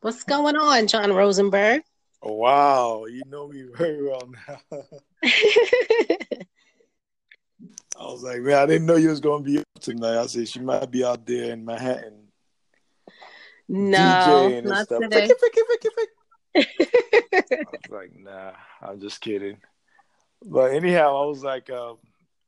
What's 0.00 0.24
going 0.24 0.56
on, 0.56 0.86
John 0.86 1.12
Rosenberg? 1.12 1.82
Wow, 2.22 3.06
you 3.06 3.22
know 3.26 3.48
me 3.48 3.64
very 3.74 4.02
well 4.02 4.30
now. 4.48 4.60
I 7.98 8.04
was 8.04 8.22
like, 8.22 8.40
man, 8.42 8.58
I 8.58 8.66
didn't 8.66 8.86
know 8.86 8.96
you 8.96 9.08
was 9.08 9.20
gonna 9.20 9.42
be 9.42 9.58
up 9.58 9.64
tonight. 9.80 10.18
I 10.18 10.26
said 10.26 10.48
she 10.48 10.60
might 10.60 10.90
be 10.90 11.04
out 11.04 11.24
there 11.26 11.52
in 11.52 11.64
Manhattan. 11.64 12.28
No, 13.68 13.98
DJing 13.98 14.58
and 14.58 14.66
not 14.68 14.86
stuff. 14.86 15.02
today. 15.02 15.28
I 16.56 16.66
was 17.72 17.90
like, 17.90 18.12
nah, 18.18 18.52
I'm 18.82 19.00
just 19.00 19.20
kidding. 19.20 19.58
But 20.44 20.72
anyhow, 20.72 21.22
I 21.22 21.26
was 21.26 21.42
like, 21.42 21.70
uh, 21.70 21.94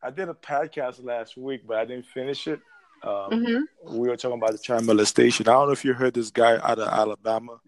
I 0.03 0.11
did 0.11 0.29
a 0.29 0.35
podcast 0.35 1.03
last 1.03 1.37
week, 1.37 1.63
but 1.67 1.79
I 1.79 1.85
didn't 1.85 2.07
finish 2.07 2.47
it. 2.47 2.61
Um, 3.03 3.31
mm-hmm. 3.31 3.99
We 3.99 4.09
were 4.09 4.17
talking 4.17 4.39
about 4.39 4.53
the 4.53 4.59
child 4.59 4.85
molestation. 4.85 5.49
I 5.49 5.53
don't 5.53 5.67
know 5.67 5.73
if 5.73 5.85
you 5.85 5.95
heard 5.95 6.15
this 6.15 6.31
guy 6.31 6.57
out 6.57 6.79
of 6.79 6.89
Alabama. 6.89 7.61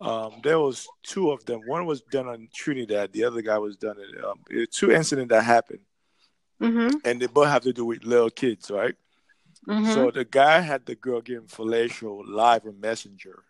Um, 0.00 0.40
there 0.42 0.58
was 0.58 0.86
two 1.02 1.30
of 1.30 1.44
them. 1.46 1.60
One 1.66 1.86
was 1.86 2.02
done 2.02 2.26
on 2.26 2.48
Trinidad. 2.54 3.12
The 3.12 3.24
other 3.24 3.42
guy 3.42 3.58
was 3.58 3.76
done 3.76 3.96
in 3.98 4.24
um, 4.24 4.66
two 4.70 4.92
incidents 4.92 5.30
that 5.30 5.42
happened, 5.42 5.80
mm-hmm. 6.60 6.96
and 7.04 7.20
they 7.20 7.26
both 7.26 7.48
have 7.48 7.62
to 7.62 7.72
do 7.72 7.86
with 7.86 8.04
little 8.04 8.28
kids, 8.28 8.70
right? 8.70 8.94
Mm-hmm. 9.66 9.92
So 9.94 10.10
the 10.10 10.24
guy 10.24 10.60
had 10.60 10.84
the 10.84 10.94
girl 10.96 11.20
getting 11.22 11.46
fellatio 11.46 12.22
live 12.26 12.66
on 12.66 12.78
Messenger, 12.78 13.42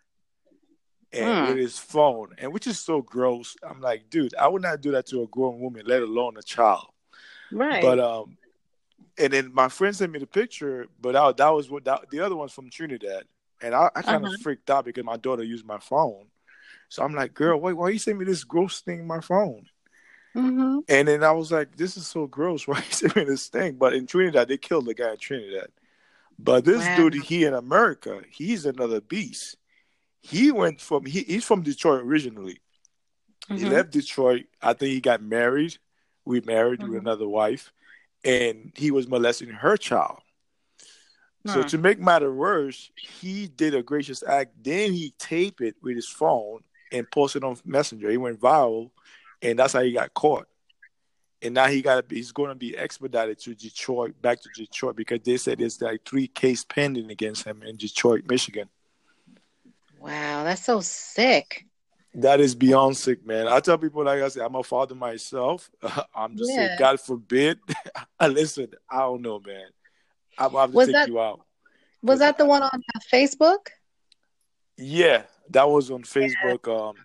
and 1.11 1.25
mm. 1.25 1.47
with 1.49 1.57
his 1.57 1.77
phone, 1.77 2.29
and 2.37 2.53
which 2.53 2.67
is 2.67 2.79
so 2.79 3.01
gross. 3.01 3.55
I'm 3.67 3.81
like, 3.81 4.09
dude, 4.09 4.33
I 4.35 4.47
would 4.47 4.61
not 4.61 4.81
do 4.81 4.91
that 4.91 5.07
to 5.07 5.23
a 5.23 5.27
grown 5.27 5.59
woman, 5.59 5.83
let 5.85 6.01
alone 6.01 6.37
a 6.37 6.43
child. 6.43 6.87
Right. 7.51 7.81
But 7.81 7.99
um, 7.99 8.37
and 9.17 9.33
then 9.33 9.53
my 9.53 9.69
friend 9.69 9.95
sent 9.95 10.11
me 10.11 10.19
the 10.19 10.27
picture, 10.27 10.87
but 11.01 11.13
that, 11.13 11.37
that 11.37 11.49
was 11.49 11.69
what 11.69 11.85
that, 11.85 12.09
the 12.09 12.19
other 12.19 12.35
one's 12.35 12.53
from 12.53 12.69
Trinidad, 12.69 13.23
and 13.61 13.73
I, 13.73 13.89
I 13.95 14.01
kind 14.01 14.25
of 14.25 14.29
uh-huh. 14.29 14.43
freaked 14.43 14.69
out 14.69 14.85
because 14.85 15.03
my 15.03 15.17
daughter 15.17 15.43
used 15.43 15.65
my 15.65 15.79
phone, 15.79 16.27
so 16.89 17.03
I'm 17.03 17.13
like, 17.13 17.33
girl, 17.33 17.59
wait, 17.59 17.73
why 17.73 17.89
you 17.89 17.99
send 17.99 18.19
me 18.19 18.25
this 18.25 18.43
gross 18.43 18.81
thing 18.81 18.99
in 18.99 19.07
my 19.07 19.21
phone? 19.21 19.67
Mm-hmm. 20.35 20.79
And 20.87 21.07
then 21.07 21.23
I 21.23 21.31
was 21.31 21.51
like, 21.51 21.75
this 21.75 21.97
is 21.97 22.05
so 22.05 22.27
gross. 22.27 22.67
Why 22.67 22.77
you 22.77 22.91
send 22.91 23.15
me 23.15 23.23
this 23.23 23.47
thing? 23.47 23.75
But 23.75 23.93
in 23.93 24.05
Trinidad, 24.05 24.47
they 24.47 24.57
killed 24.57 24.85
the 24.85 24.93
guy 24.93 25.11
in 25.11 25.17
Trinidad. 25.17 25.69
But 26.37 26.63
this 26.63 26.85
wow. 26.85 26.95
dude, 26.95 27.15
he 27.15 27.43
in 27.45 27.55
America, 27.55 28.21
he's 28.29 28.67
another 28.67 29.01
beast. 29.01 29.57
He 30.21 30.51
went 30.51 30.79
from 30.79 31.05
he, 31.05 31.23
he's 31.23 31.45
from 31.45 31.63
Detroit 31.63 32.03
originally. 32.03 32.59
Mm-hmm. 33.49 33.57
He 33.57 33.65
left 33.65 33.91
Detroit. 33.91 34.45
I 34.61 34.73
think 34.73 34.91
he 34.91 35.01
got 35.01 35.23
married. 35.23 35.77
We 36.25 36.41
married 36.41 36.81
mm-hmm. 36.81 36.91
with 36.91 37.01
another 37.01 37.27
wife 37.27 37.73
and 38.23 38.71
he 38.75 38.91
was 38.91 39.07
molesting 39.07 39.49
her 39.49 39.77
child. 39.77 40.19
So 41.45 41.63
to 41.63 41.77
make 41.77 41.99
matter 41.99 42.33
worse, 42.33 42.91
he 42.97 43.47
did 43.47 43.73
a 43.73 43.81
gracious 43.81 44.21
act. 44.21 44.51
Then 44.61 44.91
he 44.91 45.13
taped 45.17 45.61
it 45.61 45.75
with 45.81 45.95
his 45.95 46.07
phone 46.07 46.59
and 46.91 47.09
posted 47.09 47.43
on 47.43 47.57
Messenger. 47.63 48.09
He 48.09 48.17
went 48.17 48.39
viral, 48.39 48.91
and 49.41 49.57
that's 49.57 49.73
how 49.73 49.81
he 49.81 49.93
got 49.93 50.13
caught. 50.13 50.47
And 51.41 51.53
now 51.53 51.67
he 51.67 51.81
got 51.81 52.05
he's 52.09 52.31
going 52.31 52.49
to 52.49 52.55
be 52.55 52.75
expedited 52.75 53.39
to 53.39 53.53
Detroit, 53.53 54.19
back 54.21 54.41
to 54.41 54.49
Detroit, 54.55 54.95
because 54.95 55.21
they 55.23 55.37
said 55.37 55.59
there's 55.59 55.81
like 55.81 56.03
three 56.03 56.27
case 56.27 56.65
pending 56.65 57.11
against 57.11 57.43
him 57.43 57.61
in 57.63 57.77
Detroit, 57.77 58.23
Michigan. 58.27 58.67
Wow, 59.99 60.43
that's 60.43 60.65
so 60.65 60.81
sick. 60.81 61.66
That 62.17 62.39
is 62.39 62.55
beyond 62.55 62.97
sick, 62.97 63.23
man. 63.27 63.47
I 63.47 63.59
tell 63.59 63.77
people, 63.77 64.03
like 64.03 64.23
I 64.23 64.27
said, 64.29 64.43
I'm 64.43 64.55
a 64.55 64.63
father 64.63 64.95
myself. 64.95 65.69
I'm 66.15 66.35
just 66.35 66.49
yeah. 66.49 66.67
saying, 66.67 66.79
God 66.79 66.99
forbid. 66.99 67.59
Listen, 68.21 68.69
I 68.89 69.01
don't 69.01 69.21
know, 69.21 69.39
man. 69.39 69.67
I'm 70.35 70.51
have 70.53 70.71
to 70.71 70.75
was 70.75 70.87
take 70.87 70.95
that, 70.95 71.07
you 71.09 71.19
out. 71.19 71.41
Was 72.01 72.17
that 72.19 72.39
the 72.39 72.45
one 72.45 72.63
on 72.63 72.69
uh, 72.73 72.99
Facebook? 73.13 73.67
Yeah, 74.77 75.23
that 75.51 75.69
was 75.69 75.91
on 75.91 76.01
Facebook. 76.01 76.65
Yeah. 76.65 76.73
Um, 76.73 76.95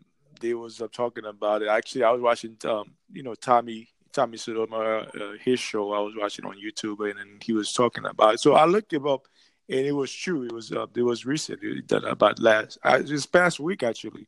they 0.41 0.55
was 0.55 0.81
uh, 0.81 0.89
talking 0.91 1.27
about 1.27 1.61
it. 1.61 1.69
Actually, 1.69 2.05
I 2.05 2.11
was 2.11 2.23
watching, 2.23 2.57
um, 2.65 2.93
you 3.13 3.23
know, 3.23 3.35
Tommy 3.35 3.91
Tommy 4.15 4.39
Sotomayor, 4.39 5.09
uh, 5.15 5.33
his 5.45 5.61
show. 5.61 5.93
I 5.93 6.01
was 6.01 6.15
watching 6.17 6.47
on 6.47 6.57
YouTube, 6.57 7.09
and, 7.11 7.19
and 7.19 7.43
he 7.43 7.53
was 7.53 7.75
talking 7.75 8.07
about 8.07 8.35
it. 8.35 8.41
So 8.41 8.55
I 8.55 8.65
looked 8.65 8.93
him 8.95 9.07
up, 9.07 9.29
and 9.69 9.81
it 9.81 9.93
was 9.93 10.11
true. 10.11 10.45
It 10.45 10.53
was 10.53 10.73
uh, 10.73 10.87
it 10.97 11.03
was 11.03 11.27
recent. 11.27 11.61
That 11.89 12.05
about 12.05 12.39
last 12.39 12.79
uh, 12.83 13.03
this 13.03 13.27
past 13.27 13.61
week 13.61 13.83
actually 13.83 14.27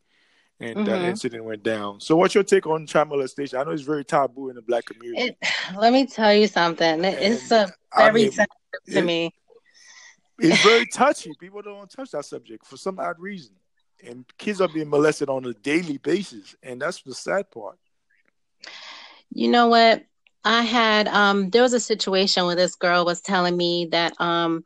and 0.60 0.76
mm-hmm. 0.76 0.84
that 0.84 1.02
incident 1.02 1.44
went 1.44 1.62
down. 1.62 2.00
So, 2.00 2.16
what's 2.16 2.34
your 2.34 2.44
take 2.44 2.66
on 2.66 2.86
child 2.86 3.08
molestation? 3.08 3.58
I 3.58 3.64
know 3.64 3.70
it's 3.70 3.82
very 3.82 4.04
taboo 4.04 4.50
in 4.50 4.56
the 4.56 4.62
black 4.62 4.84
community. 4.86 5.36
It, 5.40 5.48
let 5.76 5.92
me 5.92 6.06
tell 6.06 6.32
you 6.32 6.46
something. 6.46 7.04
It's 7.04 7.50
a 7.50 7.72
very 7.96 8.08
I 8.08 8.12
mean, 8.12 8.30
sensitive 8.30 8.80
to 8.88 8.98
it, 8.98 9.04
me. 9.04 9.34
It's 10.38 10.62
very 10.62 10.86
touchy. 10.92 11.32
People 11.38 11.62
don't 11.62 11.90
touch 11.90 12.12
that 12.12 12.24
subject 12.24 12.66
for 12.66 12.76
some 12.76 12.98
odd 12.98 13.18
reason, 13.18 13.54
and 14.06 14.24
kids 14.38 14.60
are 14.60 14.68
being 14.68 14.88
molested 14.88 15.28
on 15.28 15.44
a 15.44 15.54
daily 15.54 15.98
basis, 15.98 16.54
and 16.62 16.80
that's 16.80 17.02
the 17.02 17.14
sad 17.14 17.50
part. 17.50 17.78
You 19.30 19.48
know 19.48 19.68
what? 19.68 20.04
I 20.44 20.62
had 20.62 21.08
um 21.08 21.50
there 21.50 21.62
was 21.62 21.72
a 21.72 21.80
situation 21.80 22.44
where 22.44 22.54
this 22.54 22.76
girl 22.76 23.04
was 23.04 23.20
telling 23.22 23.56
me 23.56 23.88
that 23.92 24.18
um 24.20 24.64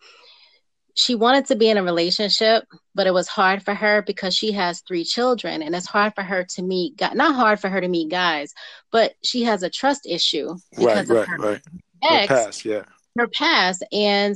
she 0.98 1.14
wanted 1.14 1.46
to 1.46 1.54
be 1.54 1.68
in 1.68 1.78
a 1.78 1.82
relationship, 1.84 2.64
but 2.92 3.06
it 3.06 3.14
was 3.14 3.28
hard 3.28 3.62
for 3.62 3.72
her 3.72 4.02
because 4.02 4.34
she 4.34 4.50
has 4.50 4.80
three 4.80 5.04
children 5.04 5.62
and 5.62 5.72
it's 5.76 5.86
hard 5.86 6.12
for 6.16 6.22
her 6.22 6.42
to 6.42 6.60
meet 6.60 7.00
not 7.14 7.36
hard 7.36 7.60
for 7.60 7.68
her 7.68 7.80
to 7.80 7.86
meet 7.86 8.10
guys, 8.10 8.52
but 8.90 9.12
she 9.22 9.44
has 9.44 9.62
a 9.62 9.70
trust 9.70 10.06
issue 10.06 10.56
because 10.72 11.08
right, 11.08 11.10
of 11.10 11.10
right, 11.10 11.28
her 11.28 11.38
right. 11.38 11.62
ex, 12.02 12.28
her 12.28 12.36
past, 12.36 12.64
yeah. 12.64 12.82
Her 13.16 13.28
past 13.28 13.84
and 13.92 14.34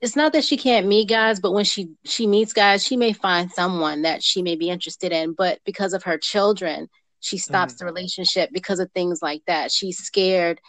it's 0.00 0.16
not 0.16 0.32
that 0.32 0.42
she 0.42 0.56
can't 0.56 0.88
meet 0.88 1.08
guys, 1.08 1.38
but 1.38 1.52
when 1.52 1.64
she 1.64 1.90
she 2.04 2.26
meets 2.26 2.52
guys, 2.52 2.84
she 2.84 2.96
may 2.96 3.12
find 3.12 3.52
someone 3.52 4.02
that 4.02 4.20
she 4.20 4.42
may 4.42 4.56
be 4.56 4.70
interested 4.70 5.12
in, 5.12 5.32
but 5.32 5.60
because 5.64 5.92
of 5.92 6.02
her 6.02 6.18
children, 6.18 6.88
she 7.20 7.38
stops 7.38 7.74
mm. 7.74 7.78
the 7.78 7.84
relationship 7.84 8.50
because 8.52 8.80
of 8.80 8.90
things 8.90 9.22
like 9.22 9.42
that. 9.46 9.70
She's 9.70 9.98
scared 9.98 10.60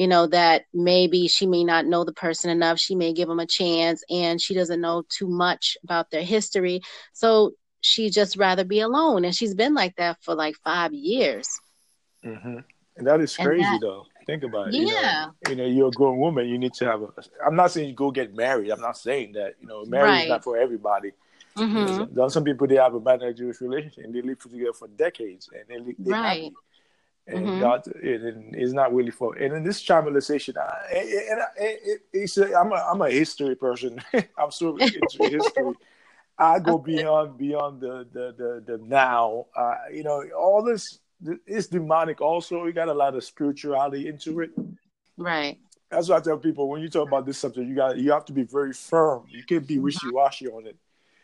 you 0.00 0.08
know, 0.08 0.26
that 0.26 0.64
maybe 0.72 1.28
she 1.28 1.46
may 1.46 1.62
not 1.62 1.84
know 1.84 2.04
the 2.04 2.12
person 2.14 2.48
enough. 2.48 2.78
She 2.78 2.94
may 2.94 3.12
give 3.12 3.28
them 3.28 3.38
a 3.38 3.44
chance 3.44 4.02
and 4.08 4.40
she 4.40 4.54
doesn't 4.54 4.80
know 4.80 5.02
too 5.10 5.28
much 5.28 5.76
about 5.84 6.10
their 6.10 6.22
history. 6.22 6.80
So 7.12 7.52
she 7.82 8.08
just 8.08 8.38
rather 8.38 8.64
be 8.64 8.80
alone. 8.80 9.26
And 9.26 9.36
she's 9.36 9.52
been 9.52 9.74
like 9.74 9.96
that 9.96 10.16
for 10.22 10.34
like 10.34 10.54
five 10.64 10.94
years. 10.94 11.60
Mm-hmm. 12.24 12.60
And 12.96 13.06
that 13.06 13.20
is 13.20 13.36
crazy 13.36 13.60
that, 13.60 13.80
though. 13.82 14.06
Think 14.24 14.42
about 14.42 14.68
it. 14.68 14.76
Yeah. 14.76 15.26
You 15.46 15.56
know, 15.56 15.64
you 15.64 15.70
know, 15.70 15.76
you're 15.76 15.88
a 15.88 15.90
grown 15.90 16.16
woman. 16.16 16.48
You 16.48 16.56
need 16.56 16.72
to 16.74 16.86
have 16.86 17.02
a. 17.02 17.08
I'm 17.46 17.54
not 17.54 17.70
saying 17.70 17.90
you 17.90 17.94
go 17.94 18.10
get 18.10 18.34
married. 18.34 18.70
I'm 18.70 18.80
not 18.80 18.96
saying 18.96 19.32
that. 19.32 19.56
You 19.60 19.68
know, 19.68 19.84
marriage 19.84 20.08
right. 20.08 20.22
is 20.22 20.30
not 20.30 20.44
for 20.44 20.56
everybody. 20.56 21.12
Mm-hmm. 21.58 22.00
You 22.00 22.08
know, 22.12 22.28
some 22.28 22.44
people 22.44 22.66
they 22.66 22.76
have 22.76 22.94
a 22.94 23.00
bad 23.00 23.20
Jewish 23.36 23.60
relationship 23.60 24.02
and 24.02 24.14
they 24.14 24.22
live 24.22 24.38
together 24.38 24.72
for 24.72 24.88
decades 24.88 25.50
and 25.52 25.86
they, 25.88 25.94
they 25.98 26.10
right. 26.10 26.42
Happy 26.44 26.54
and 27.26 27.46
mm-hmm. 27.46 27.60
God, 27.60 27.86
it, 27.86 28.34
it's 28.52 28.72
not 28.72 28.94
really 28.94 29.10
for. 29.10 29.34
And 29.36 29.54
in 29.54 29.62
this 29.62 29.84
tribalization, 29.84 30.56
I, 30.56 30.94
and 30.94 31.40
it, 31.58 31.80
it, 31.84 32.00
it's 32.12 32.36
a, 32.38 32.54
I'm 32.54 32.72
a 32.72 32.76
I'm 32.76 33.02
a 33.02 33.10
history 33.10 33.54
person. 33.54 34.02
I'm 34.38 34.50
so 34.50 34.76
into 34.76 35.08
history. 35.20 35.74
I 36.38 36.58
go 36.58 36.78
beyond 36.78 37.38
beyond 37.38 37.80
the 37.80 38.06
the 38.12 38.34
the, 38.36 38.64
the 38.66 38.84
now. 38.84 39.46
Uh, 39.54 39.74
you 39.92 40.02
know, 40.02 40.24
all 40.36 40.62
this 40.62 40.98
is 41.46 41.68
demonic. 41.68 42.20
Also, 42.20 42.64
we 42.64 42.72
got 42.72 42.88
a 42.88 42.94
lot 42.94 43.14
of 43.14 43.22
spirituality 43.22 44.08
into 44.08 44.40
it. 44.40 44.50
Right. 45.16 45.58
That's 45.90 46.08
why 46.08 46.16
I 46.16 46.20
tell 46.20 46.38
people 46.38 46.68
when 46.68 46.80
you 46.80 46.88
talk 46.88 47.08
about 47.08 47.26
this 47.26 47.38
subject, 47.38 47.68
you 47.68 47.74
got 47.74 47.98
you 47.98 48.12
have 48.12 48.24
to 48.26 48.32
be 48.32 48.44
very 48.44 48.72
firm. 48.72 49.24
You 49.28 49.44
can't 49.44 49.66
be 49.66 49.78
wishy 49.78 50.10
washy 50.10 50.48
on 50.48 50.66
it. 50.66 50.76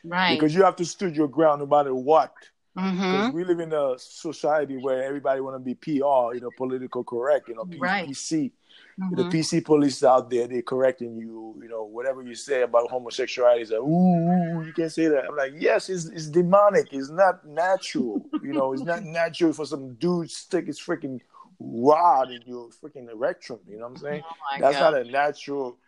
Right. 0.04 0.38
Because 0.38 0.54
you 0.54 0.62
have 0.62 0.76
to 0.76 0.84
stand 0.84 1.16
your 1.16 1.28
ground 1.28 1.60
no 1.60 1.66
matter 1.66 1.94
what. 1.94 2.32
Mm-hmm. 2.76 3.34
We 3.34 3.44
live 3.44 3.60
in 3.60 3.72
a 3.72 3.94
society 3.98 4.76
where 4.76 5.02
everybody 5.02 5.40
want 5.40 5.56
to 5.56 5.60
be 5.60 5.74
PR, 5.74 6.34
you 6.34 6.40
know, 6.42 6.50
political 6.56 7.02
correct, 7.04 7.48
you 7.48 7.54
know, 7.54 7.64
P- 7.64 7.78
right. 7.78 8.08
PC. 8.08 8.52
Mm-hmm. 9.00 9.14
The 9.14 9.22
PC 9.24 9.64
police 9.64 10.02
out 10.04 10.30
there, 10.30 10.46
they're 10.46 10.62
correcting 10.62 11.16
you, 11.16 11.58
you 11.62 11.68
know, 11.68 11.84
whatever 11.84 12.22
you 12.22 12.34
say 12.34 12.62
about 12.62 12.90
homosexuality 12.90 13.62
is 13.62 13.70
like, 13.70 13.80
ooh, 13.80 14.64
you 14.64 14.72
can't 14.74 14.92
say 14.92 15.08
that. 15.08 15.24
I'm 15.24 15.36
like, 15.36 15.52
yes, 15.56 15.88
it's, 15.88 16.06
it's 16.06 16.26
demonic. 16.26 16.88
It's 16.92 17.10
not 17.10 17.46
natural. 17.46 18.24
you 18.42 18.52
know, 18.52 18.72
it's 18.72 18.82
not 18.82 19.02
natural 19.02 19.52
for 19.52 19.66
some 19.66 19.94
dude 19.94 20.30
stick 20.30 20.66
his 20.66 20.80
freaking 20.80 21.20
rod 21.58 22.30
in 22.30 22.42
your 22.46 22.68
freaking 22.68 23.10
erection. 23.10 23.58
You 23.68 23.78
know 23.78 23.84
what 23.84 23.92
I'm 23.92 23.96
saying? 23.96 24.22
Oh 24.24 24.60
That's 24.60 24.78
God. 24.78 24.92
not 24.92 25.00
a 25.02 25.10
natural. 25.10 25.78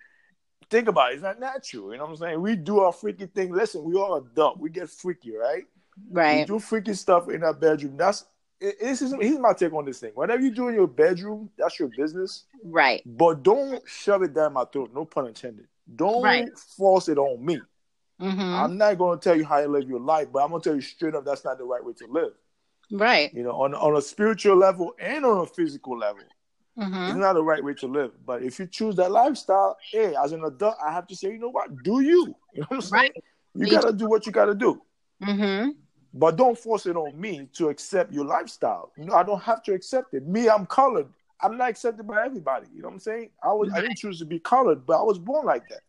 Think 0.70 0.88
about 0.88 1.12
it. 1.12 1.14
It's 1.14 1.23
not 1.23 1.41
natural. 1.41 1.93
You 1.93 1.99
know 1.99 2.05
what 2.05 2.11
I'm 2.11 2.17
saying? 2.17 2.41
We 2.41 2.56
do 2.56 2.81
our 2.81 2.93
freaky 2.93 3.26
thing. 3.26 3.52
Listen, 3.52 3.84
we 3.84 3.94
all 3.94 4.17
adult. 4.17 4.58
We 4.58 4.70
get 4.70 4.88
freaky, 4.91 5.34
right? 5.34 5.64
Right. 6.11 6.41
You 6.41 6.47
do 6.47 6.59
freaky 6.59 6.95
stuff 6.95 7.29
in 7.29 7.41
that 7.41 7.61
bedroom. 7.61 7.97
That's 7.97 8.25
this 8.61 9.03
is 9.03 9.15
here's 9.21 9.39
my 9.39 9.53
take 9.53 9.73
on 9.73 9.85
this 9.85 10.00
thing. 10.00 10.12
Whatever 10.15 10.43
you 10.43 10.50
do 10.50 10.69
in 10.69 10.75
your 10.75 10.89
bedroom, 10.89 11.50
that's 11.56 11.79
your 11.79 11.91
business. 11.97 12.45
Right. 12.65 13.03
But 13.06 13.43
don't 13.43 13.83
shove 13.87 14.23
it 14.23 14.35
down 14.35 14.55
my 14.55 14.65
throat. 14.65 14.91
No 14.95 15.05
pun 15.05 15.27
intended. 15.27 15.67
Don't 15.95 16.23
right. 16.23 16.49
force 16.77 17.09
it 17.09 17.19
on 17.19 17.45
me. 17.45 17.61
Mm-hmm. 18.21 18.41
I'm 18.41 18.77
not 18.77 18.99
going 18.99 19.19
to 19.19 19.23
tell 19.23 19.37
you 19.37 19.45
how 19.45 19.61
to 19.61 19.69
live 19.69 19.89
your 19.89 20.00
life, 20.00 20.29
but 20.33 20.43
I'm 20.43 20.50
going 20.50 20.61
to 20.61 20.69
tell 20.69 20.75
you 20.75 20.83
straight 20.83 21.15
up 21.15 21.25
that's 21.25 21.45
not 21.45 21.59
the 21.59 21.65
right 21.65 21.85
way 21.85 21.93
to 21.95 22.06
live. 22.09 22.33
Right. 22.91 23.33
You 23.33 23.44
know, 23.44 23.53
on 23.53 23.75
on 23.75 23.97
a 23.97 24.03
spiritual 24.03 24.56
level 24.56 24.94
and 24.99 25.25
on 25.25 25.39
a 25.39 25.47
physical 25.47 25.97
level, 25.97 26.25
mm-hmm. 26.77 27.11
it's 27.11 27.17
not 27.17 27.35
the 27.35 27.44
right 27.44 27.62
way 27.62 27.75
to 27.75 27.87
live. 27.87 28.12
But 28.27 28.43
if 28.43 28.59
you 28.59 28.67
choose 28.67 28.97
that 28.97 29.12
lifestyle, 29.12 29.77
hey, 29.93 30.15
as 30.23 30.33
an 30.33 30.43
adult, 30.44 30.77
I 30.85 30.93
have 30.93 31.06
to 31.09 31.17
say, 31.17 31.29
you 31.29 31.39
know 31.39 31.51
what? 31.51 31.83
Do 31.83 32.01
you? 32.01 32.35
You 32.55 32.62
know 32.62 32.67
what 32.71 32.77
I'm 32.77 32.83
saying? 32.83 33.03
Right. 33.03 33.12
You 33.55 33.71
got 33.71 33.83
to 33.83 33.93
do 33.93 34.09
what 34.09 34.27
you 34.27 34.33
got 34.33 34.47
to 34.47 34.55
do. 34.55 34.83
Mm-hmm. 35.23 35.71
But 36.14 36.37
don't 36.37 36.58
force 36.58 36.87
it 36.87 36.96
on 36.96 37.20
me 37.20 37.49
to 37.55 37.69
accept 37.69 38.12
your 38.12 38.25
lifestyle. 38.25 38.93
You 38.96 39.05
know, 39.05 39.14
I 39.14 39.22
don't 39.22 39.43
have 39.43 39.62
to 39.64 39.75
accept 39.75 40.14
it. 40.14 40.26
Me, 40.26 40.49
I'm 40.49 40.66
colored. 40.66 41.08
I'm 41.40 41.56
not 41.56 41.70
accepted 41.70 42.06
by 42.06 42.25
everybody. 42.25 42.66
You 42.75 42.82
know 42.82 42.88
what 42.88 42.94
I'm 42.94 43.00
saying? 43.00 43.31
I 43.43 43.52
was 43.52 43.70
I 43.72 43.81
didn't 43.81 43.99
choose 43.99 44.19
to 44.20 44.25
be 44.25 44.40
colored, 44.40 44.87
but 44.87 44.99
I 44.99 45.02
was 45.02 45.19
born 45.19 45.46
like 45.46 45.69
that. 45.69 45.81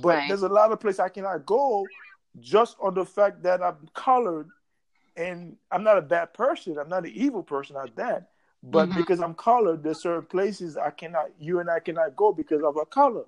But 0.00 0.08
right. 0.08 0.28
there's 0.28 0.42
a 0.42 0.48
lot 0.48 0.72
of 0.72 0.80
places 0.80 1.00
I 1.00 1.08
cannot 1.08 1.46
go 1.46 1.86
just 2.38 2.76
on 2.80 2.94
the 2.94 3.04
fact 3.04 3.42
that 3.42 3.62
I'm 3.62 3.88
colored 3.94 4.48
and 5.16 5.56
I'm 5.70 5.82
not 5.82 5.98
a 5.98 6.02
bad 6.02 6.34
person. 6.34 6.78
I'm 6.78 6.88
not 6.88 7.04
an 7.04 7.12
evil 7.14 7.42
person, 7.42 7.74
not 7.74 7.96
that. 7.96 8.28
But 8.62 8.88
mm-hmm. 8.88 8.98
because 8.98 9.20
I'm 9.20 9.34
colored, 9.34 9.82
there's 9.82 10.02
certain 10.02 10.26
places 10.26 10.76
I 10.76 10.90
cannot 10.90 11.30
you 11.38 11.60
and 11.60 11.70
I 11.70 11.80
cannot 11.80 12.16
go 12.16 12.32
because 12.32 12.62
of 12.62 12.76
our 12.76 12.84
color. 12.84 13.24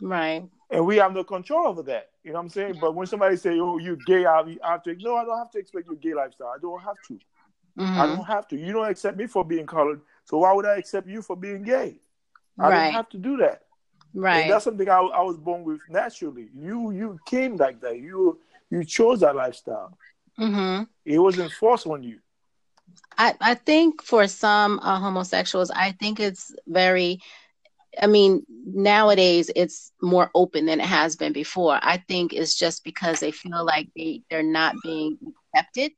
Right. 0.00 0.48
And 0.70 0.86
we 0.86 0.96
have 0.96 1.12
no 1.12 1.24
control 1.24 1.66
over 1.66 1.82
that. 1.84 2.10
You 2.28 2.34
know 2.34 2.40
what 2.40 2.44
I'm 2.44 2.48
saying? 2.50 2.76
But 2.78 2.94
when 2.94 3.06
somebody 3.06 3.38
say, 3.38 3.58
"Oh, 3.58 3.78
you're 3.78 3.96
gay," 3.96 4.26
I 4.26 4.44
have 4.62 4.82
to. 4.82 4.94
No, 4.96 5.16
I 5.16 5.24
don't 5.24 5.38
have 5.38 5.50
to 5.52 5.58
expect 5.58 5.86
your 5.86 5.96
gay 5.96 6.12
lifestyle. 6.12 6.52
I 6.54 6.58
don't 6.60 6.82
have 6.82 6.96
to. 7.06 7.14
Mm-hmm. 7.14 8.00
I 8.00 8.06
don't 8.06 8.24
have 8.24 8.46
to. 8.48 8.56
You 8.58 8.74
don't 8.74 8.86
accept 8.86 9.16
me 9.16 9.26
for 9.26 9.46
being 9.46 9.64
colored, 9.64 10.02
so 10.26 10.36
why 10.36 10.52
would 10.52 10.66
I 10.66 10.76
accept 10.76 11.08
you 11.08 11.22
for 11.22 11.36
being 11.36 11.62
gay? 11.62 12.00
I 12.58 12.68
right. 12.68 12.84
don't 12.84 12.92
have 12.92 13.08
to 13.10 13.16
do 13.16 13.38
that. 13.38 13.62
Right. 14.12 14.40
And 14.40 14.50
that's 14.50 14.64
something 14.64 14.90
I, 14.90 14.98
I 14.98 15.22
was 15.22 15.38
born 15.38 15.64
with 15.64 15.80
naturally. 15.88 16.50
You 16.54 16.90
you 16.90 17.18
came 17.24 17.56
like 17.56 17.80
that. 17.80 17.98
You 17.98 18.38
you 18.68 18.84
chose 18.84 19.20
that 19.20 19.34
lifestyle. 19.34 19.96
Mm-hmm. 20.38 20.82
It 21.06 21.18
wasn't 21.18 21.50
forced 21.52 21.86
on 21.86 22.02
you. 22.02 22.18
I, 23.16 23.36
I 23.40 23.54
think 23.54 24.02
for 24.02 24.28
some 24.28 24.80
uh, 24.82 25.00
homosexuals, 25.00 25.70
I 25.70 25.92
think 25.92 26.20
it's 26.20 26.54
very 26.66 27.22
I 28.00 28.06
mean, 28.06 28.44
nowadays 28.64 29.50
it's 29.54 29.92
more 30.00 30.30
open 30.34 30.66
than 30.66 30.80
it 30.80 30.86
has 30.86 31.16
been 31.16 31.32
before. 31.32 31.78
I 31.82 31.98
think 32.08 32.32
it's 32.32 32.54
just 32.54 32.84
because 32.84 33.20
they 33.20 33.30
feel 33.30 33.64
like 33.64 33.88
they, 33.96 34.22
they're 34.30 34.42
not 34.42 34.74
being 34.82 35.18
accepted. 35.54 35.92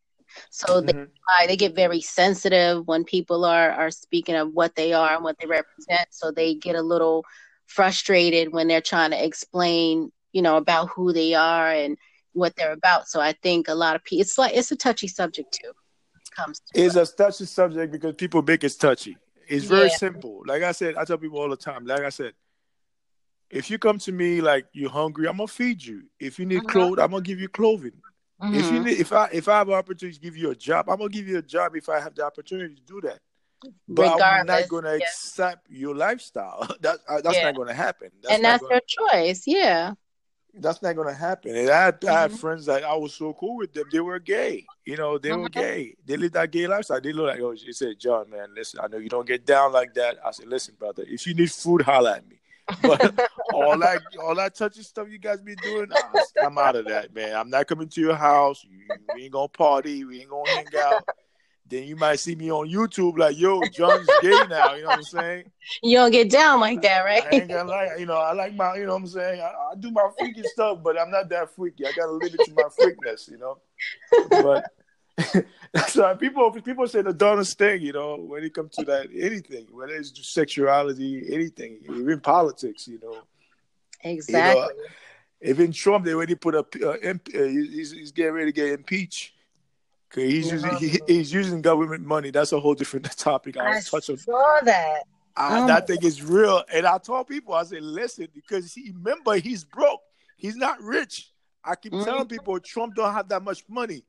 So 0.50 0.80
they 0.80 0.92
mm-hmm. 0.92 1.46
they 1.48 1.56
get 1.56 1.74
very 1.74 2.00
sensitive 2.00 2.86
when 2.86 3.04
people 3.04 3.44
are 3.44 3.70
are 3.72 3.90
speaking 3.90 4.36
of 4.36 4.52
what 4.52 4.76
they 4.76 4.92
are 4.92 5.14
and 5.14 5.24
what 5.24 5.36
they 5.40 5.46
represent. 5.46 6.06
So 6.10 6.30
they 6.30 6.54
get 6.54 6.76
a 6.76 6.82
little 6.82 7.24
frustrated 7.66 8.52
when 8.52 8.68
they're 8.68 8.80
trying 8.80 9.10
to 9.10 9.24
explain, 9.24 10.12
you 10.32 10.42
know, 10.42 10.56
about 10.56 10.90
who 10.90 11.12
they 11.12 11.34
are 11.34 11.70
and 11.70 11.96
what 12.32 12.54
they're 12.56 12.72
about. 12.72 13.08
So 13.08 13.20
I 13.20 13.32
think 13.42 13.68
a 13.68 13.74
lot 13.74 13.96
of 13.96 14.04
people 14.04 14.22
it's 14.22 14.38
like 14.38 14.54
it's 14.54 14.70
a 14.70 14.76
touchy 14.76 15.08
subject 15.08 15.58
too. 15.60 15.70
It 15.70 16.30
comes 16.34 16.62
it's 16.74 16.96
it. 16.96 17.08
a 17.08 17.16
touchy 17.16 17.46
subject 17.46 17.92
because 17.92 18.14
people 18.14 18.42
make 18.42 18.62
it 18.62 18.74
touchy. 18.78 19.16
It's 19.50 19.64
very 19.64 19.88
yeah. 19.88 19.96
simple. 19.96 20.42
Like 20.46 20.62
I 20.62 20.72
said, 20.72 20.96
I 20.96 21.04
tell 21.04 21.18
people 21.18 21.40
all 21.40 21.48
the 21.48 21.56
time. 21.56 21.84
Like 21.84 22.02
I 22.02 22.10
said, 22.10 22.34
if 23.50 23.68
you 23.68 23.78
come 23.78 23.98
to 23.98 24.12
me 24.12 24.40
like 24.40 24.66
you're 24.72 24.90
hungry, 24.90 25.26
I'm 25.28 25.38
gonna 25.38 25.48
feed 25.48 25.84
you. 25.84 26.04
If 26.20 26.38
you 26.38 26.46
need 26.46 26.58
uh-huh. 26.58 26.68
clothes, 26.68 26.98
I'm 27.00 27.10
gonna 27.10 27.22
give 27.22 27.40
you 27.40 27.48
clothing. 27.48 27.92
Mm-hmm. 28.40 28.54
If 28.54 28.64
you 28.66 28.70
mm-hmm. 28.70 28.84
need, 28.84 29.00
if 29.00 29.12
I 29.12 29.28
if 29.32 29.48
I 29.48 29.58
have 29.58 29.68
an 29.68 29.74
opportunity 29.74 30.16
to 30.16 30.22
give 30.22 30.36
you 30.36 30.50
a 30.50 30.54
job, 30.54 30.88
I'm 30.88 30.98
gonna 30.98 31.10
give 31.10 31.26
you 31.26 31.38
a 31.38 31.42
job 31.42 31.74
if 31.74 31.88
I 31.88 31.98
have 31.98 32.14
the 32.14 32.24
opportunity 32.24 32.76
to 32.76 32.82
do 32.82 33.00
that. 33.02 33.18
But 33.88 34.14
Regardless, 34.14 34.22
I'm 34.22 34.46
not 34.46 34.68
gonna 34.68 34.96
yeah. 34.96 35.04
accept 35.04 35.68
your 35.68 35.96
lifestyle. 35.96 36.66
that 36.80 37.00
uh, 37.08 37.20
that's 37.20 37.36
yeah. 37.36 37.44
not 37.46 37.56
gonna 37.56 37.74
happen. 37.74 38.10
That's 38.22 38.34
and 38.34 38.44
that's 38.44 38.62
gonna, 38.62 38.74
your 38.74 39.10
choice. 39.10 39.42
Yeah 39.46 39.94
that's 40.54 40.82
not 40.82 40.96
gonna 40.96 41.14
happen. 41.14 41.56
And 41.56 41.70
I 41.70 41.84
had, 41.84 42.00
mm-hmm. 42.00 42.14
I 42.14 42.20
had 42.20 42.32
friends 42.32 42.66
that 42.66 42.84
I 42.84 42.94
was 42.94 43.14
so 43.14 43.32
cool 43.34 43.56
with 43.56 43.72
them. 43.72 43.84
They 43.90 44.00
were 44.00 44.18
gay. 44.18 44.66
You 44.84 44.96
know, 44.96 45.18
they 45.18 45.32
were 45.32 45.48
mm-hmm. 45.48 45.60
gay. 45.60 45.94
They 46.04 46.16
lived 46.16 46.34
that 46.34 46.50
gay 46.50 46.66
lifestyle. 46.66 47.00
They 47.00 47.12
look 47.12 47.28
like, 47.28 47.40
oh, 47.40 47.54
she 47.54 47.72
said, 47.72 47.98
John, 47.98 48.30
man, 48.30 48.48
listen, 48.54 48.80
I 48.82 48.88
know 48.88 48.98
you 48.98 49.08
don't 49.08 49.26
get 49.26 49.46
down 49.46 49.72
like 49.72 49.94
that. 49.94 50.18
I 50.24 50.30
said, 50.32 50.48
listen, 50.48 50.74
brother, 50.78 51.04
if 51.06 51.26
you 51.26 51.34
need 51.34 51.50
food, 51.50 51.82
holla 51.82 52.16
at 52.16 52.28
me. 52.28 52.36
But 52.82 53.28
all 53.52 53.76
that 53.78 54.00
all 54.22 54.34
that 54.36 54.54
touchy 54.54 54.82
stuff 54.82 55.08
you 55.10 55.18
guys 55.18 55.40
be 55.40 55.56
doing, 55.56 55.88
I'm 56.40 56.56
out 56.56 56.76
of 56.76 56.84
that, 56.86 57.12
man. 57.12 57.34
I'm 57.34 57.50
not 57.50 57.66
coming 57.66 57.88
to 57.88 58.00
your 58.00 58.14
house. 58.14 58.64
You, 58.64 58.96
we 59.14 59.24
ain't 59.24 59.32
gonna 59.32 59.48
party. 59.48 60.04
We 60.04 60.20
ain't 60.20 60.30
gonna 60.30 60.48
hang 60.50 60.66
out 60.80 61.04
then 61.70 61.84
you 61.84 61.94
might 61.94 62.18
see 62.18 62.34
me 62.34 62.50
on 62.50 62.68
YouTube 62.68 63.16
like, 63.16 63.38
yo, 63.38 63.62
John's 63.72 64.08
gay 64.20 64.42
now. 64.48 64.74
You 64.74 64.82
know 64.82 64.88
what 64.88 64.98
I'm 64.98 65.02
saying? 65.04 65.50
You 65.82 65.98
don't 65.98 66.10
get 66.10 66.28
down 66.28 66.58
like 66.60 66.82
that, 66.82 67.04
right? 67.04 67.22
I 67.30 67.36
ain't 67.36 67.48
gonna 67.48 67.70
lie. 67.70 67.94
You 67.96 68.06
know, 68.06 68.16
I 68.16 68.32
like 68.32 68.54
my, 68.54 68.74
you 68.74 68.86
know 68.86 68.94
what 68.94 69.02
I'm 69.02 69.06
saying? 69.06 69.40
I, 69.40 69.44
I 69.46 69.74
do 69.78 69.90
my 69.92 70.08
freaky 70.18 70.42
stuff, 70.42 70.80
but 70.82 71.00
I'm 71.00 71.10
not 71.10 71.28
that 71.30 71.54
freaky. 71.54 71.86
I 71.86 71.92
gotta 71.92 72.10
limit 72.10 72.40
to 72.44 72.52
my 72.54 72.64
freakness, 72.78 73.30
you 73.30 73.38
know. 73.38 73.58
But 74.30 75.86
so 75.88 76.14
people 76.16 76.50
people 76.50 76.88
say 76.88 77.02
the 77.02 77.12
dumbest 77.12 77.56
thing, 77.56 77.82
you 77.82 77.92
know, 77.92 78.16
when 78.16 78.42
it 78.42 78.52
comes 78.52 78.74
to 78.76 78.84
that 78.86 79.08
anything, 79.14 79.66
whether 79.70 79.94
it's 79.94 80.12
sexuality, 80.28 81.32
anything, 81.32 81.78
even 81.84 82.20
politics, 82.20 82.88
you 82.88 82.98
know. 83.00 83.18
Exactly. 84.02 84.60
You 84.60 84.66
know, 84.66 85.52
even 85.52 85.72
Trump, 85.72 86.04
they 86.04 86.14
already 86.14 86.34
put 86.34 86.54
a, 86.54 86.66
uh, 86.84 86.90
uh, 86.90 87.14
he's, 87.32 87.92
he's 87.92 88.12
getting 88.12 88.32
ready 88.32 88.52
to 88.52 88.52
get 88.52 88.72
impeached 88.72 89.32
Cause 90.10 90.24
he's 90.24 90.50
using 90.50 90.76
he, 90.76 91.00
he's 91.06 91.32
using 91.32 91.62
government 91.62 92.04
money. 92.04 92.30
That's 92.30 92.52
a 92.52 92.58
whole 92.58 92.74
different 92.74 93.10
topic. 93.16 93.56
I, 93.56 93.76
I 93.76 93.80
touch 93.80 94.06
saw 94.06 94.60
that. 94.64 95.04
I, 95.36 95.62
oh 95.62 95.66
that 95.68 95.86
thing 95.86 96.02
is 96.02 96.22
real, 96.22 96.64
and 96.72 96.84
I 96.84 96.98
told 96.98 97.28
people 97.28 97.54
I 97.54 97.62
said, 97.62 97.82
listen, 97.82 98.26
because 98.34 98.74
he 98.74 98.90
remember 98.90 99.36
he's 99.36 99.62
broke. 99.62 100.00
He's 100.36 100.56
not 100.56 100.82
rich. 100.82 101.30
I 101.64 101.76
keep 101.76 101.92
mm-hmm. 101.92 102.04
telling 102.04 102.26
people 102.26 102.58
Trump 102.58 102.96
don't 102.96 103.12
have 103.12 103.28
that 103.28 103.42
much 103.42 103.62
money. 103.68 104.02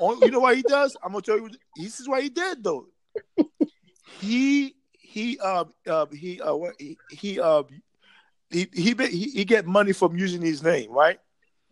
you 0.00 0.30
know 0.30 0.40
what 0.40 0.56
he 0.56 0.62
does? 0.62 0.96
I'm 1.04 1.12
gonna 1.12 1.22
tell 1.22 1.36
you. 1.36 1.50
This 1.76 2.00
is 2.00 2.08
what 2.08 2.22
he 2.22 2.30
did 2.30 2.64
though. 2.64 2.86
he 4.20 4.74
he 4.92 5.38
uh, 5.40 5.64
uh 5.86 6.06
he 6.06 6.40
uh 6.40 6.56
he 6.78 6.96
he 7.10 7.40
uh 7.40 7.64
he 8.50 8.66
he, 8.72 8.94
he, 8.94 9.30
he 9.30 9.44
get 9.44 9.66
money 9.66 9.92
from 9.92 10.16
using 10.16 10.40
his 10.40 10.62
name, 10.62 10.90
right? 10.90 11.20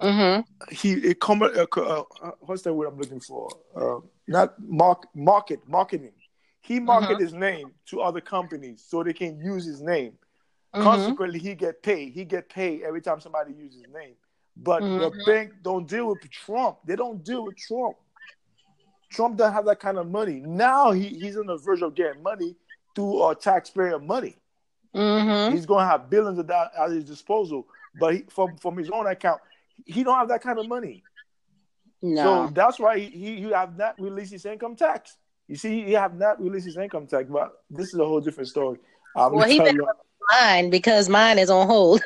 Mm-hmm. 0.03 0.75
He 0.75 0.93
it 0.93 1.21
come 1.21 1.43
uh, 1.43 1.49
uh, 1.49 2.03
uh, 2.23 2.31
what's 2.41 2.63
that 2.63 2.75
word 2.75 2.89
I'm 2.89 2.99
looking 2.99 3.21
for? 3.21 3.49
Uh, 3.75 4.01
not 4.27 4.55
mark 4.61 5.07
market 5.15 5.61
marketing. 5.69 6.13
He 6.61 6.81
market 6.81 7.15
mm-hmm. 7.15 7.23
his 7.23 7.33
name 7.33 7.73
to 7.87 8.01
other 8.01 8.21
companies 8.21 8.85
so 8.87 9.03
they 9.03 9.13
can 9.13 9.41
use 9.41 9.65
his 9.65 9.81
name. 9.81 10.13
Mm-hmm. 10.75 10.83
Consequently, 10.83 11.39
he 11.39 11.55
get 11.55 11.83
paid. 11.83 12.13
He 12.13 12.25
get 12.25 12.49
paid 12.49 12.83
every 12.83 13.01
time 13.01 13.21
somebody 13.21 13.53
uses 13.53 13.83
his 13.83 13.93
name. 13.93 14.15
But 14.57 14.81
the 14.81 14.87
mm-hmm. 14.87 15.31
bank 15.31 15.53
don't 15.63 15.89
deal 15.89 16.09
with 16.09 16.29
Trump. 16.31 16.79
They 16.85 16.97
don't 16.97 17.25
deal 17.25 17.45
with 17.45 17.57
Trump. 17.57 17.97
Trump 19.11 19.37
doesn't 19.37 19.53
have 19.53 19.67
that 19.67 19.81
kind 19.81 19.99
of 19.99 20.11
money. 20.11 20.41
Now 20.41 20.93
he, 20.93 21.09
he's 21.09 21.37
on 21.37 21.47
the 21.47 21.57
verge 21.57 21.83
of 21.83 21.95
getting 21.95 22.23
money 22.23 22.57
through 22.95 23.21
uh, 23.21 23.35
taxpayer 23.35 23.99
money. 23.99 24.37
Mm-hmm. 24.95 25.55
He's 25.55 25.67
going 25.67 25.85
to 25.85 25.91
have 25.91 26.11
billions 26.11 26.39
of 26.39 26.47
dollars 26.47 26.71
at 26.79 26.91
his 26.91 27.05
disposal. 27.05 27.67
But 27.99 28.15
he, 28.15 28.25
from 28.29 28.57
from 28.57 28.77
his 28.77 28.91
own 28.91 29.07
account, 29.07 29.41
he 29.87 30.05
don't 30.05 30.17
have 30.17 30.29
that 30.29 30.43
kind 30.43 30.59
of 30.59 30.69
money. 30.69 31.03
No. 32.01 32.47
So 32.47 32.53
that's 32.53 32.79
why 32.79 32.99
he, 32.99 33.37
he, 33.37 33.51
have 33.51 33.77
not 33.77 34.01
released 34.01 34.33
his 34.33 34.45
income 34.45 34.75
tax. 34.75 35.17
You 35.47 35.57
see, 35.57 35.85
he 35.85 35.93
have 35.93 36.17
not 36.17 36.43
released 36.43 36.67
his 36.67 36.77
income 36.77 37.07
tax, 37.07 37.29
but 37.31 37.53
this 37.71 37.89
is 37.89 37.95
a 37.95 38.05
whole 38.05 38.21
different 38.21 38.49
story. 38.49 38.79
I'm 39.17 39.33
well, 39.33 39.49
he 39.49 39.59
better 39.59 39.85
mine 40.31 40.71
because 40.71 41.09
mine 41.09 41.39
is 41.39 41.51
on 41.51 41.67
hold. 41.67 42.03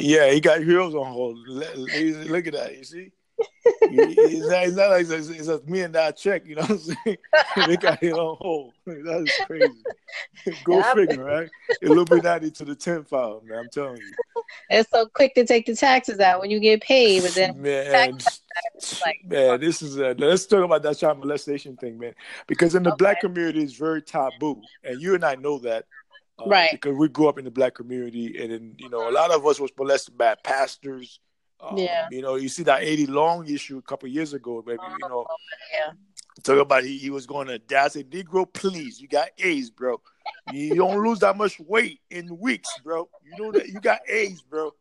yeah, 0.00 0.30
he 0.32 0.40
got 0.40 0.62
heroes 0.62 0.94
on 0.94 1.06
hold. 1.06 1.38
Look 1.48 2.46
at 2.46 2.52
that. 2.54 2.76
You 2.76 2.84
see, 2.84 3.12
it's, 3.64 4.48
not, 4.48 4.62
it's 4.64 4.76
not 4.76 4.90
like 4.90 5.06
it's, 5.08 5.28
it's 5.28 5.48
a 5.48 5.60
me 5.66 5.82
and 5.82 5.94
that 5.94 6.16
check. 6.16 6.46
You 6.46 6.56
know 6.56 6.62
what 6.62 6.70
I'm 6.70 6.78
saying? 6.78 7.18
they 7.66 7.76
got 7.76 8.02
it 8.02 8.12
on 8.12 8.36
hold. 8.40 8.72
That 8.86 9.24
is 9.26 9.46
crazy. 9.46 10.62
Go 10.64 10.78
yeah, 10.78 10.94
figure, 10.94 11.24
right? 11.24 11.48
Illuminati 11.82 12.50
to 12.52 12.64
the 12.64 12.74
tenth 12.74 13.08
file, 13.08 13.42
man. 13.46 13.58
I'm 13.58 13.68
telling 13.70 13.98
you 13.98 14.12
it's 14.70 14.90
so 14.90 15.06
quick 15.06 15.34
to 15.34 15.44
take 15.44 15.66
the 15.66 15.74
taxes 15.74 16.20
out 16.20 16.40
when 16.40 16.50
you 16.50 16.60
get 16.60 16.82
paid, 16.82 17.22
but 17.22 17.32
then 17.32 17.60
man, 17.60 18.18
like, 19.04 19.24
man, 19.24 19.60
this 19.60 19.82
is 19.82 19.98
a, 19.98 20.14
let's 20.18 20.46
talk 20.46 20.64
about 20.64 20.82
that 20.82 20.98
child 20.98 21.18
molestation 21.18 21.76
thing, 21.76 21.98
man. 21.98 22.14
Because 22.46 22.74
in 22.74 22.82
the 22.82 22.90
okay. 22.90 22.96
black 22.98 23.20
community, 23.20 23.62
it's 23.62 23.74
very 23.74 24.02
taboo, 24.02 24.60
and 24.84 25.00
you 25.00 25.14
and 25.14 25.24
I 25.24 25.34
know 25.36 25.58
that, 25.60 25.86
uh, 26.38 26.48
right? 26.48 26.72
Because 26.72 26.96
we 26.96 27.08
grew 27.08 27.28
up 27.28 27.38
in 27.38 27.44
the 27.44 27.50
black 27.50 27.74
community, 27.74 28.36
and 28.40 28.52
then 28.52 28.74
you 28.78 28.88
know 28.88 29.08
a 29.08 29.12
lot 29.12 29.30
of 29.30 29.46
us 29.46 29.60
was 29.60 29.70
molested 29.78 30.16
by 30.16 30.34
pastors. 30.42 31.20
Um, 31.60 31.78
yeah, 31.78 32.06
you 32.10 32.22
know, 32.22 32.34
you 32.34 32.48
see 32.48 32.62
that 32.64 32.82
Eddie 32.82 33.06
Long 33.06 33.48
issue 33.48 33.78
a 33.78 33.82
couple 33.82 34.08
years 34.08 34.34
ago, 34.34 34.62
maybe 34.66 34.82
you 35.00 35.08
know. 35.08 35.26
Yeah. 35.72 35.92
Talk 36.42 36.58
about 36.58 36.84
he, 36.84 36.98
he 36.98 37.08
was 37.08 37.24
going 37.24 37.48
to 37.48 37.58
die. 37.58 37.84
I 37.84 37.88
said, 37.88 38.10
Negro, 38.10 38.52
please, 38.52 39.00
you 39.00 39.08
got 39.08 39.30
AIDS, 39.38 39.70
bro. 39.70 40.00
You 40.52 40.74
don't 40.74 41.02
lose 41.02 41.20
that 41.20 41.36
much 41.36 41.58
weight 41.60 42.00
in 42.10 42.38
weeks, 42.38 42.68
bro. 42.84 43.08
You 43.24 43.42
know 43.42 43.52
that 43.52 43.68
you 43.68 43.80
got 43.80 44.00
AIDS, 44.08 44.42
bro. 44.42 44.72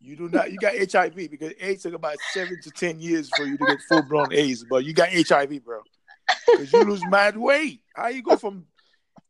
You 0.00 0.16
do 0.16 0.28
not. 0.28 0.52
You 0.52 0.58
got 0.58 0.74
HIV 0.76 1.14
because 1.30 1.52
AIDS 1.60 1.82
took 1.82 1.94
about 1.94 2.16
seven 2.32 2.60
to 2.62 2.70
ten 2.70 3.00
years 3.00 3.30
for 3.36 3.44
you 3.44 3.56
to 3.56 3.66
get 3.66 3.78
full 3.88 4.02
blown 4.02 4.32
AIDS, 4.32 4.64
but 4.68 4.84
you 4.84 4.92
got 4.92 5.08
HIV, 5.10 5.64
bro. 5.64 5.80
Because 6.46 6.72
you 6.72 6.82
lose 6.82 7.02
mad 7.08 7.36
weight. 7.36 7.82
How 7.94 8.08
you 8.08 8.22
go 8.22 8.36
from 8.36 8.66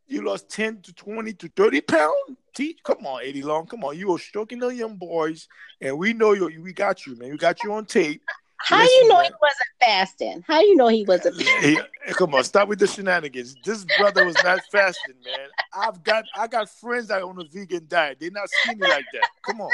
you 0.09 0.25
lost 0.25 0.51
ten 0.51 0.81
to 0.83 0.93
twenty 0.93 1.33
to 1.35 1.49
thirty 1.49 1.81
pounds? 1.81 2.37
Teach, 2.57 2.79
come 2.83 3.05
on, 3.05 3.21
Eddie 3.23 3.43
Long, 3.43 3.67
come 3.67 3.85
on. 3.85 3.99
You 3.99 4.09
were 4.09 4.19
stroking 4.19 4.59
the 4.59 4.69
young 4.69 4.97
boys, 4.97 5.47
and 5.83 5.99
we 5.99 6.15
know 6.15 6.33
you. 6.33 6.51
We 6.63 6.73
got 6.73 7.07
you, 7.07 7.15
man. 7.17 7.31
We 7.31 7.37
got 7.37 7.63
you 7.63 7.71
on 7.75 7.85
tape. 7.85 8.23
How 8.57 8.79
Listen, 8.79 8.95
you 8.95 9.09
know 9.09 9.17
man. 9.17 9.25
he 9.27 9.31
wasn't 9.43 9.69
fasting? 9.79 10.45
How 10.47 10.61
you 10.61 10.75
know 10.75 10.89
he 10.89 11.05
wasn't? 11.05 11.39
Hey, 11.43 11.77
come 12.13 12.35
on, 12.35 12.45
stop 12.45 12.69
with 12.69 12.79
the 12.79 12.87
shenanigans. 12.87 13.57
This 13.63 13.85
brother 13.99 14.25
was 14.25 14.37
not 14.43 14.61
fasting, 14.73 15.17
man. 15.23 15.49
I've 15.75 16.03
got 16.03 16.25
I 16.35 16.47
got 16.47 16.71
friends 16.71 17.09
that 17.09 17.23
on 17.23 17.39
a 17.39 17.45
vegan 17.45 17.85
diet. 17.89 18.17
They're 18.19 18.31
not 18.31 18.49
me 18.69 18.77
like 18.81 19.05
that. 19.13 19.29
Come 19.43 19.61
on. 19.61 19.71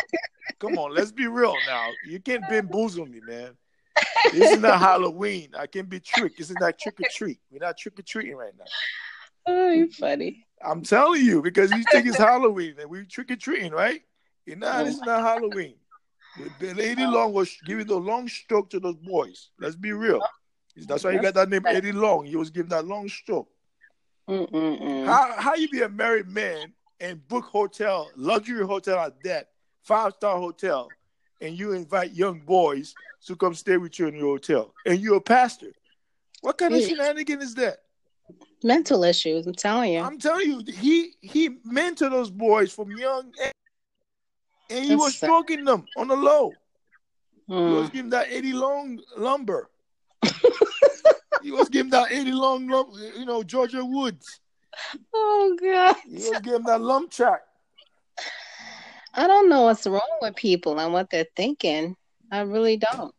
Come 0.58 0.76
on, 0.76 0.92
let's 0.92 1.12
be 1.12 1.28
real 1.28 1.54
now. 1.68 1.88
You 2.08 2.18
can't 2.18 2.42
bamboozle 2.48 3.06
me, 3.06 3.20
man. 3.24 3.52
this 4.32 4.50
is 4.50 4.58
not 4.58 4.80
Halloween. 4.80 5.50
I 5.56 5.68
can 5.68 5.86
be 5.86 6.00
tricked. 6.00 6.38
This 6.38 6.50
is 6.50 6.56
not 6.58 6.78
trick 6.78 6.98
or 7.00 7.08
treat. 7.12 7.38
We're 7.52 7.64
not 7.64 7.78
trick 7.78 7.96
or 7.98 8.02
treating 8.02 8.34
right 8.34 8.52
now. 8.58 8.64
Oh, 9.46 9.70
you're 9.70 9.88
funny. 9.88 10.46
I'm 10.64 10.83
telling 10.83 11.25
you 11.25 11.42
because 11.42 11.73
you 11.73 11.83
think 11.85 12.07
it's 12.07 12.19
Halloween 12.19 12.76
and 12.81 12.88
we 12.88 13.04
trick 13.04 13.31
or 13.31 13.37
treating, 13.37 13.73
right? 13.73 14.02
You 14.47 14.57
know, 14.57 14.85
this 14.85 14.97
is 14.97 15.02
not 15.02 15.23
Halloween. 15.23 15.75
The 16.37 16.75
lady 16.75 17.07
Long 17.07 17.33
was 17.33 17.57
giving 17.64 17.87
the 17.87 17.97
long 17.97 18.26
stroke 18.28 18.71
to 18.71 18.81
those 18.81 18.97
boys. 18.97 19.50
Let's 19.59 19.76
be 19.76 19.92
real. 19.92 20.23
That's 20.76 21.04
why 21.04 21.12
you 21.12 21.21
got 21.21 21.35
that 21.35 21.50
name 21.50 21.66
Eddie 21.66 21.92
Long. 21.92 22.25
He 22.25 22.37
was 22.37 22.50
giving 22.50 22.71
that 22.71 22.87
long 22.87 23.09
stroke. 23.09 23.49
Mm-mm-mm. 24.28 25.04
How 25.04 25.35
how 25.37 25.54
you 25.54 25.69
be 25.69 25.83
a 25.83 25.88
married 25.88 26.28
man 26.28 26.73
and 27.00 27.26
book 27.28 27.45
hotel, 27.45 28.11
luxury 28.16 28.64
hotel 28.64 28.99
at 28.99 29.23
that, 29.25 29.50
five 29.83 30.14
star 30.14 30.38
hotel, 30.38 30.88
and 31.40 31.59
you 31.59 31.73
invite 31.73 32.12
young 32.12 32.40
boys 32.40 32.95
to 33.26 33.37
come 33.37 33.54
stay 33.54 33.76
with 33.76 33.99
you 33.99 34.07
in 34.09 34.14
your 34.14 34.35
hotel, 34.37 34.75
and 34.87 35.00
you're 35.00 35.16
a 35.16 35.21
pastor? 35.21 35.73
What 36.40 36.57
kind 36.59 36.75
of 36.75 36.81
Yeah. 36.81 36.88
shenanigan 36.88 37.42
is 37.42 37.54
that? 37.57 37.83
Mental 38.64 39.04
issues. 39.04 39.47
I'm 39.47 39.54
telling 39.54 39.92
you. 39.95 40.00
I'm 40.00 40.19
telling 40.19 40.47
you, 40.49 40.62
he 40.73 41.14
he 41.21 41.50
mentored 41.66 42.11
those 42.11 42.31
boys 42.31 42.73
from 42.73 42.90
young, 42.97 43.33
age, 43.45 43.52
and 44.71 44.85
he 44.85 44.95
was 44.95 45.12
That's 45.12 45.19
sad. 45.19 45.26
stroking 45.26 45.64
them 45.64 45.87
on 45.97 46.09
the 46.09 46.16
low. 46.16 46.52
He 47.49 47.54
was 47.54 47.88
Mm. 47.90 47.92
giving 47.92 48.11
that 48.11 48.28
80 48.31 48.52
long 48.52 49.00
lumber. 49.16 49.69
he 51.42 51.50
was 51.50 51.69
giving 51.69 51.90
that 51.90 52.12
80 52.12 52.31
long, 52.33 52.69
lum- 52.69 52.92
you 53.19 53.25
know, 53.26 53.42
Georgia 53.42 53.85
Woods. 53.85 54.40
Oh 55.12 55.57
God. 55.61 55.97
He 56.09 56.14
was 56.31 56.40
giving 56.42 56.62
that 56.64 56.81
lump 56.81 57.11
track. 57.11 57.42
I 59.14 59.26
don't 59.26 59.49
know 59.49 59.62
what's 59.62 59.87
wrong 59.87 60.19
with 60.23 60.37
people 60.37 60.78
and 60.81 60.92
what 60.92 61.11
they're 61.11 61.26
thinking. 61.37 61.97
I 62.31 62.40
really 62.42 62.76
don't. 62.78 63.14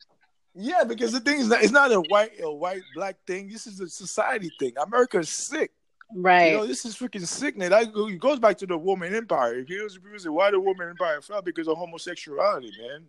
Yeah, 0.56 0.84
because 0.84 1.12
the 1.12 1.20
thing 1.20 1.40
is, 1.40 1.50
that 1.50 1.64
it's 1.64 1.72
not 1.72 1.92
a 1.92 2.00
white, 2.02 2.32
a 2.42 2.52
white, 2.52 2.84
black 2.94 3.18
thing. 3.26 3.50
This 3.50 3.66
is 3.66 3.80
a 3.80 3.90
society 3.90 4.52
thing. 4.60 4.74
America's 4.78 5.30
sick. 5.30 5.72
Right. 6.16 6.52
You 6.52 6.58
know, 6.58 6.68
this 6.68 6.86
is 6.86 6.96
freaking 6.96 7.26
sickness. 7.26 7.70
That 7.70 7.92
it 7.96 8.20
goes 8.20 8.40
back 8.40 8.58
to 8.60 8.68
the 8.68 8.78
Roman 8.78 9.16
empire. 9.16 9.56
If 9.56 9.70
you 9.70 9.82
was 9.84 9.98
why 10.30 10.52
the 10.52 10.60
Roman 10.60 10.90
empire 10.90 11.22
fell 11.22 11.42
because 11.42 11.68
of 11.68 11.78
homosexuality, 11.78 12.72
man. 12.80 13.06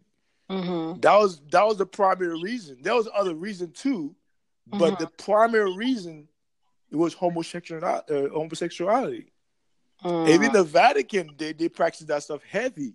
mm-hmm. 0.50 1.00
That 1.00 1.16
was 1.18 1.40
that 1.50 1.66
was 1.66 1.76
the 1.76 1.86
primary 1.86 2.40
reason. 2.40 2.78
There 2.80 2.94
was 2.94 3.08
other 3.14 3.34
reason 3.34 3.72
too, 3.72 4.14
but 4.66 4.94
Mhm. 4.94 4.98
the 5.00 5.06
primary 5.22 5.76
reason 5.76 6.28
it 6.90 6.96
was 6.96 7.12
homosexuality. 7.12 8.10
Uh, 8.10 8.28
homosexuality. 8.30 9.32
Mm. 10.02 10.28
Even 10.28 10.52
the 10.52 10.64
Vatican, 10.64 11.34
they 11.36 11.52
they 11.52 11.68
practice 11.68 12.06
that 12.06 12.22
stuff 12.22 12.42
heavy. 12.42 12.94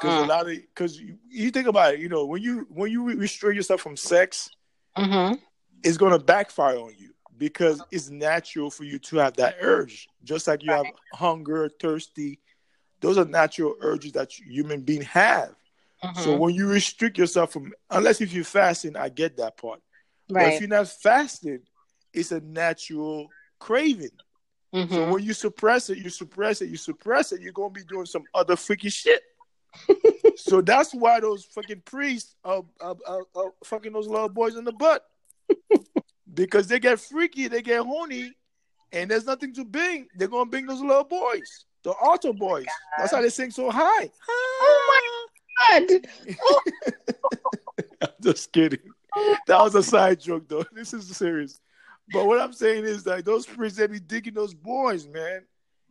Because 0.00 0.16
a 0.16 0.24
Mm. 0.24 0.28
lot 0.28 0.48
of 0.48 0.56
because 0.56 0.98
you, 0.98 1.18
you 1.28 1.50
think 1.50 1.66
about 1.68 1.94
it, 1.94 2.00
you 2.00 2.08
know, 2.08 2.24
when 2.26 2.42
you 2.42 2.66
when 2.70 2.90
you 2.90 3.04
restrain 3.16 3.56
yourself 3.56 3.80
from 3.82 3.96
sex, 3.96 4.50
Mm-hmm. 4.96 5.34
it's 5.82 5.98
gonna 5.98 6.18
backfire 6.18 6.78
on 6.78 6.92
you 6.98 7.12
because 7.38 7.82
it's 7.90 8.10
natural 8.10 8.70
for 8.70 8.84
you 8.84 8.98
to 8.98 9.16
have 9.18 9.34
that 9.36 9.56
urge, 9.60 10.08
just 10.24 10.46
like 10.48 10.62
you 10.62 10.72
have 10.72 10.86
hunger, 11.14 11.68
thirsty. 11.80 12.40
Those 13.00 13.18
are 13.18 13.24
natural 13.24 13.76
urges 13.80 14.12
that 14.12 14.32
human 14.32 14.82
beings 14.82 15.06
have. 15.06 15.54
Mm-hmm. 16.04 16.20
So 16.20 16.34
when 16.34 16.54
you 16.54 16.66
restrict 16.68 17.18
yourself 17.18 17.52
from, 17.52 17.72
unless 17.90 18.20
if 18.20 18.32
you're 18.32 18.44
fasting, 18.44 18.96
I 18.96 19.08
get 19.08 19.36
that 19.38 19.56
part. 19.56 19.80
But 20.34 20.34
right. 20.36 20.54
if 20.54 20.60
you're 20.60 20.68
not 20.68 20.88
fasting, 20.88 21.60
it's 22.12 22.32
a 22.32 22.40
natural 22.40 23.28
craving. 23.58 24.10
mm-hmm. 24.74 24.92
So 24.94 25.10
when 25.10 25.22
you 25.22 25.32
suppress 25.32 25.88
it, 25.90 25.98
you 25.98 26.10
suppress 26.10 26.60
it, 26.62 26.68
you 26.70 26.76
suppress 26.76 27.32
it, 27.32 27.40
you're 27.40 27.52
gonna 27.52 27.70
be 27.70 27.84
doing 27.84 28.06
some 28.06 28.24
other 28.34 28.56
freaky 28.56 28.90
shit. 28.90 29.22
So 30.36 30.60
that's 30.60 30.94
why 30.94 31.20
those 31.20 31.44
fucking 31.44 31.82
priests 31.84 32.34
are, 32.44 32.64
are, 32.80 32.96
are, 33.06 33.22
are 33.34 33.52
fucking 33.64 33.92
those 33.92 34.08
little 34.08 34.28
boys 34.28 34.56
in 34.56 34.64
the 34.64 34.72
butt. 34.72 35.04
because 36.34 36.66
they 36.68 36.78
get 36.78 37.00
freaky, 37.00 37.48
they 37.48 37.62
get 37.62 37.84
horny, 37.84 38.32
and 38.92 39.10
there's 39.10 39.26
nothing 39.26 39.52
to 39.54 39.64
bing. 39.64 40.06
They're 40.16 40.28
gonna 40.28 40.50
bing 40.50 40.66
those 40.66 40.80
little 40.80 41.04
boys, 41.04 41.64
the 41.82 41.92
altar 41.92 42.32
boys. 42.32 42.66
That's 42.98 43.12
how 43.12 43.22
they 43.22 43.30
sing 43.30 43.50
so 43.50 43.70
high. 43.70 44.10
Oh 44.28 45.02
my 45.68 45.80
God. 45.80 46.06
I'm 48.02 48.08
just 48.20 48.52
kidding. 48.52 48.80
That 49.46 49.62
was 49.62 49.74
a 49.74 49.82
side 49.82 50.20
joke, 50.20 50.48
though. 50.48 50.64
This 50.72 50.94
is 50.94 51.06
serious. 51.16 51.60
But 52.12 52.26
what 52.26 52.40
I'm 52.40 52.52
saying 52.52 52.84
is 52.84 53.04
that 53.04 53.24
those 53.24 53.46
priests 53.46 53.78
they 53.78 53.86
be 53.86 54.00
digging 54.00 54.34
those 54.34 54.54
boys, 54.54 55.06
man. 55.06 55.42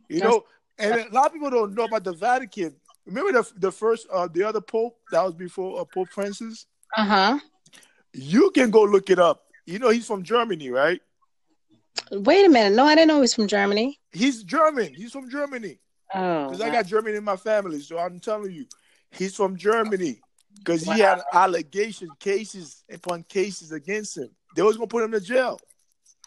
You 0.08 0.20
know, 0.20 0.44
and 0.78 1.00
a 1.00 1.14
lot 1.14 1.26
of 1.26 1.32
people 1.32 1.50
don't 1.50 1.74
know 1.74 1.84
about 1.84 2.04
the 2.04 2.12
Vatican. 2.12 2.74
Remember 3.10 3.42
the 3.42 3.52
the 3.58 3.72
first 3.72 4.06
uh 4.12 4.28
the 4.28 4.44
other 4.44 4.60
pope 4.60 4.96
that 5.10 5.22
was 5.22 5.34
before 5.34 5.80
uh, 5.80 5.84
Pope 5.84 6.08
Francis. 6.10 6.66
Uh-huh. 6.96 7.38
You 8.12 8.50
can 8.52 8.70
go 8.70 8.82
look 8.82 9.10
it 9.10 9.18
up. 9.18 9.42
You 9.66 9.80
know 9.80 9.90
he's 9.90 10.06
from 10.06 10.22
Germany, 10.22 10.70
right? 10.70 11.00
Wait 12.12 12.46
a 12.46 12.48
minute. 12.48 12.76
No, 12.76 12.84
I 12.84 12.94
didn't 12.94 13.08
know 13.08 13.16
he 13.16 13.20
was 13.22 13.34
from 13.34 13.48
Germany. 13.48 13.98
He's 14.12 14.44
German. 14.44 14.94
He's 14.94 15.12
from 15.12 15.28
Germany. 15.28 15.78
Oh. 16.14 16.46
Because 16.46 16.60
I 16.60 16.70
got 16.70 16.86
German 16.86 17.14
in 17.16 17.24
my 17.24 17.36
family, 17.36 17.80
so 17.80 17.98
I'm 17.98 18.20
telling 18.20 18.52
you, 18.52 18.66
he's 19.10 19.34
from 19.34 19.56
Germany. 19.56 20.20
Because 20.58 20.82
he 20.82 21.00
had 21.00 21.20
allegations, 21.32 22.10
cases 22.18 22.84
upon 22.92 23.24
cases 23.24 23.72
against 23.72 24.18
him. 24.18 24.30
They 24.54 24.62
was 24.62 24.76
gonna 24.76 24.86
put 24.86 25.04
him 25.04 25.14
in 25.14 25.24
jail. 25.24 25.58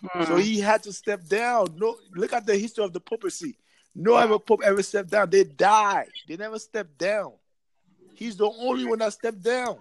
Hmm. 0.01 0.25
So 0.25 0.35
he 0.35 0.59
had 0.59 0.83
to 0.83 0.91
step 0.91 1.25
down. 1.27 1.75
No, 1.77 1.97
look 2.13 2.33
at 2.33 2.45
the 2.45 2.57
history 2.57 2.83
of 2.83 2.91
the 2.91 2.99
papacy. 2.99 3.57
No 3.95 4.15
other 4.15 4.39
pope 4.39 4.61
ever 4.63 4.81
stepped 4.81 5.11
down. 5.11 5.29
They 5.29 5.43
died. 5.43 6.09
They 6.27 6.35
never 6.35 6.57
stepped 6.57 6.97
down. 6.97 7.33
He's 8.15 8.37
the 8.37 8.49
only 8.49 8.85
one 8.85 8.99
that 8.99 9.13
stepped 9.13 9.41
down. 9.41 9.79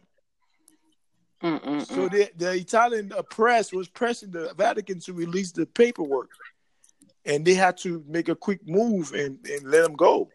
Mm-mm-mm. 1.42 1.87
So 1.87 2.09
the, 2.09 2.31
the 2.37 2.52
Italian 2.52 3.12
press 3.31 3.73
was 3.73 3.88
pressing 3.88 4.31
the 4.31 4.54
Vatican 4.57 5.00
to 5.00 5.12
release 5.12 5.50
the 5.50 5.66
paperwork, 5.66 6.31
and 7.25 7.45
they 7.45 7.54
had 7.54 7.76
to 7.78 8.04
make 8.07 8.28
a 8.28 8.37
quick 8.37 8.61
move 8.66 9.12
and, 9.12 9.38
and 9.47 9.64
let 9.64 9.85
him 9.85 9.95
go 9.95 10.28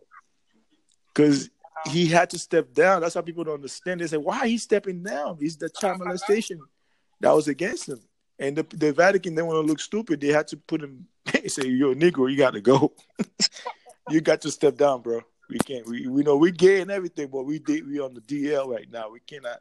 because 1.14 1.50
he 1.86 2.08
had 2.08 2.30
to 2.32 2.40
step 2.40 2.74
down. 2.74 3.02
That's 3.02 3.16
how 3.16 3.22
people 3.22 3.46
don't 3.46 3.56
understand. 3.56 4.02
They 4.02 4.08
say, 4.08 4.18
"Why 4.18 4.48
he 4.48 4.58
stepping 4.58 5.02
down? 5.04 5.38
He's 5.40 5.56
the 5.56 5.70
child 5.70 6.00
molestation 6.00 6.60
that 7.22 7.32
was 7.32 7.48
against 7.48 7.88
him." 7.88 8.02
And 8.40 8.56
the, 8.56 8.64
the 8.76 8.94
Vatican, 8.94 9.36
they 9.36 9.42
want 9.42 9.56
to 9.56 9.68
look 9.68 9.80
stupid. 9.80 10.22
They 10.22 10.28
had 10.28 10.48
to 10.50 10.58
put 10.58 10.82
him. 10.82 11.08
They 11.34 11.50
say, 11.50 11.68
"You're 11.68 11.92
a 11.92 11.96
Negro. 11.96 12.30
You 12.32 12.38
got 12.38 12.54
to 12.54 12.62
go. 12.62 12.94
you 14.10 14.22
got 14.22 14.42
to 14.42 14.52
step 14.52 14.78
down, 14.78 15.02
bro. 15.02 15.22
We 15.50 15.58
can't. 15.60 15.86
We, 15.88 16.08
we 16.08 16.24
know 16.24 16.38
we're 16.38 16.52
gay 16.52 16.82
and 16.82 16.92
everything, 16.92 17.28
but 17.28 17.44
we 17.44 17.60
did. 17.60 17.88
We 17.88 18.00
on 18.00 18.14
the 18.14 18.22
DL 18.22 18.68
right 18.68 18.90
now. 18.92 19.10
We 19.10 19.20
cannot 19.20 19.60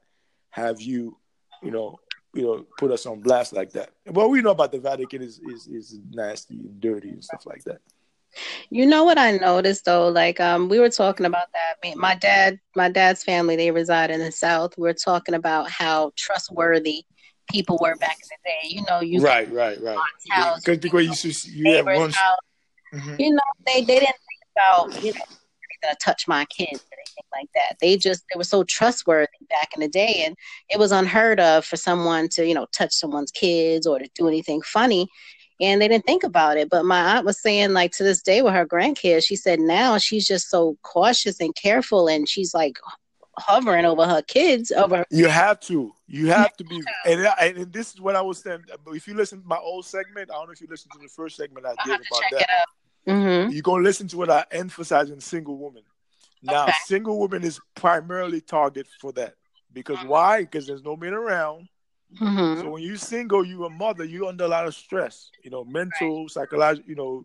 have 0.51 0.81
you, 0.81 1.17
you 1.63 1.71
know, 1.71 1.99
you 2.35 2.43
know, 2.43 2.67
put 2.79 2.91
us 2.91 3.07
on 3.07 3.21
blast 3.21 3.53
like 3.53 3.73
that. 3.73 3.91
What 4.07 4.31
we 4.31 4.43
know 4.43 4.51
about 4.51 4.73
the 4.73 4.79
Vatican 4.79 5.23
is 5.23 5.41
is 5.41 5.67
is 5.67 5.99
nasty 6.11 6.55
and 6.55 6.81
dirty 6.81 7.11
and 7.11 7.25
stuff 7.25 7.47
like 7.47 7.65
that. 7.65 7.81
You 8.71 8.87
know 8.87 9.05
what 9.05 9.19
I 9.19 9.33
noticed 9.33 9.85
though, 9.85 10.09
like 10.09 10.41
um, 10.41 10.69
we 10.69 10.79
were 10.79 10.91
talking 10.91 11.27
about 11.27 11.47
that. 11.53 11.77
Me- 11.83 11.95
My 11.95 12.15
dad, 12.17 12.59
my 12.75 12.91
dad's 12.91 13.25
family, 13.25 13.57
they 13.57 13.71
reside 13.71 14.11
in 14.11 14.21
the 14.21 14.33
South. 14.33 14.77
We 14.77 14.89
are 14.89 14.95
talking 14.95 15.35
about 15.35 15.71
how 15.71 16.13
trustworthy 16.17 17.05
people 17.51 17.79
were 17.81 17.97
back 17.97 18.17
in 18.23 18.29
the 18.31 18.51
day. 18.51 18.75
You 18.75 18.83
know, 18.89 19.01
you 19.01 19.21
Right, 19.21 19.51
right, 19.53 19.81
right. 19.83 19.99
house, 20.31 20.61
Because 20.61 20.79
because 20.79 21.25
you 21.25 21.29
used 21.31 21.45
to- 21.45 21.51
you 21.53 21.77
have 21.77 21.87
neighbor's 21.87 21.99
one. 21.99 22.11
house. 22.13 22.39
Mhm. 22.95 23.21
You 23.21 23.31
know, 23.33 23.41
they 23.67 23.81
they 23.81 23.99
didn't 24.01 24.17
think 24.29 24.43
about 24.55 25.03
you 25.03 25.13
know 25.13 25.21
they're 25.29 25.79
gonna 25.83 25.97
touch 26.01 26.27
my 26.29 26.45
kids 26.47 26.81
or 26.91 26.97
anything 26.99 27.25
like 27.35 27.49
that. 27.55 27.77
They 27.81 27.97
just 27.97 28.25
they 28.33 28.39
were 28.39 28.45
so 28.45 28.65
trustworthy 28.65 29.29
back 29.49 29.71
in 29.75 29.81
the 29.81 29.89
day, 29.89 30.23
and 30.27 30.37
it 30.71 30.79
was 30.79 30.93
unheard 30.93 31.41
of 31.41 31.65
for 31.65 31.77
someone 31.77 32.29
to 32.31 32.47
you 32.47 32.55
know 32.55 32.67
touch 32.73 32.93
someone's 32.95 33.31
kids 33.33 33.87
or 33.87 33.99
to 33.99 34.09
do 34.15 34.29
anything 34.29 34.63
funny. 34.63 35.09
And 35.59 35.81
they 35.81 35.89
didn't 35.89 36.05
think 36.05 36.23
about 36.23 36.59
it. 36.59 36.69
But 36.69 36.85
my 36.85 37.17
aunt 37.17 37.25
was 37.25 37.41
saying, 37.41 37.73
like 37.73 37.93
to 37.93 38.05
this 38.05 38.21
day 38.21 38.43
with 38.43 38.53
her 38.53 38.67
grandkids, 38.67 39.25
she 39.25 39.37
said 39.37 39.59
now 39.59 39.97
she's 39.97 40.27
just 40.27 40.51
so 40.51 40.77
cautious 40.83 41.41
and 41.41 41.55
careful, 41.55 42.09
and 42.09 42.29
she's 42.29 42.53
like 42.55 42.79
hovering 43.39 43.85
over 43.85 44.07
her 44.07 44.23
kids, 44.23 44.71
over 44.73 44.99
her. 44.99 45.07
You 45.11 45.29
have 45.29 45.61
to. 45.61 45.93
You 46.07 46.29
have 46.29 46.57
to 46.57 46.65
be. 46.65 46.81
And, 47.05 47.27
I- 47.27 47.53
and 47.57 47.73
this 47.73 47.93
is 47.95 48.01
what 48.01 48.17
I 48.17 48.23
was 48.23 48.39
saying. 48.39 48.61
If 48.89 49.07
you 49.09 49.15
listen 49.15 49.41
to 49.43 49.47
my 49.47 49.59
old 49.59 49.85
segment, 49.87 50.31
I 50.31 50.35
don't 50.35 50.47
know 50.47 50.53
if 50.53 50.61
you 50.61 50.67
listened 50.71 50.93
to 50.93 50.99
the 51.01 51.09
first 51.09 51.37
segment 51.37 51.67
I 51.67 51.71
I 51.71 51.75
did 51.85 51.93
have 51.93 52.01
to 52.01 52.07
about 52.11 52.21
check 52.23 52.31
that. 52.33 52.41
it 52.41 52.49
out. 52.51 53.15
Mm-hmm. 53.15 53.53
You're 53.53 53.63
gonna 53.63 53.83
listen 53.85 54.09
to 54.09 54.17
what 54.17 54.31
I 54.31 54.45
emphasize 54.51 55.11
in 55.11 55.21
single 55.21 55.57
woman. 55.57 55.83
Now, 56.43 56.65
Okay. 56.65 56.73
single 56.87 57.19
woman 57.19 57.45
is 57.45 57.61
primarily 57.75 58.41
target 58.41 58.87
for 59.01 59.13
that 59.13 59.35
because 59.73 59.99
why? 60.05 60.41
Because 60.43 60.67
there's 60.67 60.83
no 60.85 60.97
men 60.97 61.13
around. 61.15 61.69
Mm-hmm. 62.21 62.61
So 62.63 62.71
when 62.71 62.83
you're 62.85 62.97
single, 62.97 63.45
you're 63.45 63.67
a 63.67 63.71
mother. 63.71 64.05
You're 64.05 64.29
under 64.29 64.45
a 64.45 64.49
lot 64.49 64.67
of 64.67 64.75
stress. 64.75 65.31
You 65.43 65.51
know, 65.51 65.65
mental, 65.65 66.29
psychological. 66.29 66.89
You 66.89 66.95
know, 66.97 67.25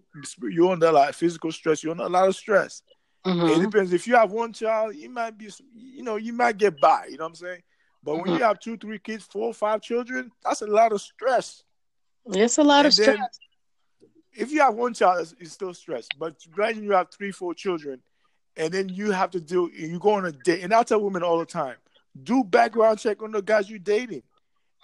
you're 0.50 0.72
under 0.72 0.88
a 0.88 0.92
lot 0.92 1.10
of 1.10 1.16
physical 1.16 1.52
stress. 1.52 1.84
You're 1.84 1.92
under 1.92 2.06
a 2.06 2.10
lot 2.10 2.28
of 2.28 2.36
stress. 2.36 2.82
It 3.26 3.30
Mm-hmm. 3.30 3.62
depends. 3.62 3.94
If 3.94 4.08
you 4.08 4.16
have 4.16 4.32
one 4.32 4.54
child, 4.54 4.96
you 4.96 5.10
might 5.10 5.38
be, 5.38 5.50
you 5.74 6.04
know, 6.04 6.16
you 6.16 6.34
might 6.34 6.58
get 6.58 6.80
by. 6.80 7.06
You 7.10 7.18
know 7.18 7.26
what 7.26 7.30
I'm 7.30 7.36
saying? 7.36 7.62
But 8.04 8.18
when 8.18 8.32
Mhm. 8.32 8.38
you 8.38 8.44
have 8.44 8.60
two, 8.60 8.78
three 8.78 9.00
kids, 9.00 9.24
four, 9.26 9.54
five 9.54 9.82
children, 9.82 10.32
that's 10.44 10.62
a 10.62 10.68
lot 10.68 10.92
of 10.92 11.02
stress. 11.02 11.64
It's 12.26 12.58
a 12.58 12.64
lot 12.64 12.86
And 12.86 12.88
of 12.88 12.94
stress. 12.94 13.40
if 14.34 14.52
you 14.52 14.62
have 14.62 14.76
one 14.76 14.94
child, 14.94 15.22
it's, 15.22 15.36
it's 15.40 15.52
still 15.54 15.74
stress. 15.74 16.10
But 16.10 16.36
imagine 16.56 16.84
you 16.84 16.92
have 16.92 17.10
three, 17.12 17.32
four 17.32 17.54
children, 17.54 18.02
and 18.56 18.74
then 18.74 18.90
you 18.90 19.12
have 19.12 19.32
to 19.32 19.42
do. 19.42 19.70
You 19.74 20.00
go 20.00 20.12
on 20.14 20.26
a 20.26 20.32
date, 20.32 20.64
and 20.64 20.74
I 20.74 20.84
tell 20.84 21.02
women 21.02 21.24
all 21.24 21.40
the 21.40 21.46
time: 21.46 21.76
do 22.24 22.44
background 22.44 23.00
check 23.00 23.22
on 23.22 23.32
the 23.32 23.42
guys 23.42 23.70
you're 23.70 23.80
dating. 23.80 24.24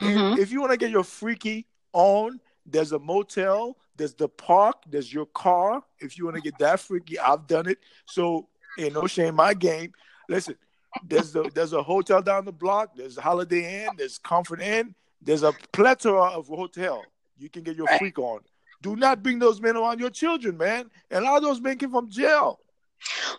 Mm-hmm. 0.01 0.39
If 0.39 0.51
you 0.51 0.59
want 0.61 0.71
to 0.71 0.77
get 0.77 0.91
your 0.91 1.03
freaky 1.03 1.67
on, 1.93 2.39
there's 2.65 2.91
a 2.91 2.99
motel, 2.99 3.77
there's 3.97 4.13
the 4.13 4.29
park, 4.29 4.83
there's 4.89 5.11
your 5.11 5.25
car. 5.25 5.83
If 5.99 6.17
you 6.17 6.25
want 6.25 6.37
to 6.37 6.41
get 6.41 6.57
that 6.59 6.79
freaky, 6.79 7.19
I've 7.19 7.47
done 7.47 7.67
it. 7.67 7.79
So, 8.05 8.47
ain't 8.79 8.93
no 8.93 9.07
shame 9.07 9.35
my 9.35 9.53
game. 9.53 9.93
Listen, 10.29 10.55
there's 11.03 11.35
a 11.35 11.43
there's 11.53 11.73
a 11.73 11.83
hotel 11.83 12.21
down 12.21 12.45
the 12.45 12.51
block. 12.51 12.95
There's 12.95 13.17
Holiday 13.17 13.85
Inn. 13.85 13.89
There's 13.97 14.17
Comfort 14.17 14.61
Inn. 14.61 14.95
There's 15.21 15.43
a 15.43 15.53
plethora 15.71 16.29
of 16.29 16.47
hotel 16.47 17.03
you 17.39 17.49
can 17.49 17.63
get 17.63 17.75
your 17.75 17.87
freak 17.97 18.19
on. 18.19 18.41
Do 18.81 18.95
not 18.95 19.23
bring 19.23 19.39
those 19.39 19.59
men 19.59 19.75
around 19.75 19.99
your 19.99 20.09
children, 20.09 20.57
man. 20.57 20.89
And 21.09 21.25
all 21.25 21.41
those 21.41 21.59
men 21.59 21.77
came 21.77 21.91
from 21.91 22.09
jail. 22.09 22.59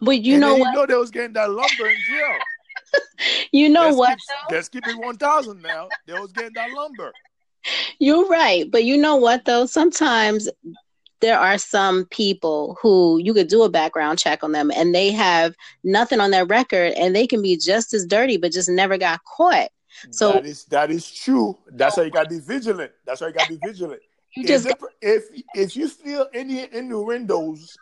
But 0.01 0.21
you 0.23 0.35
and 0.35 0.41
know 0.41 0.57
what? 0.57 0.71
You 0.71 0.73
know 0.75 0.87
they 0.87 0.95
was 0.95 1.11
getting 1.11 1.33
that 1.35 1.51
lumber 1.51 1.89
in 1.89 1.97
jail. 2.07 2.39
you 3.53 3.69
know 3.69 3.87
let's 3.87 3.97
what? 3.97 4.09
Keep, 4.11 4.53
let's 4.53 4.69
keep 4.69 4.87
it 4.87 4.99
one 4.99 5.17
thousand 5.17 5.63
now. 5.63 5.89
They 6.07 6.15
was 6.15 6.33
getting 6.33 6.55
that 6.55 6.71
lumber. 6.73 7.13
You're 7.99 8.27
right, 8.29 8.71
but 8.71 8.85
you 8.85 8.97
know 8.97 9.17
what 9.17 9.45
though? 9.45 9.67
Sometimes 9.67 10.49
there 11.21 11.39
are 11.39 11.59
some 11.59 12.05
people 12.07 12.77
who 12.81 13.19
you 13.19 13.35
could 13.35 13.49
do 13.49 13.63
a 13.65 13.69
background 13.69 14.19
check 14.19 14.45
on 14.45 14.53
them 14.53 14.71
and 14.71 14.95
they 14.95 15.11
have 15.11 15.55
nothing 15.83 16.21
on 16.21 16.31
their 16.31 16.47
record 16.47 16.93
and 16.97 17.15
they 17.15 17.27
can 17.27 17.43
be 17.43 17.57
just 17.57 17.93
as 17.93 18.07
dirty 18.07 18.37
but 18.37 18.53
just 18.53 18.69
never 18.69 18.97
got 18.97 19.21
caught. 19.25 19.71
So 20.11 20.33
that 20.33 20.47
is 20.47 20.65
that 20.67 20.91
is 20.91 21.11
true. 21.11 21.59
That's 21.73 21.97
why 21.97 22.05
you 22.05 22.11
gotta 22.11 22.29
be 22.29 22.41
vigilant. 22.41 22.93
That's 23.05 23.21
why 23.21 23.29
you 23.29 23.33
gotta 23.33 23.51
be 23.51 23.59
vigilant. 23.65 24.01
You 24.37 24.47
just 24.47 24.67
if, 24.67 24.77
if 25.01 25.25
if 25.55 25.75
you 25.75 25.89
feel 25.89 26.29
any 26.35 26.69
innuendos, 26.73 27.77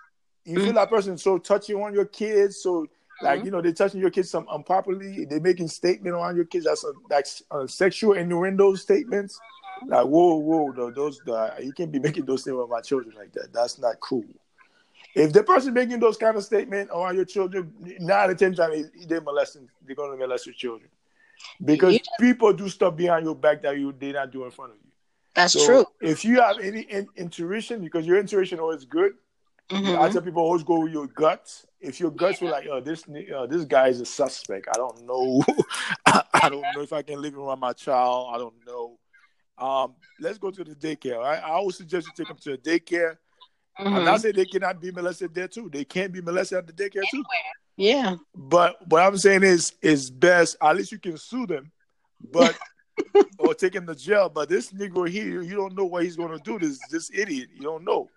you 0.44 0.54
mm-hmm. 0.54 0.64
feel 0.64 0.72
that 0.74 0.88
person 0.88 1.18
so 1.18 1.38
touching 1.38 1.76
on 1.76 1.92
your 1.92 2.04
kids, 2.04 2.62
so 2.62 2.86
like 3.20 3.38
mm-hmm. 3.38 3.46
you 3.46 3.50
know 3.50 3.60
they're 3.60 3.72
touching 3.72 4.00
your 4.00 4.10
kids 4.10 4.30
some 4.30 4.46
improperly, 4.54 5.24
they're 5.24 5.40
making 5.40 5.66
statement 5.66 6.14
on 6.14 6.36
your 6.36 6.44
kids 6.44 6.64
that's 6.64 6.84
a, 6.84 6.92
that's 7.10 7.42
a 7.50 7.66
sexual 7.66 8.12
innuendo 8.12 8.74
statements. 8.76 9.38
Like 9.84 10.06
whoa, 10.06 10.36
whoa, 10.36 10.90
those 10.90 11.20
the, 11.24 11.54
you 11.62 11.72
can't 11.72 11.92
be 11.92 11.98
making 11.98 12.24
those 12.24 12.44
things 12.44 12.56
with 12.56 12.68
my 12.68 12.80
children 12.80 13.14
like 13.16 13.32
that. 13.32 13.52
That's 13.52 13.78
not 13.78 14.00
cool. 14.00 14.24
If 15.14 15.32
the 15.32 15.42
person 15.42 15.72
making 15.74 16.00
those 16.00 16.16
kind 16.16 16.36
of 16.36 16.44
statements 16.44 16.92
around 16.92 17.16
your 17.16 17.24
children, 17.24 17.72
nine 18.00 18.10
out 18.10 18.30
of 18.30 18.38
ten 18.38 18.54
times 18.54 18.86
they're 19.06 19.20
molesting, 19.20 19.68
they're 19.86 19.96
gonna 19.96 20.16
molest 20.16 20.46
your 20.46 20.54
children, 20.54 20.90
because 21.64 21.94
yeah. 21.94 22.00
people 22.20 22.52
do 22.52 22.68
stuff 22.68 22.96
behind 22.96 23.24
your 23.24 23.34
back 23.34 23.62
that 23.62 23.78
you 23.78 23.92
they 23.98 24.12
not 24.12 24.30
do 24.30 24.44
in 24.44 24.50
front 24.50 24.72
of 24.72 24.78
you. 24.78 24.90
That's 25.34 25.52
so 25.52 25.66
true. 25.66 25.86
If 26.00 26.24
you 26.24 26.40
have 26.40 26.58
any 26.60 26.80
in, 26.82 27.08
intuition, 27.16 27.82
because 27.82 28.06
your 28.06 28.18
intuition 28.18 28.58
always 28.58 28.84
good, 28.84 29.12
mm-hmm. 29.68 30.00
I 30.00 30.10
tell 30.10 30.22
people 30.22 30.42
always 30.42 30.62
go 30.62 30.80
with 30.80 30.92
your 30.92 31.06
guts. 31.06 31.66
If 31.80 32.00
your 32.00 32.10
guts 32.10 32.40
yeah. 32.40 32.46
were 32.46 32.52
like, 32.52 32.66
"Oh, 32.70 32.80
this 32.80 33.04
uh, 33.34 33.46
this 33.46 33.64
guy 33.64 33.88
is 33.88 34.00
a 34.00 34.06
suspect," 34.06 34.66
I 34.74 34.76
don't 34.76 35.06
know. 35.06 35.44
I, 36.06 36.22
I, 36.34 36.48
don't 36.48 36.64
know 36.74 36.80
if 36.82 36.92
I 36.92 37.02
can 37.02 37.20
live 37.20 37.36
around 37.36 37.60
my 37.60 37.74
child. 37.74 38.30
I 38.34 38.38
don't 38.38 38.54
know. 38.66 38.95
Um, 39.58 39.94
let's 40.20 40.38
go 40.38 40.50
to 40.50 40.64
the 40.64 40.74
daycare. 40.74 41.22
I, 41.22 41.36
I 41.36 41.50
always 41.52 41.76
suggest 41.76 42.06
you 42.06 42.12
take 42.16 42.28
them 42.28 42.38
to 42.42 42.52
a 42.52 42.58
daycare. 42.58 43.16
Mm-hmm. 43.78 43.94
I'm 43.94 44.04
not 44.04 44.20
saying 44.20 44.36
they 44.36 44.44
cannot 44.44 44.80
be 44.80 44.90
molested 44.90 45.34
there 45.34 45.48
too. 45.48 45.68
They 45.70 45.84
can 45.84 46.10
be 46.10 46.20
molested 46.20 46.58
at 46.58 46.66
the 46.66 46.72
daycare 46.72 47.04
too. 47.10 47.22
Yeah. 47.76 48.16
But 48.34 48.76
what 48.88 49.02
I'm 49.02 49.18
saying 49.18 49.42
is, 49.42 49.74
is 49.82 50.10
best. 50.10 50.56
At 50.62 50.76
least 50.76 50.92
you 50.92 50.98
can 50.98 51.18
sue 51.18 51.46
them, 51.46 51.70
but 52.32 52.56
or 53.38 53.54
take 53.54 53.74
him 53.74 53.86
to 53.86 53.94
jail. 53.94 54.28
But 54.28 54.48
this 54.48 54.72
nigga 54.72 55.08
here, 55.08 55.42
you 55.42 55.56
don't 55.56 55.76
know 55.76 55.84
what 55.84 56.04
he's 56.04 56.16
going 56.16 56.36
to 56.36 56.42
do. 56.42 56.58
This 56.58 56.78
this 56.90 57.10
idiot, 57.14 57.50
you 57.54 57.62
don't 57.62 57.84
know. 57.84 58.08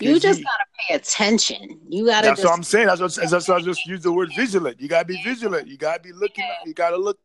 You 0.00 0.20
just 0.20 0.38
he, 0.38 0.44
gotta 0.44 0.64
pay 0.78 0.94
attention. 0.94 1.80
You 1.88 2.06
gotta. 2.06 2.28
That's 2.28 2.40
just... 2.40 2.50
what 2.50 2.56
I'm 2.56 2.62
saying. 2.62 2.86
That's 2.88 3.00
what, 3.00 3.14
that's 3.14 3.48
what 3.48 3.62
I 3.62 3.64
just 3.64 3.86
use 3.86 4.02
the 4.02 4.12
word 4.12 4.30
vigilant. 4.36 4.80
You 4.80 4.88
gotta 4.88 5.06
be 5.06 5.20
vigilant. 5.22 5.66
You 5.66 5.76
gotta 5.76 6.00
be 6.00 6.12
looking. 6.12 6.44
Yeah. 6.44 6.66
You 6.66 6.74
gotta 6.74 6.96
look 6.96 7.18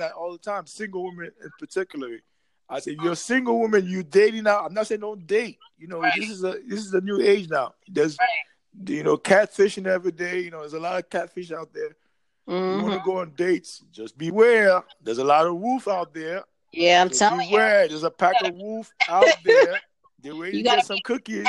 at 0.00 0.12
all 0.12 0.32
the 0.32 0.38
time. 0.38 0.66
Single 0.66 1.04
women 1.04 1.30
in 1.42 1.50
particular. 1.58 2.08
I 2.70 2.78
said, 2.78 2.96
you're 3.02 3.12
a 3.12 3.16
single 3.16 3.58
woman, 3.58 3.86
you 3.86 4.02
dating 4.02 4.44
now. 4.44 4.64
I'm 4.64 4.72
not 4.72 4.86
saying 4.86 5.00
don't 5.00 5.26
date. 5.26 5.58
You 5.76 5.88
know, 5.88 6.00
right. 6.00 6.12
this 6.16 6.30
is 6.30 6.44
a 6.44 6.56
this 6.66 6.80
is 6.80 6.94
a 6.94 7.00
new 7.00 7.20
age 7.20 7.48
now. 7.48 7.74
There's 7.88 8.16
right. 8.18 8.88
you 8.88 9.02
know, 9.02 9.16
catfishing 9.16 9.86
every 9.86 10.12
day. 10.12 10.40
You 10.40 10.50
know, 10.50 10.60
there's 10.60 10.74
a 10.74 10.80
lot 10.80 10.98
of 10.98 11.10
catfish 11.10 11.50
out 11.50 11.72
there. 11.72 11.96
Mm-hmm. 12.48 12.78
You 12.78 12.84
want 12.84 13.00
to 13.00 13.04
go 13.04 13.18
on 13.18 13.32
dates, 13.34 13.82
just 13.90 14.16
beware. 14.16 14.82
There's 15.02 15.18
a 15.18 15.24
lot 15.24 15.46
of 15.46 15.56
wolf 15.56 15.88
out 15.88 16.14
there. 16.14 16.44
Yeah, 16.72 17.02
I'm 17.02 17.08
just 17.08 17.18
telling 17.18 17.48
beware. 17.48 17.84
you. 17.84 17.88
There's 17.88 18.04
a 18.04 18.10
pack 18.10 18.42
of 18.42 18.54
wolf 18.54 18.90
out 19.08 19.26
there. 19.44 19.80
They're 20.22 20.36
waiting 20.36 20.64
to 20.64 20.70
get 20.70 20.86
some 20.86 20.98
cookies. 21.04 21.46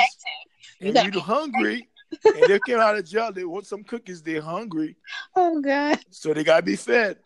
And 0.80 0.96
you're 1.12 1.22
hungry. 1.22 1.88
and 2.24 2.42
they 2.48 2.58
came 2.66 2.78
out 2.78 2.96
of 2.96 3.04
jail. 3.04 3.32
They 3.32 3.44
want 3.44 3.66
some 3.66 3.84
cookies. 3.84 4.22
They're 4.22 4.42
hungry. 4.42 4.96
Oh 5.36 5.60
God. 5.60 6.00
So 6.10 6.34
they 6.34 6.44
gotta 6.44 6.62
be 6.62 6.76
fed. 6.76 7.18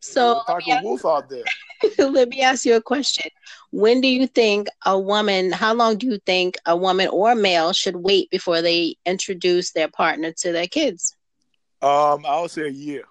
So 0.00 0.42
pack 0.46 0.62
of 0.68 0.82
wolf 0.82 1.04
out 1.04 1.28
there. 1.28 1.44
let 1.98 2.28
me 2.28 2.40
ask 2.40 2.64
you 2.64 2.74
a 2.74 2.82
question. 2.82 3.30
When 3.70 4.00
do 4.00 4.08
you 4.08 4.26
think 4.26 4.68
a 4.84 4.98
woman, 4.98 5.52
how 5.52 5.74
long 5.74 5.96
do 5.96 6.06
you 6.06 6.18
think 6.26 6.56
a 6.66 6.76
woman 6.76 7.08
or 7.08 7.32
a 7.32 7.36
male 7.36 7.72
should 7.72 7.96
wait 7.96 8.30
before 8.30 8.62
they 8.62 8.96
introduce 9.04 9.72
their 9.72 9.88
partner 9.88 10.32
to 10.38 10.52
their 10.52 10.66
kids? 10.66 11.16
Um, 11.82 12.24
I 12.26 12.40
would 12.40 12.50
say 12.50 12.62
a 12.62 12.70
year. 12.70 13.04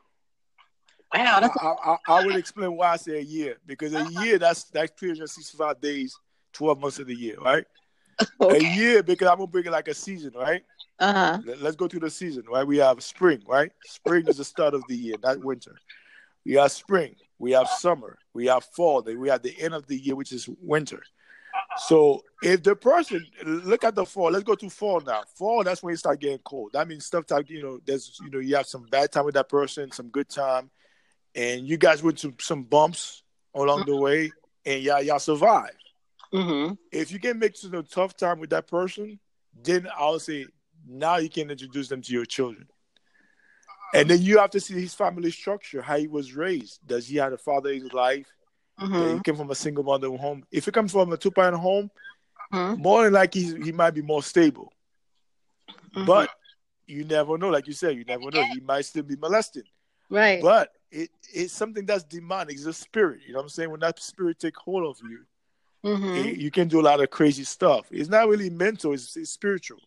Wow, 1.14 1.40
that's 1.42 1.56
I, 1.62 1.68
I, 1.68 1.98
I, 2.08 2.26
would 2.26 2.36
explain 2.36 2.76
why 2.76 2.94
I 2.94 2.96
say 2.96 3.20
a 3.20 3.22
year 3.22 3.58
because 3.68 3.94
a 3.94 4.04
year 4.24 4.40
that's 4.40 4.64
that's 4.64 4.92
365 5.00 5.80
days, 5.80 6.18
12 6.54 6.80
months 6.80 6.98
of 6.98 7.06
the 7.08 7.16
year, 7.16 7.38
right? 7.40 7.66
Okay. 8.40 8.58
A 8.58 8.76
year 8.76 9.04
because 9.04 9.28
I'm 9.28 9.38
gonna 9.38 9.48
bring 9.48 9.66
it 9.66 9.72
like 9.72 9.88
a 9.88 9.94
season, 9.94 10.34
right? 10.36 10.62
Uh-huh. 11.00 11.40
Let, 11.44 11.64
us 11.64 11.76
go 11.76 11.88
through 11.88 12.02
the 12.02 12.10
season, 12.12 12.44
right? 12.48 12.66
We 12.66 12.78
have 12.78 13.02
spring, 13.04 13.42
right? 13.48 13.72
Spring 13.86 14.28
is 14.28 14.38
the 14.38 14.46
start 14.46 14.76
of 14.76 14.84
the 14.88 14.96
year, 14.96 15.16
not 15.24 15.44
winter. 15.44 15.76
We 16.46 16.54
have 16.54 16.72
spring, 16.72 17.16
we 17.44 17.52
have 17.52 17.68
summer, 17.68 18.18
we 18.34 18.46
have 18.46 18.64
fall, 18.64 19.02
then 19.02 19.20
we 19.20 19.28
have 19.28 19.42
the 19.42 19.54
end 19.62 19.74
of 19.74 19.86
the 19.86 19.98
year, 19.98 20.16
which 20.16 20.32
is 20.32 20.48
winter. 20.62 21.04
So 21.88 22.24
if 22.42 22.64
the 22.64 22.74
person 22.74 23.26
look 23.44 23.84
at 23.84 23.96
the 23.96 24.06
fall, 24.06 24.32
let's 24.32 24.46
go 24.46 24.56
to 24.56 24.70
fall 24.70 25.02
now. 25.02 25.24
Fall, 25.36 25.62
that's 25.66 25.84
when 25.84 25.92
you 25.92 25.98
start 25.98 26.22
getting 26.22 26.38
cold. 26.40 26.72
That 26.72 26.88
means 26.88 27.06
stuff 27.06 27.26
like 27.30 27.50
you 27.50 27.62
know, 27.62 27.80
there's 27.86 28.18
you 28.24 28.30
know, 28.32 28.40
you 28.40 28.56
have 28.56 28.66
some 28.66 28.86
bad 28.90 29.12
time 29.12 29.26
with 29.26 29.36
that 29.36 29.50
person, 29.50 29.92
some 29.92 30.08
good 30.08 30.30
time, 30.30 30.72
and 31.36 31.68
you 31.68 31.76
guys 31.76 32.02
went 32.02 32.18
to 32.20 32.34
some 32.40 32.64
bumps 32.64 33.24
along 33.54 33.88
the 33.88 33.98
way, 33.98 34.32
and 34.66 34.82
y'all 34.82 35.02
y'all 35.02 35.20
survive. 35.20 35.76
Mm-hmm. 36.34 36.76
If 36.94 37.12
you 37.12 37.20
can 37.20 37.40
make 37.40 37.58
some 37.58 37.84
tough 37.92 38.16
time 38.16 38.40
with 38.40 38.52
that 38.52 38.68
person, 38.68 39.20
then 39.62 39.90
I'll 39.98 40.20
say 40.20 40.46
now 40.88 41.18
you 41.18 41.30
can 41.30 41.52
introduce 41.52 41.90
them 41.90 42.02
to 42.04 42.14
your 42.14 42.26
children. 42.26 42.68
And 43.94 44.10
then 44.10 44.22
you 44.22 44.40
have 44.40 44.50
to 44.52 44.60
see 44.60 44.74
his 44.74 44.94
family 44.94 45.32
structure, 45.32 45.82
how 45.82 45.98
he 45.98 46.08
was 46.08 46.34
raised. 46.34 46.80
Does 46.86 47.08
he 47.08 47.18
have 47.18 47.34
a 47.34 47.38
father 47.38 47.70
in 47.70 47.84
his 47.84 47.94
life? 47.94 48.28
Mm-hmm. 48.80 49.18
he 49.18 49.24
came 49.24 49.36
from 49.36 49.52
a 49.52 49.56
single 49.56 49.84
mother 49.84 50.10
home. 50.10 50.44
If 50.52 50.66
he 50.66 50.72
comes 50.72 50.92
from 50.92 51.14
a 51.14 51.18
two 51.18 51.30
parent 51.30 51.58
home, 51.58 51.92
mm-hmm. 52.52 52.82
more 52.82 53.04
than 53.04 53.14
likely 53.14 53.42
he 53.64 53.72
might 53.72 53.92
be 53.92 54.02
more 54.02 54.24
stable. 54.24 54.74
Mm-hmm. 55.96 56.06
But 56.06 56.30
you 56.88 57.06
never 57.06 57.38
know, 57.38 57.50
like 57.50 57.68
you 57.68 57.74
said, 57.74 57.96
you 57.96 58.04
never 58.04 58.32
know. 58.32 58.44
He 58.52 58.60
might 58.62 58.86
still 58.86 59.04
be 59.04 59.16
molested. 59.16 59.68
Right. 60.10 60.42
But 60.42 60.72
it, 60.92 61.10
it's 61.34 61.54
something 61.54 61.86
that's 61.86 62.04
demonic. 62.04 62.56
It's 62.56 62.66
a 62.66 62.74
spirit. 62.74 63.22
You 63.26 63.34
know 63.34 63.40
what 63.40 63.44
I'm 63.44 63.50
saying? 63.50 63.70
When 63.70 63.80
that 63.82 64.00
spirit 64.00 64.40
take 64.40 64.58
hold 64.58 64.86
of 64.86 64.98
you, 65.08 65.20
mm-hmm. 65.86 66.30
it, 66.30 66.38
you 66.38 66.52
can 66.52 66.68
do 66.68 66.80
a 66.80 66.82
lot 66.82 67.02
of 67.02 67.10
crazy 67.10 67.44
stuff. 67.44 67.86
It's 67.92 68.10
not 68.10 68.28
really 68.28 68.50
mental. 68.50 68.94
It's, 68.94 69.16
it's 69.16 69.32
spiritual. 69.32 69.80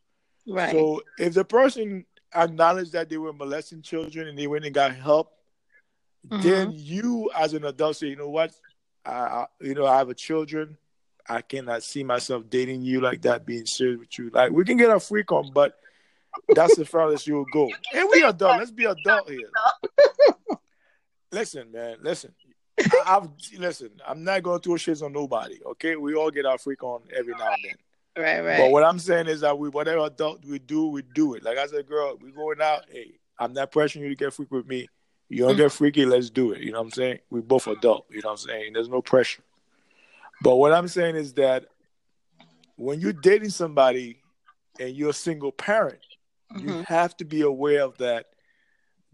Right. 0.47 0.71
So 0.71 1.03
if 1.19 1.35
the 1.35 1.45
person 1.45 2.07
acknowledged 2.35 2.93
that 2.93 3.09
they 3.09 3.19
were 3.19 3.33
molesting 3.33 3.83
children 3.83 4.29
and 4.29 4.39
they 4.39 4.47
went 4.47 4.65
and 4.65 4.75
got 4.75 4.95
help, 4.95 5.33
mm-hmm. 6.29 6.43
then 6.43 6.73
you 6.75 7.31
as 7.37 7.55
an 7.55 7.65
adult 7.65 7.97
say, 7.97 8.09
you 8.09 8.17
know 8.17 8.29
what, 8.29 8.53
I, 9.05 9.47
you 9.61 9.75
know, 9.75 9.87
I 9.87 9.99
have 9.99 10.09
a 10.09 10.15
children. 10.15 10.77
I 11.29 11.43
cannot 11.43 11.83
see 11.83 12.05
myself 12.05 12.45
dating 12.49 12.83
you 12.83 13.01
like 13.01 13.23
that, 13.23 13.47
being 13.47 13.67
serious 13.67 13.99
with 13.99 14.19
you. 14.19 14.31
Like 14.31 14.53
we 14.53 14.65
can 14.65 14.77
get 14.77 14.91
a 14.91 15.01
freak 15.01 15.33
on, 15.33 15.51
but 15.53 15.77
that's 16.55 16.77
the 16.77 16.85
farthest 16.85 17.27
you'll 17.27 17.47
go. 17.53 17.71
And 17.95 18.09
we 18.11 18.23
adult. 18.23 18.59
Let's 18.59 18.71
be 18.71 18.85
adult 18.85 19.29
here. 19.29 19.51
listen, 21.33 21.73
man. 21.73 21.97
Listen. 22.03 22.33
I, 22.79 23.15
have 23.15 23.31
listen. 23.59 23.91
I'm 24.07 24.23
not 24.23 24.43
going 24.43 24.61
to 24.61 24.63
throw 24.63 24.75
shits 24.75 25.03
on 25.03 25.13
nobody. 25.13 25.59
Okay, 25.65 25.97
we 25.97 26.15
all 26.15 26.31
get 26.31 26.47
our 26.47 26.59
freak 26.59 26.83
on 26.83 27.03
every 27.15 27.35
now 27.35 27.53
and 27.53 27.65
then. 27.65 27.77
Right, 28.17 28.41
right. 28.41 28.59
But 28.59 28.71
what 28.71 28.83
I'm 28.83 28.99
saying 28.99 29.27
is 29.27 29.41
that 29.43 29.59
we, 29.59 29.69
whatever 29.69 30.07
adult 30.07 30.45
we 30.45 30.59
do, 30.59 30.87
we 30.87 31.03
do 31.03 31.35
it. 31.35 31.43
Like 31.43 31.59
I 31.59 31.67
said, 31.67 31.87
girl, 31.87 32.17
we 32.21 32.31
going 32.31 32.63
out. 32.63 32.85
Hey, 32.91 33.19
I'm 33.39 33.53
not 33.53 33.71
pressuring 33.71 34.03
you 34.03 34.09
to 34.09 34.15
get 34.15 34.33
freak 34.33 34.51
with 34.51 34.67
me. 34.67 34.89
You 35.29 35.47
don't 35.47 35.57
get 35.57 35.73
freaky, 35.73 36.07
let's 36.07 36.31
do 36.31 36.53
it. 36.53 36.63
You 36.63 36.71
know 36.73 36.79
what 36.79 36.87
I'm 36.87 36.93
saying? 36.93 37.19
We 37.31 37.41
both 37.41 37.67
adult. 37.67 38.07
You 38.11 38.23
know 38.23 38.29
what 38.29 38.33
I'm 38.33 38.49
saying? 38.49 38.73
There's 38.73 38.89
no 38.89 39.03
pressure. 39.03 39.43
But 40.43 40.57
what 40.57 40.73
I'm 40.73 40.89
saying 40.89 41.17
is 41.17 41.33
that 41.35 41.67
when 42.77 43.01
you're 43.01 43.13
dating 43.13 43.51
somebody 43.51 44.21
and 44.79 44.95
you're 44.95 45.11
a 45.11 45.15
single 45.15 45.51
parent, 45.51 45.99
mm-hmm. 46.55 46.69
you 46.69 46.85
have 46.87 47.17
to 47.17 47.25
be 47.25 47.41
aware 47.41 47.83
of 47.83 47.99
that. 47.99 48.27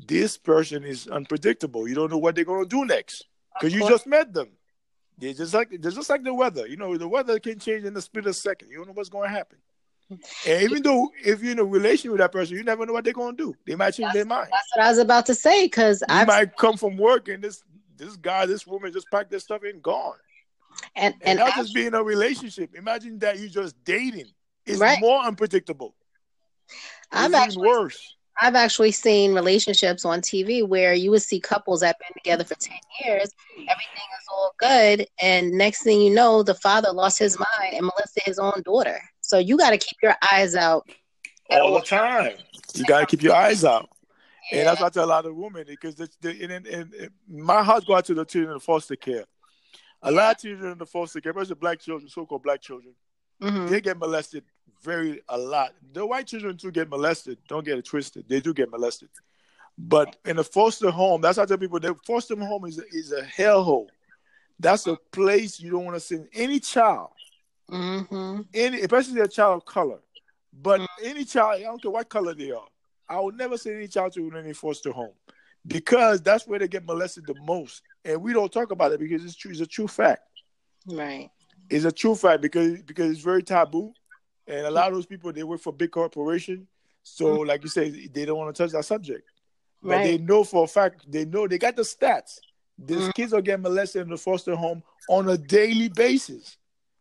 This 0.04 0.36
person 0.36 0.84
is 0.84 1.06
unpredictable. 1.06 1.88
You 1.88 1.94
don't 1.94 2.10
know 2.10 2.18
what 2.18 2.34
they're 2.34 2.44
going 2.44 2.64
to 2.64 2.68
do 2.68 2.84
next 2.84 3.24
because 3.54 3.72
you 3.72 3.88
just 3.88 4.06
met 4.06 4.34
them. 4.34 4.48
They're 5.18 5.34
just 5.34 5.54
like 5.54 5.80
just 5.80 6.10
like 6.10 6.24
the 6.24 6.34
weather. 6.34 6.66
You 6.66 6.76
know, 6.76 6.96
the 6.96 7.08
weather 7.08 7.38
can 7.38 7.58
change 7.58 7.84
in 7.84 7.94
the 7.94 8.02
split 8.02 8.26
of 8.26 8.30
a 8.30 8.34
second. 8.34 8.70
You 8.70 8.78
don't 8.78 8.88
know 8.88 8.92
what's 8.94 9.08
going 9.08 9.28
to 9.28 9.34
happen. 9.34 9.58
And 10.46 10.62
even 10.62 10.82
though 10.82 11.10
if 11.24 11.42
you're 11.42 11.52
in 11.52 11.58
a 11.58 11.64
relationship 11.64 12.12
with 12.12 12.20
that 12.20 12.32
person, 12.32 12.56
you 12.56 12.64
never 12.64 12.84
know 12.84 12.92
what 12.92 13.04
they're 13.04 13.12
gonna 13.12 13.36
do. 13.36 13.54
They 13.66 13.74
might 13.74 13.92
change 13.92 14.08
that's, 14.08 14.14
their 14.14 14.26
mind. 14.26 14.48
That's 14.50 14.68
what 14.76 14.84
I 14.84 14.88
was 14.90 14.98
about 14.98 15.26
to 15.26 15.34
say 15.34 15.64
because 15.64 16.02
I 16.08 16.24
might 16.24 16.56
come 16.56 16.76
from 16.76 16.96
work 16.96 17.28
and 17.28 17.42
this 17.42 17.62
this 17.96 18.16
guy, 18.16 18.46
this 18.46 18.66
woman 18.66 18.92
just 18.92 19.10
packed 19.10 19.30
their 19.30 19.38
stuff 19.38 19.62
and 19.62 19.82
gone. 19.82 20.16
And 20.96 21.14
And, 21.14 21.22
and 21.22 21.38
not 21.38 21.48
actually, 21.48 21.62
just 21.62 21.74
being 21.74 21.86
in 21.88 21.94
a 21.94 22.02
relationship. 22.02 22.74
Imagine 22.74 23.18
that 23.20 23.38
you're 23.38 23.48
just 23.48 23.82
dating. 23.84 24.26
It's 24.66 24.80
Right. 24.80 25.00
more 25.00 25.22
unpredictable. 25.22 25.94
It's 27.12 27.22
even 27.22 27.34
actually 27.34 27.66
worse. 27.66 28.16
I've 28.40 28.54
actually 28.54 28.92
seen 28.92 29.34
relationships 29.34 30.04
on 30.04 30.20
TV 30.20 30.66
where 30.66 30.94
you 30.94 31.10
would 31.10 31.22
see 31.22 31.38
couples 31.38 31.80
that 31.80 31.96
been 31.98 32.14
together 32.14 32.44
for 32.44 32.54
10 32.54 32.76
years, 33.04 33.30
everything 33.56 34.08
is 34.18 34.26
all 34.30 34.54
good, 34.58 35.06
and 35.20 35.52
next 35.52 35.82
thing 35.82 36.00
you 36.00 36.14
know, 36.14 36.42
the 36.42 36.54
father 36.54 36.92
lost 36.92 37.18
his 37.18 37.38
mind 37.38 37.74
and 37.74 37.82
molested 37.82 38.22
his 38.24 38.38
own 38.38 38.62
daughter. 38.64 38.98
So 39.20 39.38
you 39.38 39.56
got 39.58 39.70
to 39.70 39.78
keep 39.78 39.98
your 40.02 40.14
eyes 40.32 40.54
out. 40.54 40.88
at 41.50 41.60
all 41.60 41.74
the 41.74 41.80
time. 41.82 42.32
You 42.74 42.84
gotta 42.86 43.04
keep 43.04 43.22
your 43.22 43.34
eyes 43.34 43.64
out. 43.64 43.90
And 44.50 44.66
that's 44.66 44.78
Yeah. 44.80 44.84
what 44.84 44.92
I 44.92 45.00
tell 45.00 45.04
a 45.04 45.06
lot 45.06 45.26
of 45.26 45.36
women 45.36 45.64
because 45.66 45.94
the, 45.96 46.08
the, 46.22 46.30
and, 46.42 46.66
and, 46.66 46.66
and, 46.66 47.10
my 47.28 47.62
heart 47.62 47.84
goes 47.86 47.98
out 47.98 48.04
to 48.06 48.14
the 48.14 48.24
children 48.24 48.54
in 48.54 48.60
foster 48.60 48.96
care. 48.96 49.24
A 50.02 50.10
lot 50.10 50.36
of 50.36 50.42
children 50.42 50.72
in 50.72 50.78
the 50.78 50.86
foster 50.86 51.20
care, 51.20 51.30
especially 51.32 51.54
black 51.56 51.80
children, 51.80 52.08
so-called 52.08 52.42
black 52.42 52.60
children, 52.62 52.94
Mhm. 53.42 53.68
they 53.68 53.80
get 53.80 53.98
molested 53.98 54.44
very 54.82 55.22
a 55.28 55.38
lot. 55.38 55.74
The 55.92 56.04
white 56.04 56.26
children 56.26 56.56
too 56.56 56.70
get 56.70 56.88
molested. 56.88 57.38
Don't 57.48 57.64
get 57.64 57.78
it 57.78 57.84
twisted. 57.84 58.28
They 58.28 58.40
do 58.40 58.52
get 58.52 58.70
molested. 58.70 59.08
But 59.78 60.16
in 60.24 60.38
a 60.38 60.44
foster 60.44 60.90
home, 60.90 61.20
that's 61.20 61.36
how 61.36 61.44
I 61.44 61.46
tell 61.46 61.58
people 61.58 61.80
the 61.80 61.94
foster 62.06 62.36
home 62.36 62.66
is 62.66 62.78
a, 62.78 62.82
is 62.90 63.12
a 63.12 63.22
hellhole. 63.22 63.88
That's 64.60 64.86
a 64.86 64.96
place 64.96 65.58
you 65.60 65.70
don't 65.70 65.84
want 65.84 65.96
to 65.96 66.00
send 66.00 66.28
any 66.34 66.60
child, 66.60 67.10
Mhm. 67.70 68.46
any 68.54 68.80
especially 68.80 69.20
a 69.20 69.28
child 69.28 69.56
of 69.62 69.64
color. 69.64 70.00
But 70.52 70.86
any 71.02 71.24
child, 71.24 71.54
I 71.56 71.62
don't 71.62 71.80
care 71.80 71.90
what 71.90 72.08
color 72.08 72.34
they 72.34 72.50
are, 72.50 72.66
I 73.08 73.18
will 73.20 73.32
never 73.32 73.56
send 73.56 73.76
any 73.76 73.88
child 73.88 74.12
to 74.14 74.30
any 74.36 74.52
foster 74.52 74.92
home 74.92 75.14
because 75.66 76.20
that's 76.20 76.46
where 76.46 76.58
they 76.58 76.68
get 76.68 76.84
molested 76.84 77.26
the 77.26 77.34
most. 77.42 77.82
And 78.04 78.22
we 78.22 78.32
don't 78.32 78.52
talk 78.52 78.70
about 78.70 78.92
it 78.92 79.00
because 79.00 79.24
it's 79.24 79.34
true. 79.34 79.50
It's 79.50 79.60
a 79.60 79.66
true 79.66 79.88
fact. 79.88 80.22
Right. 80.86 81.30
It's 81.70 81.84
a 81.86 81.92
true 81.92 82.14
fact 82.14 82.42
because 82.42 82.82
because 82.82 83.10
it's 83.10 83.20
very 83.20 83.42
taboo, 83.42 83.94
and 84.46 84.66
a 84.66 84.70
lot 84.70 84.88
of 84.88 84.94
those 84.94 85.06
people 85.06 85.32
they 85.32 85.42
work 85.42 85.60
for 85.60 85.72
big 85.72 85.90
corporation, 85.90 86.66
So, 87.04 87.40
like 87.40 87.62
you 87.64 87.68
say, 87.68 88.06
they 88.06 88.24
don't 88.24 88.38
want 88.38 88.54
to 88.54 88.62
touch 88.62 88.70
that 88.72 88.84
subject. 88.84 89.28
But 89.82 90.04
they 90.04 90.18
know 90.18 90.44
for 90.44 90.62
a 90.62 90.66
fact, 90.68 91.10
they 91.10 91.24
know 91.24 91.48
they 91.48 91.58
got 91.58 91.74
the 91.74 91.82
stats. 91.82 92.38
These 92.78 93.08
Mhm. 93.08 93.14
kids 93.14 93.32
are 93.32 93.42
getting 93.42 93.62
molested 93.62 94.02
in 94.02 94.08
the 94.10 94.16
foster 94.16 94.54
home 94.54 94.84
on 95.08 95.28
a 95.28 95.36
daily 95.36 95.88
basis, 95.88 96.56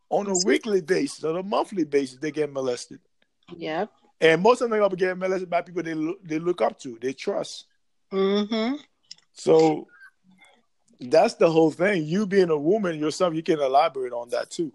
on 0.10 0.26
a 0.28 0.34
weekly 0.44 0.82
basis, 0.82 1.24
on 1.24 1.38
a 1.38 1.44
monthly 1.44 1.84
basis. 1.84 2.18
They 2.20 2.32
get 2.32 2.52
molested, 2.52 3.00
Yeah. 3.56 3.86
and 4.20 4.42
most 4.42 4.62
of 4.62 4.72
them 4.72 4.82
are 4.82 4.90
getting 4.90 5.20
molested 5.20 5.50
by 5.52 5.62
people 5.62 5.84
they 5.84 5.94
look, 5.94 6.20
they 6.24 6.40
look 6.40 6.62
up 6.62 6.80
to, 6.80 6.98
they 7.00 7.14
trust. 7.14 7.66
Mm-hmm. 8.12 8.78
So 9.34 9.88
that's 11.00 11.36
the 11.36 11.50
whole 11.50 11.72
thing. 11.72 12.06
You 12.06 12.26
being 12.26 12.50
a 12.50 12.58
woman 12.58 13.00
yourself, 13.00 13.36
you 13.36 13.44
can 13.44 13.60
elaborate 13.60 14.14
on 14.14 14.30
that 14.30 14.50
too. 14.50 14.74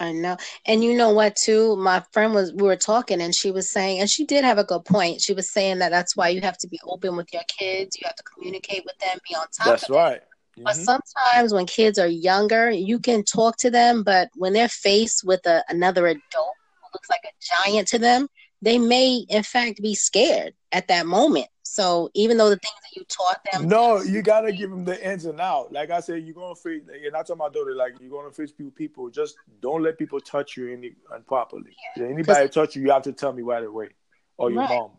I 0.00 0.12
know. 0.12 0.36
And 0.66 0.82
you 0.82 0.94
know 0.94 1.10
what 1.10 1.36
too? 1.36 1.76
My 1.76 2.02
friend 2.12 2.34
was 2.34 2.52
we 2.52 2.62
were 2.62 2.76
talking 2.76 3.20
and 3.20 3.34
she 3.34 3.50
was 3.50 3.70
saying 3.70 4.00
and 4.00 4.08
she 4.08 4.24
did 4.24 4.44
have 4.44 4.58
a 4.58 4.64
good 4.64 4.84
point. 4.84 5.20
She 5.20 5.34
was 5.34 5.50
saying 5.50 5.78
that 5.80 5.90
that's 5.90 6.16
why 6.16 6.28
you 6.28 6.40
have 6.40 6.58
to 6.58 6.68
be 6.68 6.80
open 6.84 7.16
with 7.16 7.32
your 7.32 7.42
kids. 7.48 7.96
You 7.96 8.02
have 8.06 8.16
to 8.16 8.22
communicate 8.22 8.84
with 8.84 8.98
them, 8.98 9.18
be 9.28 9.34
on 9.34 9.46
top 9.56 9.66
That's 9.66 9.90
right. 9.90 10.22
But 10.56 10.76
Mhm. 10.76 10.84
sometimes 10.84 11.52
when 11.52 11.66
kids 11.66 11.98
are 11.98 12.06
younger, 12.06 12.70
you 12.70 12.98
can 12.98 13.24
talk 13.24 13.56
to 13.58 13.70
them, 13.70 14.02
but 14.02 14.30
when 14.36 14.52
they're 14.52 14.68
faced 14.68 15.24
with 15.24 15.44
a, 15.46 15.64
another 15.68 16.06
adult 16.06 16.56
who 16.80 16.88
looks 16.94 17.10
like 17.10 17.24
a 17.24 17.64
giant 17.66 17.88
to 17.88 17.98
them, 17.98 18.28
they 18.62 18.78
may 18.78 19.26
in 19.28 19.42
fact 19.42 19.82
be 19.82 19.94
scared 19.94 20.54
at 20.72 20.88
that 20.88 21.06
moment. 21.06 21.48
So 21.74 22.08
even 22.14 22.36
though 22.36 22.50
the 22.50 22.56
things 22.56 22.74
that 22.82 22.96
you 22.96 23.04
taught 23.08 23.40
them, 23.50 23.68
No, 23.68 24.00
you 24.00 24.22
gotta 24.22 24.52
give 24.52 24.70
them 24.70 24.84
the 24.84 25.04
ins 25.04 25.24
and 25.24 25.40
out. 25.40 25.72
Like 25.72 25.90
I 25.90 25.98
said, 25.98 26.22
you're 26.22 26.32
gonna 26.32 26.54
face. 26.54 26.82
And 27.04 27.16
I 27.16 27.24
tell 27.24 27.34
my 27.34 27.48
daughter, 27.48 27.74
like 27.74 27.94
you're 28.00 28.12
gonna 28.12 28.30
face 28.30 28.52
people. 28.52 28.70
People 28.70 29.10
just 29.10 29.36
don't 29.60 29.82
let 29.82 29.98
people 29.98 30.20
touch 30.20 30.56
you 30.56 30.72
any 30.72 30.92
improperly. 31.12 31.74
If 31.96 32.02
anybody 32.08 32.48
touch 32.48 32.76
you, 32.76 32.82
you 32.82 32.92
have 32.92 33.02
to 33.02 33.12
tell 33.12 33.32
me 33.32 33.42
right 33.42 33.64
away, 33.64 33.88
or 34.36 34.52
your 34.52 34.60
Right. 34.60 34.68
mom, 34.68 34.92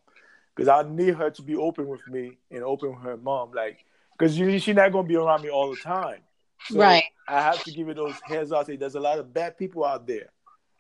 because 0.54 0.68
I 0.68 0.84
need 0.84 1.14
her 1.16 1.30
to 1.30 1.42
be 1.42 1.56
open 1.56 1.88
with 1.88 2.06
me 2.10 2.38
and 2.52 2.62
open 2.62 2.90
with 2.90 3.00
her 3.04 3.16
mom. 3.16 3.54
Like, 3.54 3.86
because 4.18 4.36
she's 4.36 4.68
not 4.76 4.92
gonna 4.92 5.08
be 5.08 5.16
around 5.16 5.44
me 5.44 5.50
all 5.50 5.74
the 5.74 5.82
time. 5.82 6.24
So 6.70 6.80
Right. 6.82 7.06
I 7.30 7.42
have 7.42 7.64
to 7.64 7.72
give 7.72 7.88
it 7.88 7.96
those 7.96 8.20
heads 8.28 8.52
up. 8.52 8.66
Say 8.66 8.76
there's 8.76 8.96
a 8.96 9.00
lot 9.00 9.18
of 9.18 9.34
bad 9.34 9.58
people 9.58 9.86
out 9.86 10.06
there. 10.06 10.30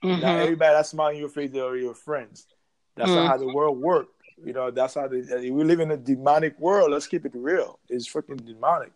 Mhm. 0.03 0.19
Not 0.19 0.39
everybody 0.39 0.73
that's 0.73 0.89
smiling 0.89 1.15
in 1.15 1.21
your 1.21 1.29
face 1.29 1.55
are 1.55 1.77
your 1.77 1.93
friends. 1.93 2.47
That's 2.95 3.11
Mm. 3.11 3.15
not 3.15 3.27
how 3.27 3.37
the 3.37 3.47
world 3.47 3.79
works. 3.79 4.11
You 4.43 4.53
know, 4.53 4.69
that's 4.69 4.95
how 4.95 5.07
the, 5.07 5.49
we 5.51 5.63
live 5.63 5.79
in 5.79 5.91
a 5.91 5.97
demonic 5.97 6.59
world. 6.59 6.91
Let's 6.91 7.07
keep 7.07 7.25
it 7.25 7.31
real. 7.35 7.79
It's 7.89 8.07
freaking 8.07 8.45
demonic. 8.45 8.91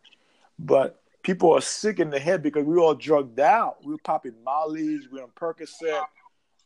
But 0.58 1.02
people 1.24 1.54
are 1.54 1.62
sick 1.62 2.00
in 2.00 2.10
the 2.10 2.20
head 2.20 2.44
because 2.44 2.66
we 2.66 2.78
all 2.78 2.96
drugged 2.96 3.40
out. 3.40 3.78
We're 3.84 3.98
popping 3.98 4.36
mollies, 4.44 5.08
we're 5.12 5.24
on 5.24 5.30
Percocet, 5.40 6.04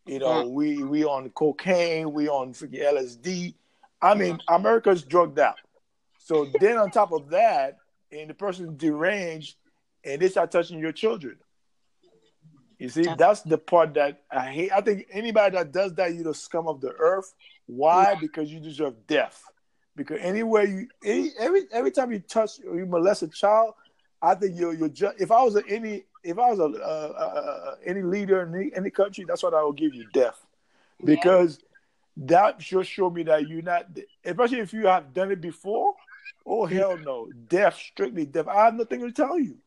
you 0.05 0.19
know, 0.19 0.45
mm. 0.45 0.51
we 0.51 0.83
we 0.83 1.05
on 1.05 1.29
cocaine, 1.29 2.11
we 2.11 2.27
on 2.27 2.53
freaking 2.53 2.83
LSD. 2.83 3.53
I 4.01 4.15
mean, 4.15 4.39
America's 4.49 5.03
drugged 5.03 5.39
out. 5.39 5.57
So 6.17 6.47
then 6.59 6.77
on 6.77 6.91
top 6.91 7.11
of 7.11 7.29
that, 7.29 7.77
and 8.11 8.29
the 8.29 8.33
person's 8.33 8.77
deranged 8.77 9.55
and 10.03 10.21
they 10.21 10.29
start 10.29 10.51
touching 10.51 10.79
your 10.79 10.91
children. 10.91 11.37
You 12.77 12.89
see, 12.89 13.07
that's 13.17 13.41
the 13.43 13.57
part 13.57 13.93
that 13.93 14.23
I 14.29 14.51
hate. 14.51 14.71
I 14.71 14.81
think 14.81 15.05
anybody 15.11 15.55
that 15.55 15.71
does 15.71 15.93
that, 15.93 16.13
you're 16.13 16.25
the 16.25 16.33
scum 16.33 16.67
of 16.67 16.81
the 16.81 16.91
earth. 16.91 17.33
Why? 17.67 18.15
Because 18.15 18.51
you 18.51 18.59
deserve 18.59 19.07
death. 19.07 19.43
Because 19.95 20.19
anywhere 20.21 20.65
you, 20.65 20.87
any, 21.03 21.31
every 21.39 21.61
every 21.71 21.91
time 21.91 22.11
you 22.11 22.19
touch 22.19 22.59
or 22.67 22.77
you 22.77 22.85
molest 22.85 23.21
a 23.21 23.27
child, 23.27 23.75
I 24.21 24.35
think 24.35 24.57
you're 24.57 24.73
you're 24.73 24.89
just. 24.89 25.19
If 25.19 25.31
I 25.31 25.43
was 25.43 25.55
a, 25.55 25.63
any, 25.67 26.05
if 26.23 26.39
I 26.39 26.51
was 26.51 26.59
a, 26.59 26.63
uh, 26.63 27.13
uh, 27.17 27.75
any 27.85 28.01
leader 28.01 28.41
in 28.41 28.55
any, 28.55 28.71
any 28.75 28.89
country, 28.89 29.25
that's 29.27 29.43
what 29.43 29.53
I 29.53 29.63
would 29.63 29.77
give 29.77 29.93
you 29.93 30.05
death. 30.13 30.43
Because 31.03 31.59
that 32.17 32.59
just 32.59 32.89
show 32.89 33.09
me 33.09 33.23
that 33.23 33.47
you're 33.47 33.61
not, 33.61 33.87
especially 34.23 34.59
if 34.59 34.73
you 34.73 34.87
have 34.87 35.13
done 35.13 35.31
it 35.31 35.41
before. 35.41 35.93
Oh 36.45 36.65
hell 36.65 36.97
no, 36.97 37.29
death, 37.47 37.75
strictly 37.75 38.25
death. 38.25 38.47
I 38.47 38.65
have 38.65 38.75
nothing 38.75 39.01
to 39.01 39.11
tell 39.11 39.39
you. 39.39 39.57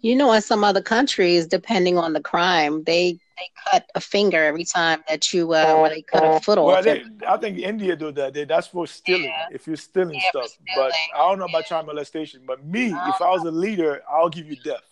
You 0.00 0.16
know, 0.16 0.32
in 0.32 0.42
some 0.42 0.64
other 0.64 0.82
countries, 0.82 1.46
depending 1.46 1.96
on 1.96 2.12
the 2.12 2.20
crime, 2.20 2.82
they 2.84 3.20
they 3.38 3.48
cut 3.70 3.90
a 3.94 4.00
finger 4.00 4.42
every 4.42 4.64
time 4.64 5.02
that 5.08 5.32
you 5.32 5.52
uh, 5.54 5.74
or 5.76 5.88
they 5.88 6.02
cut 6.02 6.24
a 6.24 6.40
foot 6.40 6.58
Well, 6.58 6.76
off. 6.76 6.84
they, 6.84 7.04
I 7.26 7.36
think 7.36 7.58
India 7.58 7.96
do 7.96 8.12
that. 8.12 8.34
They, 8.34 8.44
that's 8.44 8.66
for 8.68 8.86
stealing. 8.86 9.24
Yeah. 9.24 9.46
If 9.50 9.66
you're 9.66 9.76
stealing 9.76 10.14
Yeah, 10.14 10.28
stuff, 10.30 10.56
but. 10.74 10.92
I 11.14 11.18
don't 11.28 11.38
know 11.38 11.46
about 11.46 11.66
child 11.66 11.86
molestation. 11.86 12.42
But 12.46 12.64
me, 12.64 13.00
if 13.06 13.20
I 13.20 13.30
was 13.30 13.44
a 13.44 13.50
leader, 13.50 14.02
I'll 14.10 14.28
give 14.28 14.46
you 14.46 14.56
death. 14.56 14.82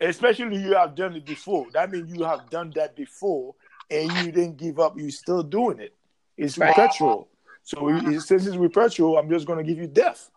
Especially 0.00 0.56
if 0.56 0.62
you 0.62 0.74
have 0.74 0.94
done 0.94 1.14
it 1.14 1.26
before. 1.26 1.66
That 1.72 1.90
means 1.90 2.10
you 2.16 2.24
have 2.24 2.48
done 2.50 2.72
that 2.74 2.96
before, 2.96 3.54
and 3.90 4.10
you 4.10 4.32
didn't 4.32 4.56
give 4.56 4.80
up. 4.80 4.98
You're 4.98 5.10
still 5.10 5.42
doing 5.42 5.78
it. 5.78 5.94
It's 6.36 6.56
Right. 6.56 6.74
perpetual. 6.74 7.28
So 7.62 7.88
it- 7.88 8.22
since 8.22 8.46
it's 8.46 8.56
perpetual, 8.56 9.18
I'm 9.18 9.28
just 9.28 9.46
going 9.46 9.58
to 9.58 9.64
give 9.64 9.78
you 9.78 9.86
death. 9.86 10.30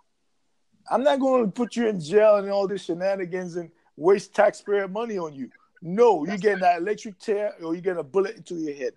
I'm 0.91 1.01
not 1.03 1.19
going 1.19 1.45
to 1.45 1.51
put 1.51 1.77
you 1.77 1.87
in 1.87 1.99
jail 1.99 2.35
and 2.35 2.49
all 2.49 2.67
this 2.67 2.83
shenanigans 2.83 3.55
and 3.55 3.71
waste 3.95 4.35
taxpayer 4.35 4.87
money 4.89 5.17
on 5.17 5.33
you. 5.33 5.49
No, 5.85 6.25
you 6.25 6.37
getting 6.37 6.61
that 6.61 6.79
electric 6.79 7.19
tear 7.19 7.53
or 7.61 7.75
you 7.75 7.81
getting 7.81 7.99
a 7.99 8.03
bullet 8.03 8.37
into 8.37 8.55
your 8.55 8.73
head. 8.73 8.93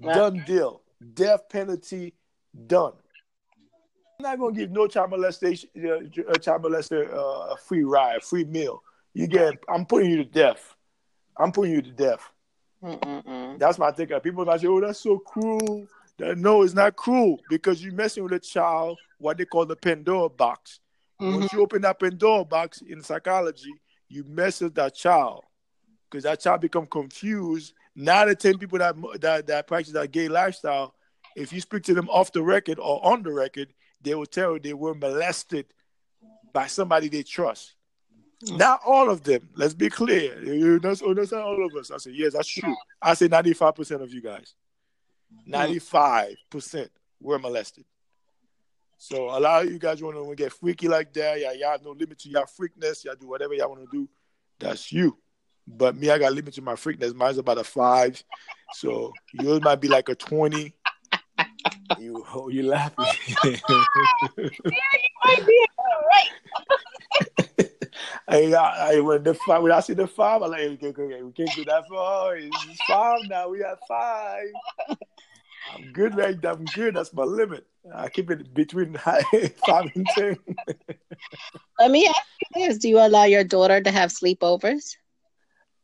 Done 0.00 0.42
deal. 0.46 0.80
Death 1.12 1.42
penalty 1.50 2.14
done. 2.66 2.94
I'm 4.18 4.22
not 4.22 4.38
gonna 4.38 4.54
give 4.54 4.70
no 4.70 4.86
child 4.86 5.10
molestation, 5.10 5.68
uh, 5.76 6.38
child 6.38 6.62
molester 6.62 7.12
uh, 7.12 7.52
a 7.52 7.56
free 7.58 7.84
ride, 7.84 8.16
a 8.16 8.20
free 8.20 8.44
meal. 8.44 8.82
You 9.12 9.26
get, 9.26 9.58
I'm 9.68 9.84
putting 9.84 10.10
you 10.10 10.16
to 10.16 10.24
death. 10.24 10.74
I'm 11.36 11.52
putting 11.52 11.74
you 11.74 11.82
to 11.82 11.90
death. 11.90 12.30
Mm-mm-mm. 12.82 13.58
That's 13.58 13.78
my 13.78 13.90
thing. 13.90 14.08
People 14.20 14.46
might 14.46 14.60
say, 14.60 14.66
"Oh, 14.66 14.80
that's 14.80 15.00
so 15.00 15.18
cruel." 15.18 15.86
That, 16.16 16.38
no, 16.38 16.62
it's 16.62 16.74
not 16.74 16.96
cruel 16.96 17.38
because 17.50 17.82
you're 17.82 17.94
messing 17.94 18.22
with 18.22 18.32
a 18.32 18.38
child. 18.38 18.98
What 19.18 19.36
they 19.36 19.44
call 19.44 19.66
the 19.66 19.76
Pandora 19.76 20.30
box. 20.30 20.80
Mhm. 21.20 21.40
Once 21.40 21.52
you 21.52 21.60
open 21.60 21.82
that 21.82 22.00
Pandora 22.00 22.44
box 22.44 22.80
in 22.80 23.02
psychology, 23.02 23.74
you 24.08 24.24
mess 24.24 24.62
with 24.62 24.74
that 24.76 24.94
child 24.94 25.44
because 26.10 26.24
that 26.24 26.40
child 26.40 26.60
become 26.60 26.86
confused. 26.86 27.74
Nine 27.94 28.26
to 28.28 28.34
ten 28.34 28.58
people 28.58 28.78
that 28.78 28.96
that 29.20 29.46
that 29.46 29.66
practice 29.66 29.92
that 29.92 30.10
gay 30.10 30.28
lifestyle, 30.28 30.94
if 31.36 31.52
you 31.52 31.60
speak 31.60 31.82
to 31.84 31.94
them 31.94 32.08
off 32.08 32.32
the 32.32 32.42
record 32.42 32.78
or 32.78 33.04
on 33.04 33.22
the 33.22 33.32
record, 33.32 33.72
they 34.00 34.14
will 34.14 34.26
tell 34.26 34.54
you 34.54 34.60
they 34.60 34.74
were 34.74 34.94
molested 34.94 35.66
by 36.52 36.66
somebody 36.66 37.08
they 37.08 37.22
trust. 37.22 37.74
Not 38.42 38.80
all 38.86 39.10
of 39.10 39.22
them. 39.22 39.50
Let's 39.54 39.74
be 39.74 39.90
clear. 39.90 40.42
You- 40.42 40.78
That's, 40.80 41.02
not 41.02 41.32
all 41.34 41.66
of 41.66 41.74
us. 41.76 41.90
I 41.90 41.98
said, 41.98 42.14
yes, 42.14 42.32
that's 42.32 42.48
true. 42.48 42.74
I 43.02 43.12
say 43.14 43.28
95% 43.28 44.00
of 44.02 44.12
you 44.14 44.22
guys. 44.22 44.54
Mm-hmm. 45.48 45.54
95% 45.54 46.88
were 47.20 47.38
molested. 47.38 47.84
So 48.96 49.26
a 49.26 49.38
lot 49.38 49.64
of 49.66 49.72
you 49.72 49.78
guys 49.78 50.02
want 50.02 50.16
to 50.16 50.34
get 50.34 50.52
freaky 50.52 50.88
like 50.88 51.12
that. 51.14 51.40
Yeah, 51.40 51.52
y'all 51.52 51.72
have 51.72 51.84
no 51.84 51.90
limit 51.92 52.18
to 52.20 52.28
your 52.30 52.46
freakness. 52.46 53.04
Y'all 53.04 53.14
do 53.18 53.28
whatever 53.28 53.54
y'all 53.54 53.68
want 53.70 53.82
to 53.82 53.88
do. 53.90 54.08
That's 54.58 54.90
you. 54.90 55.18
But 55.76 55.96
me, 55.96 56.10
I 56.10 56.18
got 56.18 56.32
limit 56.32 56.54
to 56.54 56.62
my 56.62 56.74
freakness. 56.74 57.14
Mine's 57.14 57.38
about 57.38 57.58
a 57.58 57.64
five. 57.64 58.22
So 58.72 59.14
yours 59.32 59.60
might 59.60 59.80
be 59.80 59.88
like 59.88 60.08
a 60.08 60.14
20. 60.14 60.74
You, 61.98 62.24
oh, 62.32 62.48
you 62.48 62.62
laughing. 62.62 63.04
Oh, 63.04 63.56
I, 68.28 68.54
I, 68.54 69.00
when 69.00 69.22
the 69.22 69.34
five, 69.34 69.62
when 69.62 69.72
I 69.72 69.80
see 69.80 69.94
the 69.94 70.06
five, 70.06 70.40
I'm 70.40 70.50
like, 70.50 70.60
okay, 70.60 70.86
okay, 70.86 71.22
we 71.22 71.32
can't 71.32 71.54
do 71.54 71.64
that 71.64 71.88
far. 71.88 72.36
It's 72.36 72.80
five 72.82 73.26
now. 73.26 73.48
We 73.48 73.58
have 73.60 73.78
five. 73.86 74.46
I'm 75.68 75.92
good 75.92 76.16
right 76.16 76.36
I'm 76.44 76.68
good. 76.68 76.94
That's 76.94 77.12
my 77.12 77.24
limit. 77.24 77.66
I 77.94 78.08
keep 78.08 78.30
it 78.30 78.52
between 78.54 78.96
five 79.66 79.90
and 79.94 80.08
ten. 80.08 80.36
Let 81.78 81.90
me 81.90 82.06
ask 82.06 82.22
you 82.54 82.66
this: 82.66 82.78
Do 82.78 82.88
you 82.88 82.98
allow 82.98 83.24
your 83.24 83.44
daughter 83.44 83.80
to 83.80 83.90
have 83.90 84.10
sleepovers? 84.10 84.96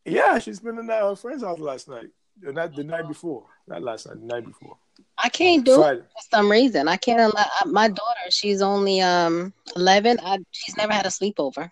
Yeah, 0.06 0.38
she's 0.38 0.60
been 0.60 0.78
in 0.78 0.88
her 0.88 1.16
friend's 1.16 1.42
house 1.42 1.58
last 1.58 1.88
night. 1.88 2.08
The 2.40 2.52
night, 2.52 2.76
the 2.76 2.84
night 2.84 3.08
before, 3.08 3.44
not 3.66 3.82
last 3.82 4.06
night, 4.06 4.20
the 4.20 4.26
night 4.26 4.44
before. 4.44 4.76
I 5.18 5.28
can't 5.28 5.64
do 5.64 5.76
Friday. 5.78 6.00
it 6.00 6.04
for 6.04 6.36
some 6.36 6.50
reason. 6.50 6.88
I 6.88 6.96
can't 6.96 7.20
allow 7.20 7.46
my 7.64 7.88
daughter. 7.88 8.30
She's 8.30 8.62
only 8.62 9.00
um 9.00 9.52
eleven. 9.74 10.18
I, 10.22 10.38
she's 10.50 10.76
never 10.76 10.92
had 10.92 11.06
a 11.06 11.08
sleepover. 11.08 11.70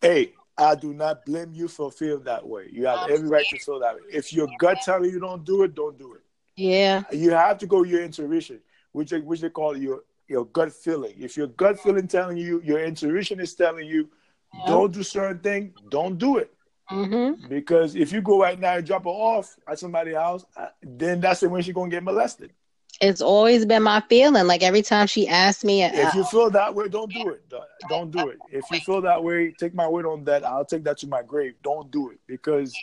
Hey, 0.00 0.34
I 0.58 0.74
do 0.74 0.92
not 0.92 1.24
blame 1.24 1.52
you 1.54 1.68
for 1.68 1.90
feeling 1.90 2.24
that 2.24 2.46
way. 2.46 2.68
You 2.70 2.86
have 2.86 3.08
every 3.08 3.28
right 3.28 3.46
to 3.48 3.58
feel 3.58 3.80
that 3.80 3.94
way. 3.94 4.02
If 4.12 4.32
your 4.32 4.48
gut 4.58 4.78
telling 4.84 5.10
you 5.10 5.20
don't 5.20 5.44
do 5.44 5.62
it, 5.62 5.74
don't 5.74 5.96
do 5.98 6.14
it. 6.14 6.22
Yeah. 6.56 7.04
You 7.12 7.30
have 7.30 7.58
to 7.58 7.66
go 7.66 7.84
your 7.84 8.02
intuition, 8.02 8.60
which 8.92 9.10
they, 9.10 9.20
which 9.20 9.40
they 9.40 9.50
call 9.50 9.76
your 9.76 10.02
your 10.26 10.44
gut 10.46 10.72
feeling. 10.72 11.14
If 11.18 11.36
your 11.36 11.46
gut 11.46 11.78
feeling 11.80 12.08
telling 12.08 12.36
you, 12.36 12.60
your 12.62 12.84
intuition 12.84 13.40
is 13.40 13.54
telling 13.54 13.86
you, 13.86 14.10
yeah. 14.52 14.66
don't 14.66 14.92
do 14.92 15.02
certain 15.02 15.38
thing, 15.38 15.72
don't 15.88 16.18
do 16.18 16.36
it. 16.38 16.52
Mm-hmm. 16.90 17.48
Because 17.48 17.94
if 17.94 18.12
you 18.12 18.22
go 18.22 18.40
right 18.40 18.58
now 18.58 18.76
and 18.76 18.86
drop 18.86 19.04
her 19.04 19.10
off 19.10 19.56
at 19.68 19.78
somebody's 19.78 20.16
house, 20.16 20.44
then 20.82 21.20
that's 21.20 21.42
when 21.42 21.62
she's 21.62 21.74
gonna 21.74 21.90
get 21.90 22.02
molested. 22.02 22.52
It's 23.00 23.20
always 23.20 23.64
been 23.64 23.82
my 23.82 24.02
feeling. 24.08 24.46
Like 24.46 24.62
every 24.62 24.82
time 24.82 25.06
she 25.06 25.28
asks 25.28 25.62
me, 25.62 25.84
uh, 25.84 25.90
if 25.92 26.14
you 26.14 26.24
feel 26.24 26.50
that 26.50 26.74
way, 26.74 26.88
don't 26.88 27.12
do 27.12 27.28
it. 27.28 27.42
Don't 27.88 28.10
do 28.10 28.28
it. 28.28 28.38
If 28.50 28.64
you 28.70 28.80
feel 28.80 29.00
that 29.02 29.22
way, 29.22 29.52
take 29.58 29.74
my 29.74 29.86
word 29.86 30.06
on 30.06 30.24
that. 30.24 30.44
I'll 30.44 30.64
take 30.64 30.82
that 30.84 30.98
to 30.98 31.06
my 31.06 31.22
grave. 31.22 31.54
Don't 31.62 31.90
do 31.90 32.10
it 32.10 32.18
because 32.26 32.74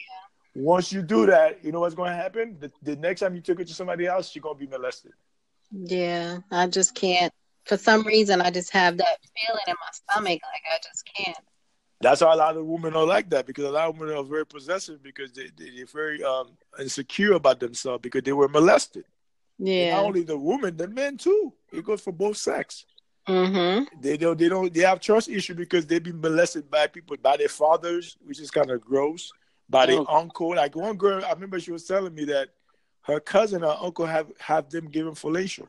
once 0.55 0.93
you 0.93 1.01
do 1.01 1.25
that, 1.25 1.63
you 1.65 1.71
know 1.73 1.81
what's 1.81 1.95
going 1.95 2.11
to 2.11 2.15
happen. 2.15 2.55
The, 2.59 2.71
the 2.83 2.95
next 2.95 3.21
time 3.21 3.35
you 3.35 3.41
took 3.41 3.59
it 3.59 3.67
to 3.67 3.73
somebody 3.73 4.05
else, 4.05 4.29
she's 4.29 4.41
gonna 4.41 4.55
be 4.55 4.67
molested. 4.67 5.11
Yeah, 5.71 6.37
I 6.51 6.67
just 6.67 6.95
can't. 6.95 7.33
For 7.65 7.77
some 7.77 8.05
reason, 8.05 8.39
I 8.39 8.51
just 8.51 8.69
have 8.71 8.97
that 8.97 9.17
feeling 9.35 9.63
in 9.67 9.73
my 9.73 9.91
stomach. 9.91 10.39
Like 10.43 10.63
I 10.71 10.77
just 10.81 11.09
can't. 11.13 11.37
That's 12.01 12.21
why 12.21 12.33
a 12.33 12.37
lot 12.37 12.57
of 12.57 12.65
women 12.65 12.95
are 12.95 13.05
like 13.05 13.29
that 13.29 13.45
because 13.45 13.63
a 13.63 13.69
lot 13.69 13.89
of 13.89 13.97
women 13.97 14.15
are 14.15 14.23
very 14.23 14.45
possessive 14.45 15.01
because 15.01 15.31
they, 15.31 15.49
they 15.57 15.81
are 15.81 15.85
very 15.85 16.23
um, 16.23 16.51
insecure 16.79 17.33
about 17.33 17.59
themselves 17.59 18.01
because 18.01 18.23
they 18.23 18.33
were 18.33 18.49
molested. 18.49 19.05
Yeah. 19.57 19.73
And 19.73 19.91
not 19.91 20.05
only 20.05 20.23
the 20.23 20.37
woman, 20.37 20.75
the 20.75 20.87
men 20.87 21.17
too. 21.17 21.53
It 21.71 21.85
goes 21.85 22.01
for 22.01 22.11
both 22.11 22.37
sex. 22.37 22.85
Mm-hmm. 23.27 24.01
They 24.01 24.17
don't. 24.17 24.37
They 24.37 24.49
don't. 24.49 24.71
They 24.71 24.81
have 24.81 24.99
trust 24.99 25.29
issue 25.29 25.55
because 25.55 25.87
they've 25.87 26.03
been 26.03 26.21
molested 26.21 26.69
by 26.69 26.87
people, 26.87 27.17
by 27.21 27.37
their 27.37 27.47
fathers, 27.47 28.17
which 28.23 28.39
is 28.39 28.51
kind 28.51 28.69
of 28.69 28.81
gross. 28.81 29.31
By 29.67 29.87
their 29.87 29.99
oh. 29.99 30.05
uncle. 30.07 30.55
Like 30.55 30.75
one 30.75 30.95
girl, 30.95 31.25
I 31.25 31.31
remember 31.31 31.59
she 31.59 31.71
was 31.71 31.85
telling 31.85 32.13
me 32.13 32.25
that 32.25 32.49
her 33.01 33.19
cousin 33.19 33.61
her 33.61 33.77
uncle 33.81 34.05
have 34.05 34.31
have 34.39 34.69
them 34.69 34.89
giving 34.89 35.13
fellatio. 35.13 35.67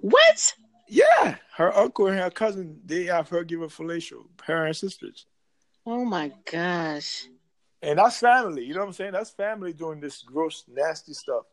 What? 0.00 0.54
Yeah, 0.88 1.36
her 1.56 1.76
uncle 1.76 2.06
and 2.08 2.18
her 2.18 2.30
cousin 2.30 2.80
they 2.84 3.04
have 3.04 3.28
her 3.28 3.44
giving 3.44 3.68
fellatio. 3.68 4.24
Her 4.42 4.66
and 4.66 4.76
sisters. 4.76 5.26
Oh 5.90 6.04
my 6.04 6.30
gosh. 6.44 7.24
And 7.80 7.98
that's 7.98 8.18
family. 8.18 8.62
You 8.62 8.74
know 8.74 8.80
what 8.80 8.88
I'm 8.88 8.92
saying? 8.92 9.12
That's 9.12 9.30
family 9.30 9.72
doing 9.72 10.00
this 10.00 10.22
gross, 10.22 10.64
nasty 10.68 11.14
stuff. 11.14 11.44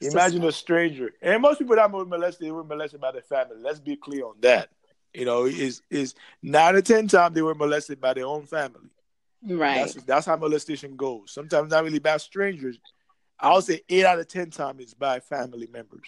Imagine 0.00 0.44
a 0.44 0.52
stranger. 0.52 1.10
And 1.20 1.42
most 1.42 1.58
people 1.58 1.74
that 1.74 1.90
were 1.90 2.04
molested, 2.04 2.46
they 2.46 2.52
were 2.52 2.62
molested 2.62 3.00
by 3.00 3.10
their 3.10 3.22
family. 3.22 3.56
Let's 3.58 3.80
be 3.80 3.96
clear 3.96 4.26
on 4.26 4.36
that. 4.42 4.68
You 5.12 5.24
know, 5.24 5.46
is 5.46 5.82
is 5.90 6.14
nine 6.42 6.76
or 6.76 6.80
ten 6.80 7.08
times 7.08 7.34
they 7.34 7.42
were 7.42 7.56
molested 7.56 8.00
by 8.00 8.14
their 8.14 8.26
own 8.26 8.46
family. 8.46 8.88
Right. 9.42 9.78
That's, 9.78 9.94
that's 9.94 10.26
how 10.26 10.36
molestation 10.36 10.94
goes. 10.94 11.32
Sometimes 11.32 11.72
not 11.72 11.82
really 11.82 11.98
by 11.98 12.18
strangers. 12.18 12.78
I 13.40 13.52
would 13.52 13.64
say 13.64 13.80
eight 13.88 14.04
out 14.04 14.20
of 14.20 14.28
ten 14.28 14.50
times 14.50 14.80
it's 14.80 14.94
by 14.94 15.18
family 15.18 15.68
members. 15.72 16.06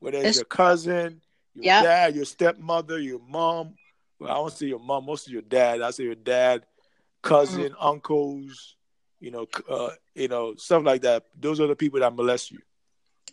Whether 0.00 0.18
it's, 0.18 0.26
it's 0.26 0.38
your 0.38 0.46
cousin, 0.46 1.20
your 1.54 1.66
yep. 1.66 1.84
dad, 1.84 2.16
your 2.16 2.24
stepmother, 2.24 2.98
your 2.98 3.20
mom. 3.28 3.74
Well, 4.18 4.32
I 4.32 4.38
won't 4.40 4.54
say 4.54 4.66
your 4.66 4.80
mom, 4.80 5.06
most 5.06 5.28
of 5.28 5.32
your 5.32 5.42
dad. 5.42 5.82
I 5.82 5.92
say 5.92 6.04
your 6.04 6.16
dad, 6.16 6.66
cousin, 7.22 7.70
mm-hmm. 7.70 7.86
uncles, 7.86 8.76
you 9.20 9.30
know, 9.30 9.46
uh, 9.68 9.90
you 10.14 10.28
know, 10.28 10.54
stuff 10.56 10.84
like 10.84 11.02
that. 11.02 11.24
Those 11.38 11.60
are 11.60 11.66
the 11.66 11.76
people 11.76 12.00
that 12.00 12.14
molest 12.14 12.50
you. 12.50 12.58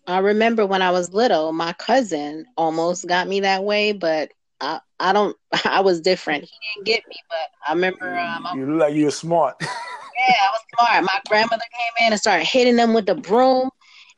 I 0.07 0.19
remember 0.19 0.65
when 0.65 0.81
I 0.81 0.91
was 0.91 1.13
little, 1.13 1.51
my 1.51 1.73
cousin 1.73 2.45
almost 2.57 3.07
got 3.07 3.27
me 3.27 3.41
that 3.41 3.63
way, 3.63 3.91
but 3.91 4.31
I, 4.61 4.79
I 4.99 5.13
don't. 5.13 5.35
I 5.65 5.81
was 5.81 6.01
different. 6.01 6.43
He 6.45 6.51
didn't 6.75 6.85
get 6.85 7.07
me, 7.07 7.15
but 7.29 7.49
I 7.67 7.73
remember. 7.73 8.17
Um, 8.17 8.47
you 8.55 8.65
look 8.65 8.81
like 8.81 8.95
you're 8.95 9.11
smart. 9.11 9.55
yeah, 9.61 9.67
I 9.69 10.49
was 10.51 10.61
smart. 10.75 11.03
My 11.03 11.19
grandmother 11.27 11.63
came 11.71 12.07
in 12.07 12.13
and 12.13 12.19
started 12.19 12.45
hitting 12.45 12.75
them 12.75 12.93
with 12.93 13.05
the 13.05 13.15
broom, 13.15 13.69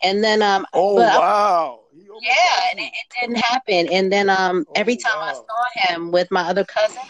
and 0.04 0.24
then 0.24 0.42
um. 0.42 0.66
Oh 0.74 0.96
wow. 0.96 1.80
Yeah, 2.22 2.60
and 2.72 2.80
it, 2.80 2.84
it, 2.84 3.20
didn't 3.20 3.38
happen. 3.38 3.88
And 3.92 4.12
then 4.12 4.30
um, 4.30 4.66
oh, 4.68 4.72
every 4.76 4.96
time 4.96 5.18
wow. 5.18 5.30
I 5.30 5.34
saw 5.34 5.94
him 5.94 6.12
with 6.12 6.30
my 6.30 6.42
other 6.42 6.64
cousin, 6.64 7.02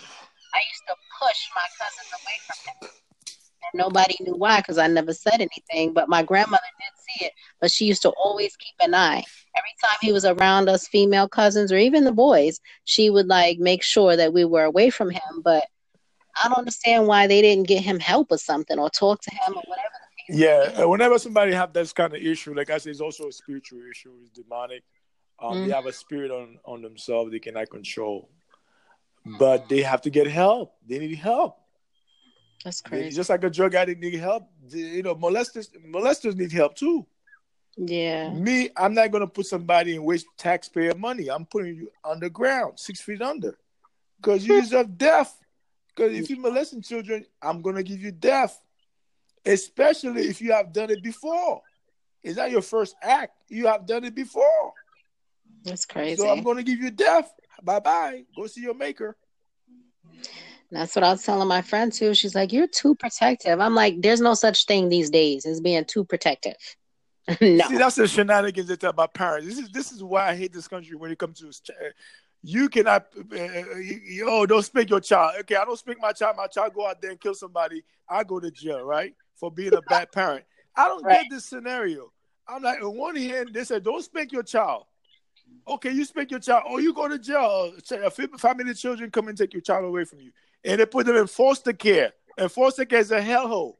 I 0.53 0.59
used 0.69 0.83
to 0.87 0.95
push 1.19 1.49
my 1.55 1.67
cousins 1.79 2.11
away 2.21 2.37
from 2.47 2.87
him. 2.87 2.91
And 3.63 3.79
nobody 3.79 4.15
knew 4.21 4.35
why 4.35 4.57
because 4.57 4.77
I 4.77 4.87
never 4.87 5.13
said 5.13 5.39
anything. 5.39 5.93
But 5.93 6.09
my 6.09 6.23
grandmother 6.23 6.63
did 6.79 7.03
see 7.03 7.25
it, 7.25 7.33
but 7.59 7.71
she 7.71 7.85
used 7.85 8.01
to 8.03 8.09
always 8.09 8.55
keep 8.57 8.75
an 8.81 8.95
eye. 8.95 9.23
Every 9.55 9.75
time 9.83 9.97
he 10.01 10.11
was 10.11 10.25
around 10.25 10.69
us 10.69 10.87
female 10.87 11.27
cousins 11.27 11.71
or 11.71 11.77
even 11.77 12.03
the 12.03 12.11
boys, 12.11 12.59
she 12.85 13.09
would 13.09 13.27
like 13.27 13.59
make 13.59 13.83
sure 13.83 14.15
that 14.15 14.33
we 14.33 14.45
were 14.45 14.63
away 14.63 14.89
from 14.89 15.09
him. 15.09 15.41
But 15.43 15.65
I 16.41 16.47
don't 16.47 16.57
understand 16.57 17.07
why 17.07 17.27
they 17.27 17.41
didn't 17.41 17.67
get 17.67 17.83
him 17.83 17.99
help 17.99 18.31
or 18.31 18.37
something 18.37 18.79
or 18.79 18.89
talk 18.89 19.21
to 19.21 19.31
him 19.31 19.53
or 19.55 19.63
whatever. 19.67 19.87
Yeah, 20.29 20.85
whenever 20.85 21.19
somebody 21.19 21.51
have 21.51 21.73
this 21.73 21.91
kind 21.91 22.13
of 22.15 22.21
issue, 22.21 22.53
like 22.53 22.69
I 22.69 22.77
said, 22.77 22.91
it's 22.91 23.01
also 23.01 23.27
a 23.27 23.31
spiritual 23.31 23.79
issue. 23.89 24.13
It's 24.21 24.31
demonic. 24.31 24.83
Um, 25.41 25.53
mm-hmm. 25.53 25.67
They 25.67 25.73
have 25.73 25.87
a 25.87 25.93
spirit 25.93 26.31
on 26.31 26.57
on 26.63 26.81
themselves 26.81 27.31
they 27.31 27.39
cannot 27.39 27.69
control 27.69 28.29
but 29.25 29.69
they 29.69 29.81
have 29.81 30.01
to 30.01 30.09
get 30.09 30.27
help. 30.27 30.75
They 30.87 30.99
need 30.99 31.15
help. 31.15 31.57
That's 32.63 32.81
crazy. 32.81 33.03
They, 33.03 33.09
just 33.11 33.29
like 33.29 33.43
a 33.43 33.49
drug 33.49 33.75
addict 33.75 34.01
need 34.01 34.15
help, 34.15 34.47
they, 34.69 34.79
you 34.79 35.03
know, 35.03 35.15
molesters 35.15 35.69
molesters 35.87 36.35
need 36.35 36.51
help 36.51 36.75
too. 36.75 37.05
Yeah. 37.77 38.29
Me, 38.31 38.69
I'm 38.77 38.93
not 38.93 39.11
gonna 39.11 39.27
put 39.27 39.45
somebody 39.45 39.95
and 39.95 40.05
waste 40.05 40.27
taxpayer 40.37 40.93
money. 40.95 41.29
I'm 41.29 41.45
putting 41.45 41.75
you 41.75 41.91
underground, 42.03 42.79
six 42.79 43.01
feet 43.01 43.21
under, 43.21 43.57
because 44.17 44.45
you 44.45 44.61
deserve 44.61 44.97
death. 44.97 45.37
Because 45.95 46.17
if 46.17 46.29
you 46.29 46.37
molesting 46.37 46.81
children, 46.81 47.25
I'm 47.41 47.61
gonna 47.61 47.83
give 47.83 48.01
you 48.01 48.11
death, 48.11 48.59
especially 49.45 50.27
if 50.27 50.41
you 50.41 50.51
have 50.53 50.71
done 50.71 50.89
it 50.89 51.03
before. 51.03 51.61
Is 52.23 52.35
that 52.35 52.51
your 52.51 52.61
first 52.61 52.95
act? 53.01 53.33
You 53.49 53.67
have 53.67 53.85
done 53.85 54.03
it 54.03 54.13
before. 54.13 54.73
That's 55.63 55.85
crazy. 55.85 56.21
So 56.21 56.29
I'm 56.29 56.43
gonna 56.43 56.63
give 56.63 56.79
you 56.79 56.91
death. 56.91 57.33
Bye 57.63 57.79
bye. 57.79 58.23
Go 58.35 58.47
see 58.47 58.61
your 58.61 58.73
maker. 58.73 59.15
That's 60.71 60.95
what 60.95 61.03
I 61.03 61.11
was 61.11 61.23
telling 61.23 61.47
my 61.47 61.61
friend 61.61 61.91
too. 61.91 62.13
She's 62.13 62.35
like, 62.35 62.53
"You're 62.53 62.67
too 62.67 62.95
protective." 62.95 63.59
I'm 63.59 63.75
like, 63.75 64.01
"There's 64.01 64.21
no 64.21 64.33
such 64.33 64.65
thing 64.65 64.89
these 64.89 65.09
days 65.09 65.45
as 65.45 65.59
being 65.59 65.85
too 65.85 66.05
protective." 66.05 66.57
no, 67.41 67.67
see, 67.67 67.77
that's 67.77 67.95
the 67.95 68.07
shenanigans 68.07 68.67
they 68.67 68.75
tell 68.75 68.89
about 68.89 69.13
parents. 69.13 69.47
This 69.47 69.59
is 69.59 69.69
this 69.71 69.91
is 69.91 70.03
why 70.03 70.29
I 70.29 70.35
hate 70.35 70.53
this 70.53 70.67
country 70.67 70.95
when 70.95 71.11
it 71.11 71.19
comes 71.19 71.39
to 71.39 71.73
you 72.43 72.69
cannot. 72.69 73.07
Uh, 73.17 73.75
you, 73.77 74.25
oh, 74.27 74.45
don't 74.45 74.63
spank 74.63 74.89
your 74.89 74.99
child. 74.99 75.33
Okay, 75.41 75.55
I 75.55 75.65
don't 75.65 75.77
spank 75.77 75.99
my 76.01 76.11
child. 76.11 76.37
My 76.37 76.47
child 76.47 76.73
go 76.73 76.87
out 76.87 77.01
there 77.01 77.11
and 77.11 77.19
kill 77.19 77.35
somebody. 77.35 77.83
I 78.09 78.23
go 78.23 78.39
to 78.39 78.49
jail, 78.49 78.81
right, 78.81 79.13
for 79.35 79.51
being 79.51 79.73
a 79.73 79.81
bad 79.81 80.11
parent. 80.11 80.45
I 80.75 80.87
don't 80.87 81.03
right. 81.03 81.21
get 81.21 81.29
this 81.29 81.45
scenario. 81.45 82.11
I'm 82.47 82.63
like, 82.63 82.81
on 82.81 82.97
one 82.97 83.15
hand, 83.15 83.51
they 83.53 83.63
said, 83.63 83.83
don't 83.83 84.03
spank 84.03 84.31
your 84.31 84.43
child. 84.43 84.85
Okay, 85.67 85.91
you 85.91 86.03
spank 86.05 86.31
your 86.31 86.39
child. 86.39 86.63
Oh, 86.67 86.79
you 86.79 86.93
go 86.93 87.07
to 87.07 87.19
jail. 87.19 87.73
Uh, 87.91 88.09
Family 88.09 88.73
children 88.73 89.11
come 89.11 89.27
and 89.27 89.37
take 89.37 89.53
your 89.53 89.61
child 89.61 89.85
away 89.85 90.05
from 90.05 90.19
you, 90.19 90.31
and 90.63 90.79
they 90.79 90.85
put 90.85 91.05
them 91.05 91.15
in 91.15 91.27
foster 91.27 91.73
care. 91.73 92.13
And 92.37 92.51
foster 92.51 92.85
care 92.85 92.99
is 92.99 93.11
a 93.11 93.21
hellhole. 93.21 93.75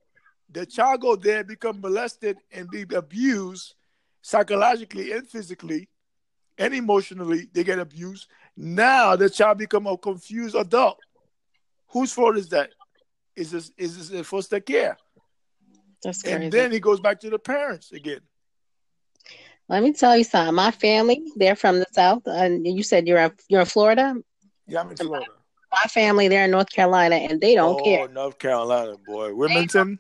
The 0.50 0.66
child 0.66 1.02
go 1.02 1.16
there, 1.16 1.44
become 1.44 1.82
molested, 1.82 2.38
and 2.52 2.70
be 2.70 2.86
abused 2.94 3.76
psychologically 4.22 5.12
and 5.12 5.28
physically, 5.28 5.90
and 6.58 6.74
emotionally. 6.74 7.48
They 7.52 7.64
get 7.64 7.80
abused. 7.80 8.28
Now 8.56 9.16
the 9.16 9.30
child 9.30 9.58
become 9.58 9.88
a 9.88 9.98
confused 9.98 10.56
adult. 10.56 11.00
Whose 11.88 12.14
fault 12.14 12.38
is 12.38 12.50
that? 12.50 12.70
Is 13.36 13.52
this 13.52 13.72
is 13.78 14.10
this 14.10 14.28
foster 14.28 14.60
care? 14.60 14.98
That's 16.04 16.22
crazy. 16.22 16.36
And 16.36 16.52
then 16.52 16.72
he 16.72 16.80
goes 16.80 17.00
back 17.00 17.20
to 17.22 17.30
the 17.30 17.40
parents 17.40 17.92
again. 17.92 18.22
Let 19.72 19.84
me 19.84 19.94
tell 19.94 20.18
you 20.18 20.26
something. 20.26 20.54
My 20.54 20.72
family, 20.72 21.24
they're 21.38 21.56
from 21.56 21.80
the 21.80 21.88
South. 21.94 22.24
And 22.26 22.68
you 22.68 22.84
said 22.84 23.08
you're 23.08 23.20
in, 23.20 23.32
you're 23.48 23.62
in 23.62 23.66
Florida? 23.66 24.16
Yeah, 24.68 24.82
I'm 24.82 24.90
in 24.90 24.98
Florida. 24.98 25.26
My, 25.72 25.80
my 25.82 25.88
family, 25.88 26.28
they're 26.28 26.44
in 26.44 26.52
North 26.52 26.70
Carolina, 26.70 27.16
and 27.16 27.40
they 27.40 27.56
don't 27.56 27.80
oh, 27.80 27.84
care. 27.84 28.10
North 28.10 28.38
Carolina, 28.38 28.98
boy. 29.08 29.34
Wilmington? 29.34 29.98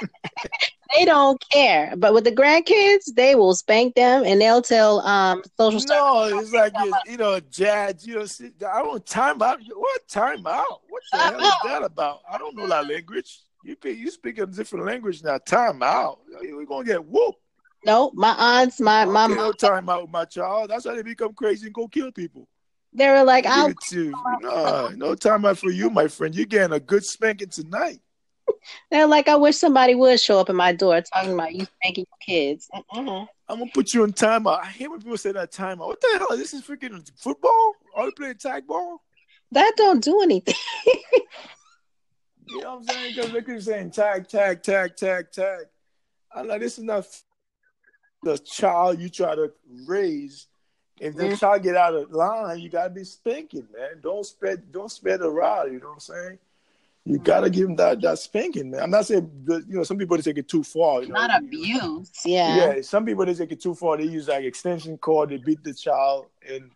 They 0.00 0.08
they 0.96 1.04
don't 1.04 1.44
care. 1.50 1.92
But 1.94 2.14
with 2.14 2.24
the 2.24 2.32
grandkids, 2.32 3.14
they 3.14 3.34
will 3.34 3.54
spank 3.54 3.96
them 3.96 4.24
and 4.24 4.40
they'll 4.40 4.62
tell 4.62 5.00
um 5.00 5.42
social. 5.58 5.82
No, 5.88 6.38
it's 6.38 6.54
like 6.54 6.72
you, 6.82 6.94
you 7.06 7.16
know, 7.18 7.38
judge. 7.38 8.06
You 8.06 8.14
know, 8.14 8.24
see, 8.24 8.52
I 8.66 8.82
don't 8.82 9.04
time 9.04 9.42
out. 9.42 9.60
What 9.74 10.08
time 10.08 10.46
out? 10.46 10.80
What 10.88 11.02
the 11.12 11.18
hell 11.18 11.38
is 11.38 11.54
that 11.64 11.82
about? 11.82 12.20
I 12.30 12.38
don't 12.38 12.56
know 12.56 12.66
that 12.66 12.88
language. 12.88 13.42
You 13.62 13.76
you 13.84 14.10
speak 14.10 14.38
a 14.38 14.46
different 14.46 14.86
language 14.86 15.22
now. 15.22 15.36
Time 15.36 15.82
out. 15.82 16.20
We're 16.40 16.64
gonna 16.64 16.84
get 16.84 17.04
whooped. 17.04 17.40
No, 17.84 18.12
my 18.14 18.34
aunts, 18.38 18.80
my 18.80 19.02
oh, 19.02 19.06
my 19.06 19.26
mom. 19.26 19.36
No 19.36 19.52
time 19.52 19.88
out 19.88 20.02
with 20.02 20.10
my 20.10 20.24
child. 20.24 20.70
That's 20.70 20.86
how 20.86 20.94
they 20.94 21.02
become 21.02 21.34
crazy 21.34 21.66
and 21.66 21.74
go 21.74 21.88
kill 21.88 22.12
people. 22.12 22.48
They 22.92 23.08
were 23.08 23.24
like, 23.24 23.46
"I'll." 23.46 23.72
No, 24.40 24.88
no 24.88 25.14
time 25.14 25.44
out 25.44 25.58
for 25.58 25.70
you, 25.70 25.90
my 25.90 26.08
friend. 26.08 26.34
You're 26.34 26.46
getting 26.46 26.74
a 26.74 26.80
good 26.80 27.04
spanking 27.04 27.48
tonight. 27.48 28.00
They're 28.90 29.06
like, 29.06 29.28
I 29.28 29.36
wish 29.36 29.56
somebody 29.56 29.94
would 29.94 30.20
show 30.20 30.38
up 30.38 30.50
at 30.50 30.54
my 30.54 30.72
door 30.72 31.00
talking 31.00 31.32
about 31.32 31.54
you 31.54 31.64
spanking 31.64 32.06
your 32.10 32.18
kids. 32.20 32.68
Uh-uh. 32.72 33.26
I'm 33.48 33.58
gonna 33.58 33.70
put 33.72 33.92
you 33.92 34.04
in 34.04 34.12
timeout. 34.12 34.60
I 34.62 34.66
hate 34.66 34.90
when 34.90 35.00
people 35.00 35.16
say 35.16 35.32
that 35.32 35.52
timeout. 35.52 35.86
What 35.88 36.00
the 36.00 36.18
hell? 36.18 36.36
This 36.36 36.54
is 36.54 36.62
freaking 36.62 37.10
football? 37.16 37.74
Are 37.94 38.04
we 38.04 38.12
playing 38.12 38.36
tag 38.36 38.66
ball? 38.66 39.02
That 39.50 39.72
don't 39.76 40.02
do 40.02 40.22
anything. 40.22 40.54
you 42.46 42.60
know 42.60 42.76
what 42.76 42.78
I'm 42.78 42.84
saying? 42.84 43.14
Because 43.14 43.32
they're 43.32 43.60
saying 43.60 43.90
tag, 43.90 44.28
tag, 44.28 44.62
tag, 44.62 44.96
tag, 44.96 45.32
tag. 45.32 45.66
I'm 46.34 46.48
like, 46.48 46.60
this 46.60 46.78
is 46.78 46.84
not 46.84 47.06
the 48.22 48.38
child 48.38 49.00
you 49.00 49.08
try 49.08 49.34
to 49.34 49.52
raise. 49.86 50.46
If 51.00 51.16
the 51.16 51.24
mm-hmm. 51.24 51.34
child 51.34 51.62
get 51.62 51.76
out 51.76 51.94
of 51.94 52.10
line, 52.12 52.60
you 52.60 52.68
gotta 52.68 52.90
be 52.90 53.04
spanking, 53.04 53.66
man. 53.76 54.00
Don't 54.02 54.24
spread, 54.24 54.70
don't 54.70 54.90
spread 54.90 55.20
the 55.20 55.30
rod. 55.30 55.72
You 55.72 55.80
know 55.80 55.88
what 55.88 55.94
I'm 55.94 56.00
saying? 56.00 56.38
You 57.04 57.18
gotta 57.18 57.50
give 57.50 57.66
them 57.66 57.76
that 57.76 58.00
that 58.02 58.18
spanking, 58.20 58.70
man. 58.70 58.82
I'm 58.82 58.90
not 58.90 59.06
saying 59.06 59.28
you 59.48 59.76
know 59.76 59.82
some 59.82 59.98
people 59.98 60.16
they 60.16 60.22
take 60.22 60.38
it 60.38 60.48
too 60.48 60.62
far. 60.62 61.02
You 61.02 61.08
know? 61.08 61.14
Not 61.14 61.42
abuse, 61.42 62.12
yeah. 62.24 62.74
Yeah, 62.74 62.82
some 62.82 63.04
people 63.04 63.26
they 63.26 63.34
take 63.34 63.50
it 63.50 63.60
too 63.60 63.74
far. 63.74 63.96
They 63.96 64.04
use 64.04 64.28
like 64.28 64.44
extension 64.44 64.96
cord. 64.98 65.30
They 65.30 65.38
beat 65.38 65.64
the 65.64 65.74
child, 65.74 66.26
and 66.48 66.70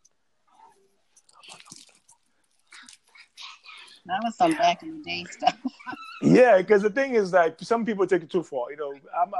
that 4.06 4.20
was 4.24 4.36
some 4.36 4.54
back 4.54 4.82
in 4.82 4.98
the 4.98 5.04
day 5.04 5.24
stuff. 5.30 5.56
yeah, 6.22 6.58
because 6.58 6.82
the 6.82 6.90
thing 6.90 7.14
is 7.14 7.32
like 7.32 7.56
some 7.60 7.84
people 7.84 8.06
take 8.06 8.22
it 8.22 8.30
too 8.30 8.42
far. 8.42 8.70
You 8.70 8.76
know, 8.76 8.92
I'm. 8.92 9.32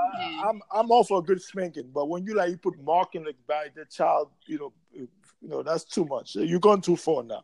I'm 0.46 0.62
I'm 0.72 0.90
all 0.90 1.04
for 1.04 1.18
a 1.18 1.22
good 1.22 1.40
spanking, 1.40 1.90
but 1.92 2.08
when 2.08 2.24
you 2.24 2.34
like 2.34 2.50
you 2.50 2.58
put 2.58 2.82
mark 2.82 3.14
in 3.14 3.24
the 3.24 3.84
child, 3.90 4.30
you 4.46 4.58
know, 4.58 4.72
you 4.92 5.08
know 5.42 5.62
that's 5.62 5.84
too 5.84 6.04
much. 6.04 6.36
You're 6.36 6.60
going 6.60 6.80
too 6.80 6.96
far 6.96 7.22
now. 7.22 7.42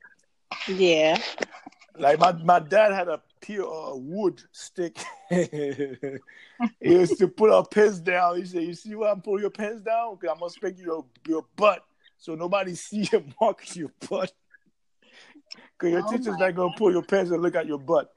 Yeah. 0.69 1.21
Like 1.99 2.19
my, 2.19 2.33
my 2.33 2.59
dad 2.59 2.93
had 2.93 3.09
a 3.09 3.21
pure 3.41 3.67
uh, 3.67 3.97
wood 3.97 4.43
stick. 4.53 4.97
he 5.29 6.19
used 6.81 7.19
to 7.19 7.29
put 7.29 7.51
our 7.51 7.67
pens 7.67 8.01
down. 8.01 8.39
He 8.39 8.47
said, 8.47 8.63
"You 8.63 8.75
see 8.75 8.95
why 8.95 9.11
I'm 9.11 9.21
pulling 9.21 9.43
your 9.43 9.51
pants 9.51 9.83
down? 9.83 10.17
Because 10.17 10.33
I'm 10.33 10.41
gonna 10.41 10.51
spank 10.51 10.79
your 10.79 11.05
your 11.29 11.45
butt, 11.57 11.85
so 12.17 12.35
nobody 12.35 12.75
see 12.77 13.09
you 13.13 13.25
mark 13.41 13.77
your 13.77 13.93
butt. 14.09 14.33
Because 15.79 15.93
your 15.93 16.03
oh 16.07 16.11
teacher's 16.11 16.39
not 16.39 16.55
gonna 16.55 16.75
pull 16.79 16.93
your 16.93 17.03
pants 17.03 17.31
and 17.31 17.43
look 17.43 17.57
at 17.57 17.67
your 17.67 17.79
butt. 17.79 18.11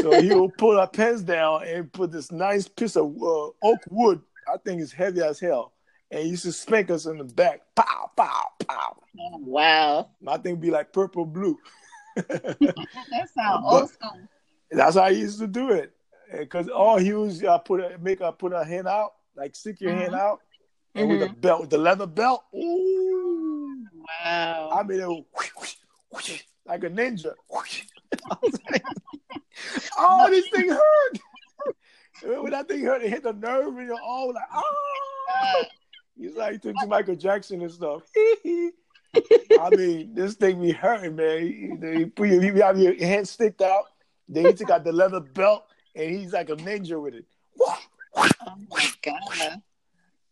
So 0.00 0.20
he 0.20 0.28
will 0.34 0.50
pull 0.50 0.78
our 0.78 0.88
pens 0.88 1.22
down 1.22 1.64
and 1.66 1.92
put 1.92 2.12
this 2.12 2.32
nice 2.32 2.68
piece 2.68 2.96
of 2.96 3.06
uh, 3.22 3.48
oak 3.62 3.80
wood. 3.90 4.20
I 4.52 4.56
think 4.58 4.80
it's 4.82 4.92
heavy 4.92 5.22
as 5.22 5.40
hell." 5.40 5.72
And 6.10 6.22
he 6.22 6.30
used 6.30 6.44
to 6.44 6.52
spank 6.52 6.90
us 6.90 7.06
in 7.06 7.18
the 7.18 7.24
back. 7.24 7.60
Pow, 7.74 8.10
pow, 8.16 8.46
pow. 8.66 8.96
Oh, 9.20 9.38
wow. 9.38 10.08
My 10.22 10.38
thing 10.38 10.56
be 10.56 10.70
like 10.70 10.92
purple 10.92 11.26
blue 11.26 11.58
that 12.28 13.28
sounds 13.34 13.64
old 13.64 13.90
school. 13.90 14.18
That's 14.70 14.96
how 14.96 15.02
I 15.02 15.10
used 15.10 15.38
to 15.38 15.46
do 15.46 15.70
it. 15.70 15.92
Because 16.36 16.68
all 16.68 16.98
he 16.98 17.12
was, 17.12 17.42
I 17.44 17.58
put 17.58 17.80
a, 17.80 17.98
make 17.98 18.20
a 18.20 18.32
put 18.32 18.52
a 18.52 18.64
hand 18.64 18.86
out, 18.86 19.14
like 19.36 19.54
stick 19.56 19.80
your 19.80 19.92
mm-hmm. 19.92 20.00
hand 20.00 20.14
out, 20.14 20.40
and 20.94 21.08
mm-hmm. 21.08 21.20
with 21.20 21.28
the 21.28 21.34
belt, 21.34 21.60
with 21.62 21.70
the 21.70 21.78
leather 21.78 22.06
belt. 22.06 22.44
Ooh, 22.54 23.86
wow! 24.24 24.70
I 24.72 24.82
mean, 24.82 25.00
it 25.00 25.06
was 25.06 26.42
like 26.66 26.84
a 26.84 26.90
ninja. 26.90 27.32
oh, 29.98 30.28
this 30.30 30.48
thing 30.48 30.68
hurt. 30.68 31.18
when 32.42 32.52
that 32.52 32.68
thing 32.68 32.84
hurt, 32.84 33.02
it 33.02 33.10
hit 33.10 33.22
the 33.22 33.32
nerve, 33.32 33.76
and 33.76 33.86
you're 33.86 34.00
all 34.00 34.32
like, 34.32 34.44
oh. 34.54 35.64
He's 36.18 36.34
like 36.34 36.60
to 36.62 36.74
Michael 36.86 37.16
Jackson 37.16 37.62
and 37.62 37.70
stuff. 37.70 38.02
I 39.14 39.70
mean, 39.70 40.14
this 40.14 40.34
thing 40.34 40.60
be 40.60 40.72
hurting, 40.72 41.16
man. 41.16 41.46
You, 41.98 42.06
put 42.08 42.28
your, 42.28 42.42
you 42.42 42.52
have 42.62 42.78
your 42.78 42.94
hand 42.96 43.26
sticked 43.26 43.62
out. 43.62 43.84
Then 44.28 44.46
he 44.46 44.52
took 44.52 44.70
out 44.70 44.84
the 44.84 44.92
leather 44.92 45.20
belt, 45.20 45.64
and 45.94 46.14
he's 46.14 46.32
like 46.32 46.50
a 46.50 46.56
ninja 46.56 47.00
with 47.00 47.14
it. 47.14 47.24
Oh 47.60 47.78
my 48.70 48.88
god! 49.02 49.62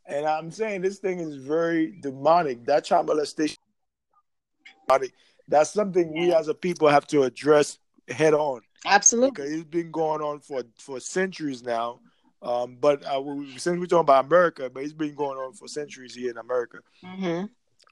And 0.06 0.26
I'm 0.26 0.50
saying 0.50 0.82
this 0.82 0.98
thing 0.98 1.20
is 1.20 1.36
very 1.36 1.98
demonic. 2.02 2.64
That 2.66 2.84
child 2.84 3.06
molestation, 3.06 3.56
that's 5.48 5.70
something 5.70 6.12
we 6.12 6.34
as 6.34 6.48
a 6.48 6.54
people 6.54 6.88
have 6.88 7.06
to 7.08 7.22
address 7.22 7.78
head 8.08 8.34
on. 8.34 8.60
Absolutely, 8.84 9.30
because 9.30 9.52
it's 9.52 9.64
been 9.64 9.90
going 9.90 10.20
on 10.22 10.40
for 10.40 10.62
for 10.78 11.00
centuries 11.00 11.62
now. 11.62 12.00
Um, 12.42 12.76
but 12.80 13.04
uh, 13.04 13.22
since 13.56 13.78
we're 13.78 13.86
talking 13.86 14.00
about 14.00 14.26
America, 14.26 14.70
but 14.72 14.82
it's 14.82 14.92
been 14.92 15.14
going 15.14 15.38
on 15.38 15.54
for 15.54 15.66
centuries 15.68 16.14
here 16.14 16.30
in 16.30 16.36
America. 16.36 16.78
Mm-hmm 17.04 17.46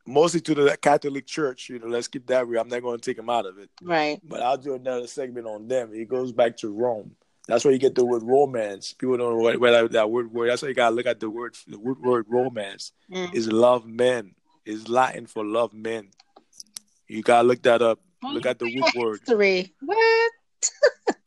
mostly 0.07 0.41
to 0.41 0.55
the 0.55 0.77
Catholic 0.77 1.27
Church. 1.27 1.69
You 1.69 1.79
know, 1.79 1.87
let's 1.87 2.09
keep 2.09 2.27
that 2.27 2.47
real. 2.47 2.61
I'm 2.61 2.69
not 2.69 2.83
going 2.83 2.99
to 2.99 3.05
take 3.05 3.17
them 3.17 3.31
out 3.31 3.47
of 3.47 3.59
it. 3.59 3.71
Right. 3.83 4.21
But 4.23 4.43
I'll 4.43 4.59
do 4.59 4.75
another 4.75 5.07
segment 5.07 5.47
on 5.47 5.69
them. 5.69 5.91
It 5.93 6.09
goes 6.09 6.33
back 6.33 6.57
to 6.59 6.73
Rome. 6.73 7.15
That's 7.47 7.65
where 7.65 7.73
you 7.75 7.79
get 7.79 7.95
the 7.95 8.05
word 8.05 8.23
romance. 8.23 8.95
People 8.95 9.19
don't 9.19 9.37
know 9.37 9.43
what, 9.43 9.61
what 9.61 9.93
that 9.93 10.11
word 10.11 10.33
word. 10.33 10.49
That's 10.49 10.63
why 10.63 10.69
you 10.69 10.75
gotta 10.75 10.95
look 10.95 11.05
at 11.05 11.21
the 11.21 11.29
word. 11.29 11.55
The 11.67 11.79
word, 11.79 12.01
word 12.01 12.27
romance 12.29 12.93
mm. 13.11 13.35
is 13.35 13.53
love 13.53 13.87
men. 13.87 14.35
Is 14.65 14.89
Latin 14.89 15.27
for 15.27 15.45
love 15.45 15.75
men. 15.75 16.09
You 17.07 17.23
gotta 17.23 17.47
look 17.47 17.61
that 17.65 17.83
up. 17.83 18.01
Look 18.23 18.47
at 18.47 18.59
the 18.59 18.65
root 18.65 18.91
word. 18.97 19.21
History. 19.27 19.75
What? 19.83 20.33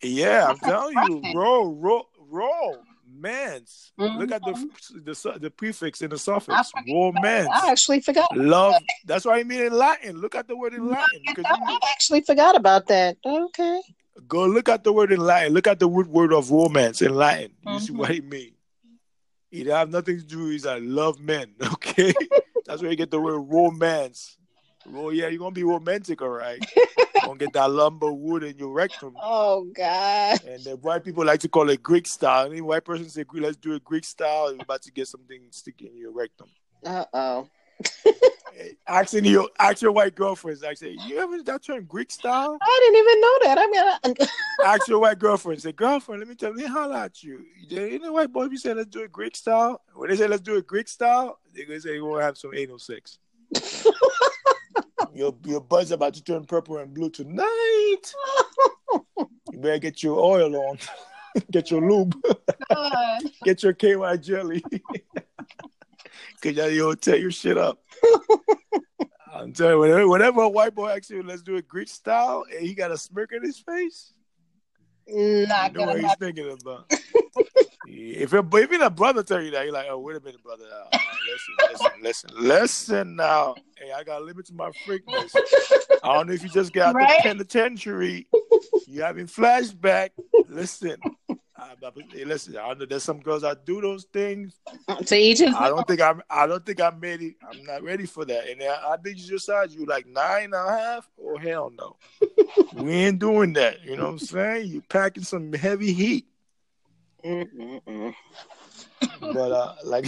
Yeah, 0.01 0.47
I'm 0.49 0.57
telling 0.59 0.95
you, 1.09 1.33
roll, 1.33 1.75
roll, 1.75 2.09
roll 2.29 2.77
romance. 3.17 3.91
Mm-hmm. 3.99 4.17
Look 4.17 4.31
at 4.31 4.41
the, 4.41 4.69
the 5.03 5.39
the 5.39 5.49
prefix 5.49 6.01
in 6.01 6.09
the 6.09 6.17
suffix. 6.17 6.71
Romance. 6.87 7.49
I 7.51 7.71
actually 7.71 8.01
forgot. 8.01 8.35
Love. 8.35 8.75
That's 9.05 9.25
what 9.25 9.37
I 9.37 9.43
mean 9.43 9.61
in 9.61 9.73
Latin. 9.73 10.17
Look 10.17 10.35
at 10.35 10.47
the 10.47 10.55
word 10.55 10.73
in 10.73 10.87
Latin. 10.87 11.21
I 11.37 11.79
actually 11.91 12.21
forgot 12.21 12.55
about 12.55 12.87
that. 12.87 13.17
Okay. 13.25 13.81
Go 14.27 14.45
look 14.45 14.69
at 14.69 14.83
the 14.83 14.91
word 14.91 15.11
in 15.11 15.19
Latin. 15.19 15.53
Look 15.53 15.67
at 15.67 15.79
the 15.79 15.87
root 15.87 16.07
word 16.07 16.33
of 16.33 16.49
romance 16.51 17.01
in 17.01 17.13
Latin. 17.13 17.51
You 17.65 17.71
mm-hmm. 17.71 17.85
see 17.85 17.93
what 17.93 18.11
it 18.11 18.25
means. 18.25 18.53
It 19.51 19.67
have 19.67 19.89
nothing 19.89 20.17
to 20.19 20.25
do 20.25 20.47
with 20.47 20.65
I 20.65 20.79
love 20.79 21.19
men. 21.19 21.53
Okay. 21.73 22.13
That's 22.65 22.81
where 22.81 22.91
you 22.91 22.97
get 22.97 23.11
the 23.11 23.21
word 23.21 23.39
romance. 23.39 24.37
Well, 24.89 25.11
yeah, 25.11 25.27
you're 25.27 25.39
gonna 25.39 25.51
be 25.51 25.63
romantic, 25.63 26.21
all 26.21 26.29
right. 26.29 26.63
gonna 27.27 27.37
get 27.37 27.53
that 27.53 27.69
lumber 27.69 28.11
wood 28.11 28.43
in 28.43 28.57
your 28.57 28.71
rectum. 28.71 29.13
Oh 29.21 29.65
God! 29.75 30.43
And 30.45 30.63
the 30.63 30.77
white 30.77 31.03
people 31.03 31.25
like 31.25 31.41
to 31.41 31.49
call 31.49 31.69
it 31.69 31.83
Greek 31.83 32.07
style. 32.07 32.49
Any 32.49 32.61
white 32.61 32.85
person 32.85 33.09
say, 33.09 33.25
"Let's 33.33 33.57
do 33.57 33.73
it 33.73 33.83
Greek 33.83 34.05
style." 34.05 34.51
You're 34.51 34.63
about 34.63 34.81
to 34.83 34.91
get 34.91 35.07
something 35.07 35.41
sticking 35.51 35.87
in 35.87 35.97
your 35.97 36.11
rectum. 36.11 36.47
Uh 36.85 37.05
oh. 37.13 37.47
Asking 38.87 39.25
your 39.25 39.49
ask 39.59 39.81
your 39.81 39.91
white 39.91 40.15
girlfriends, 40.15 40.63
I 40.63 40.73
say, 40.73 40.97
you 41.05 41.19
ever 41.19 41.43
that 41.43 41.63
term 41.63 41.83
Greek 41.85 42.09
style? 42.09 42.57
I 42.59 42.79
didn't 42.83 42.99
even 42.99 43.21
know 43.21 43.37
that. 43.43 43.57
I'm 43.59 44.17
gonna 44.17 44.31
ask 44.65 44.87
your 44.87 44.99
white 44.99 45.19
girlfriend. 45.19 45.61
Say, 45.61 45.73
girlfriend, 45.73 46.21
let 46.21 46.29
me 46.29 46.35
tell 46.35 46.57
you, 46.57 46.67
holler 46.67 46.95
at 46.95 47.21
you. 47.21 47.45
You 47.67 47.99
know, 47.99 48.13
white 48.13 48.31
boy, 48.31 48.47
we 48.47 48.57
say 48.57 48.73
let's 48.73 48.89
do 48.89 49.03
it 49.03 49.11
Greek 49.11 49.35
style. 49.35 49.81
When 49.93 50.09
they 50.09 50.15
say 50.15 50.27
let's 50.27 50.41
do 50.41 50.55
it 50.55 50.65
Greek 50.65 50.87
style, 50.87 51.39
they're 51.53 51.65
gonna 51.65 51.81
say 51.81 51.99
we're 51.99 52.13
gonna 52.13 52.23
have 52.23 52.37
some 52.37 52.55
anal 52.55 52.79
sex 52.79 53.19
your 55.17 55.35
your 55.45 55.61
butt's 55.61 55.91
about 55.91 56.13
to 56.13 56.23
turn 56.23 56.45
purple 56.45 56.77
and 56.77 56.93
blue 56.93 57.09
tonight. 57.09 57.47
you 59.17 59.59
better 59.59 59.79
get 59.79 60.03
your 60.03 60.19
oil 60.19 60.55
on. 60.55 60.77
get 61.51 61.71
your 61.71 61.81
lube. 61.81 62.15
get 63.43 63.63
your 63.63 63.73
KY 63.73 64.17
jelly. 64.21 64.63
Cause 66.41 66.55
you'll 66.55 66.95
tear 66.95 67.17
your 67.17 67.31
shit 67.31 67.57
up. 67.57 67.79
I'm 69.33 69.53
telling 69.53 69.73
you, 69.73 69.79
whenever, 69.79 70.07
whenever 70.07 70.41
a 70.41 70.49
white 70.49 70.75
boy 70.75 70.89
asks 70.89 71.09
you, 71.09 71.23
let's 71.23 71.41
do 71.41 71.55
it 71.55 71.67
Greek 71.67 71.87
style, 71.87 72.45
and 72.51 72.65
he 72.65 72.73
got 72.73 72.91
a 72.91 72.97
smirk 72.97 73.31
on 73.33 73.43
his 73.43 73.59
face, 73.59 74.13
not 75.07 75.73
know 75.73 75.85
what 75.85 75.99
he's 75.99 76.15
thinking 76.15 76.57
about. 76.61 76.91
if 77.85 78.33
a, 78.33 78.57
even 78.57 78.81
a 78.81 78.89
brother 78.89 79.23
tell 79.23 79.41
you 79.41 79.51
that, 79.51 79.65
you're 79.65 79.73
like, 79.73 79.87
oh, 79.89 79.99
wait 79.99 80.17
a 80.17 80.19
minute, 80.19 80.41
brother. 80.43 80.65
Uh, 80.93 80.97
listen, 81.31 81.55
listen, 81.69 82.01
listen, 82.01 82.29
listen 82.35 83.15
now. 83.15 83.55
Hey, 83.77 83.91
I 83.91 84.03
got 84.03 84.21
a 84.21 84.25
limit 84.25 84.45
to 84.47 84.53
my 84.53 84.69
freakness. 84.85 85.35
I 86.03 86.13
don't 86.13 86.27
know 86.27 86.33
if 86.33 86.43
you 86.43 86.49
just 86.49 86.73
got 86.73 86.89
out 86.89 86.95
right? 86.95 87.23
the 87.23 87.29
penitentiary. 87.29 88.27
You 88.87 89.01
having 89.01 89.27
flashback. 89.27 90.09
Listen. 90.47 90.97
Uh, 91.59 91.91
hey, 92.13 92.23
listen, 92.23 92.55
I 92.55 92.73
know 92.75 92.85
there's 92.85 93.03
some 93.03 93.19
girls 93.19 93.41
that 93.41 93.65
do 93.65 93.81
those 93.81 94.05
things. 94.13 94.59
To 95.05 95.15
each 95.15 95.39
his 95.39 95.55
I 95.55 95.69
don't 95.69 95.87
think 95.87 96.01
I'm. 96.01 96.21
I 96.29 96.45
don't 96.45 96.63
think 96.63 96.79
I'm 96.79 96.99
ready. 96.99 97.35
I'm 97.49 97.63
not 97.63 97.81
ready 97.83 98.05
for 98.05 98.25
that. 98.25 98.47
And 98.47 98.61
I, 98.61 98.93
I 98.93 98.97
think 98.97 99.17
you 99.17 99.27
decide 99.27 99.71
you 99.71 99.85
like 99.85 100.05
nine 100.05 100.45
and 100.45 100.53
a 100.53 100.69
half. 100.69 101.09
Oh 101.19 101.37
hell 101.37 101.71
no, 101.75 101.95
we 102.73 102.93
ain't 102.93 103.19
doing 103.19 103.53
that. 103.53 103.83
You 103.83 103.95
know 103.95 104.03
what 104.03 104.11
I'm 104.11 104.19
saying? 104.19 104.67
You 104.67 104.81
packing 104.81 105.23
some 105.23 105.51
heavy 105.51 105.93
heat. 105.93 106.27
Mm-mm-mm. 107.25 108.13
But 109.21 109.51
uh, 109.51 109.75
like, 109.83 110.05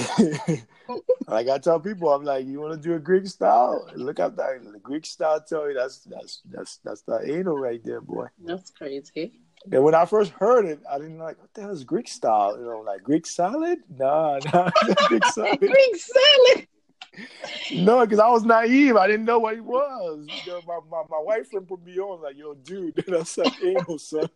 like 1.28 1.48
I 1.48 1.58
tell 1.58 1.80
people, 1.80 2.14
I'm 2.14 2.24
like, 2.24 2.46
you 2.46 2.60
want 2.60 2.74
to 2.74 2.88
do 2.88 2.96
a 2.96 3.00
Greek 3.00 3.28
style? 3.28 3.88
Look 3.96 4.20
up 4.20 4.36
that 4.38 4.64
the 4.64 4.80
Greek 4.80 5.06
style. 5.06 5.42
Tell 5.42 5.68
you 5.68 5.76
that's 5.76 6.00
that's 6.00 6.42
that's 6.50 6.78
that's 6.84 7.02
the 7.04 7.20
anal 7.26 7.58
right 7.58 7.82
there, 7.84 8.02
boy. 8.02 8.28
That's 8.44 8.72
crazy. 8.72 9.34
And 9.72 9.84
when 9.84 9.94
I 9.94 10.06
first 10.06 10.32
heard 10.32 10.66
it, 10.66 10.80
I 10.90 10.98
didn't 10.98 11.20
like 11.20 11.40
what 11.40 11.54
the 11.54 11.62
hell 11.62 11.72
is 11.72 11.84
Greek 11.84 12.08
style? 12.08 12.58
You 12.58 12.66
know, 12.66 12.80
like 12.80 13.04
Greek 13.04 13.26
salad? 13.26 13.80
Nah, 13.90 14.40
nah, 14.54 14.72
Greek 15.08 15.26
salad. 15.26 15.60
Greek 15.60 15.96
salad. 15.96 16.68
No, 17.74 18.06
because 18.06 18.20
I 18.20 18.30
was 18.30 18.46
naive. 18.46 18.96
I 18.96 19.08
didn't 19.08 19.26
know 19.26 19.40
what 19.40 19.56
he 19.56 19.60
was. 19.60 20.26
You 20.46 20.52
know, 20.54 20.62
my, 20.66 20.80
my, 20.90 21.04
my 21.10 21.20
wife 21.20 21.50
friend 21.50 21.68
put 21.68 21.84
me 21.84 21.98
on 22.00 22.22
like, 22.22 22.38
yo, 22.38 22.54
dude, 22.54 23.04
that's 23.08 23.38
like 23.38 23.62
anal, 23.62 23.98
son. 23.98 24.30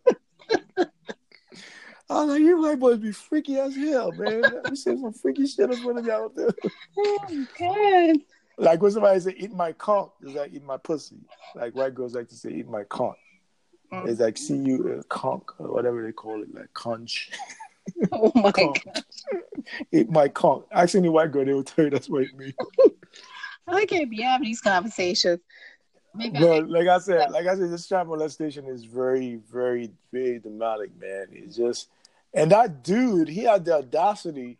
I 2.10 2.20
was 2.20 2.28
like, 2.30 2.40
you 2.40 2.60
white 2.60 2.78
boys 2.78 2.98
be 2.98 3.12
freaky 3.12 3.58
as 3.58 3.74
hell, 3.74 4.12
man. 4.12 4.44
You 4.68 4.76
say 4.76 4.96
some 4.96 5.12
freaky 5.12 5.46
shit 5.46 5.70
in 5.70 5.76
front 5.76 5.98
of 5.98 6.04
y'all 6.06 6.28
there. 6.28 6.50
Oh, 6.98 7.46
God. 7.58 8.16
Like 8.58 8.82
when 8.82 8.92
somebody 8.92 9.20
say 9.20 9.34
eat 9.38 9.52
my 9.52 9.72
conch, 9.72 10.10
it's 10.22 10.34
like 10.34 10.52
eat 10.52 10.64
my 10.64 10.76
pussy. 10.76 11.16
Like 11.54 11.74
white 11.74 11.94
girls 11.94 12.14
like 12.14 12.28
to 12.28 12.34
say 12.34 12.50
eat 12.50 12.68
my 12.68 12.84
conch. 12.84 13.16
Mm. 13.92 14.08
It's 14.08 14.20
like 14.20 14.36
see 14.36 14.56
you 14.56 14.98
uh, 14.98 15.02
conch 15.08 15.44
or 15.58 15.72
whatever 15.72 16.04
they 16.04 16.12
call 16.12 16.42
it, 16.42 16.54
like 16.54 16.72
conch. 16.74 17.30
Oh 18.12 18.32
my 18.34 18.50
conch. 18.50 18.82
god. 18.82 19.04
Eat 19.92 20.10
my 20.10 20.26
conch. 20.28 20.64
Ask 20.72 20.94
any 20.94 21.10
white 21.10 21.30
girl, 21.32 21.44
they 21.44 21.52
will 21.52 21.62
tell 21.62 21.84
you 21.84 21.90
that's 21.90 22.08
what 22.08 22.22
it 22.22 22.34
means. 22.34 22.54
I 23.68 23.84
can't 23.84 24.10
be 24.10 24.22
having 24.22 24.46
these 24.46 24.62
conversations. 24.62 25.40
Maybe 26.14 26.38
but 26.38 26.68
like 26.68 26.86
I 26.86 26.98
said, 26.98 27.30
like 27.30 27.46
I 27.46 27.56
said, 27.56 27.70
this 27.70 27.88
child 27.88 28.08
molestation 28.08 28.66
is 28.66 28.84
very, 28.84 29.40
very, 29.50 29.90
very 30.12 30.38
dramatic, 30.38 30.90
man. 31.00 31.26
It's 31.32 31.56
just, 31.56 31.88
and 32.32 32.50
that 32.52 32.84
dude, 32.84 33.28
he 33.28 33.42
had 33.42 33.64
the 33.64 33.74
audacity, 33.78 34.58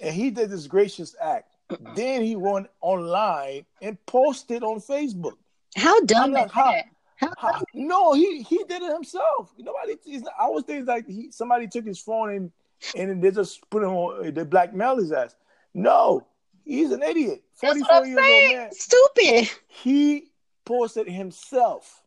and 0.00 0.14
he 0.14 0.30
did 0.30 0.50
this 0.50 0.66
gracious 0.66 1.16
act. 1.20 1.56
then 1.96 2.22
he 2.22 2.36
went 2.36 2.68
online 2.82 3.64
and 3.80 4.04
posted 4.06 4.62
on 4.62 4.80
Facebook. 4.80 5.36
How 5.76 5.98
dumb 6.00 6.32
like, 6.32 6.46
is 6.46 6.52
how, 6.52 6.70
that? 6.70 6.84
How, 7.16 7.32
how, 7.38 7.62
no, 7.72 8.12
he 8.12 8.42
he 8.42 8.58
did 8.64 8.82
it 8.82 8.92
himself. 8.92 9.52
Nobody. 9.58 9.96
I 10.38 10.48
was 10.48 10.64
thinking 10.64 10.84
like 10.84 11.06
he 11.06 11.30
somebody 11.30 11.66
took 11.66 11.86
his 11.86 11.98
phone 11.98 12.30
and 12.30 12.52
and 12.94 13.22
they 13.22 13.30
just 13.30 13.68
put 13.70 13.82
him 13.82 13.90
on. 13.90 14.34
the 14.34 14.44
blackmail 14.44 14.98
his 14.98 15.12
ass. 15.12 15.34
No, 15.72 16.26
he's 16.64 16.90
an 16.90 17.02
idiot. 17.02 17.42
Forty 17.54 17.80
four 17.82 18.04
years 18.06 18.18
saying. 18.18 18.50
old 18.50 18.58
man. 18.58 18.72
Stupid. 18.72 19.50
He 19.68 20.30
posted 20.66 21.08
himself 21.08 22.02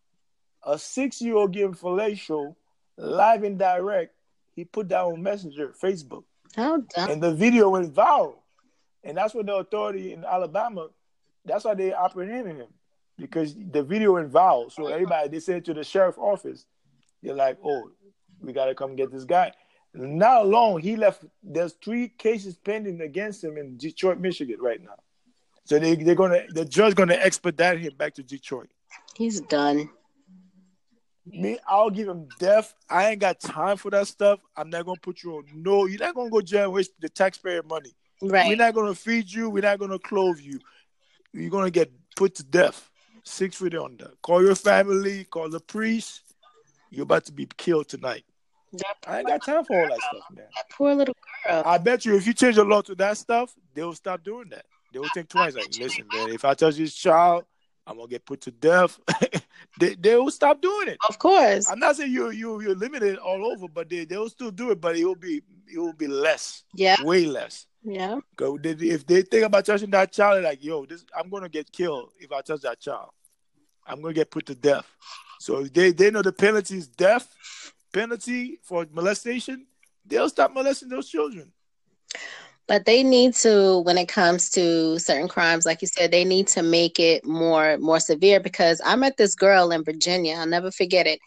a 0.64 0.78
six 0.78 1.22
year 1.22 1.36
old 1.36 1.54
giving 1.54 1.74
fellatio 1.74 2.56
live 2.98 3.44
and 3.44 3.58
direct. 3.58 4.14
He 4.56 4.66
put 4.66 4.90
that 4.90 5.02
on 5.02 5.24
Messenger, 5.24 5.74
Facebook. 5.82 6.26
How 6.56 6.78
dumb. 6.78 7.10
And 7.10 7.24
the 7.24 7.34
video 7.34 7.70
went 7.70 7.94
viral. 7.94 8.36
And 9.04 9.18
that's 9.18 9.34
what 9.34 9.46
the 9.46 9.56
authority 9.56 10.14
in 10.14 10.26
Alabama, 10.26 10.90
that's 11.46 11.64
why 11.64 11.74
they 11.74 11.94
apprehended 11.94 12.58
him. 12.58 12.68
Because 13.18 13.56
the 13.56 13.82
video 13.82 14.14
went 14.14 14.32
viral. 14.32 14.72
So 14.72 14.88
everybody 14.88 15.30
they 15.30 15.40
said 15.40 15.66
to 15.66 15.74
the 15.74 15.84
sheriff's 15.84 16.18
office, 16.18 16.66
they're 17.24 17.34
like, 17.34 17.58
oh, 17.64 17.92
we 18.42 18.54
gotta 18.54 18.76
come 18.76 18.96
get 18.96 19.12
this 19.12 19.24
guy. 19.24 19.54
Not 19.94 20.44
alone, 20.44 20.82
he 20.82 20.96
left 20.96 21.26
there's 21.42 21.74
three 21.74 22.10
cases 22.10 22.58
pending 22.58 23.02
against 23.02 23.44
him 23.44 23.58
in 23.58 23.78
Detroit, 23.78 24.20
Michigan 24.20 24.58
right 24.60 24.82
now. 24.82 24.96
So 25.70 25.78
they 25.78 25.94
they're 25.94 26.16
gonna 26.16 26.42
the 26.50 26.66
judge 26.66 26.96
gonna 26.96 27.14
expedite 27.14 27.80
him 27.80 27.94
back 27.96 28.16
to 28.16 28.24
Detroit. 28.24 28.72
He's 29.16 29.40
done. 29.42 29.92
Me, 31.28 31.60
I'll 31.68 31.92
give 31.92 32.08
him 32.08 32.28
death. 32.40 32.74
I 32.90 33.12
ain't 33.12 33.22
got 33.22 33.40
time 33.40 33.78
for 33.78 33.92
that 33.92 34.08
stuff. 34.08 34.40
I'm 34.58 34.72
not 34.72 34.88
gonna 34.88 35.00
put 35.00 35.22
you 35.22 35.36
on. 35.36 35.46
No, 35.54 35.86
you're 35.86 36.00
not 36.00 36.16
gonna 36.16 36.32
go 36.32 36.42
jail 36.42 36.64
and 36.64 36.74
waste 36.74 36.94
the 37.00 37.08
taxpayer 37.08 37.62
money. 37.62 37.92
Right. 38.20 38.48
We're 38.48 38.56
not 38.56 38.74
gonna 38.74 38.96
feed 38.96 39.32
you. 39.32 39.52
We're 39.52 39.62
not 39.62 39.78
gonna 39.78 40.00
clothe 40.00 40.40
you. 40.40 40.60
You're 41.34 41.52
gonna 41.52 41.70
get 41.70 41.92
put 42.16 42.34
to 42.36 42.44
death. 42.44 42.90
Six 43.24 43.58
feet 43.58 43.76
under. 43.76 44.10
Call 44.24 44.44
your 44.44 44.56
family. 44.56 45.26
Call 45.26 45.52
the 45.52 45.60
priest. 45.60 46.24
You're 46.90 47.04
about 47.04 47.26
to 47.26 47.32
be 47.32 47.48
killed 47.58 47.90
tonight. 47.90 48.24
I 49.06 49.20
ain't 49.20 49.28
got 49.28 49.46
time 49.46 49.64
for 49.66 49.82
all 49.82 49.88
that 49.88 50.00
stuff, 50.00 50.24
man. 50.32 50.46
That 50.56 50.66
poor 50.72 50.96
little 50.96 51.16
girl. 51.46 51.62
I 51.64 51.78
bet 51.78 52.06
you 52.06 52.16
if 52.16 52.26
you 52.26 52.34
change 52.34 52.56
the 52.56 52.64
law 52.64 52.82
to 52.82 52.96
that 52.96 53.18
stuff, 53.18 53.54
they'll 53.76 53.94
stop 53.94 54.24
doing 54.24 54.50
that. 54.50 54.66
They 54.92 55.00
will 55.00 55.10
think 55.14 55.30
twice. 55.30 55.56
Like, 55.56 55.78
listen, 55.78 56.06
man, 56.14 56.30
if 56.30 56.46
I 56.46 56.54
touch 56.54 56.76
this 56.76 56.94
child, 56.94 57.46
I'm 57.86 57.98
gonna 57.98 58.08
get 58.08 58.26
put 58.26 58.42
to 58.42 58.52
death. 58.52 59.00
they 59.80 59.96
they 59.96 60.16
will 60.16 60.32
stop 60.32 60.62
doing 60.62 60.90
it. 60.90 60.98
Of 61.08 61.20
course. 61.20 61.70
I'm 61.70 61.80
not 61.80 61.96
saying 61.96 62.12
you 62.12 62.30
you 62.32 62.62
you're 62.62 62.76
limited 62.76 63.18
all 63.18 63.46
over, 63.46 63.68
but 63.68 63.90
they 63.90 64.06
they 64.06 64.18
will 64.18 64.30
still 64.30 64.52
do 64.52 64.72
it, 64.72 64.82
but 64.82 64.96
it 64.96 65.06
will 65.06 65.16
be 65.16 65.42
it 65.72 65.80
will 65.80 65.94
be 65.94 66.08
less. 66.08 66.64
Yeah. 66.74 67.02
Way 67.04 67.26
less. 67.26 67.66
Yeah. 67.84 68.20
Go 68.36 68.60
if 68.62 69.06
they 69.06 69.22
think 69.22 69.46
about 69.46 69.66
touching 69.66 69.90
that 69.92 70.12
child, 70.12 70.44
like 70.44 70.64
yo, 70.64 70.86
this 70.86 71.06
I'm 71.18 71.30
gonna 71.30 71.50
get 71.50 71.72
killed 71.72 72.12
if 72.20 72.32
I 72.32 72.42
touch 72.42 72.62
that 72.62 72.80
child. 72.80 73.10
I'm 73.88 74.02
gonna 74.02 74.14
get 74.14 74.30
put 74.30 74.46
to 74.48 74.56
death. 74.56 74.86
So 75.40 75.62
if 75.62 75.74
they 75.74 75.92
they 75.92 76.12
know 76.12 76.22
the 76.22 76.34
penalty 76.34 76.78
is 76.78 76.88
death 76.88 77.28
penalty 77.92 78.60
for 78.64 78.86
molestation, 78.92 79.66
they'll 80.06 80.30
stop 80.30 80.54
molesting 80.54 80.90
those 80.90 81.10
children. 81.10 81.52
But 82.70 82.86
they 82.86 83.02
need 83.02 83.34
to, 83.38 83.80
when 83.80 83.98
it 83.98 84.08
comes 84.08 84.52
to 84.52 85.00
certain 85.00 85.28
crimes, 85.28 85.66
like 85.66 85.82
you 85.82 85.88
said, 85.88 86.12
they 86.12 86.24
need 86.24 86.48
to 86.50 86.62
make 86.62 87.00
it 87.00 87.26
more 87.26 87.80
more 87.80 88.00
severe. 88.00 88.40
Because 88.40 88.80
I 88.86 88.96
met 88.96 89.18
this 89.18 89.34
girl 89.34 89.72
in 89.72 89.84
Virginia, 89.84 90.36
I'll 90.36 90.46
never 90.46 90.70
forget 90.70 91.08
it, 91.08 91.20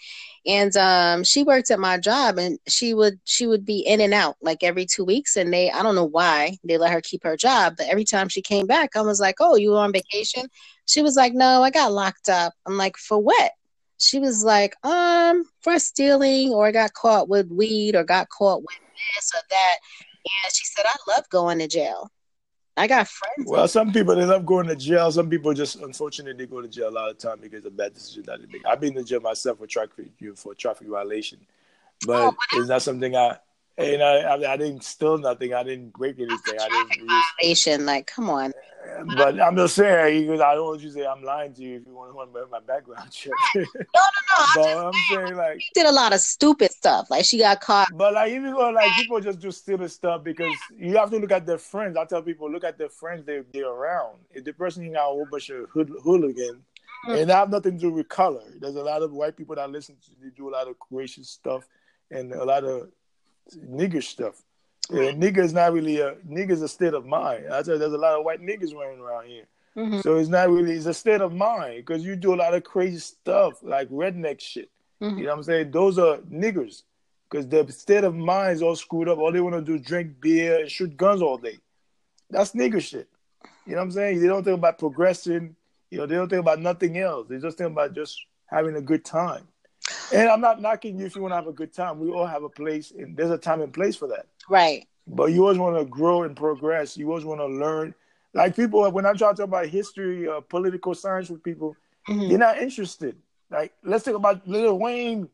and 0.46 0.76
um, 0.76 1.24
she 1.24 1.42
worked 1.42 1.72
at 1.72 1.80
my 1.80 1.98
job, 1.98 2.38
and 2.38 2.60
she 2.68 2.94
would 2.94 3.18
she 3.24 3.48
would 3.48 3.64
be 3.64 3.80
in 3.80 4.00
and 4.00 4.14
out 4.14 4.36
like 4.40 4.62
every 4.62 4.86
two 4.86 5.04
weeks, 5.04 5.36
and 5.36 5.52
they 5.52 5.68
I 5.68 5.82
don't 5.82 5.96
know 5.96 6.04
why 6.04 6.58
they 6.62 6.78
let 6.78 6.92
her 6.92 7.00
keep 7.00 7.24
her 7.24 7.36
job, 7.36 7.74
but 7.76 7.88
every 7.88 8.04
time 8.04 8.28
she 8.28 8.40
came 8.40 8.68
back, 8.68 8.90
I 8.94 9.00
was 9.00 9.20
like, 9.20 9.36
oh, 9.40 9.56
you 9.56 9.72
were 9.72 9.78
on 9.78 9.92
vacation? 9.92 10.46
She 10.86 11.02
was 11.02 11.16
like, 11.16 11.34
no, 11.34 11.64
I 11.64 11.70
got 11.70 11.92
locked 11.92 12.28
up. 12.28 12.52
I'm 12.66 12.76
like, 12.76 12.96
for 12.96 13.18
what? 13.18 13.50
She 13.98 14.20
was 14.20 14.44
like, 14.44 14.74
um, 14.84 15.44
for 15.60 15.78
stealing, 15.80 16.50
or 16.50 16.68
I 16.68 16.72
got 16.72 16.92
caught 16.94 17.28
with 17.28 17.48
weed, 17.50 17.96
or 17.96 18.04
got 18.04 18.28
caught 18.28 18.62
with 18.62 18.78
this 19.16 19.32
or 19.34 19.42
that 19.50 19.78
and 20.24 20.52
she 20.52 20.64
said, 20.64 20.84
I 20.86 20.96
love 21.14 21.28
going 21.30 21.58
to 21.58 21.68
jail. 21.68 22.10
I 22.76 22.86
got 22.86 23.06
friends. 23.06 23.50
Well, 23.50 23.68
some 23.68 23.92
people 23.92 24.16
they 24.16 24.24
love 24.24 24.46
going 24.46 24.66
to 24.68 24.76
jail. 24.76 25.12
Some 25.12 25.28
people 25.28 25.52
just 25.52 25.76
unfortunately 25.76 26.42
they 26.42 26.50
go 26.50 26.62
to 26.62 26.68
jail 26.68 26.88
a 26.88 26.90
lot 26.90 27.10
of 27.10 27.18
time 27.18 27.38
because 27.40 27.64
of 27.66 27.76
bad 27.76 27.92
decisions 27.92 28.26
that 28.26 28.40
they 28.40 28.46
make. 28.46 28.64
I've 28.66 28.80
been 28.80 28.94
to 28.94 29.04
jail 29.04 29.20
myself 29.20 29.58
for 29.58 29.66
traffic 29.66 30.06
for 30.36 30.54
traffic 30.54 30.88
violation, 30.88 31.38
but 32.06 32.32
oh, 32.32 32.36
it's 32.54 32.68
not 32.68 32.80
something 32.80 33.14
I 33.14 33.36
and 33.78 34.02
I, 34.02 34.18
I, 34.20 34.52
I 34.52 34.56
didn't 34.56 34.84
steal 34.84 35.18
nothing. 35.18 35.54
I 35.54 35.62
didn't 35.62 35.92
break 35.92 36.18
anything. 36.18 36.58
I 36.60 36.68
didn't 36.68 37.08
violation. 37.40 37.86
Like, 37.86 38.06
come 38.06 38.30
on. 38.30 38.52
But 39.16 39.40
I'm 39.40 39.56
just 39.56 39.76
saying, 39.76 40.26
because 40.26 40.40
I 40.40 40.54
don't 40.54 40.66
want 40.66 40.80
you 40.80 40.88
to 40.88 40.94
say 40.94 41.06
I'm 41.06 41.22
lying 41.22 41.54
to 41.54 41.62
you 41.62 41.76
if 41.76 41.86
you 41.86 41.94
want 41.94 42.12
to 42.32 42.38
know 42.38 42.46
my 42.50 42.60
background 42.60 43.10
check. 43.10 43.32
no, 43.54 43.62
no, 43.64 44.02
no. 44.56 44.62
I'm, 44.62 44.86
I'm 44.86 44.92
saying, 45.10 45.36
like, 45.36 45.60
she 45.60 45.70
did 45.74 45.86
a 45.86 45.92
lot 45.92 46.12
of 46.12 46.20
stupid 46.20 46.72
stuff. 46.72 47.08
Like, 47.08 47.24
she 47.24 47.38
got 47.38 47.60
caught. 47.60 47.88
But 47.94 48.14
like, 48.14 48.32
even 48.32 48.52
though 48.52 48.70
like 48.70 48.92
people 48.94 49.20
just 49.20 49.40
do 49.40 49.50
stupid 49.50 49.90
stuff 49.90 50.24
because 50.24 50.54
you 50.76 50.96
have 50.96 51.10
to 51.10 51.18
look 51.18 51.32
at 51.32 51.46
their 51.46 51.58
friends. 51.58 51.96
I 51.96 52.04
tell 52.04 52.22
people, 52.22 52.50
look 52.50 52.64
at 52.64 52.76
their 52.76 52.90
friends 52.90 53.24
they 53.24 53.42
they're 53.52 53.68
around. 53.68 54.18
If 54.32 54.44
the 54.44 54.52
person 54.52 54.84
hang 54.84 54.96
out 54.96 55.10
a 55.10 55.14
whole 55.14 55.26
bunch 55.30 55.50
of 55.50 55.70
hood, 55.70 55.90
hooligan, 56.02 56.62
mm-hmm. 57.06 57.12
and 57.12 57.30
that 57.30 57.36
have 57.36 57.50
nothing 57.50 57.78
to 57.78 57.78
do 57.78 57.90
with 57.90 58.08
color. 58.08 58.44
There's 58.58 58.76
a 58.76 58.82
lot 58.82 59.02
of 59.02 59.12
white 59.12 59.36
people 59.36 59.56
that 59.56 59.70
listen 59.70 59.96
to. 60.04 60.10
They 60.22 60.30
do 60.36 60.48
a 60.48 60.52
lot 60.52 60.68
of 60.68 60.78
gracious 60.78 61.30
stuff 61.30 61.66
and 62.10 62.32
a 62.32 62.44
lot 62.44 62.64
of 62.64 62.88
nigger 63.56 64.02
stuff. 64.02 64.42
Yeah, 64.90 65.12
nigga 65.12 65.38
is 65.38 65.52
not 65.52 65.72
really 65.72 66.00
a 66.00 66.16
nigga 66.28 66.50
is 66.50 66.62
a 66.62 66.68
state 66.68 66.94
of 66.94 67.06
mind. 67.06 67.46
I 67.46 67.62
tell 67.62 67.74
you, 67.74 67.78
there's 67.78 67.92
a 67.92 67.98
lot 67.98 68.18
of 68.18 68.24
white 68.24 68.40
niggers 68.40 68.74
running 68.74 69.00
around 69.00 69.26
here. 69.26 69.44
Mm-hmm. 69.76 70.00
So 70.00 70.16
it's 70.16 70.28
not 70.28 70.50
really 70.50 70.72
it's 70.72 70.86
a 70.86 70.94
state 70.94 71.20
of 71.20 71.32
mind 71.32 71.84
because 71.86 72.04
you 72.04 72.16
do 72.16 72.34
a 72.34 72.36
lot 72.36 72.54
of 72.54 72.62
crazy 72.64 72.98
stuff 72.98 73.62
like 73.62 73.88
redneck 73.88 74.40
shit. 74.40 74.70
Mm-hmm. 75.00 75.18
You 75.18 75.24
know 75.24 75.30
what 75.30 75.36
I'm 75.38 75.42
saying? 75.44 75.70
Those 75.70 75.98
are 75.98 76.18
niggers 76.18 76.82
because 77.30 77.48
their 77.48 77.66
state 77.68 78.04
of 78.04 78.14
mind 78.14 78.56
is 78.56 78.62
all 78.62 78.76
screwed 78.76 79.08
up. 79.08 79.18
All 79.18 79.32
they 79.32 79.40
want 79.40 79.54
to 79.54 79.62
do 79.62 79.76
is 79.76 79.86
drink 79.86 80.20
beer 80.20 80.60
and 80.60 80.70
shoot 80.70 80.96
guns 80.96 81.22
all 81.22 81.38
day. 81.38 81.58
That's 82.28 82.52
nigger 82.52 82.80
shit. 82.80 83.08
You 83.66 83.72
know 83.72 83.78
what 83.78 83.84
I'm 83.84 83.90
saying? 83.92 84.20
They 84.20 84.26
don't 84.26 84.44
think 84.44 84.58
about 84.58 84.78
progressing. 84.78 85.56
You 85.90 85.98
know, 85.98 86.06
they 86.06 86.16
don't 86.16 86.28
think 86.28 86.40
about 86.40 86.60
nothing 86.60 86.98
else. 86.98 87.28
They 87.28 87.38
just 87.38 87.58
think 87.58 87.70
about 87.70 87.94
just 87.94 88.20
having 88.46 88.76
a 88.76 88.80
good 88.82 89.04
time. 89.04 89.46
And 90.12 90.28
I'm 90.28 90.40
not 90.40 90.60
knocking 90.60 90.98
you 90.98 91.06
if 91.06 91.16
you 91.16 91.22
want 91.22 91.32
to 91.32 91.36
have 91.36 91.46
a 91.46 91.52
good 91.52 91.72
time. 91.72 91.98
We 91.98 92.10
all 92.10 92.26
have 92.26 92.42
a 92.42 92.48
place, 92.48 92.92
and 92.92 93.16
there's 93.16 93.30
a 93.30 93.38
time 93.38 93.60
and 93.60 93.72
place 93.72 93.96
for 93.96 94.08
that. 94.08 94.26
Right. 94.48 94.86
But 95.06 95.32
you 95.32 95.42
always 95.42 95.58
want 95.58 95.76
to 95.78 95.84
grow 95.84 96.22
and 96.22 96.36
progress. 96.36 96.96
You 96.96 97.08
always 97.08 97.24
want 97.24 97.40
to 97.40 97.46
learn. 97.46 97.94
Like 98.34 98.56
people, 98.56 98.88
when 98.90 99.04
I 99.04 99.12
try 99.12 99.30
to 99.30 99.36
talk 99.36 99.40
about 99.40 99.66
history, 99.66 100.28
uh, 100.28 100.40
political 100.40 100.94
science 100.94 101.28
with 101.28 101.42
people, 101.42 101.76
mm-hmm. 102.08 102.28
they're 102.28 102.38
not 102.38 102.58
interested. 102.58 103.16
Like, 103.50 103.72
let's 103.82 104.04
talk 104.04 104.14
about 104.14 104.46
Lil 104.48 104.78
Wayne, 104.78 105.28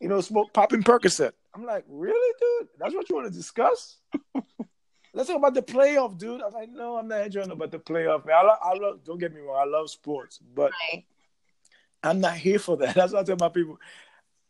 you 0.00 0.08
know, 0.08 0.20
smoke 0.20 0.52
popping 0.52 0.82
Percocet. 0.82 1.32
I'm 1.54 1.64
like, 1.64 1.84
really, 1.88 2.34
dude? 2.40 2.68
That's 2.78 2.94
what 2.94 3.08
you 3.08 3.16
want 3.16 3.28
to 3.28 3.32
discuss? 3.32 3.98
let's 5.14 5.28
talk 5.28 5.38
about 5.38 5.54
the 5.54 5.62
playoff, 5.62 6.18
dude. 6.18 6.42
I'm 6.42 6.52
like, 6.52 6.70
no, 6.70 6.96
I'm 6.96 7.08
not 7.08 7.22
enjoying 7.22 7.50
about 7.50 7.70
the 7.70 7.78
playoff, 7.78 8.26
man. 8.26 8.36
I 8.36 8.42
love, 8.42 8.58
I 8.62 8.74
love. 8.74 9.04
Don't 9.04 9.18
get 9.18 9.34
me 9.34 9.40
wrong, 9.40 9.58
I 9.60 9.64
love 9.64 9.90
sports, 9.90 10.38
but 10.54 10.72
right. 10.92 11.04
I'm 12.02 12.20
not 12.20 12.36
here 12.36 12.58
for 12.58 12.76
that. 12.78 12.94
That's 12.94 13.12
what 13.12 13.20
I 13.20 13.24
tell 13.24 13.36
my 13.38 13.48
people. 13.48 13.78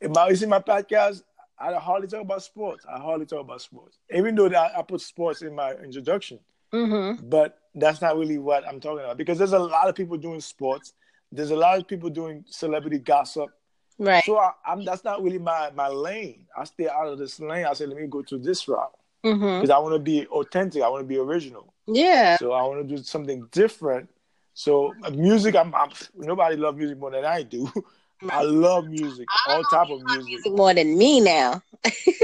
In 0.01 0.13
my, 0.13 0.29
you 0.29 0.37
see 0.37 0.47
my 0.47 0.59
podcast, 0.59 1.23
I 1.59 1.75
hardly 1.75 2.09
talk 2.09 2.23
about 2.23 2.43
sports. 2.43 2.85
I 2.89 2.99
hardly 2.99 3.27
talk 3.27 3.41
about 3.41 3.63
sports, 3.63 3.99
even 4.13 4.35
though 4.35 4.49
that 4.49 4.77
I 4.77 4.83
put 4.83 5.01
sports 5.01 5.43
in 5.43 5.55
my 5.55 5.73
introduction. 5.75 6.41
Mm-hmm. 6.73 7.29
But 7.29 7.59
that's 7.75 8.01
not 8.01 8.19
really 8.19 8.39
what 8.39 8.67
I'm 8.67 8.81
talking 8.81 9.05
about 9.05 9.19
because 9.19 9.39
there's 9.39 9.53
a 9.53 9.59
lot 9.59 9.89
of 9.89 9.95
people 9.95 10.17
doing 10.17 10.41
sports. 10.41 10.95
There's 11.31 11.51
a 11.51 11.57
lot 11.57 11.79
of 11.79 11.87
people 11.87 12.11
doing 12.11 12.45
celebrity 12.49 12.99
gossip. 12.99 13.51
Right. 13.99 14.25
So 14.25 14.39
I, 14.39 14.53
am 14.67 14.85
that's 14.85 15.05
not 15.05 15.23
really 15.23 15.39
my 15.39 15.71
my 15.75 15.89
lane. 15.89 16.47
I 16.57 16.65
stay 16.65 16.89
out 16.89 17.07
of 17.07 17.19
this 17.19 17.39
lane. 17.39 17.67
I 17.67 17.75
say 17.75 17.87
let 17.87 17.97
me 17.97 18.07
go 18.07 18.23
to 18.23 18.39
this 18.39 18.67
route 18.67 18.93
because 19.23 19.39
Mm-hmm. 19.41 19.71
I 19.73 19.79
want 19.79 19.95
to 19.95 19.99
be 19.99 20.27
authentic. 20.27 20.83
I 20.83 20.89
want 20.89 21.03
to 21.03 21.09
be 21.09 21.19
original. 21.19 21.73
Yeah. 21.87 22.37
So 22.39 22.53
I 22.53 22.63
want 22.63 22.87
to 22.89 22.97
do 22.97 23.03
something 23.03 23.47
different. 23.53 24.09
So 24.55 24.95
music, 25.13 25.57
I'm, 25.57 25.75
I'm 25.75 25.91
nobody 26.15 26.57
love 26.57 26.77
music 26.77 26.99
more 26.99 27.11
than 27.11 27.25
I 27.25 27.43
do. 27.43 27.71
I 28.31 28.43
love 28.43 28.89
music, 28.89 29.29
all 29.49 29.65
type 29.65 29.91
of 29.91 30.05
music. 30.05 30.47
More 30.47 30.73
than 30.75 30.97
me 30.97 31.21
now. 31.21 31.63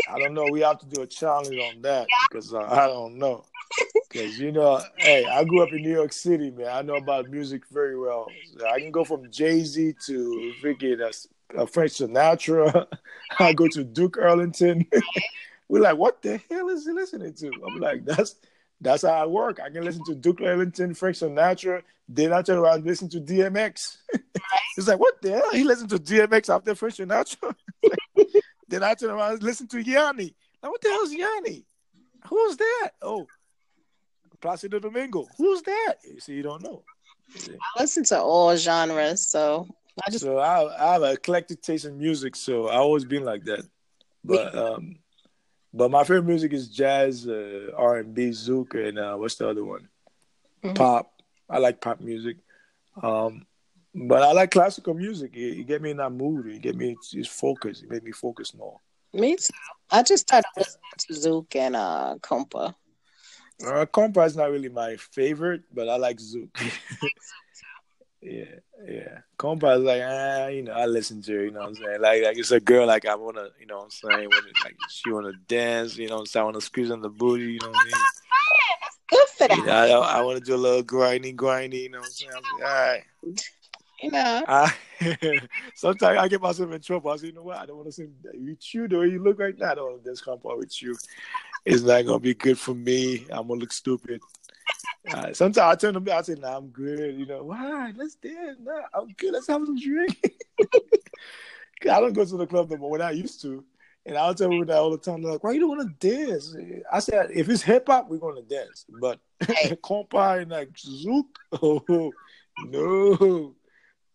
I 0.08 0.18
don't 0.18 0.34
know. 0.34 0.48
We 0.48 0.60
have 0.60 0.78
to 0.78 0.86
do 0.86 1.02
a 1.02 1.06
challenge 1.06 1.58
on 1.58 1.82
that 1.82 2.06
because 2.28 2.54
uh, 2.54 2.60
I 2.60 2.86
don't 2.86 3.18
know. 3.18 3.44
Because 4.08 4.38
you 4.38 4.52
know, 4.52 4.80
hey, 4.98 5.26
I 5.26 5.44
grew 5.44 5.62
up 5.62 5.72
in 5.72 5.82
New 5.82 5.92
York 5.92 6.12
City, 6.12 6.50
man. 6.50 6.68
I 6.68 6.82
know 6.82 6.96
about 6.96 7.28
music 7.30 7.66
very 7.70 7.98
well. 7.98 8.30
So 8.56 8.66
I 8.66 8.78
can 8.78 8.90
go 8.90 9.04
from 9.04 9.30
Jay 9.30 9.62
Z 9.64 9.94
to 10.06 10.54
freaking 10.62 11.00
uh, 11.00 11.62
uh, 11.62 11.66
Frank 11.66 11.90
Sinatra. 11.90 12.86
I 13.38 13.52
go 13.52 13.68
to 13.68 13.84
Duke 13.84 14.18
Ellington. 14.22 14.86
We're 15.68 15.82
like, 15.82 15.98
what 15.98 16.22
the 16.22 16.40
hell 16.50 16.68
is 16.68 16.86
he 16.86 16.92
listening 16.92 17.34
to? 17.34 17.52
I'm 17.66 17.80
like, 17.80 18.04
that's 18.04 18.36
that's 18.80 19.02
how 19.02 19.10
I 19.10 19.26
work. 19.26 19.60
I 19.60 19.70
can 19.70 19.84
listen 19.84 20.04
to 20.04 20.14
Duke 20.14 20.40
Ellington, 20.40 20.94
Frank 20.94 21.16
Sinatra. 21.16 21.82
Then 22.08 22.32
I 22.32 22.42
turn 22.42 22.58
around 22.58 22.76
and 22.76 22.86
listen 22.86 23.08
to 23.10 23.20
DMX. 23.20 23.98
it's 24.76 24.88
like, 24.88 24.98
what 24.98 25.20
the 25.20 25.32
hell? 25.32 25.50
He 25.52 25.64
listened 25.64 25.90
to 25.90 25.98
DMX 25.98 26.54
after 26.54 26.74
Frank 26.74 26.94
Sinatra. 26.94 27.54
then 28.68 28.82
I 28.82 28.94
turn 28.94 29.10
around 29.10 29.32
and 29.32 29.42
listen 29.42 29.66
to 29.68 29.82
Yanni. 29.82 30.34
Now, 30.62 30.70
what 30.70 30.80
the 30.80 30.88
hell 30.88 31.02
is 31.02 31.14
Yanni? 31.14 31.64
Who's 32.28 32.56
that? 32.56 32.92
Oh, 33.02 33.26
Placido 34.40 34.80
Domingo. 34.80 35.26
Who's 35.36 35.62
that? 35.62 35.94
You 36.04 36.20
see, 36.20 36.34
you 36.34 36.42
don't 36.42 36.62
know. 36.62 36.82
I 37.76 37.82
listen 37.82 38.04
to 38.04 38.20
all 38.20 38.56
genres, 38.56 39.26
so 39.26 39.68
I 40.06 40.10
just 40.10 40.24
So 40.24 40.38
I, 40.38 40.90
I 40.90 40.92
have 40.94 41.02
an 41.02 41.12
eclectic 41.12 41.60
taste 41.60 41.84
in 41.84 41.98
music, 41.98 42.36
so 42.36 42.68
I 42.68 42.76
always 42.76 43.04
been 43.04 43.24
like 43.24 43.44
that. 43.44 43.64
But 44.24 44.54
um, 44.54 44.96
but 45.78 45.90
my 45.92 46.02
favorite 46.02 46.24
music 46.24 46.52
is 46.52 46.68
jazz, 46.68 47.26
uh, 47.28 47.70
R 47.76 47.98
and 47.98 48.12
B, 48.12 48.30
zouk, 48.30 48.74
and 48.74 48.98
uh, 48.98 49.14
what's 49.14 49.36
the 49.36 49.48
other 49.48 49.64
one? 49.64 49.88
Mhm. 50.64 50.74
Pop. 50.74 51.12
I 51.48 51.58
like 51.58 51.80
pop 51.80 52.00
music. 52.00 52.38
Um, 53.00 53.46
but 53.94 54.22
I 54.22 54.32
like 54.32 54.50
classical 54.50 54.94
music. 54.94 55.36
It, 55.36 55.60
it 55.60 55.66
get 55.66 55.80
me 55.80 55.92
in 55.92 55.98
that 55.98 56.10
mood. 56.10 56.46
It 56.48 56.62
get 56.62 56.76
me 56.76 56.96
it's 57.12 57.28
focused. 57.28 57.84
It 57.84 57.90
made 57.90 58.02
me 58.02 58.12
focus 58.12 58.52
more. 58.54 58.80
me 59.14 59.36
too. 59.36 59.54
I 59.90 60.02
just 60.02 60.22
started 60.28 60.48
listening 60.56 60.98
to 60.98 61.12
Zouk 61.14 61.56
and 61.56 61.76
uh 61.76 62.16
Compa. 62.20 62.74
Uh, 63.64 63.86
compa 63.86 64.26
is 64.26 64.36
not 64.36 64.50
really 64.50 64.68
my 64.68 64.96
favorite, 64.96 65.62
but 65.72 65.88
I 65.88 65.96
like 65.96 66.18
zouk. 66.18 66.50
yeah, 68.20 68.44
yeah. 68.86 69.18
Compa 69.38 69.76
is 69.78 69.82
like, 69.82 70.02
ah, 70.04 70.46
you 70.48 70.62
know, 70.62 70.72
I 70.72 70.86
listen 70.86 71.22
to 71.22 71.32
her, 71.34 71.44
you 71.44 71.50
know 71.50 71.60
what 71.60 71.68
I'm 71.68 71.74
saying? 71.76 72.00
Like, 72.00 72.22
like 72.22 72.38
it's 72.38 72.50
a 72.50 72.60
girl, 72.60 72.86
like, 72.86 73.06
I 73.06 73.14
want 73.14 73.36
to, 73.36 73.50
you 73.60 73.66
know 73.66 73.78
what 73.78 73.84
I'm 73.84 73.90
saying? 73.90 74.28
Wanna, 74.28 74.48
like, 74.64 74.76
she 74.88 75.10
want 75.10 75.26
to 75.26 75.32
dance, 75.46 75.96
you 75.96 76.08
know 76.08 76.16
what 76.16 76.20
I'm 76.20 76.26
saying? 76.26 76.42
I 76.42 76.44
want 76.44 76.56
to 76.56 76.60
squeeze 76.60 76.90
on 76.90 77.00
the 77.00 77.08
booty, 77.08 77.52
you 77.52 77.60
know 77.60 77.68
what 77.68 77.76
I 77.76 77.84
mean? 77.84 77.94
Good 79.10 79.28
for 79.36 79.56
You 79.56 79.62
that. 79.64 79.88
know, 79.88 80.00
I, 80.00 80.18
I 80.18 80.20
want 80.20 80.38
to 80.38 80.44
do 80.44 80.54
a 80.54 80.56
little 80.56 80.82
grindy, 80.82 81.34
grindy, 81.34 81.82
you 81.82 81.90
know 81.90 81.98
what 81.98 82.06
I'm 82.06 82.10
saying? 82.10 82.32
I'm 82.36 82.42
like, 82.58 82.70
all 82.70 82.92
right. 82.92 83.04
You 84.02 84.10
know. 84.10 84.44
I, 84.46 84.74
sometimes 85.74 86.18
I 86.18 86.28
get 86.28 86.40
myself 86.40 86.72
in 86.72 86.80
trouble. 86.80 87.10
I 87.10 87.16
say, 87.16 87.28
you 87.28 87.32
know 87.32 87.42
what? 87.42 87.58
I 87.58 87.66
don't 87.66 87.76
want 87.76 87.88
to 87.88 87.92
sing 87.92 88.12
with 88.24 88.74
you 88.74 88.88
the 88.88 88.98
way 88.98 89.06
you 89.06 89.22
look 89.22 89.38
right 89.38 89.56
now. 89.56 89.72
I 89.72 89.74
don't 89.74 89.90
want 89.90 90.04
to 90.04 90.08
dance 90.08 90.22
compa 90.22 90.56
with 90.56 90.82
you. 90.82 90.96
It's 91.64 91.82
not 91.82 92.06
gonna 92.06 92.18
be 92.18 92.34
good 92.34 92.58
for 92.58 92.74
me. 92.74 93.26
I'm 93.30 93.48
gonna 93.48 93.60
look 93.60 93.72
stupid. 93.72 94.20
Uh, 95.12 95.32
sometimes 95.32 95.58
I 95.58 95.74
turn 95.76 95.94
them. 95.94 96.06
I 96.10 96.22
say, 96.22 96.34
"Nah, 96.34 96.56
I'm 96.56 96.68
good." 96.68 97.18
You 97.18 97.26
know, 97.26 97.44
why? 97.44 97.92
Let's 97.96 98.16
dance. 98.16 98.58
Nah, 98.60 98.82
I'm 98.94 99.12
good. 99.16 99.32
Let's 99.32 99.46
have 99.46 99.64
some 99.64 99.78
drink. 99.78 100.16
I 101.82 102.00
don't 102.00 102.12
go 102.12 102.24
to 102.24 102.36
the 102.36 102.46
club 102.46 102.70
no 102.70 102.76
more 102.76 102.90
when 102.90 103.02
I 103.02 103.12
used 103.12 103.40
to, 103.42 103.64
and 104.04 104.16
I'll 104.16 104.34
tell 104.34 104.50
people 104.50 104.66
that 104.66 104.76
all 104.76 104.90
the 104.90 104.98
time. 104.98 105.22
They're 105.22 105.32
like, 105.32 105.44
"Why 105.44 105.52
you 105.52 105.60
don't 105.60 105.76
want 105.76 106.00
to 106.00 106.08
dance?" 106.08 106.54
I 106.92 106.98
said, 106.98 107.30
"If 107.32 107.48
it's 107.48 107.62
hip 107.62 107.86
hop, 107.86 108.08
we're 108.08 108.18
gonna 108.18 108.42
dance, 108.42 108.84
but 109.00 109.20
compa 109.40 110.42
and 110.42 110.50
like 110.50 110.72
zouk, 110.72 111.24
oh 111.62 112.12
no." 112.58 113.54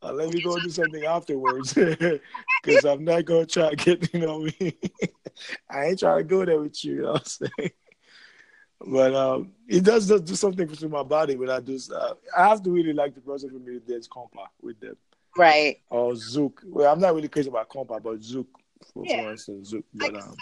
Uh, 0.04 0.12
let 0.12 0.34
me 0.34 0.42
go 0.42 0.60
do 0.60 0.70
something 0.70 1.06
afterwards 1.06 1.74
because 2.64 2.84
I'm 2.84 3.06
not 3.06 3.24
gonna 3.24 3.46
try 3.46 3.70
to 3.70 3.76
get 3.78 4.14
you 4.14 4.20
know 4.20 4.40
what 4.40 4.54
I. 4.60 4.74
I 5.70 5.86
ain't 5.86 6.00
trying 6.00 6.18
to 6.18 6.24
go 6.24 6.44
there 6.46 6.60
with 6.60 6.84
you, 6.84 6.96
you 6.96 7.02
know 7.04 7.14
what 7.14 7.22
I'm 7.42 7.50
saying? 7.58 7.72
But 8.86 9.14
um, 9.16 9.52
it 9.68 9.84
does 9.84 10.08
just 10.08 10.26
do 10.26 10.36
something 10.36 10.68
to 10.68 10.90
my 10.90 11.04
body 11.04 11.36
when 11.36 11.50
I 11.50 11.60
do 11.60 11.78
stuff. 11.80 12.18
I 12.38 12.50
have 12.50 12.62
to 12.64 12.72
really 12.72 12.94
like 12.94 13.16
the 13.16 13.22
person 13.22 13.50
for 13.50 13.56
me 13.60 13.80
to 13.80 13.80
dance 13.80 14.08
compa 14.08 14.48
with 14.62 14.80
them 14.80 14.98
Right. 15.38 15.80
or 15.90 16.12
zouk. 16.14 16.54
Well, 16.66 16.92
I'm 16.92 17.00
not 17.00 17.16
really 17.16 17.30
crazy 17.30 17.50
about 17.50 17.70
compa, 17.70 18.02
but 18.04 18.20
zouk, 18.20 18.46
for, 18.94 19.04
Yeah. 19.06 19.24
for 19.24 19.32
instance. 19.32 19.74
Like 19.74 19.84
But 19.94 20.16
a 20.16 20.18
um, 20.18 20.36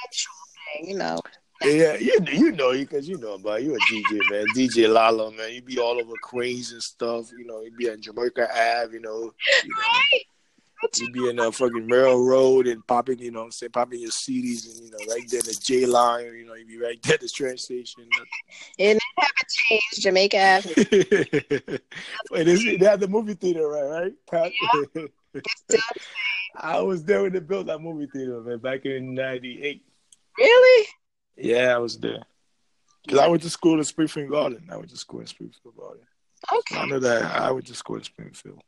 thing, 0.74 0.90
you 0.90 0.98
know. 0.98 1.20
yeah, 1.64 1.96
you 1.98 2.18
you 2.32 2.52
know 2.52 2.72
because 2.72 3.08
you 3.08 3.18
know 3.20 3.34
about 3.34 3.62
you 3.62 3.76
a 3.76 3.78
DJ 3.80 4.20
man, 4.32 4.46
DJ 4.56 4.92
Lalo 4.92 5.30
man. 5.32 5.54
You 5.54 5.62
be 5.62 5.78
all 5.80 6.00
over 6.00 6.14
Queens 6.24 6.72
and 6.72 6.82
stuff. 6.82 7.32
You 7.38 7.46
know, 7.46 7.62
you 7.62 7.72
be 7.78 7.90
on 7.92 8.02
Jamaica 8.02 8.48
Ave. 8.50 8.94
You 8.94 9.02
know, 9.02 9.32
you 9.64 9.70
know. 9.70 9.82
Right. 10.12 10.26
You 10.98 11.12
be 11.12 11.30
in 11.30 11.40
a 11.40 11.52
fucking 11.52 11.88
railroad 11.88 12.68
and 12.68 12.86
popping, 12.88 13.20
you 13.20 13.32
know, 13.32 13.50
say 13.50 13.70
popping 13.70 14.00
your 14.02 14.10
CDs 14.10 14.66
and 14.68 14.86
you 14.86 14.92
know, 14.92 15.14
right 15.14 15.24
there 15.30 15.42
the 15.42 15.58
J 15.62 15.86
line, 15.86 16.26
you 16.36 16.46
know, 16.46 16.56
you'd 16.56 16.68
be 16.68 16.78
right 16.80 17.02
there 17.04 17.16
at 17.16 17.22
the 17.22 17.28
train 17.30 17.58
station. 17.58 18.04
And 18.80 18.98
it 18.98 19.02
haven't 19.18 19.50
changed. 19.50 20.02
Jamaica 20.02 20.38
Avenue. 20.38 20.74
Wait, 22.32 22.48
is 22.48 22.66
it, 22.66 22.80
they 22.80 22.86
have 22.86 23.00
the 23.00 23.08
movie 23.08 23.34
theater, 23.36 23.68
right? 23.68 24.14
Right? 24.32 24.54
Still- 25.58 25.80
I 26.56 26.82
was 26.82 27.04
there 27.06 27.22
when 27.24 27.32
they 27.32 27.40
built 27.40 27.68
that 27.68 27.80
movie 27.80 28.08
theater, 28.12 28.42
man, 28.42 28.58
back 28.58 28.86
in 28.86 29.14
'98. 29.14 29.84
Really? 30.38 30.88
Yeah, 31.38 31.74
I 31.76 31.78
was 31.78 31.98
there. 31.98 32.20
Cause 33.08 33.20
I 33.20 33.28
went 33.28 33.42
to 33.44 33.50
school 33.50 33.78
in 33.78 33.84
Springfield 33.86 34.30
Garden. 34.30 34.68
I 34.72 34.76
went 34.78 34.90
to 34.90 34.98
school 34.98 35.22
in 35.22 35.28
Springfield 35.28 35.76
Garden. 35.78 36.02
Okay. 36.52 36.76
I 36.76 36.82
Okay. 36.82 36.90
know 36.90 37.00
that 37.00 37.24
I 37.24 37.52
went 37.52 37.68
to 37.68 37.74
school 37.74 37.96
in 37.96 38.04
Springfield. 38.04 38.62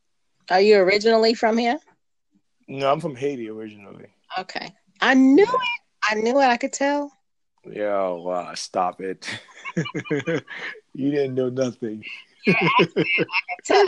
Are 0.50 0.62
you 0.62 0.78
originally 0.78 1.34
from 1.34 1.58
here? 1.58 1.78
No, 2.68 2.92
I'm 2.92 3.00
from 3.00 3.16
Haiti 3.16 3.50
originally. 3.50 4.08
Okay. 4.38 4.74
I 5.02 5.14
knew 5.14 5.44
it. 5.44 5.82
I 6.04 6.16
knew 6.16 6.40
it. 6.40 6.46
I 6.46 6.58
could 6.58 6.74
tell. 6.74 7.12
Yeah, 7.66 8.10
wow, 8.10 8.54
stop 8.56 9.00
it. 9.02 9.28
you 10.94 11.12
didn't 11.12 11.36
know 11.36 11.50
nothing. 11.50 12.04
tell. 13.64 13.88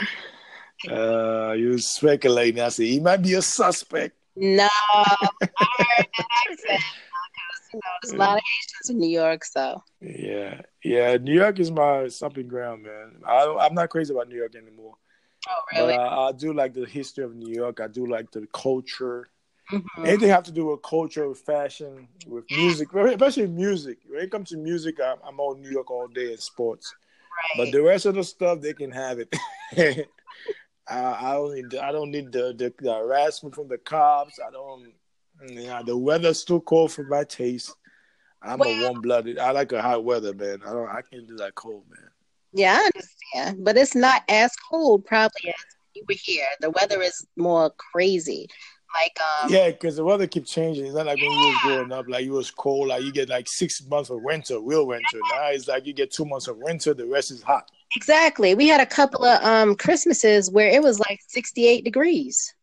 Uh, 0.89 1.53
you 1.53 1.69
was 1.69 1.89
speculating. 1.93 2.61
I 2.61 2.69
said 2.69 2.85
he 2.85 2.99
might 2.99 3.21
be 3.21 3.33
a 3.33 3.41
suspect. 3.41 4.15
No. 4.35 4.69
I 4.85 5.27
heard 5.41 6.07
that 6.17 6.27
accent. 6.49 6.83
You 7.73 7.79
know, 7.79 7.91
there's 8.01 8.13
a 8.13 8.17
lot 8.17 8.37
of 8.37 8.43
Haitians 8.43 8.89
in 8.89 8.97
New 8.99 9.09
York, 9.09 9.43
so. 9.43 9.83
Yeah, 9.99 10.61
yeah. 10.83 11.17
New 11.17 11.33
York 11.33 11.59
is 11.59 11.71
my 11.71 12.07
stomping 12.07 12.47
ground, 12.47 12.83
man. 12.83 13.21
I 13.27 13.57
I'm 13.59 13.73
not 13.73 13.89
crazy 13.89 14.13
about 14.13 14.29
New 14.29 14.37
York 14.37 14.55
anymore. 14.55 14.95
Oh, 15.47 15.61
But 15.71 15.79
really? 15.79 15.93
I, 15.93 16.27
I 16.27 16.31
do 16.31 16.53
like 16.53 16.73
the 16.73 16.85
history 16.85 17.23
of 17.23 17.35
New 17.35 17.53
York. 17.53 17.79
I 17.79 17.87
do 17.87 18.05
like 18.05 18.31
the 18.31 18.47
culture. 18.53 19.27
Mhm. 19.71 19.83
Anything 20.05 20.29
have 20.29 20.43
to 20.43 20.51
do 20.51 20.67
with 20.67 20.83
culture, 20.83 21.27
with 21.27 21.39
fashion, 21.39 22.07
with 22.27 22.45
music, 22.51 22.93
especially 22.93 23.47
music. 23.47 23.97
When 24.07 24.21
it 24.21 24.31
comes 24.31 24.49
to 24.49 24.57
music, 24.57 24.99
I'm, 25.03 25.17
I'm 25.25 25.39
on 25.39 25.61
New 25.61 25.71
York 25.71 25.89
all 25.89 26.07
day 26.07 26.31
and 26.33 26.39
sports. 26.39 26.93
But 27.57 27.71
the 27.71 27.81
rest 27.81 28.05
of 28.05 28.15
the 28.15 28.23
stuff, 28.23 28.61
they 28.61 28.73
can 28.73 28.91
have 28.91 29.19
it. 29.19 29.35
I, 30.87 31.29
I 31.29 31.33
don't 31.33 31.55
need. 31.55 31.75
I 31.75 31.91
don't 31.91 32.11
need 32.11 32.31
the, 32.31 32.53
the, 32.53 32.73
the 32.79 32.93
harassment 32.93 33.55
from 33.55 33.67
the 33.67 33.77
cops. 33.77 34.39
I 34.45 34.51
don't. 34.51 34.93
Yeah, 35.47 35.81
the 35.83 35.97
weather's 35.97 36.43
too 36.45 36.61
cold 36.61 36.91
for 36.91 37.03
my 37.03 37.23
taste. 37.23 37.75
I'm 38.41 38.61
a 38.61 38.81
warm 38.83 39.01
blooded. 39.01 39.39
I 39.39 39.51
like 39.51 39.71
a 39.71 39.81
hot 39.81 40.03
weather, 40.03 40.33
man. 40.33 40.61
I 40.65 40.71
don't. 40.71 40.87
I 40.89 41.01
can't 41.01 41.27
do 41.27 41.35
that 41.37 41.55
cold, 41.55 41.83
man. 41.89 42.09
Yeah, 42.55 42.79
I 42.81 42.85
understand. 42.85 43.65
But 43.65 43.77
it's 43.77 43.95
not 43.95 44.23
as 44.29 44.51
cold, 44.71 45.05
probably, 45.05 45.49
as 45.49 45.65
you 45.93 46.03
were 46.07 46.15
here. 46.17 46.45
The 46.61 46.71
weather 46.71 47.01
is 47.01 47.25
more 47.35 47.71
crazy. 47.91 48.47
Like, 49.01 49.17
um, 49.43 49.51
Yeah, 49.51 49.71
because 49.71 49.97
the 49.97 50.05
weather 50.05 50.25
keeps 50.25 50.51
changing. 50.51 50.85
It's 50.85 50.95
not 50.95 51.05
like 51.05 51.17
when 51.17 51.29
you 51.29 51.37
was 51.37 51.57
growing 51.63 51.91
up, 51.91 52.05
like 52.07 52.23
you 52.23 52.31
was 52.31 52.49
cold, 52.49 52.87
like 52.87 53.03
you 53.03 53.11
get 53.11 53.27
like 53.27 53.49
six 53.49 53.85
months 53.85 54.09
of 54.09 54.21
winter, 54.21 54.59
real 54.61 54.87
winter. 54.87 55.19
Now 55.33 55.49
it's 55.49 55.67
like 55.67 55.85
you 55.85 55.91
get 55.91 56.11
two 56.11 56.23
months 56.23 56.47
of 56.47 56.57
winter, 56.57 56.93
the 56.93 57.05
rest 57.05 57.31
is 57.31 57.43
hot. 57.43 57.69
exactly. 57.97 58.55
We 58.55 58.67
had 58.69 58.79
a 58.79 58.85
couple 58.85 59.25
of 59.25 59.43
um 59.43 59.75
Christmases 59.75 60.49
where 60.49 60.69
it 60.69 60.81
was 60.81 60.97
like 60.99 61.19
68 61.27 61.83
degrees. 61.83 62.53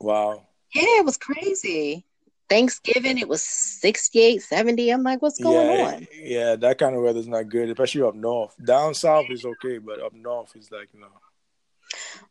Wow. 0.00 0.48
Yeah, 0.74 0.98
it 0.98 1.04
was 1.04 1.16
crazy. 1.16 2.04
Thanksgiving, 2.50 3.16
it 3.18 3.28
was 3.28 3.42
68, 3.42 4.42
70. 4.42 4.90
I'm 4.90 5.04
like, 5.04 5.22
what's 5.22 5.40
going 5.40 5.78
yeah, 5.78 5.84
on? 5.84 6.06
yeah, 6.20 6.56
that 6.56 6.78
kind 6.78 6.96
of 6.96 7.02
weather's 7.02 7.28
not 7.28 7.48
good, 7.48 7.70
especially 7.70 8.02
up 8.02 8.16
north. 8.16 8.54
Down 8.62 8.92
south 8.92 9.26
is 9.30 9.44
okay, 9.44 9.78
but 9.78 10.02
up 10.02 10.12
north 10.12 10.56
is 10.56 10.70
like 10.70 10.88
no. 10.92 11.06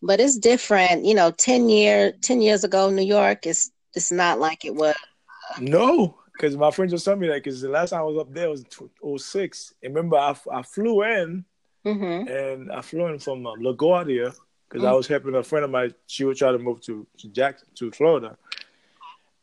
But 0.02 0.20
it's 0.20 0.38
different. 0.38 1.06
You 1.06 1.16
know, 1.16 1.32
10 1.32 1.70
year 1.70 2.12
10 2.12 2.42
years 2.42 2.66
ago, 2.66 2.90
New 2.90 3.02
York 3.02 3.48
is 3.48 3.72
it's 3.96 4.12
not 4.12 4.40
like 4.40 4.66
it 4.66 4.76
was. 4.76 4.96
No, 5.60 6.20
because 6.34 6.58
my 6.58 6.72
friend 6.72 6.92
just 6.92 7.06
told 7.06 7.20
me 7.20 7.28
that 7.28 7.44
because 7.44 7.62
the 7.62 7.70
last 7.70 7.92
time 7.92 8.02
I 8.02 8.04
was 8.04 8.18
up 8.18 8.34
there 8.34 8.50
was 8.50 8.66
06. 9.24 9.74
And 9.82 9.96
remember, 9.96 10.18
I, 10.18 10.36
I 10.52 10.64
flew 10.64 11.04
in 11.04 11.46
mm-hmm. 11.86 12.28
and 12.28 12.72
I 12.72 12.82
flew 12.82 13.08
in 13.08 13.20
from 13.20 13.48
um, 13.48 13.60
LaGuardia 13.60 14.36
because 14.70 14.84
mm-hmm. 14.84 14.86
I 14.86 14.92
was 14.92 15.08
helping 15.08 15.36
a 15.36 15.44
friend 15.44 15.66
of 15.66 15.72
mine. 15.72 15.94
She 16.08 16.26
was 16.26 16.38
trying 16.38 16.58
to 16.58 16.64
move 16.64 16.82
to, 16.82 17.08
to 17.20 17.28
Jackson, 17.30 17.70
to 17.76 17.92
Florida. 17.92 18.38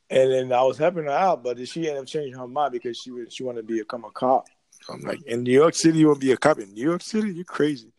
And 0.09 0.31
then 0.31 0.53
I 0.53 0.63
was 0.63 0.79
helping 0.79 1.05
her 1.05 1.11
out, 1.11 1.43
but 1.43 1.67
she 1.67 1.89
ended 1.89 2.03
up 2.03 2.07
changing 2.07 2.39
her 2.39 2.47
mind 2.47 2.73
because 2.73 2.97
she 2.97 3.13
she 3.29 3.43
wanted 3.43 3.67
to 3.67 3.75
become 3.75 4.05
a 4.05 4.11
cop. 4.11 4.47
I'm 4.89 5.01
like, 5.01 5.23
in 5.23 5.43
New 5.43 5.53
York 5.53 5.75
City, 5.75 5.99
you 5.99 6.09
want 6.09 6.21
to 6.21 6.27
be 6.27 6.33
a 6.33 6.37
cop 6.37 6.61
in 6.61 6.73
New 6.73 6.85
York 6.85 7.03
City? 7.03 7.33
you're 7.33 7.45
crazy. 7.45 7.93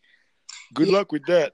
Good 0.74 0.88
yeah. 0.88 0.98
luck 0.98 1.12
with 1.12 1.26
that. 1.28 1.54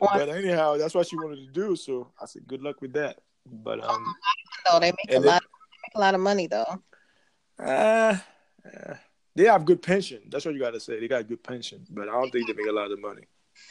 But 0.00 0.28
anyhow, 0.28 0.76
that's 0.76 0.94
what 0.94 1.06
she 1.06 1.16
wanted 1.16 1.46
to 1.46 1.52
do. 1.52 1.76
So 1.76 2.10
I 2.20 2.26
said, 2.26 2.46
good 2.46 2.62
luck 2.62 2.80
with 2.80 2.92
that. 2.94 3.18
But 3.46 3.84
um, 3.84 4.04
they 4.80 4.92
make 4.92 5.16
a 5.16 5.20
lot. 5.20 5.42
make 5.82 5.94
a 5.94 6.00
lot 6.00 6.14
of 6.14 6.20
money 6.20 6.48
though. 6.48 6.82
Uh, 7.58 8.16
uh, 8.66 8.94
they 9.36 9.44
have 9.44 9.64
good 9.64 9.82
pension. 9.82 10.22
That's 10.28 10.44
what 10.44 10.54
you 10.54 10.60
got 10.60 10.74
to 10.74 10.80
say. 10.80 10.98
They 10.98 11.06
got 11.06 11.28
good 11.28 11.42
pension, 11.44 11.86
but 11.90 12.08
I 12.08 12.12
don't 12.12 12.30
think 12.30 12.48
they 12.48 12.54
make 12.54 12.66
a 12.66 12.72
lot 12.72 12.90
of 12.90 13.00
money 13.00 13.28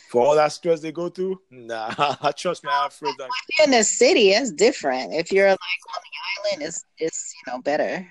for 0.09 0.25
all 0.25 0.36
that 0.36 0.51
stress 0.51 0.81
they 0.81 0.91
go 0.91 1.09
through. 1.09 1.39
Nah, 1.51 1.89
trust 2.38 2.63
me, 2.63 2.69
I've 2.71 2.97
heard 2.97 3.15
that. 3.17 3.29
In 3.63 3.71
the 3.71 3.83
city, 3.83 4.31
it's 4.31 4.51
different. 4.51 5.13
If 5.13 5.31
you're 5.31 5.49
like 5.49 5.59
on 5.59 6.01
the 6.03 6.49
island, 6.49 6.67
it's 6.67 6.86
it's 6.97 7.33
you 7.36 7.51
know 7.51 7.61
better. 7.61 8.07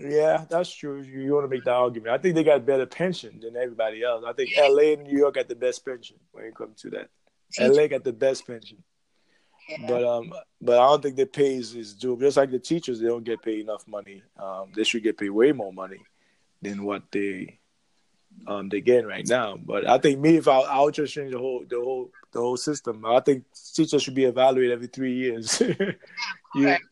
Yeah, 0.00 0.44
that's 0.48 0.74
true. 0.74 1.02
You, 1.02 1.20
you 1.20 1.32
want 1.34 1.44
to 1.44 1.48
make 1.48 1.64
that 1.64 1.74
argument. 1.74 2.12
I 2.12 2.18
think 2.18 2.34
they 2.34 2.42
got 2.42 2.66
better 2.66 2.86
pension 2.86 3.40
than 3.40 3.56
everybody 3.56 4.02
else. 4.02 4.24
I 4.26 4.32
think 4.32 4.50
LA 4.58 4.94
and 4.94 5.04
New 5.04 5.18
York 5.18 5.36
got 5.36 5.48
the 5.48 5.54
best 5.54 5.84
pension 5.84 6.16
when 6.32 6.44
it 6.44 6.54
comes 6.54 6.80
to 6.82 6.90
that. 6.90 7.10
LA 7.58 7.86
got 7.86 8.02
the 8.02 8.12
best 8.12 8.46
pension. 8.46 8.82
Yeah. 9.68 9.86
But 9.86 10.04
um, 10.04 10.32
but 10.60 10.78
I 10.78 10.86
don't 10.86 11.02
think 11.02 11.16
the 11.16 11.26
pay 11.26 11.54
is, 11.54 11.74
is 11.74 11.94
due. 11.94 12.18
Just 12.18 12.36
like 12.36 12.50
the 12.50 12.58
teachers, 12.58 13.00
they 13.00 13.06
don't 13.06 13.24
get 13.24 13.42
paid 13.42 13.60
enough 13.60 13.86
money. 13.86 14.22
Um, 14.38 14.72
they 14.74 14.84
should 14.84 15.02
get 15.02 15.16
paid 15.16 15.30
way 15.30 15.52
more 15.52 15.72
money 15.72 16.00
than 16.60 16.84
what 16.84 17.10
they 17.10 17.60
um 18.46 18.68
they 18.68 18.80
getting 18.80 19.06
right 19.06 19.26
now. 19.26 19.56
But 19.56 19.88
I 19.88 19.98
think 19.98 20.20
me, 20.20 20.36
if 20.36 20.48
I 20.48 20.60
I 20.60 20.80
would 20.80 20.94
just 20.94 21.14
change 21.14 21.32
the 21.32 21.38
whole 21.38 21.64
the 21.68 21.76
whole 21.76 22.10
the 22.34 22.40
whole 22.40 22.58
system. 22.58 23.06
I 23.06 23.20
think 23.20 23.44
teachers 23.72 24.02
should 24.02 24.14
be 24.14 24.24
evaluated 24.24 24.72
every 24.72 24.88
three 24.88 25.14
years. 25.14 25.62
yeah. 26.54 26.78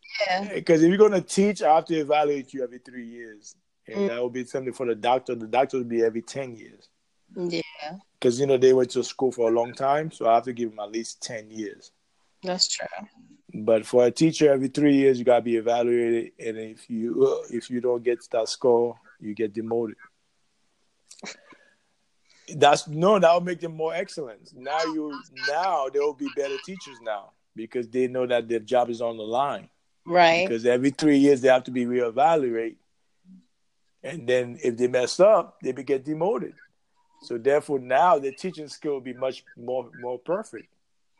Because 0.54 0.82
if 0.82 0.88
you're 0.88 0.98
gonna 0.98 1.22
teach, 1.22 1.62
I 1.62 1.74
have 1.76 1.86
to 1.86 1.94
evaluate 1.94 2.52
you 2.52 2.62
every 2.62 2.78
three 2.78 3.06
years, 3.06 3.56
and 3.88 3.96
mm. 3.96 4.08
that 4.08 4.20
will 4.20 4.30
be 4.30 4.44
something 4.44 4.72
for 4.72 4.86
the 4.86 4.94
doctor. 4.94 5.34
The 5.34 5.46
doctor 5.46 5.78
will 5.78 5.84
be 5.84 6.04
every 6.04 6.20
ten 6.20 6.54
years. 6.54 6.90
Yeah. 7.34 7.62
Because 8.12 8.38
you 8.38 8.46
know 8.46 8.58
they 8.58 8.74
went 8.74 8.90
to 8.90 9.02
school 9.02 9.32
for 9.32 9.48
a 9.48 9.52
long 9.52 9.72
time, 9.72 10.10
so 10.12 10.28
I 10.28 10.34
have 10.34 10.44
to 10.44 10.52
give 10.52 10.70
them 10.70 10.80
at 10.80 10.92
least 10.92 11.22
ten 11.22 11.50
years. 11.50 11.92
That's 12.42 12.68
true. 12.68 12.86
But 13.54 13.86
for 13.86 14.04
a 14.04 14.10
teacher, 14.10 14.52
every 14.52 14.68
three 14.68 14.96
years 14.96 15.18
you 15.18 15.24
gotta 15.24 15.42
be 15.42 15.56
evaluated, 15.56 16.32
and 16.38 16.58
if 16.58 16.88
you 16.90 17.42
if 17.50 17.70
you 17.70 17.80
don't 17.80 18.04
get 18.04 18.18
that 18.32 18.48
score, 18.50 18.96
you 19.18 19.34
get 19.34 19.54
demoted. 19.54 19.96
That's 22.56 22.88
no, 22.88 23.18
that 23.18 23.32
will 23.32 23.40
make 23.40 23.60
them 23.60 23.76
more 23.76 23.94
excellent. 23.94 24.52
Now 24.54 24.82
you 24.84 25.12
now 25.48 25.88
they 25.88 25.98
will 25.98 26.14
be 26.14 26.28
better 26.36 26.56
teachers 26.64 26.98
now 27.02 27.30
because 27.54 27.88
they 27.88 28.06
know 28.08 28.26
that 28.26 28.48
their 28.48 28.60
job 28.60 28.90
is 28.90 29.00
on 29.00 29.16
the 29.16 29.22
line. 29.22 29.68
Right. 30.06 30.48
Because 30.48 30.66
every 30.66 30.90
three 30.90 31.18
years 31.18 31.40
they 31.40 31.48
have 31.48 31.64
to 31.64 31.70
be 31.70 31.84
reevaluated. 31.84 32.76
And 34.02 34.26
then 34.26 34.58
if 34.62 34.76
they 34.76 34.88
mess 34.88 35.20
up, 35.20 35.58
they 35.62 35.72
get 35.72 36.04
demoted. 36.04 36.54
So 37.22 37.38
therefore 37.38 37.78
now 37.78 38.18
the 38.18 38.32
teaching 38.32 38.68
skill 38.68 38.94
will 38.94 39.00
be 39.00 39.12
much 39.12 39.44
more 39.56 39.90
more 40.00 40.18
perfect, 40.18 40.68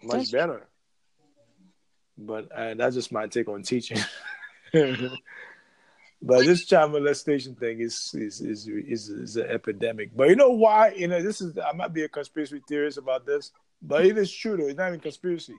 much 0.03 0.17
that's 0.17 0.31
better. 0.33 0.67
But 2.19 2.51
uh, 2.53 2.75
that's 2.75 2.97
just 2.97 3.13
my 3.13 3.27
take 3.27 3.49
on 3.49 3.63
teaching. 3.63 3.99
but 6.23 6.47
this 6.47 6.65
child 6.65 6.93
molestation 6.93 7.57
thing 7.57 7.81
is 7.81 8.15
is, 8.15 8.41
is 8.41 8.69
is 8.69 9.09
is 9.09 9.37
an 9.37 9.47
epidemic. 9.51 10.17
But 10.17 10.29
you 10.29 10.37
know 10.37 10.51
why? 10.51 10.93
You 10.93 11.09
know 11.09 11.21
this 11.21 11.41
is 11.41 11.59
I 11.59 11.73
might 11.73 11.93
be 11.93 12.05
a 12.05 12.09
conspiracy 12.09 12.63
theorist 12.69 12.97
about 12.97 13.27
this, 13.27 13.51
but 13.83 14.07
it 14.07 14.17
is 14.17 14.33
true 14.33 14.57
though. 14.57 14.69
It's 14.69 14.79
not 14.79 14.89
even 14.89 15.01
conspiracy. 15.01 15.55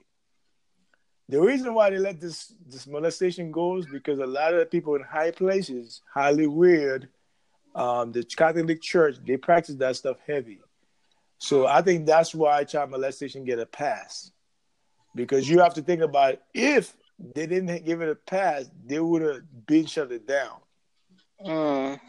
The 1.28 1.40
reason 1.40 1.74
why 1.74 1.90
they 1.90 1.98
let 1.98 2.20
this 2.20 2.54
this 2.66 2.86
molestation 2.86 3.52
go 3.52 3.76
is 3.76 3.86
because 3.86 4.18
a 4.18 4.26
lot 4.26 4.54
of 4.54 4.70
people 4.70 4.94
in 4.94 5.02
high 5.02 5.32
places, 5.32 6.00
highly 6.12 6.46
weird, 6.46 7.08
um, 7.74 8.12
the 8.12 8.24
Catholic 8.24 8.80
Church, 8.80 9.16
they 9.26 9.36
practice 9.36 9.74
that 9.76 9.96
stuff 9.96 10.16
heavy. 10.26 10.60
So 11.38 11.66
I 11.66 11.82
think 11.82 12.06
that's 12.06 12.34
why 12.34 12.64
child 12.64 12.90
molestation 12.90 13.44
get 13.44 13.58
a 13.58 13.66
pass, 13.66 14.32
because 15.14 15.46
you 15.48 15.58
have 15.58 15.74
to 15.74 15.82
think 15.82 16.00
about 16.00 16.40
if 16.54 16.96
they 17.18 17.46
didn't 17.46 17.84
give 17.84 18.02
it 18.02 18.08
a 18.08 18.14
pass, 18.14 18.70
they 18.84 19.00
would 19.00 19.22
have 19.22 19.42
been 19.66 19.86
shut 19.86 20.12
it 20.12 20.26
down. 20.26 20.58
Mm. 21.44 22.00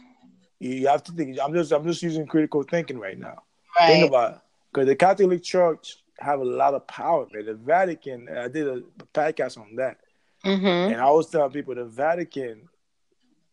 You 0.59 0.87
have 0.87 1.03
to 1.03 1.11
think. 1.11 1.37
I'm 1.41 1.53
just 1.53 1.71
I'm 1.71 1.85
just 1.85 2.01
using 2.01 2.25
critical 2.25 2.63
thinking 2.63 2.97
right 2.97 3.17
now. 3.17 3.43
Right. 3.79 3.87
Think 3.87 4.09
about 4.09 4.33
it, 4.33 4.39
because 4.71 4.87
the 4.87 4.95
Catholic 4.95 5.43
Church 5.43 5.97
have 6.19 6.39
a 6.39 6.45
lot 6.45 6.73
of 6.73 6.87
power, 6.87 7.27
man. 7.31 7.45
The 7.45 7.55
Vatican, 7.55 8.29
I 8.29 8.47
did 8.47 8.67
a 8.67 8.81
podcast 9.13 9.57
on 9.57 9.75
that. 9.75 9.97
Mm-hmm. 10.45 10.93
And 10.93 11.01
I 11.01 11.09
was 11.11 11.29
telling 11.29 11.51
people 11.51 11.75
the 11.75 11.85
Vatican 11.85 12.69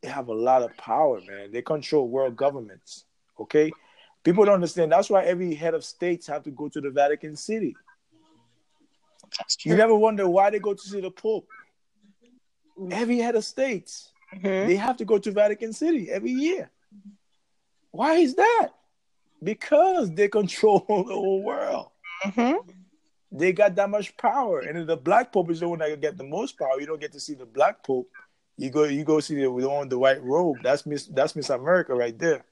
they 0.03 0.09
have 0.09 0.29
a 0.29 0.35
lot 0.35 0.63
of 0.63 0.77
power, 0.77 1.21
man. 1.27 1.53
They 1.53 1.63
control 1.63 2.09
world 2.09 2.37
governments. 2.37 3.05
Okay? 3.39 3.71
People 4.25 4.45
don't 4.45 4.55
understand. 4.57 4.93
That's 4.93 5.09
why 5.09 5.25
every 5.25 5.55
head 5.55 5.75
of 5.75 5.85
states 5.85 6.27
have 6.27 6.43
to 6.45 6.51
go 6.51 6.69
to 6.69 6.81
the 6.81 6.91
Vatican 6.91 7.37
City. 7.37 7.77
You 9.65 9.77
never 9.77 9.95
wonder 9.95 10.29
why 10.29 10.51
they 10.51 10.59
go 10.59 10.75
to 10.75 10.81
see 10.81 11.01
the 11.01 11.11
Pope. 11.11 11.47
Every 12.91 13.19
head 13.19 13.37
of 13.37 13.45
states, 13.45 14.11
mm-hmm. 14.35 14.69
they 14.69 14.77
have 14.77 14.97
to 14.99 15.05
go 15.05 15.19
to 15.19 15.31
Vatican 15.31 15.73
City 15.73 16.11
every 16.11 16.33
year. 16.33 16.71
Why 17.91 18.15
is 18.15 18.35
that? 18.35 18.71
Because 19.43 20.11
they 20.11 20.29
control 20.29 20.81
the 20.89 21.15
whole 21.15 21.43
world. 21.43 21.91
Mm-hmm. 22.25 22.71
They 23.33 23.53
got 23.53 23.75
that 23.77 23.89
much 23.89 24.17
power, 24.17 24.61
and 24.61 24.87
the 24.87 24.97
black 24.97 25.33
pope 25.33 25.51
is 25.51 25.61
the 25.61 25.69
one 25.69 25.79
that 25.79 26.01
get 26.01 26.19
the 26.19 26.25
most 26.25 26.59
power. 26.59 26.79
You 26.79 26.87
don't 26.87 27.01
get 27.01 27.13
to 27.13 27.21
see 27.21 27.35
the 27.35 27.47
black 27.47 27.83
pope. 27.83 28.09
You 28.59 28.71
go, 28.71 28.85
you 28.85 29.05
go 29.05 29.21
see 29.21 29.37
the 29.37 29.49
one 29.49 29.81
with 29.81 29.91
the 29.91 29.99
white 29.99 30.23
robe. 30.23 30.59
That's 30.63 30.85
Miss, 30.85 31.07
that's 31.07 31.35
Miss 31.35 31.49
America 31.49 31.95
right 31.95 32.19
there. 32.19 32.45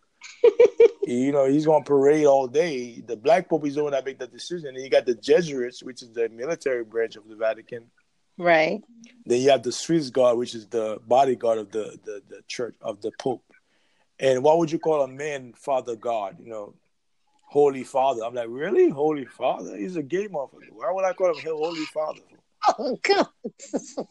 You 1.03 1.33
know, 1.33 1.47
he's 1.47 1.66
going 1.66 1.83
to 1.83 1.89
parade 1.89 2.27
all 2.27 2.47
day. 2.47 3.03
The 3.07 3.16
black 3.16 3.49
pope 3.49 3.66
is 3.66 3.75
the 3.75 3.83
one 3.83 3.93
that 3.93 4.05
make 4.05 4.18
the 4.18 4.27
decision. 4.27 4.68
And 4.75 4.83
you 4.83 4.91
got 4.91 5.07
the 5.07 5.14
Jesuits, 5.14 5.83
which 5.83 6.03
is 6.03 6.11
the 6.12 6.29
military 6.29 6.85
branch 6.85 7.16
of 7.16 7.29
the 7.29 7.37
Vatican. 7.37 7.91
Right. 8.39 8.83
Then 9.27 9.41
you 9.41 9.51
have 9.51 9.62
the 9.62 9.73
Swiss 9.73 10.11
Guard, 10.11 10.39
which 10.39 10.55
is 10.55 10.66
the 10.66 10.99
bodyguard 11.07 11.59
of 11.59 11.71
the, 11.71 11.99
the, 12.05 12.23
the 12.29 12.43
church 12.47 12.77
of 12.81 13.01
the 13.03 13.12
Pope. 13.18 13.45
And 14.18 14.43
what 14.43 14.59
would 14.59 14.71
you 14.71 14.79
call 14.79 15.03
a 15.03 15.09
man, 15.09 15.53
Father 15.57 15.97
God? 15.97 16.37
You 16.41 16.51
know, 16.51 16.75
Holy 17.43 17.85
Father. 17.85 18.23
I'm 18.25 18.35
like, 18.35 18.49
really? 18.49 18.89
Holy 18.89 19.25
Father? 19.25 19.77
He's 19.77 19.97
a 19.97 20.03
gay 20.03 20.29
motherfucker. 20.29 20.71
Why 20.73 20.93
would 20.93 21.05
I 21.05 21.12
call 21.12 21.35
him 21.35 21.45
Holy 21.45 21.85
Father? 21.87 22.21
Oh 22.78 22.98
God! 23.02 23.26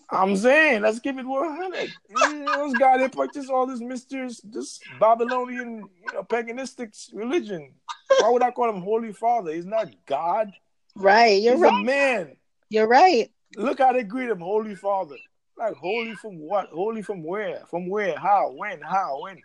I'm 0.09 0.35
saying, 0.35 0.81
let's 0.81 0.99
give 0.99 1.17
it 1.19 1.25
100. 1.25 1.89
You 2.09 2.33
know, 2.39 2.67
this 2.67 2.77
guy 2.79 2.97
that 2.97 3.11
practice 3.13 3.49
all 3.49 3.67
this 3.67 3.79
mysterious, 3.79 4.41
this 4.43 4.79
Babylonian, 4.99 5.77
you 5.77 6.13
know, 6.13 6.23
paganistic 6.23 6.95
religion. 7.13 7.73
Why 8.19 8.29
would 8.31 8.41
I 8.41 8.51
call 8.51 8.69
him 8.69 8.81
Holy 8.81 9.13
Father? 9.13 9.53
He's 9.53 9.65
not 9.65 9.93
God. 10.05 10.51
Right, 10.95 11.41
you're 11.41 11.53
He's 11.53 11.61
right. 11.61 11.81
a 11.81 11.85
man. 11.85 12.37
You're 12.69 12.87
right. 12.87 13.31
Look 13.55 13.79
how 13.79 13.93
they 13.93 14.03
greet 14.03 14.29
him, 14.29 14.39
Holy 14.39 14.75
Father. 14.75 15.15
Like 15.57 15.75
holy 15.75 16.15
from 16.15 16.39
what? 16.39 16.69
Holy 16.69 17.01
from 17.01 17.23
where? 17.23 17.63
From 17.69 17.87
where? 17.89 18.17
How? 18.17 18.51
When? 18.51 18.81
How? 18.81 19.21
When? 19.21 19.41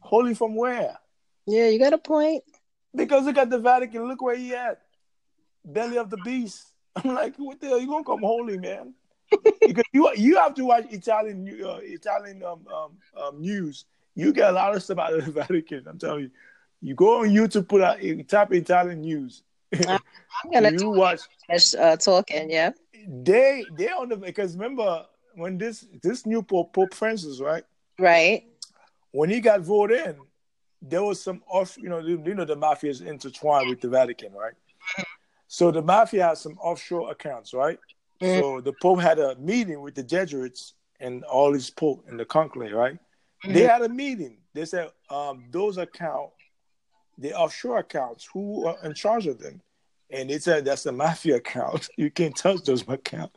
Holy 0.00 0.34
from 0.34 0.56
where? 0.56 0.98
Yeah, 1.46 1.68
you 1.68 1.78
got 1.78 1.92
a 1.92 1.98
point. 1.98 2.42
Because 2.94 3.24
look 3.24 3.38
at 3.38 3.50
the 3.50 3.58
Vatican. 3.58 4.08
Look 4.08 4.22
where 4.22 4.36
he 4.36 4.54
at. 4.54 4.80
Belly 5.64 5.98
of 5.98 6.10
the 6.10 6.16
beast. 6.18 6.71
I'm 7.04 7.14
like, 7.14 7.36
what 7.36 7.60
the 7.60 7.68
hell? 7.68 7.80
You 7.80 7.86
gonna 7.86 8.04
come 8.04 8.20
holy, 8.20 8.58
man? 8.58 8.94
because 9.60 9.84
you 9.92 10.10
you 10.14 10.36
have 10.36 10.54
to 10.54 10.64
watch 10.64 10.86
Italian 10.90 11.48
uh, 11.64 11.78
Italian 11.82 12.42
um, 12.44 12.66
um, 12.72 12.92
um, 13.20 13.40
news. 13.40 13.86
You 14.14 14.32
get 14.32 14.50
a 14.50 14.52
lot 14.52 14.76
of 14.76 14.82
stuff 14.82 14.98
out 14.98 15.14
of 15.14 15.24
the 15.24 15.32
Vatican. 15.40 15.84
I'm 15.86 15.98
telling 15.98 16.24
you. 16.24 16.30
You 16.84 16.96
go 16.96 17.20
on 17.20 17.28
YouTube, 17.28 17.68
put 17.68 17.80
out 17.80 18.00
type 18.26 18.52
Italian 18.52 19.02
news. 19.02 19.44
I'm 19.86 20.00
gonna 20.52 20.72
you 20.72 20.90
watch 20.90 21.20
uh, 21.78 21.96
talking. 21.96 22.50
Yeah. 22.50 22.70
They 23.06 23.64
they 23.76 23.88
on 23.88 24.08
the 24.08 24.16
because 24.16 24.54
remember 24.54 25.06
when 25.36 25.58
this 25.58 25.86
this 26.02 26.26
new 26.26 26.42
Pope 26.42 26.74
Pope 26.74 26.92
Francis 26.92 27.40
right 27.40 27.64
right 27.98 28.44
when 29.12 29.30
he 29.30 29.40
got 29.40 29.60
voted 29.60 30.06
in 30.06 30.16
there 30.82 31.02
was 31.02 31.22
some 31.22 31.42
off, 31.46 31.78
you 31.78 31.88
know, 31.88 32.00
you 32.00 32.34
know, 32.34 32.44
the 32.44 32.56
mafia 32.56 32.90
is 32.90 33.00
intertwined 33.00 33.70
with 33.70 33.80
the 33.80 33.88
Vatican, 33.88 34.32
right? 34.32 34.54
So 35.52 35.70
the 35.70 35.82
mafia 35.82 36.28
has 36.28 36.40
some 36.40 36.56
offshore 36.62 37.10
accounts, 37.10 37.52
right? 37.52 37.78
Mm-hmm. 38.22 38.40
So 38.40 38.62
the 38.62 38.72
Pope 38.80 39.02
had 39.02 39.18
a 39.18 39.36
meeting 39.36 39.82
with 39.82 39.94
the 39.94 40.02
Jesuits 40.02 40.72
and 40.98 41.24
all 41.24 41.52
these 41.52 41.68
Pope 41.68 42.06
in 42.08 42.16
the 42.16 42.24
conclave, 42.24 42.72
right? 42.72 42.94
Mm-hmm. 42.94 43.52
They 43.52 43.64
had 43.64 43.82
a 43.82 43.88
meeting. 43.90 44.38
They 44.54 44.64
said 44.64 44.88
um, 45.10 45.44
those 45.50 45.76
account, 45.76 46.30
the 47.18 47.34
offshore 47.34 47.80
accounts, 47.80 48.26
who 48.32 48.66
are 48.66 48.78
in 48.82 48.94
charge 48.94 49.26
of 49.26 49.40
them? 49.40 49.60
And 50.08 50.30
they 50.30 50.38
said 50.38 50.64
that's 50.64 50.84
the 50.84 50.92
mafia 50.92 51.36
account. 51.36 51.86
you 51.98 52.10
can't 52.10 52.34
touch 52.34 52.62
those 52.64 52.88
accounts. 52.88 53.36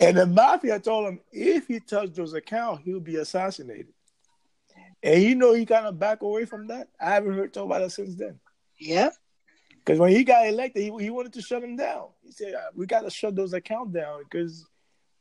And 0.00 0.16
the 0.16 0.26
mafia 0.26 0.80
told 0.80 1.08
him 1.08 1.20
if 1.30 1.68
he 1.68 1.78
touched 1.78 2.14
those 2.14 2.32
accounts, 2.32 2.84
he'll 2.86 3.00
be 3.00 3.16
assassinated. 3.16 3.92
And 5.02 5.22
you 5.22 5.34
know 5.34 5.52
he 5.52 5.66
kind 5.66 5.86
of 5.86 5.98
back 5.98 6.22
away 6.22 6.46
from 6.46 6.68
that. 6.68 6.88
I 6.98 7.10
haven't 7.10 7.34
heard 7.34 7.52
talk 7.52 7.66
about 7.66 7.82
it 7.82 7.92
since 7.92 8.14
then. 8.14 8.40
Yep. 8.80 9.14
Because 9.84 10.00
when 10.00 10.12
he 10.12 10.24
got 10.24 10.46
elected, 10.46 10.82
he, 10.82 11.04
he 11.04 11.10
wanted 11.10 11.34
to 11.34 11.42
shut 11.42 11.62
him 11.62 11.76
down. 11.76 12.06
He 12.24 12.32
said, 12.32 12.54
"We 12.74 12.86
got 12.86 13.02
to 13.02 13.10
shut 13.10 13.36
those 13.36 13.52
accounts 13.52 13.92
down 13.92 14.22
because 14.24 14.66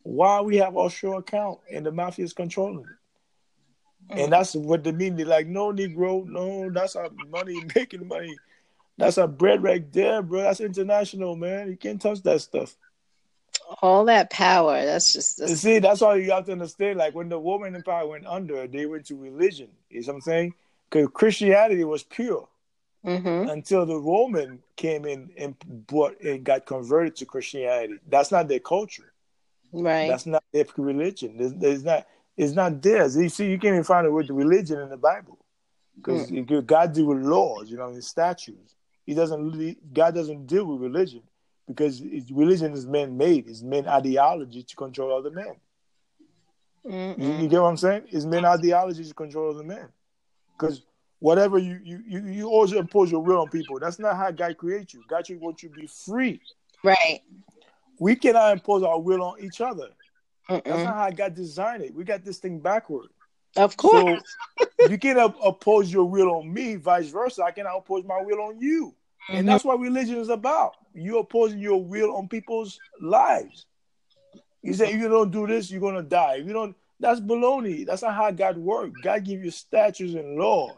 why 0.03 0.41
we 0.41 0.57
have 0.57 0.76
offshore 0.76 1.20
account 1.20 1.59
and 1.72 1.86
the 1.86 1.91
mafia 1.91 2.26
is 2.26 2.34
controlling 2.34 2.86
it." 2.86 4.14
Mm. 4.16 4.24
And 4.24 4.34
that's 4.34 4.55
what 4.55 4.84
they 4.84 4.93
mean. 4.93 5.16
They're 5.16 5.26
like, 5.26 5.47
"No, 5.47 5.74
Negro, 5.74 6.26
no, 6.26 6.70
that's 6.70 6.95
our 6.95 7.09
money, 7.30 7.61
making 7.76 8.07
money. 8.07 8.36
That's 8.97 9.18
our 9.18 9.28
bread 9.28 9.64
right 9.64 9.91
there, 9.91 10.22
bro. 10.22 10.43
That's 10.43 10.61
international, 10.61 11.36
man. 11.36 11.70
You 11.70 11.78
can't 11.78 12.01
touch 12.01 12.22
that 12.24 12.41
stuff." 12.41 12.78
All 13.82 14.05
that 14.05 14.30
power. 14.30 14.86
That's 14.86 15.11
just. 15.11 15.39
That's... 15.39 15.59
See, 15.59 15.80
that's 15.80 16.01
all 16.01 16.18
you 16.18 16.32
have 16.32 16.45
to 16.45 16.53
understand. 16.53 16.99
Like 16.99 17.16
when 17.16 17.28
the 17.28 17.39
Roman 17.39 17.76
Empire 17.76 18.07
went 18.07 18.28
under, 18.28 18.66
they 18.66 18.86
went 18.86 19.07
to 19.07 19.18
religion. 19.18 19.70
You 19.89 20.01
know 20.01 20.07
what 20.07 20.16
I'm 20.16 20.22
saying? 20.22 20.53
Because 20.89 21.09
Christianity 21.14 21.84
was 21.84 22.03
pure 22.03 22.47
mm-hmm. 23.06 23.49
until 23.49 23.86
the 23.86 23.97
Roman 23.97 24.60
came 24.76 25.06
in 25.06 25.32
and 25.38 25.58
brought 25.88 26.20
and 26.22 26.43
got 26.43 26.66
converted 26.66 27.16
to 27.18 27.26
Christianity. 27.26 27.99
That's 28.08 28.32
not 28.32 28.47
their 28.47 28.60
culture. 28.60 29.14
Right. 29.72 30.08
That's 30.08 30.26
not 30.26 30.43
their 30.51 30.66
religion. 30.78 31.38
There's, 31.38 31.54
there's 31.54 31.84
not. 31.84 32.08
It's 32.36 32.54
not 32.54 32.82
theirs. 32.82 33.16
You 33.16 33.30
see, 33.30 33.49
you 33.49 33.60
can't 33.60 33.74
even 33.74 33.84
find 33.84 34.08
the 34.08 34.12
word 34.12 34.30
religion 34.30 34.80
in 34.80 34.89
the 34.89 34.97
Bible 34.97 35.38
because 35.95 36.32
mm. 36.32 36.66
God 36.66 36.93
deal 36.93 37.06
with 37.06 37.20
laws, 37.20 37.70
you 37.70 37.78
know, 37.78 37.89
and 37.89 38.04
statutes. 38.04 38.76
He 39.06 39.14
doesn't. 39.14 39.93
God 39.93 40.16
doesn't 40.16 40.47
deal 40.47 40.66
with 40.66 40.82
religion 40.82 41.22
because 41.68 42.01
religion 42.32 42.74
is 42.74 42.86
man-made. 42.88 43.47
It's 43.47 43.62
man 43.62 43.88
ideology 43.88 44.64
to 44.64 44.76
control 44.76 45.16
other 45.16 45.32
men. 45.32 45.56
You, 46.86 47.16
you, 47.18 47.47
get 47.47 47.62
what 47.62 47.70
I'm 47.70 47.78
saying? 47.78 48.04
It's 48.12 48.26
men 48.26 48.43
ideology 48.43 49.06
to 49.06 49.14
control 49.14 49.51
other 49.51 49.64
men. 49.64 49.88
Because 50.58 50.82
whatever 51.24 51.58
you, 51.58 51.80
you 51.82 52.04
you 52.06 52.26
you 52.26 52.50
always 52.50 52.74
impose 52.74 53.10
your 53.10 53.22
will 53.22 53.40
on 53.40 53.48
people. 53.48 53.80
That's 53.80 53.98
not 53.98 54.18
how 54.18 54.30
God 54.30 54.58
creates 54.58 54.94
you. 54.94 55.02
God 55.08 55.26
wants 55.40 55.64
you 55.64 55.70
to 55.70 55.76
be 55.76 55.88
free. 55.88 56.42
Right. 56.84 57.22
We 57.98 58.18
cannot 58.18 58.52
impose 58.52 58.84
our 58.84 59.00
will 59.00 59.24
on 59.24 59.40
each 59.40 59.62
other. 59.62 59.88
Mm-mm. 60.50 60.66
That's 60.66 60.84
not 60.84 60.96
how 60.96 61.10
God 61.12 61.34
designed 61.34 61.82
it. 61.82 61.96
We 61.96 62.04
got 62.04 62.26
this 62.26 62.40
thing 62.40 62.60
backward. 62.60 63.08
Of 63.56 63.78
course. 63.78 64.22
So 64.60 64.68
you 64.90 64.98
cannot 64.98 65.38
oppose 65.42 65.94
your 65.94 66.04
will 66.04 66.30
on 66.30 66.54
me, 66.54 66.76
vice 66.76 67.08
versa. 67.08 67.44
I 67.44 67.52
cannot 67.52 67.78
oppose 67.78 68.04
my 68.04 68.22
will 68.22 68.42
on 68.42 68.60
you. 68.60 68.88
Mm-hmm. 69.30 69.38
And 69.38 69.48
that's 69.48 69.64
what 69.64 69.80
religion 69.80 70.18
is 70.18 70.28
about. 70.28 70.74
You're 70.94 71.22
opposing 71.22 71.60
your 71.60 71.82
will 71.82 72.18
on 72.18 72.28
people's 72.28 72.78
lives. 73.00 73.66
You 74.62 74.74
say 74.74 74.92
if 74.92 75.00
you 75.00 75.08
don't 75.08 75.32
do 75.32 75.48
this, 75.48 75.72
you're 75.72 75.80
gonna 75.80 76.04
die. 76.04 76.40
If 76.40 76.48
you 76.48 76.54
don't, 76.54 76.76
that's 77.00 77.22
baloney. 77.22 77.86
That's 77.86 78.02
not 78.02 78.14
how 78.14 78.32
God 78.32 78.58
works. 78.58 79.00
God 79.02 79.24
give 79.24 79.42
you 79.42 79.52
statutes 79.52 80.16
and 80.16 80.38
laws. 80.38 80.76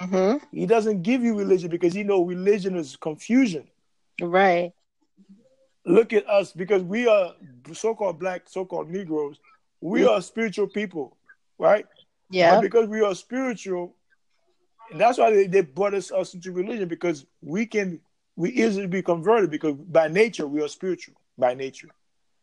Mm-hmm. 0.00 0.44
He 0.56 0.66
doesn't 0.66 1.02
give 1.02 1.22
you 1.22 1.36
religion 1.36 1.70
because 1.70 1.94
he 1.94 2.02
know 2.04 2.22
religion 2.22 2.76
is 2.76 2.96
confusion. 2.96 3.68
Right. 4.20 4.72
Look 5.84 6.12
at 6.12 6.28
us 6.28 6.52
because 6.52 6.82
we 6.82 7.06
are 7.08 7.34
so-called 7.72 8.18
black, 8.18 8.42
so-called 8.46 8.90
Negroes. 8.90 9.38
We 9.80 10.06
are 10.06 10.20
spiritual 10.20 10.66
people, 10.66 11.16
right? 11.58 11.86
Yeah. 12.30 12.56
But 12.56 12.62
because 12.62 12.88
we 12.88 13.00
are 13.00 13.14
spiritual, 13.14 13.94
that's 14.94 15.18
why 15.18 15.30
they, 15.30 15.46
they 15.46 15.62
brought 15.62 15.94
us, 15.94 16.12
us 16.12 16.34
into 16.34 16.52
religion 16.52 16.88
because 16.88 17.26
we 17.42 17.66
can 17.66 18.00
we 18.36 18.50
easily 18.50 18.86
be 18.86 19.02
converted 19.02 19.50
because 19.50 19.74
by 19.74 20.06
nature 20.06 20.46
we 20.46 20.62
are 20.62 20.68
spiritual 20.68 21.14
by 21.36 21.54
nature. 21.54 21.88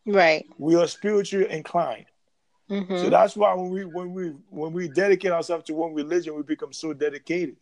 Right. 0.06 0.46
We 0.58 0.76
are 0.76 0.88
spiritually 0.88 1.50
inclined. 1.50 2.06
Mm-hmm. 2.70 2.98
So 2.98 3.10
that's 3.10 3.36
why 3.36 3.54
when 3.54 3.70
we 3.70 3.86
when 3.86 4.12
we 4.14 4.34
when 4.50 4.74
we 4.74 4.88
dedicate 4.88 5.32
ourselves 5.32 5.66
to 5.66 5.74
one 5.74 5.94
religion, 5.94 6.36
we 6.36 6.44
become 6.44 6.74
so 6.74 6.94
dedicated. 6.94 7.58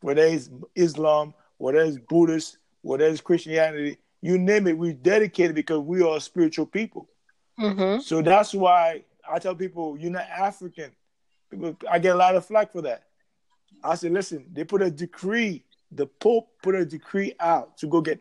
Whether 0.00 0.22
it's 0.22 0.50
Islam, 0.74 1.34
whether 1.58 1.80
it's 1.80 1.98
Buddhist, 1.98 2.58
whether 2.82 3.04
it's 3.06 3.20
Christianity, 3.20 3.98
you 4.22 4.38
name 4.38 4.66
it, 4.66 4.78
we're 4.78 4.92
dedicated 4.92 5.54
because 5.54 5.80
we 5.80 6.02
are 6.02 6.20
spiritual 6.20 6.66
people. 6.66 7.08
Mm-hmm. 7.58 8.00
So 8.00 8.22
that's 8.22 8.54
why 8.54 9.04
I 9.30 9.38
tell 9.38 9.54
people 9.54 9.96
you're 9.98 10.10
not 10.10 10.28
African. 10.28 10.92
People, 11.50 11.76
I 11.90 11.98
get 11.98 12.14
a 12.14 12.18
lot 12.18 12.34
of 12.34 12.46
flack 12.46 12.72
for 12.72 12.82
that. 12.82 13.04
I 13.82 13.94
said, 13.94 14.12
listen, 14.12 14.46
they 14.52 14.64
put 14.64 14.82
a 14.82 14.90
decree. 14.90 15.64
The 15.92 16.06
Pope 16.06 16.48
put 16.62 16.74
a 16.74 16.84
decree 16.84 17.34
out 17.38 17.78
to 17.78 17.86
go 17.86 18.00
get 18.00 18.20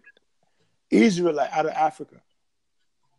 Israelite 0.92 1.52
out 1.52 1.66
of 1.66 1.72
Africa. 1.72 2.22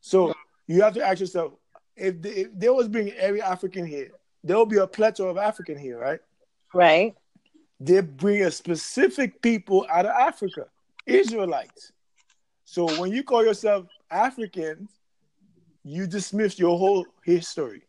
So 0.00 0.34
you 0.66 0.82
have 0.82 0.94
to 0.94 1.04
ask 1.04 1.20
yourself, 1.20 1.54
if, 1.96 2.20
they, 2.20 2.30
if 2.30 2.48
there 2.54 2.74
was 2.74 2.88
bringing 2.88 3.14
every 3.14 3.42
African 3.42 3.86
here, 3.86 4.10
there 4.44 4.56
will 4.56 4.66
be 4.66 4.78
a 4.78 4.86
plethora 4.86 5.30
of 5.30 5.38
African 5.38 5.78
here, 5.78 5.98
right? 5.98 6.20
Right. 6.72 7.14
They 7.80 8.00
bring 8.00 8.42
a 8.42 8.50
specific 8.50 9.42
people 9.42 9.86
out 9.90 10.06
of 10.06 10.12
Africa, 10.12 10.66
Israelites. 11.04 11.92
So 12.64 12.86
when 13.00 13.12
you 13.12 13.22
call 13.22 13.44
yourself 13.44 13.86
African, 14.10 14.88
you 15.84 16.06
dismiss 16.06 16.58
your 16.58 16.78
whole 16.78 17.06
history. 17.24 17.82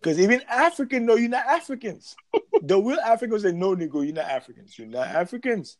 Because 0.00 0.20
even 0.20 0.42
African 0.48 1.06
know 1.06 1.16
you're 1.16 1.30
not 1.30 1.46
Africans. 1.46 2.14
the 2.62 2.78
real 2.78 3.00
Africans 3.00 3.42
say, 3.42 3.52
no, 3.52 3.74
nigga, 3.74 4.04
you're 4.04 4.14
not 4.14 4.26
Africans. 4.26 4.78
You're 4.78 4.88
not 4.88 5.08
Africans. 5.08 5.78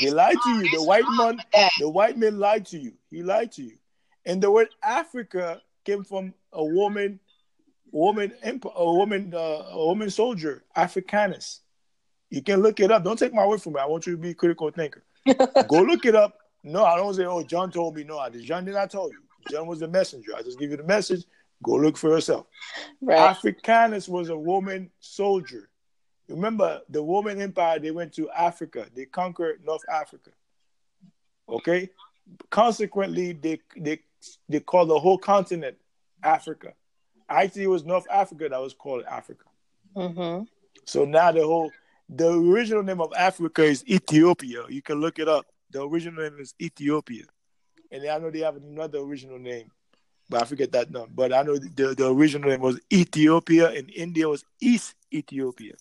they 0.00 0.10
lied 0.10 0.36
to 0.42 0.50
you. 0.50 0.70
The 0.78 0.82
white 0.82 1.04
man, 1.10 1.38
the 1.78 1.88
white 1.88 2.16
man 2.16 2.38
lied 2.38 2.66
to 2.66 2.78
you. 2.78 2.94
He 3.10 3.22
lied 3.22 3.52
to 3.52 3.62
you. 3.62 3.76
And 4.24 4.42
the 4.42 4.50
word 4.50 4.68
Africa 4.82 5.60
came 5.86 6.04
from 6.04 6.34
a 6.52 6.64
woman, 6.64 7.20
woman, 7.92 8.32
a 8.42 8.92
woman, 8.92 9.32
uh, 9.34 9.68
a 9.70 9.86
woman 9.86 10.10
soldier, 10.10 10.64
Africanus. 10.74 11.60
You 12.28 12.42
can 12.42 12.60
look 12.60 12.80
it 12.80 12.90
up. 12.90 13.04
Don't 13.04 13.18
take 13.18 13.32
my 13.32 13.46
word 13.46 13.62
for 13.62 13.70
me. 13.70 13.80
I 13.80 13.86
want 13.86 14.06
you 14.06 14.12
to 14.12 14.18
be 14.18 14.30
a 14.30 14.34
critical 14.34 14.70
thinker. 14.70 15.04
Go 15.68 15.82
look 15.82 16.04
it 16.04 16.16
up. 16.16 16.38
No, 16.64 16.84
I 16.84 16.96
don't 16.96 17.14
say, 17.14 17.24
oh, 17.24 17.44
John 17.44 17.70
told 17.70 17.94
me. 17.94 18.02
No, 18.02 18.18
I 18.18 18.28
did. 18.28 18.42
John 18.42 18.64
did 18.64 18.74
not 18.74 18.90
tell 18.90 19.08
you. 19.08 19.18
John 19.50 19.68
was 19.68 19.78
the 19.78 19.88
messenger. 19.88 20.32
I 20.36 20.42
just 20.42 20.58
give 20.58 20.72
you 20.72 20.76
the 20.76 20.84
message. 20.84 21.24
Go 21.62 21.74
look 21.76 21.96
for 21.96 22.10
yourself. 22.10 22.46
Right. 23.00 23.18
Africanus 23.18 24.08
was 24.08 24.28
a 24.28 24.36
woman 24.36 24.90
soldier. 24.98 25.70
Remember, 26.28 26.80
the 26.88 27.00
Roman 27.00 27.40
Empire, 27.40 27.78
they 27.78 27.92
went 27.92 28.12
to 28.14 28.28
Africa. 28.30 28.86
They 28.94 29.04
conquered 29.04 29.64
North 29.64 29.84
Africa. 29.88 30.30
Okay? 31.48 31.90
Consequently, 32.50 33.32
they 33.32 33.60
they 33.76 34.00
they 34.48 34.60
call 34.60 34.86
the 34.86 34.98
whole 34.98 35.18
continent 35.18 35.76
Africa. 36.22 36.72
Actually, 37.28 37.64
it 37.64 37.70
was 37.70 37.84
North 37.84 38.06
Africa 38.10 38.48
that 38.48 38.60
was 38.60 38.74
called 38.74 39.04
Africa. 39.08 39.44
Mm-hmm. 39.96 40.44
So 40.84 41.04
now 41.04 41.32
the 41.32 41.44
whole 41.44 41.70
the 42.08 42.32
original 42.32 42.82
name 42.82 43.00
of 43.00 43.12
Africa 43.16 43.64
is 43.64 43.84
Ethiopia. 43.88 44.62
You 44.68 44.82
can 44.82 45.00
look 45.00 45.18
it 45.18 45.28
up. 45.28 45.46
The 45.70 45.82
original 45.82 46.22
name 46.22 46.38
is 46.40 46.54
Ethiopia, 46.60 47.24
and 47.90 48.06
I 48.06 48.18
know 48.18 48.30
they 48.30 48.40
have 48.40 48.56
another 48.56 48.98
original 48.98 49.38
name, 49.38 49.72
but 50.28 50.42
I 50.42 50.44
forget 50.44 50.72
that 50.72 50.92
name. 50.92 51.08
But 51.12 51.32
I 51.32 51.42
know 51.42 51.58
the, 51.58 51.94
the 51.94 52.06
original 52.06 52.50
name 52.50 52.60
was 52.60 52.78
Ethiopia, 52.92 53.70
and 53.70 53.90
India 53.90 54.28
was 54.28 54.44
East 54.60 54.94
Ethiopia. 55.12 55.74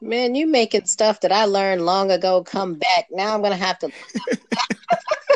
Man, 0.00 0.34
you 0.34 0.46
making 0.46 0.86
stuff 0.86 1.20
that 1.20 1.32
I 1.32 1.44
learned 1.44 1.84
long 1.84 2.10
ago 2.10 2.42
come 2.42 2.74
back. 2.74 3.06
Now 3.10 3.34
I'm 3.34 3.42
gonna 3.42 3.56
have 3.56 3.78
to. 3.80 3.90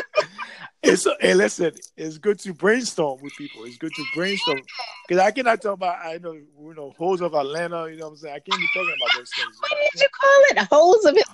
it's 0.83 1.07
hey, 1.21 1.33
listen, 1.33 1.71
it's 1.95 2.17
good 2.17 2.39
to 2.39 2.53
brainstorm 2.53 3.21
with 3.21 3.33
people. 3.35 3.63
It's 3.63 3.77
good 3.77 3.93
to 3.93 4.05
brainstorm 4.13 4.61
because 5.07 5.23
I 5.23 5.31
cannot 5.31 5.61
talk 5.61 5.75
about 5.75 6.05
I 6.05 6.17
know 6.17 6.33
you 6.33 6.73
know 6.75 6.93
holes 6.97 7.21
of 7.21 7.33
Atlanta. 7.33 7.89
You 7.89 7.97
know 7.97 8.07
what 8.07 8.11
I'm 8.11 8.17
saying? 8.17 8.35
I 8.35 8.39
can't 8.39 8.59
be 8.59 8.67
talking 8.73 8.93
about 8.97 9.17
those 9.17 9.29
things. 9.35 9.57
What 9.59 9.71
did 9.93 10.01
you 10.01 10.07
call 10.19 10.63
it? 10.63 10.67
Holes 10.69 11.05
of 11.05 11.11
Atlanta? 11.11 11.25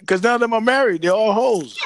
Because 0.00 0.22
none 0.22 0.34
of 0.34 0.40
them 0.40 0.52
are 0.52 0.60
married. 0.60 1.02
They're 1.02 1.12
all 1.12 1.32
holes, 1.32 1.80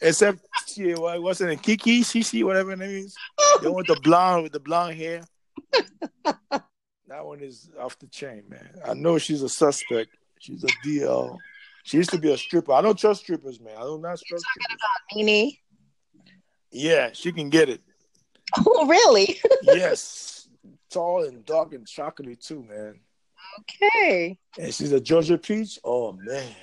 except 0.00 0.40
yeah, 0.76 0.94
what's 0.96 1.40
it? 1.40 1.62
Kiki, 1.62 2.02
Cece, 2.02 2.44
whatever 2.44 2.70
her 2.70 2.76
name 2.76 3.04
is. 3.04 3.16
The 3.60 3.70
one 3.70 3.78
with 3.78 3.86
the 3.86 4.00
blonde 4.00 4.44
with 4.44 4.52
the 4.52 4.60
blonde 4.60 4.96
hair. 4.96 5.22
that 6.24 6.62
one 7.24 7.40
is 7.40 7.70
off 7.78 7.98
the 7.98 8.06
chain, 8.06 8.44
man. 8.48 8.68
I 8.84 8.94
know 8.94 9.18
she's 9.18 9.42
a 9.42 9.48
suspect. 9.48 10.10
She's 10.38 10.62
a 10.64 10.68
DL. 10.86 11.38
She 11.84 11.98
used 11.98 12.10
to 12.10 12.18
be 12.18 12.32
a 12.32 12.36
stripper. 12.36 12.72
I 12.72 12.80
don't 12.80 12.98
trust 12.98 13.22
strippers, 13.22 13.60
man. 13.60 13.74
I 13.76 13.80
don't 13.80 14.00
not 14.00 14.18
trust 14.26 14.44
strippers. 14.44 14.76
About 14.80 15.16
Nene? 15.16 15.52
Yeah, 16.74 17.10
she 17.12 17.30
can 17.32 17.50
get 17.50 17.68
it. 17.68 17.80
Oh, 18.66 18.86
really? 18.86 19.40
yes. 19.62 20.48
Tall 20.90 21.24
and 21.24 21.44
dark 21.44 21.72
and 21.72 21.86
chocolatey 21.86 22.38
too, 22.44 22.62
man. 22.62 23.00
Okay. 23.60 24.38
And 24.58 24.74
she's 24.74 24.92
a 24.92 25.00
Georgia 25.00 25.38
peach. 25.38 25.78
Oh 25.84 26.12
man. 26.12 26.54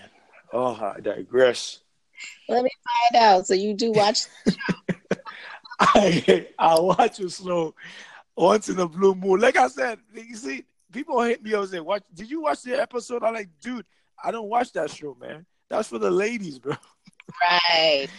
Oh, 0.53 0.75
I 0.75 0.99
digress. 0.99 1.79
Let 2.49 2.63
me 2.63 2.69
find 3.11 3.23
out. 3.23 3.47
So 3.47 3.53
you 3.53 3.73
do 3.73 3.91
watch? 3.91 4.25
I 5.79 6.47
I 6.59 6.79
watch 6.79 7.19
it 7.19 7.31
slow 7.31 7.73
once 8.35 8.69
in 8.69 8.79
a 8.79 8.87
blue 8.87 9.15
moon. 9.15 9.39
Like 9.39 9.57
I 9.57 9.67
said, 9.67 9.99
you 10.13 10.35
see, 10.35 10.65
people 10.91 11.21
hit 11.21 11.41
me 11.41 11.53
up 11.53 11.61
and 11.61 11.69
say, 11.71 11.79
"Watch? 11.79 12.03
Did 12.13 12.29
you 12.29 12.41
watch 12.41 12.63
the 12.63 12.79
episode?" 12.79 13.23
I'm 13.23 13.33
like, 13.33 13.49
dude, 13.61 13.85
I 14.21 14.31
don't 14.31 14.49
watch 14.49 14.73
that 14.73 14.91
show, 14.91 15.15
man. 15.19 15.45
That's 15.69 15.87
for 15.87 15.99
the 15.99 16.11
ladies, 16.11 16.59
bro. 16.59 16.75
Right. 17.49 18.09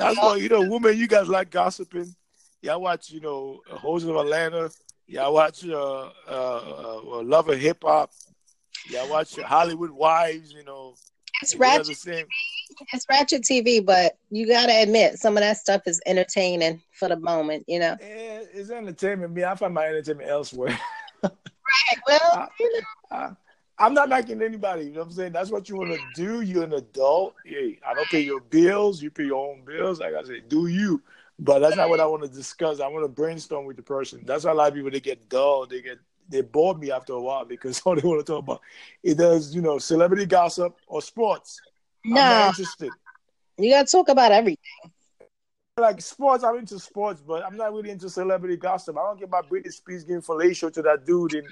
That's 0.00 0.16
why 0.16 0.36
you 0.36 0.48
know, 0.48 0.62
women, 0.62 0.96
you 0.96 1.06
guys 1.06 1.28
like 1.28 1.50
gossiping. 1.50 2.14
Yeah, 2.62 2.74
I 2.74 2.76
watch, 2.76 3.10
you 3.10 3.20
know, 3.20 3.60
Hoes 3.68 4.04
of 4.04 4.16
Atlanta. 4.16 4.70
Yeah, 5.06 5.26
I 5.26 5.28
watch 5.28 5.66
uh, 5.66 6.10
uh, 6.28 7.00
uh, 7.02 7.22
Love 7.22 7.48
of 7.48 7.58
Hip 7.58 7.78
Hop. 7.82 8.10
Yeah, 8.88 9.02
I 9.02 9.08
watch 9.08 9.36
Hollywood 9.36 9.90
Wives. 9.90 10.52
You 10.52 10.64
know, 10.64 10.94
it's 11.42 11.54
ratchet. 11.56 11.96
TV. 11.96 12.24
It's 12.92 13.04
ratchet 13.10 13.42
TV, 13.42 13.84
but 13.84 14.16
you 14.30 14.46
gotta 14.46 14.80
admit 14.82 15.18
some 15.18 15.36
of 15.36 15.42
that 15.42 15.56
stuff 15.58 15.82
is 15.86 16.00
entertaining 16.06 16.80
for 16.92 17.08
the 17.08 17.16
moment. 17.16 17.64
You 17.66 17.80
know, 17.80 17.96
it's 18.00 18.70
entertainment. 18.70 19.32
Me, 19.34 19.44
I 19.44 19.54
find 19.54 19.74
my 19.74 19.86
entertainment 19.86 20.30
elsewhere. 20.30 20.78
right. 21.22 21.98
Well, 22.06 22.20
I, 22.32 22.48
you 22.58 22.72
know. 22.72 23.16
I, 23.16 23.30
am 23.86 23.94
not 23.94 24.08
knocking 24.08 24.42
anybody. 24.42 24.84
You 24.84 24.92
know 24.92 25.00
what 25.00 25.06
I'm 25.06 25.12
saying? 25.12 25.32
That's 25.32 25.50
what 25.50 25.68
you 25.68 25.76
want 25.76 25.92
to 25.92 26.00
do. 26.14 26.40
You're 26.42 26.64
an 26.64 26.74
adult. 26.74 27.34
Hey, 27.44 27.78
I 27.86 27.94
don't 27.94 28.08
pay 28.08 28.20
your 28.20 28.40
bills. 28.40 29.02
You 29.02 29.10
pay 29.10 29.24
your 29.24 29.50
own 29.50 29.62
bills. 29.64 30.00
Like 30.00 30.14
I 30.14 30.22
said, 30.22 30.48
do 30.48 30.66
you. 30.66 31.02
But 31.38 31.60
that's 31.60 31.76
not 31.76 31.88
what 31.88 32.00
I 32.00 32.06
want 32.06 32.22
to 32.22 32.28
discuss. 32.28 32.80
I 32.80 32.88
want 32.88 33.04
to 33.04 33.08
brainstorm 33.08 33.64
with 33.64 33.76
the 33.76 33.82
person. 33.82 34.22
That's 34.26 34.44
why 34.44 34.50
a 34.50 34.54
lot 34.54 34.68
of 34.68 34.74
people 34.74 34.90
they 34.90 35.00
get 35.00 35.28
dull. 35.28 35.66
They 35.66 35.80
get 35.80 35.98
they 36.28 36.42
bored 36.42 36.78
me 36.78 36.90
after 36.90 37.14
a 37.14 37.20
while 37.20 37.44
because 37.44 37.80
all 37.84 37.94
they 37.96 38.06
want 38.06 38.24
to 38.24 38.32
talk 38.32 38.42
about 38.42 38.60
either 39.02 39.38
you 39.38 39.62
know 39.62 39.78
celebrity 39.78 40.26
gossip 40.26 40.76
or 40.86 41.00
sports. 41.00 41.60
No, 42.04 42.20
I'm 42.20 42.28
not 42.28 42.48
interested. 42.48 42.90
You 43.58 43.70
got 43.70 43.86
to 43.86 43.92
talk 43.92 44.08
about 44.08 44.32
everything. 44.32 44.58
Like 45.80 46.00
sports, 46.00 46.44
I'm 46.44 46.58
into 46.58 46.78
sports, 46.78 47.22
but 47.26 47.44
I'm 47.44 47.56
not 47.56 47.72
really 47.72 47.90
into 47.90 48.08
celebrity 48.08 48.56
gossip. 48.56 48.96
I 48.96 49.02
don't 49.02 49.18
care 49.18 49.26
about 49.26 49.48
Britney 49.48 49.72
Spears 49.72 50.04
giving 50.04 50.22
fellatio 50.22 50.72
to 50.72 50.82
that 50.82 51.06
dude 51.06 51.34
in, 51.34 51.44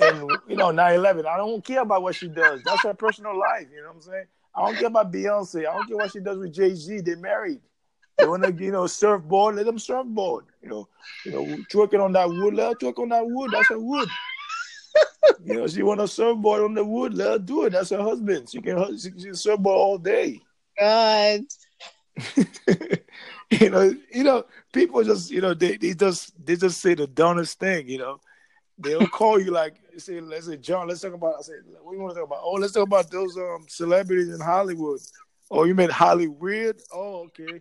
in 0.00 0.28
you 0.48 0.56
know 0.56 0.70
9/11. 0.70 1.26
I 1.26 1.36
don't 1.36 1.64
care 1.64 1.82
about 1.82 2.02
what 2.02 2.14
she 2.14 2.28
does. 2.28 2.62
That's 2.64 2.82
her 2.82 2.94
personal 2.94 3.38
life. 3.38 3.66
You 3.72 3.82
know 3.82 3.88
what 3.88 3.96
I'm 3.96 4.02
saying? 4.02 4.26
I 4.54 4.66
don't 4.66 4.76
care 4.76 4.86
about 4.86 5.12
Beyonce. 5.12 5.60
I 5.60 5.74
don't 5.74 5.86
care 5.86 5.96
what 5.96 6.12
she 6.12 6.20
does 6.20 6.38
with 6.38 6.54
Jay 6.54 6.74
Z. 6.74 7.00
They're 7.00 7.16
married. 7.16 7.60
They 8.18 8.26
want 8.26 8.44
to, 8.44 8.52
you 8.52 8.70
know, 8.70 8.86
surfboard. 8.86 9.56
Let 9.56 9.66
them 9.66 9.78
surfboard. 9.78 10.44
You 10.62 10.68
know, 10.68 10.88
you 11.24 11.32
know, 11.32 11.44
twerking 11.72 12.02
on 12.02 12.12
that 12.12 12.28
wood. 12.28 12.54
Let 12.54 12.68
her 12.68 12.74
twerk 12.74 13.02
on 13.02 13.08
that 13.08 13.26
wood. 13.26 13.50
That's 13.52 13.68
her 13.68 13.78
wood. 13.78 14.08
you 15.44 15.54
know, 15.54 15.66
she 15.66 15.82
want 15.82 16.00
to 16.00 16.08
surfboard 16.08 16.62
on 16.62 16.74
the 16.74 16.84
wood. 16.84 17.14
Let 17.14 17.30
her 17.30 17.38
do 17.38 17.64
it. 17.64 17.70
That's 17.70 17.90
her 17.90 18.02
husband. 18.02 18.48
She 18.48 18.60
can 18.60 18.96
she 18.98 19.10
can 19.10 19.34
surfboard 19.34 19.76
all 19.76 19.98
day. 19.98 20.40
God. 20.78 21.40
you 23.60 23.70
know, 23.70 23.94
you 24.12 24.24
know, 24.24 24.44
people 24.72 25.02
just, 25.04 25.30
you 25.30 25.40
know, 25.40 25.54
they, 25.54 25.76
they 25.76 25.94
just 25.94 26.32
they 26.44 26.56
just 26.56 26.80
say 26.80 26.94
the 26.94 27.06
dumbest 27.06 27.58
thing. 27.58 27.88
You 27.88 27.98
know, 27.98 28.20
they'll 28.78 29.06
call 29.08 29.40
you 29.40 29.50
like 29.50 29.76
say, 29.98 30.20
let's 30.20 30.46
say, 30.46 30.56
John, 30.56 30.88
let's 30.88 31.00
talk 31.00 31.14
about. 31.14 31.36
I 31.38 31.42
say, 31.42 31.52
what 31.82 31.92
do 31.92 31.96
you 31.96 32.02
want 32.02 32.14
to 32.14 32.20
talk 32.20 32.28
about? 32.28 32.40
Oh, 32.42 32.52
let's 32.52 32.72
talk 32.72 32.86
about 32.86 33.10
those 33.10 33.36
um 33.36 33.66
celebrities 33.68 34.28
in 34.32 34.40
Hollywood. 34.40 35.00
Oh, 35.50 35.64
you 35.64 35.74
meant 35.74 35.92
Hollywood? 35.92 36.80
Oh, 36.92 37.28
okay. 37.28 37.60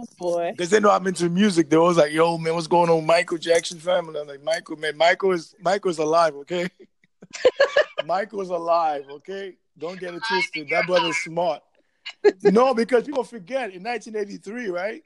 oh 0.00 0.06
boy. 0.18 0.50
Because 0.52 0.70
they 0.70 0.80
know 0.80 0.90
I'm 0.90 1.06
into 1.06 1.28
music. 1.28 1.68
They 1.68 1.76
was 1.76 1.96
like, 1.96 2.12
"Yo, 2.12 2.38
man, 2.38 2.54
what's 2.54 2.66
going 2.66 2.88
on, 2.88 3.04
Michael 3.04 3.38
Jackson 3.38 3.78
family?" 3.78 4.20
I'm 4.20 4.28
like, 4.28 4.42
"Michael, 4.42 4.76
man, 4.76 4.96
Michael 4.96 5.32
is 5.32 5.54
Michael's 5.60 5.98
alive, 5.98 6.34
okay? 6.36 6.68
Michael's 8.06 8.50
alive, 8.50 9.04
okay? 9.10 9.56
Don't 9.78 9.98
get 9.98 10.14
it 10.14 10.22
twisted. 10.28 10.68
That 10.70 10.86
brother's 10.86 11.16
smart." 11.18 11.62
no, 12.42 12.74
because 12.74 13.04
people 13.04 13.24
forget 13.24 13.72
in 13.72 13.82
1983, 13.82 14.68
right? 14.68 15.02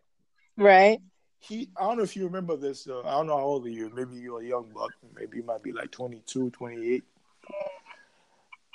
Right. 0.56 0.98
He, 1.38 1.68
I 1.76 1.84
don't 1.84 1.98
know 1.98 2.02
if 2.02 2.16
you 2.16 2.24
remember 2.24 2.56
this. 2.56 2.88
Uh, 2.88 3.00
I 3.00 3.12
don't 3.12 3.26
know 3.26 3.36
how 3.36 3.44
old 3.44 3.66
are 3.66 3.70
you. 3.70 3.90
Maybe 3.94 4.16
you're 4.16 4.40
a 4.40 4.46
young 4.46 4.70
buck. 4.74 4.90
Maybe 5.14 5.38
you 5.38 5.44
might 5.44 5.62
be 5.62 5.72
like 5.72 5.90
22, 5.90 6.50
28. 6.50 7.04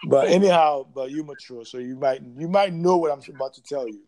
But 0.04 0.30
anyhow, 0.30 0.86
but 0.94 1.12
you 1.12 1.24
mature, 1.24 1.64
so 1.64 1.78
you 1.78 1.96
might 1.96 2.22
you 2.38 2.48
might 2.48 2.74
know 2.74 2.98
what 2.98 3.12
I'm 3.12 3.36
about 3.36 3.54
to 3.54 3.62
tell 3.62 3.88
you. 3.88 4.02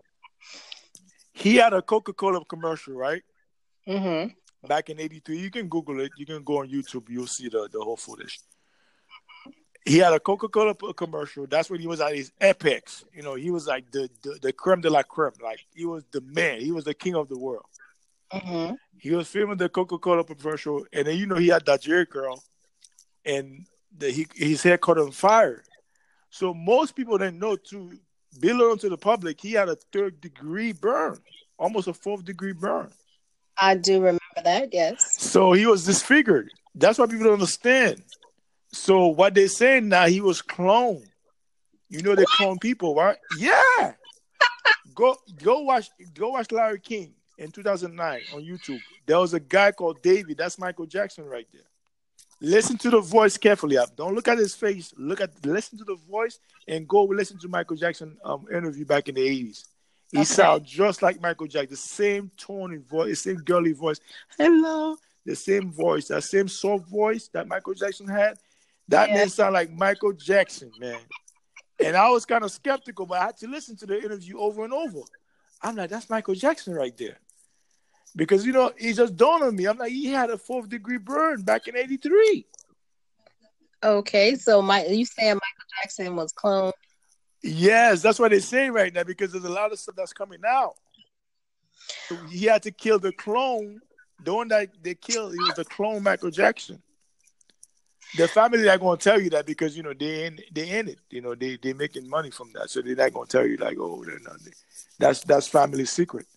He 1.33 1.55
had 1.55 1.73
a 1.73 1.81
Coca 1.81 2.13
Cola 2.13 2.43
commercial, 2.45 2.95
right? 2.95 3.21
Mm-hmm. 3.87 4.67
Back 4.67 4.89
in 4.89 4.99
'83, 4.99 5.37
you 5.37 5.51
can 5.51 5.67
Google 5.67 5.99
it. 5.99 6.11
You 6.17 6.25
can 6.25 6.43
go 6.43 6.59
on 6.59 6.69
YouTube. 6.69 7.09
You'll 7.09 7.27
see 7.27 7.47
the 7.47 7.69
the 7.71 7.79
whole 7.79 7.97
footage. 7.97 8.39
He 9.85 9.97
had 9.97 10.13
a 10.13 10.19
Coca 10.19 10.47
Cola 10.47 10.73
commercial. 10.73 11.45
That's 11.45 11.69
when 11.69 11.81
he 11.81 11.87
was 11.87 11.99
at 11.99 12.15
his 12.15 12.31
epics. 12.39 13.03
You 13.13 13.21
know, 13.21 13.35
he 13.35 13.51
was 13.51 13.67
like 13.67 13.91
the, 13.91 14.09
the 14.21 14.39
the 14.41 14.53
creme 14.53 14.81
de 14.81 14.89
la 14.89 15.03
creme. 15.03 15.33
Like 15.41 15.65
he 15.73 15.85
was 15.85 16.03
the 16.11 16.21
man. 16.21 16.61
He 16.61 16.71
was 16.71 16.85
the 16.85 16.93
king 16.93 17.15
of 17.15 17.27
the 17.27 17.37
world. 17.37 17.65
Mm-hmm. 18.31 18.75
He 18.97 19.11
was 19.11 19.27
filming 19.27 19.57
the 19.57 19.69
Coca 19.69 19.97
Cola 19.97 20.23
commercial, 20.23 20.85
and 20.93 21.07
then 21.07 21.17
you 21.17 21.25
know 21.25 21.35
he 21.35 21.49
had 21.49 21.65
that 21.65 21.81
Jheri 21.81 22.07
curl, 22.07 22.41
and 23.25 23.65
the, 23.95 24.09
he, 24.09 24.27
his 24.33 24.63
hair 24.63 24.77
caught 24.77 24.97
on 24.97 25.11
fire. 25.11 25.63
So 26.29 26.53
most 26.53 26.95
people 26.95 27.17
didn't 27.17 27.39
know 27.39 27.57
to 27.57 27.91
be 28.39 28.53
known 28.53 28.77
to 28.79 28.89
the 28.89 28.97
public, 28.97 29.39
he 29.39 29.53
had 29.53 29.69
a 29.69 29.75
third 29.91 30.19
degree 30.21 30.71
burn, 30.71 31.19
almost 31.57 31.87
a 31.87 31.93
fourth 31.93 32.25
degree 32.25 32.53
burn. 32.53 32.91
I 33.57 33.75
do 33.75 33.95
remember 33.95 34.19
that, 34.43 34.73
yes. 34.73 35.15
So 35.19 35.51
he 35.53 35.65
was 35.65 35.85
disfigured. 35.85 36.49
That's 36.73 36.97
why 36.97 37.05
people 37.05 37.25
don't 37.25 37.33
understand. 37.33 38.03
So 38.73 39.07
what 39.07 39.35
they're 39.35 39.47
saying 39.47 39.87
now, 39.87 40.07
he 40.07 40.19
was 40.19 40.41
cloned. 40.41 41.07
You 41.89 42.01
know 42.01 42.15
they 42.15 42.25
clone 42.37 42.57
people, 42.57 42.95
right? 42.95 43.17
Yeah. 43.37 43.93
go 44.95 45.15
go 45.43 45.61
watch 45.61 45.89
go 46.13 46.29
watch 46.29 46.51
Larry 46.51 46.79
King 46.79 47.13
in 47.37 47.51
2009 47.51 48.21
on 48.33 48.41
YouTube. 48.41 48.79
There 49.05 49.19
was 49.19 49.35
a 49.35 49.39
guy 49.39 49.71
called 49.71 50.01
David. 50.01 50.37
That's 50.37 50.57
Michael 50.57 50.87
Jackson 50.87 51.25
right 51.25 51.47
there. 51.53 51.61
Listen 52.41 52.77
to 52.79 52.89
the 52.89 52.99
voice 52.99 53.37
carefully. 53.37 53.77
Up. 53.77 53.95
Don't 53.95 54.15
look 54.15 54.27
at 54.27 54.39
his 54.39 54.55
face. 54.55 54.91
Look 54.97 55.21
at 55.21 55.29
listen 55.45 55.77
to 55.77 55.83
the 55.83 55.97
voice 56.09 56.39
and 56.67 56.87
go 56.87 57.03
listen 57.03 57.37
to 57.39 57.47
Michael 57.47 57.77
Jackson 57.77 58.17
um, 58.25 58.47
interview 58.51 58.85
back 58.85 59.07
in 59.07 59.15
the 59.15 59.21
eighties. 59.21 59.65
He 60.11 60.19
okay. 60.19 60.25
sounds 60.25 60.69
just 60.69 61.01
like 61.01 61.21
Michael 61.21 61.47
Jackson. 61.47 61.69
The 61.69 61.77
same 61.77 62.31
tone 62.37 62.73
and 62.73 62.87
voice, 62.87 63.09
the 63.09 63.15
same 63.15 63.37
girly 63.37 63.73
voice. 63.73 63.99
Hello, 64.37 64.97
the 65.25 65.35
same 65.35 65.71
voice, 65.71 66.07
that 66.07 66.23
same 66.23 66.47
soft 66.47 66.89
voice 66.89 67.29
that 67.33 67.47
Michael 67.47 67.75
Jackson 67.75 68.07
had. 68.07 68.39
That 68.89 69.09
yeah. 69.09 69.15
man 69.15 69.29
sound 69.29 69.53
like 69.53 69.71
Michael 69.71 70.13
Jackson, 70.13 70.71
man. 70.79 70.99
And 71.83 71.95
I 71.95 72.09
was 72.09 72.25
kind 72.25 72.43
of 72.43 72.51
skeptical, 72.51 73.05
but 73.05 73.21
I 73.21 73.25
had 73.25 73.37
to 73.37 73.47
listen 73.47 73.75
to 73.77 73.85
the 73.85 74.01
interview 74.01 74.39
over 74.39 74.63
and 74.63 74.73
over. 74.73 74.99
I'm 75.61 75.75
like, 75.75 75.89
that's 75.89 76.09
Michael 76.09 76.35
Jackson 76.35 76.73
right 76.73 76.95
there 76.97 77.17
because 78.15 78.45
you 78.45 78.53
know 78.53 78.71
he 78.77 78.93
just 78.93 79.15
dawned 79.15 79.43
on 79.43 79.55
me. 79.55 79.65
I'm 79.65 79.77
like, 79.77 79.91
he 79.91 80.07
had 80.07 80.29
a 80.29 80.37
fourth 80.37 80.69
degree 80.69 80.97
burn 80.97 81.41
back 81.41 81.67
in 81.67 81.75
'83. 81.75 82.45
Okay, 83.83 84.35
so 84.35 84.61
my 84.61 84.85
you 84.85 85.05
saying 85.05 85.33
Michael 85.33 85.69
Jackson 85.81 86.15
was 86.15 86.33
cloned? 86.33 86.73
Yes, 87.41 88.01
that's 88.01 88.19
what 88.19 88.31
they 88.31 88.39
say 88.39 88.69
right 88.69 88.93
now 88.93 89.03
because 89.03 89.31
there's 89.31 89.43
a 89.43 89.49
lot 89.49 89.71
of 89.71 89.79
stuff 89.79 89.95
that's 89.95 90.13
coming 90.13 90.39
out. 90.47 90.75
He 92.29 92.45
had 92.45 92.63
to 92.63 92.71
kill 92.71 92.99
the 92.99 93.11
clone. 93.11 93.81
The 94.23 94.33
one 94.33 94.47
that 94.49 94.69
they 94.81 94.95
killed, 94.95 95.33
he 95.33 95.39
was 95.39 95.55
the 95.55 95.65
clone 95.65 96.03
Michael 96.03 96.31
Jackson. 96.31 96.81
The 98.15 98.27
family 98.27 98.63
not 98.63 98.79
gonna 98.79 98.97
tell 98.97 99.19
you 99.19 99.29
that 99.31 99.45
because 99.45 99.75
you 99.75 99.83
know 99.83 99.93
they 99.93 100.25
in 100.25 100.39
they 100.51 100.69
in 100.79 100.87
it. 100.87 100.99
You 101.09 101.21
know 101.21 101.35
they 101.35 101.57
they 101.57 101.73
making 101.73 102.09
money 102.09 102.29
from 102.29 102.51
that, 102.53 102.69
so 102.69 102.81
they're 102.81 102.95
not 102.95 103.13
gonna 103.13 103.25
tell 103.25 103.45
you 103.45 103.57
like, 103.57 103.77
oh, 103.79 104.03
they're 104.05 104.19
not. 104.19 104.37
That's 104.99 105.21
that's 105.23 105.47
family 105.47 105.85
secret. 105.85 106.27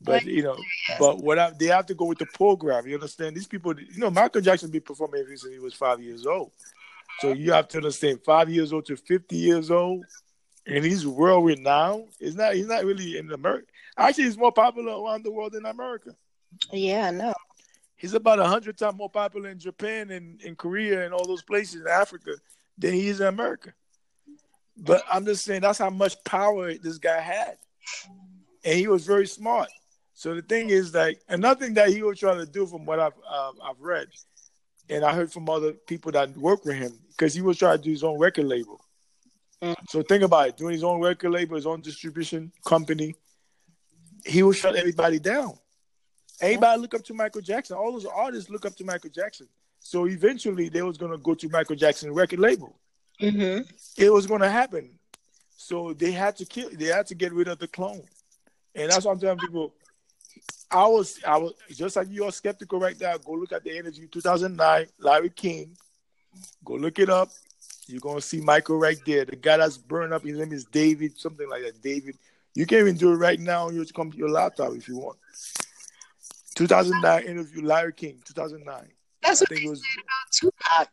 But 0.00 0.24
you 0.24 0.42
know, 0.42 0.56
but 0.98 1.18
what 1.18 1.38
I, 1.38 1.50
they 1.58 1.66
have 1.66 1.86
to 1.86 1.94
go 1.94 2.04
with 2.04 2.18
the 2.18 2.26
program. 2.26 2.86
You 2.86 2.94
understand? 2.94 3.34
These 3.34 3.48
people, 3.48 3.78
you 3.78 3.98
know, 3.98 4.10
Michael 4.10 4.40
Jackson 4.40 4.70
been 4.70 4.80
performing 4.80 5.24
since 5.26 5.44
he 5.52 5.58
was 5.58 5.74
five 5.74 6.00
years 6.00 6.24
old. 6.24 6.52
So 7.20 7.32
you 7.32 7.50
have 7.52 7.66
to 7.68 7.78
understand, 7.78 8.20
five 8.24 8.48
years 8.48 8.72
old 8.72 8.86
to 8.86 8.96
fifty 8.96 9.36
years 9.36 9.72
old, 9.72 10.04
and 10.66 10.84
he's 10.84 11.04
world 11.04 11.46
renowned. 11.46 12.08
He's 12.20 12.36
not. 12.36 12.54
He's 12.54 12.68
not 12.68 12.84
really 12.84 13.18
in 13.18 13.32
America. 13.32 13.66
Actually, 13.96 14.24
he's 14.24 14.38
more 14.38 14.52
popular 14.52 14.92
around 14.92 15.24
the 15.24 15.32
world 15.32 15.52
than 15.52 15.66
America. 15.66 16.14
Yeah, 16.72 17.08
I 17.08 17.10
know. 17.10 17.34
He's 17.98 18.14
about 18.14 18.38
a 18.38 18.46
hundred 18.46 18.78
times 18.78 18.96
more 18.96 19.10
popular 19.10 19.50
in 19.50 19.58
Japan 19.58 20.10
and 20.10 20.40
in 20.40 20.54
Korea 20.54 21.04
and 21.04 21.12
all 21.12 21.26
those 21.26 21.42
places 21.42 21.82
in 21.82 21.88
Africa 21.88 22.30
than 22.78 22.94
he 22.94 23.08
is 23.08 23.20
in 23.20 23.26
America. 23.26 23.74
But 24.76 25.02
I'm 25.12 25.24
just 25.24 25.44
saying 25.44 25.62
that's 25.62 25.80
how 25.80 25.90
much 25.90 26.22
power 26.22 26.72
this 26.74 26.98
guy 26.98 27.20
had, 27.20 27.58
and 28.64 28.78
he 28.78 28.86
was 28.86 29.04
very 29.04 29.26
smart. 29.26 29.68
So 30.14 30.34
the 30.34 30.42
thing 30.42 30.70
is 30.70 30.94
like 30.94 31.20
another 31.28 31.64
thing 31.64 31.74
that 31.74 31.88
he 31.88 32.04
was 32.04 32.20
trying 32.20 32.38
to 32.38 32.46
do, 32.46 32.66
from 32.66 32.86
what 32.86 33.00
I've 33.00 33.18
uh, 33.28 33.52
I've 33.64 33.80
read, 33.80 34.06
and 34.88 35.04
I 35.04 35.12
heard 35.12 35.32
from 35.32 35.50
other 35.50 35.72
people 35.72 36.12
that 36.12 36.36
work 36.36 36.64
with 36.64 36.76
him, 36.76 36.96
because 37.10 37.34
he 37.34 37.42
was 37.42 37.58
trying 37.58 37.78
to 37.78 37.82
do 37.82 37.90
his 37.90 38.04
own 38.04 38.18
record 38.18 38.46
label. 38.46 38.80
Mm. 39.60 39.74
So 39.88 40.02
think 40.02 40.22
about 40.22 40.48
it, 40.48 40.56
doing 40.56 40.74
his 40.74 40.84
own 40.84 41.00
record 41.00 41.30
label, 41.30 41.56
his 41.56 41.66
own 41.66 41.80
distribution 41.80 42.52
company. 42.64 43.16
He 44.24 44.44
was 44.44 44.56
shut 44.56 44.76
everybody 44.76 45.18
down. 45.18 45.58
Everybody 46.40 46.80
look 46.80 46.94
up 46.94 47.04
to 47.04 47.14
Michael 47.14 47.40
Jackson. 47.40 47.76
All 47.76 47.92
those 47.92 48.06
artists 48.06 48.50
look 48.50 48.64
up 48.64 48.76
to 48.76 48.84
Michael 48.84 49.10
Jackson. 49.10 49.48
So 49.80 50.06
eventually, 50.06 50.68
they 50.68 50.82
was 50.82 50.96
gonna 50.98 51.18
go 51.18 51.34
to 51.34 51.48
Michael 51.48 51.76
Jackson 51.76 52.12
record 52.12 52.38
label. 52.38 52.78
Mm-hmm. 53.20 53.62
It 53.96 54.12
was 54.12 54.26
gonna 54.26 54.50
happen. 54.50 54.90
So 55.56 55.92
they 55.92 56.12
had 56.12 56.36
to 56.36 56.44
kill. 56.44 56.70
They 56.72 56.86
had 56.86 57.06
to 57.06 57.14
get 57.14 57.32
rid 57.32 57.48
of 57.48 57.58
the 57.58 57.68
clone, 57.68 58.02
and 58.74 58.90
that's 58.90 59.04
what 59.04 59.12
I'm 59.12 59.20
telling 59.20 59.38
people. 59.38 59.74
I 60.70 60.86
was 60.86 61.18
I 61.26 61.38
was 61.38 61.54
just 61.70 61.96
like 61.96 62.08
you're 62.10 62.30
skeptical 62.30 62.78
right 62.78 62.98
now. 63.00 63.16
Go 63.16 63.32
look 63.32 63.52
at 63.52 63.64
the 63.64 63.76
energy 63.76 64.06
2009, 64.06 64.86
Larry 65.00 65.30
King. 65.30 65.76
Go 66.64 66.74
look 66.74 66.98
it 66.98 67.10
up. 67.10 67.30
You're 67.86 68.00
gonna 68.00 68.20
see 68.20 68.40
Michael 68.40 68.78
right 68.78 68.98
there. 69.06 69.24
The 69.24 69.36
guy 69.36 69.56
that's 69.56 69.78
burned 69.78 70.12
up. 70.12 70.22
His 70.22 70.38
name 70.38 70.52
is 70.52 70.64
David, 70.66 71.18
something 71.18 71.48
like 71.48 71.62
that. 71.62 71.82
David. 71.82 72.16
You 72.54 72.66
can 72.66 72.78
even 72.78 72.96
do 72.96 73.12
it 73.12 73.16
right 73.16 73.38
now 73.38 73.66
on 73.66 73.74
your 73.74 73.84
your 74.14 74.30
laptop 74.30 74.74
if 74.74 74.88
you 74.88 74.98
want. 74.98 75.18
2009 76.58 77.22
interview, 77.22 77.62
Larry 77.62 77.92
King, 77.92 78.20
2009. 78.24 78.88
That's 79.22 79.40
what 79.40 79.52
I 79.52 79.54
think 79.54 79.66
it 79.66 79.70
was 79.70 79.82
Tupac. 80.32 80.88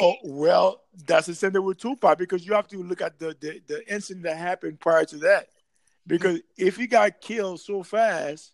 Oh 0.00 0.14
well, 0.24 0.82
that's 1.06 1.26
the 1.26 1.34
same 1.34 1.52
thing 1.52 1.62
with 1.62 1.78
Tupac 1.78 2.18
because 2.18 2.46
you 2.46 2.54
have 2.54 2.66
to 2.68 2.82
look 2.82 3.00
at 3.00 3.18
the, 3.18 3.36
the, 3.40 3.60
the 3.66 3.92
incident 3.92 4.24
that 4.24 4.36
happened 4.36 4.80
prior 4.80 5.04
to 5.04 5.18
that. 5.18 5.48
Because 6.06 6.40
if 6.56 6.76
he 6.76 6.86
got 6.86 7.20
killed 7.20 7.60
so 7.60 7.82
fast, 7.82 8.52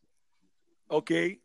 okay, 0.91 1.39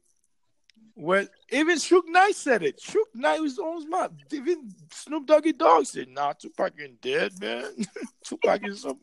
well, 0.96 1.26
even 1.52 1.78
Suge 1.78 2.08
Knight 2.08 2.36
said 2.36 2.64
it. 2.64 2.80
Suge 2.80 3.14
Knight 3.14 3.42
was 3.42 3.60
on 3.60 3.76
his 3.76 3.86
mouth. 3.86 4.12
Even 4.32 4.70
Snoop 4.92 5.26
Doggy 5.28 5.54
Dogg 5.54 5.86
said, 5.86 6.10
"Nah, 6.10 6.34
Tupac 6.34 6.74
ain't 6.82 7.00
dead, 7.02 7.34
man. 7.40 7.66
Tupac 8.24 8.68
is 8.68 8.82
some." 8.82 9.00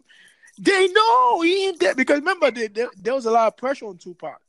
They 0.58 0.88
know 0.88 1.40
he 1.40 1.68
ain't 1.68 1.80
dead 1.80 1.96
because 1.96 2.18
remember 2.18 2.50
there, 2.50 2.68
there, 2.68 2.90
there 3.00 3.14
was 3.14 3.26
a 3.26 3.30
lot 3.30 3.48
of 3.48 3.56
pressure 3.56 3.86
on 3.86 3.96
Tupac. 3.96 4.40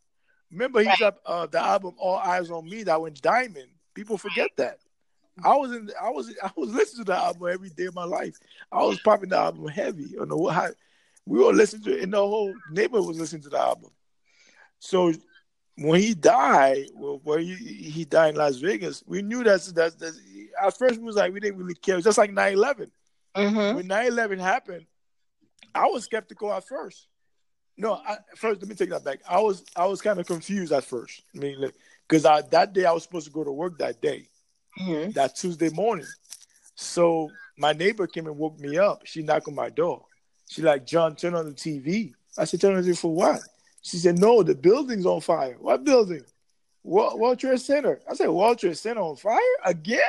Remember 0.54 0.82
he 0.82 0.88
right. 0.88 0.97
dropped 0.97 1.26
uh, 1.26 1.47
the 1.47 1.60
album 1.60 1.95
"All 1.97 2.20
Eyez 2.20 2.51
on 2.51 2.70
Me" 2.70 2.84
that 2.84 3.01
went 3.01 3.22
diamond. 3.22 3.70
People 3.93 4.18
forget 4.18 4.51
that. 4.58 4.78
I 5.43 5.56
was 5.56 5.72
in. 5.72 5.89
I 5.99 6.10
was. 6.12 6.34
I 6.41 6.51
was 6.56 6.70
listening 6.70 7.06
to 7.06 7.12
the 7.12 7.18
album 7.18 7.49
every 7.51 7.70
day 7.70 7.86
of 7.86 7.95
my 7.95 8.04
life. 8.04 8.38
I 8.72 8.84
was 8.84 8.99
popping 8.99 9.30
the 9.30 9.38
album 9.38 9.68
heavy. 9.68 10.04
You 10.04 10.26
know 10.26 10.47
how 10.47 10.70
we 11.26 11.39
were 11.39 11.54
listening 11.54 11.84
to 11.84 11.97
it, 11.97 12.04
and 12.04 12.14
the 12.14 12.18
whole 12.18 12.54
neighborhood 12.72 13.08
was 13.08 13.20
listening 13.20 13.41
to 13.43 13.49
the 13.49 13.60
album. 13.60 13.89
So 14.80 15.12
when 15.78 15.99
he 15.99 16.14
died, 16.14 16.86
well, 16.93 17.20
when 17.24 17.39
he, 17.39 17.56
he 17.56 18.06
died 18.06 18.30
in 18.30 18.36
Las 18.36 18.58
Vegas, 18.58 19.04
we 19.08 19.24
knew 19.24 19.43
that's 19.43 19.72
that's, 19.72 19.95
that's 19.95 20.20
at 20.62 20.78
first 20.78 20.99
we 20.99 21.06
was 21.06 21.16
like 21.16 21.34
we 21.34 21.39
didn't 21.39 21.58
really 21.58 21.74
care. 21.74 21.99
Just 21.99 22.18
like 22.18 22.32
9-11. 22.32 22.91
Mm-hmm. 23.36 23.76
When 23.76 23.88
9-11 23.88 24.39
happened, 24.39 24.86
I 25.74 25.88
was 25.88 26.04
skeptical 26.04 26.54
at 26.54 26.68
first. 26.68 27.08
No, 27.78 27.93
I, 27.93 28.17
first 28.36 28.61
let 28.61 28.69
me 28.69 28.76
take 28.76 28.89
that 28.89 29.03
back. 29.03 29.19
I 29.28 29.39
was 29.39 29.63
I 29.76 29.86
was 29.86 30.01
kind 30.01 30.19
of 30.19 30.28
confused 30.28 30.71
at 30.71 30.84
first. 30.84 31.24
I 31.36 31.39
mean, 31.39 31.71
because 32.07 32.24
like, 32.24 32.51
that 32.51 32.74
day 32.74 32.86
I 32.86 32.91
was 32.91 33.03
supposed 33.03 33.26
to 33.26 33.32
go 33.32 33.43
to 33.43 33.51
work 33.51 33.80
that 33.80 34.01
day 34.01 34.28
mm-hmm. 34.80 35.11
that 35.11 35.36
Tuesday 35.36 35.69
morning. 35.69 36.07
So 36.76 37.30
my 37.57 37.74
neighbor 37.74 38.07
came 38.07 38.28
and 38.28 38.38
woke 38.38 38.59
me 38.59 38.78
up. 38.78 39.05
She 39.05 39.24
knocked 39.24 39.47
on 39.47 39.55
my 39.55 39.69
door. 39.69 40.05
She 40.49 40.61
like, 40.61 40.86
John, 40.86 41.15
turn 41.15 41.36
on 41.36 41.45
the 41.45 41.51
TV. 41.51 42.13
I 42.38 42.45
said, 42.45 42.61
turn 42.61 42.76
on 42.76 42.84
the 42.84 42.91
TV 42.91 42.97
for 42.97 43.13
what? 43.13 43.41
She 43.82 43.97
said, 43.97 44.17
no, 44.17 44.43
the 44.43 44.55
building's 44.55 45.05
on 45.05 45.21
fire. 45.21 45.57
What 45.59 45.84
building? 45.84 46.24
World, 46.84 47.19
World 47.19 47.39
Trade 47.39 47.59
Center. 47.59 48.01
I 48.09 48.15
said, 48.15 48.30
World 48.30 48.59
Trade 48.59 48.78
Center 48.78 49.01
on 49.01 49.15
fire 49.15 49.39
again? 49.65 50.01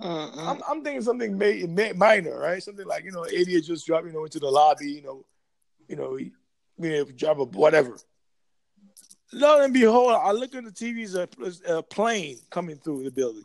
I'm, 0.00 0.62
I'm, 0.68 0.84
thinking 0.84 1.02
something 1.02 1.36
may, 1.36 1.64
may, 1.64 1.92
minor, 1.92 2.38
right? 2.38 2.62
Something 2.62 2.86
like 2.86 3.04
you 3.04 3.10
know, 3.10 3.24
idiot 3.24 3.64
just 3.64 3.84
dropped 3.84 4.06
you 4.06 4.12
know 4.12 4.24
into 4.24 4.38
the 4.38 4.48
lobby, 4.48 4.92
you 4.92 5.02
know, 5.02 5.24
you 5.88 5.96
know, 5.96 6.16
you 6.78 6.90
know, 6.90 7.04
drop 7.04 7.38
a 7.38 7.44
whatever. 7.44 7.96
Lo 9.32 9.62
and 9.62 9.74
behold, 9.74 10.12
I 10.12 10.32
look 10.32 10.54
at 10.54 10.64
the 10.64 10.70
TV's 10.70 11.14
a, 11.14 11.28
a 11.66 11.82
plane 11.82 12.38
coming 12.50 12.76
through 12.76 13.04
the 13.04 13.10
building. 13.10 13.42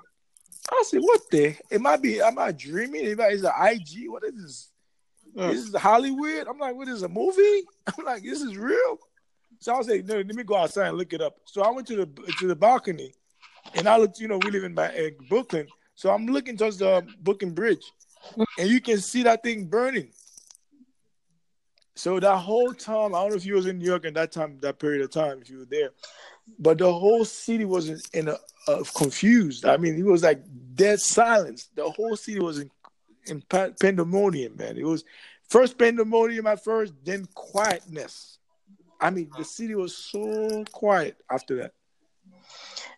I 0.72 0.84
said, 0.86 1.02
"What 1.02 1.22
the? 1.30 1.56
It 1.70 1.82
might 1.82 2.02
be. 2.02 2.22
Am 2.22 2.40
I 2.40 2.52
dreaming? 2.54 3.06
It 3.06 3.18
might, 3.18 3.34
is 3.34 3.44
it 3.44 3.52
IG? 3.60 4.10
What 4.10 4.24
is 4.24 4.42
this? 4.42 4.72
Mm. 5.36 5.52
This 5.52 5.68
is 5.68 5.76
Hollywood." 5.76 6.48
I'm 6.48 6.58
like, 6.58 6.76
"What 6.76 6.88
is 6.88 7.04
a 7.04 7.10
movie?" 7.10 7.64
I'm 7.88 8.06
like, 8.06 8.24
"This 8.24 8.42
is 8.42 8.58
real." 8.58 8.98
So 9.60 9.74
I 9.74 9.78
was 9.78 9.90
like, 9.90 10.06
"No, 10.06 10.16
let 10.16 10.28
me 10.28 10.44
go 10.44 10.56
outside 10.56 10.88
and 10.88 10.98
look 10.98 11.12
it 11.12 11.22
up." 11.22 11.36
So 11.46 11.64
I 11.64 11.72
went 11.72 11.88
to 11.88 11.98
the 11.98 12.34
to 12.40 12.48
the 12.48 12.56
balcony, 12.56 13.14
and 13.76 13.88
I 13.88 13.98
looked. 13.98 14.20
You 14.20 14.30
know, 14.30 14.38
we 14.38 14.52
live 14.52 14.64
in 14.64 14.74
my, 14.74 14.88
uh, 14.88 15.10
Brooklyn, 15.28 15.68
so 15.96 16.12
I'm 16.12 16.28
looking 16.28 16.56
towards 16.56 16.78
the 16.78 17.06
Brooklyn 17.22 17.54
Bridge, 17.54 17.84
and 18.58 18.70
you 18.70 18.80
can 18.80 19.00
see 19.00 19.24
that 19.24 19.44
thing 19.44 19.66
burning. 19.66 20.12
So 21.96 22.20
that 22.20 22.38
whole 22.38 22.74
time, 22.74 23.14
I 23.14 23.22
don't 23.22 23.32
know 23.32 23.36
if 23.36 23.46
you 23.46 23.54
was 23.54 23.68
in 23.68 23.78
New 23.78 23.86
York 23.86 24.06
at 24.06 24.16
that 24.16 24.32
time, 24.32 24.58
that 24.62 24.80
period 24.80 25.04
of 25.04 25.12
time, 25.12 25.40
if 25.42 25.50
you 25.50 25.60
were 25.60 25.66
there, 25.66 25.92
but 26.60 26.80
the 26.80 26.92
whole 26.92 27.24
city 27.24 27.66
was 27.66 27.90
in, 27.90 28.00
in 28.14 28.28
a, 28.30 28.38
uh, 28.68 28.84
confused. 28.96 29.66
I 29.66 29.78
mean, 29.78 29.98
it 29.98 30.06
was 30.06 30.24
like 30.24 30.44
dead 30.76 31.00
silence. 31.00 31.70
The 31.76 31.90
whole 31.90 32.16
city 32.16 32.40
was 32.40 32.60
in, 32.60 32.72
in 33.28 33.42
pandemonium, 33.42 34.58
man. 34.58 34.78
It 34.78 34.86
was 34.86 35.04
first 35.50 35.78
pandemonium 35.78 36.48
at 36.48 36.64
first, 36.64 36.94
then 37.04 37.28
quietness. 37.36 38.40
I 39.00 39.10
mean, 39.10 39.30
the 39.38 39.44
city 39.44 39.76
was 39.76 39.96
so 39.96 40.64
quiet 40.72 41.18
after 41.30 41.58
that. 41.58 41.74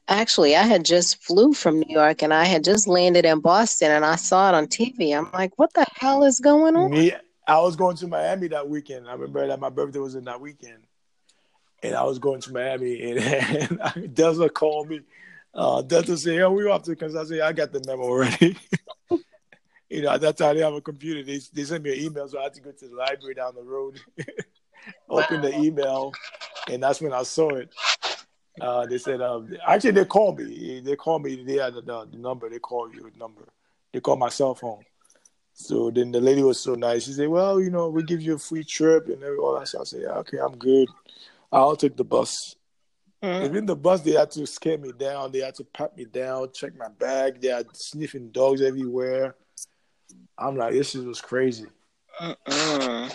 Actually, 0.07 0.55
I 0.55 0.61
had 0.61 0.85
just 0.85 1.23
flew 1.23 1.53
from 1.53 1.79
New 1.79 1.91
York 1.91 2.21
and 2.21 2.31
I 2.31 2.45
had 2.45 2.63
just 2.63 2.87
landed 2.87 3.25
in 3.25 3.39
Boston 3.39 3.89
and 3.91 4.05
I 4.05 4.15
saw 4.15 4.49
it 4.49 4.55
on 4.55 4.67
TV. 4.67 5.17
I'm 5.17 5.31
like, 5.31 5.57
what 5.57 5.73
the 5.73 5.85
hell 5.95 6.23
is 6.23 6.39
going 6.39 6.75
on? 6.75 6.91
Me, 6.91 7.11
I 7.47 7.59
was 7.59 7.75
going 7.75 7.95
to 7.97 8.07
Miami 8.07 8.47
that 8.49 8.67
weekend. 8.67 9.07
I 9.07 9.13
remember 9.13 9.47
that 9.47 9.59
my 9.59 9.69
birthday 9.69 9.99
was 9.99 10.15
in 10.15 10.25
that 10.25 10.41
weekend. 10.41 10.83
And 11.83 11.93
I 11.93 12.03
was 12.03 12.19
going 12.19 12.41
to 12.41 12.53
Miami 12.53 13.11
and, 13.17 13.79
and 13.95 14.15
Delta 14.15 14.49
called 14.49 14.89
me 14.89 15.01
uh, 15.55 15.81
Delta 15.81 16.17
said, 16.17 16.35
"Yeah, 16.35 16.47
we 16.49 16.67
off 16.67 16.83
to 16.83 16.91
because 16.91 17.15
I 17.15 17.23
said 17.23 17.39
I 17.39 17.53
got 17.53 17.71
the 17.71 17.81
memo 17.87 18.03
already." 18.03 18.57
you 19.89 20.01
know, 20.01 20.11
at 20.11 20.21
that 20.21 20.37
time 20.37 20.57
they 20.57 20.61
have 20.61 20.73
a 20.73 20.81
computer. 20.81 21.23
They 21.23 21.39
they 21.53 21.63
sent 21.63 21.83
me 21.83 21.93
an 21.93 22.03
email, 22.03 22.27
so 22.27 22.39
I 22.39 22.43
had 22.43 22.53
to 22.55 22.61
go 22.61 22.71
to 22.71 22.87
the 22.87 22.95
library 22.95 23.35
down 23.35 23.55
the 23.55 23.63
road, 23.63 23.99
open 25.09 25.41
the 25.41 25.57
email, 25.57 26.11
and 26.69 26.83
that's 26.83 26.99
when 26.99 27.13
I 27.13 27.23
saw 27.23 27.49
it. 27.51 27.69
Uh, 28.59 28.85
they 28.85 28.97
said, 28.97 29.21
um, 29.21 29.53
actually, 29.67 29.91
they 29.91 30.05
called 30.05 30.39
me. 30.39 30.79
They 30.79 30.95
called 30.95 31.23
me. 31.23 31.43
They 31.43 31.55
had 31.55 31.73
the, 31.73 31.81
the, 31.81 32.17
number. 32.17 32.49
They 32.49 32.59
called 32.59 32.93
your 32.93 33.11
number. 33.17 33.43
They 33.91 33.99
called 33.99 34.19
my 34.19 34.29
cell 34.29 34.55
phone. 34.55 34.85
So 35.57 35.89
then 35.89 36.11
the 36.11 36.19
lady 36.19 36.43
was 36.43 36.59
so 36.59 36.75
nice. 36.75 37.05
She 37.05 37.13
said, 37.13 37.29
"Well, 37.29 37.61
you 37.61 37.71
know, 37.71 37.89
we 37.89 38.03
give 38.03 38.21
you 38.21 38.35
a 38.35 38.37
free 38.37 38.65
trip 38.65 39.07
and 39.07 39.23
all 39.39 39.57
that." 39.57 39.69
So 39.69 39.79
I 39.79 39.83
said, 39.85 40.01
yeah, 40.01 40.17
"Okay, 40.19 40.37
I'm 40.37 40.57
good. 40.57 40.89
I'll 41.51 41.77
take 41.77 41.95
the 41.95 42.03
bus." 42.03 42.55
Mm-hmm. 43.23 43.45
Even 43.45 43.65
the 43.65 43.75
bus, 43.75 44.01
they 44.01 44.11
had 44.11 44.29
to 44.31 44.45
scare 44.45 44.77
me 44.77 44.91
down. 44.91 45.31
They 45.31 45.39
had 45.39 45.55
to 45.55 45.63
pat 45.63 45.95
me 45.97 46.05
down, 46.05 46.51
check 46.53 46.77
my 46.77 46.89
bag. 46.89 47.41
They 47.41 47.47
had 47.47 47.75
sniffing 47.75 48.31
dogs 48.31 48.61
everywhere. 48.61 49.35
I'm 50.37 50.57
like, 50.57 50.73
this 50.73 50.93
was 50.93 51.21
crazy. 51.21 51.67
uh 52.19 53.09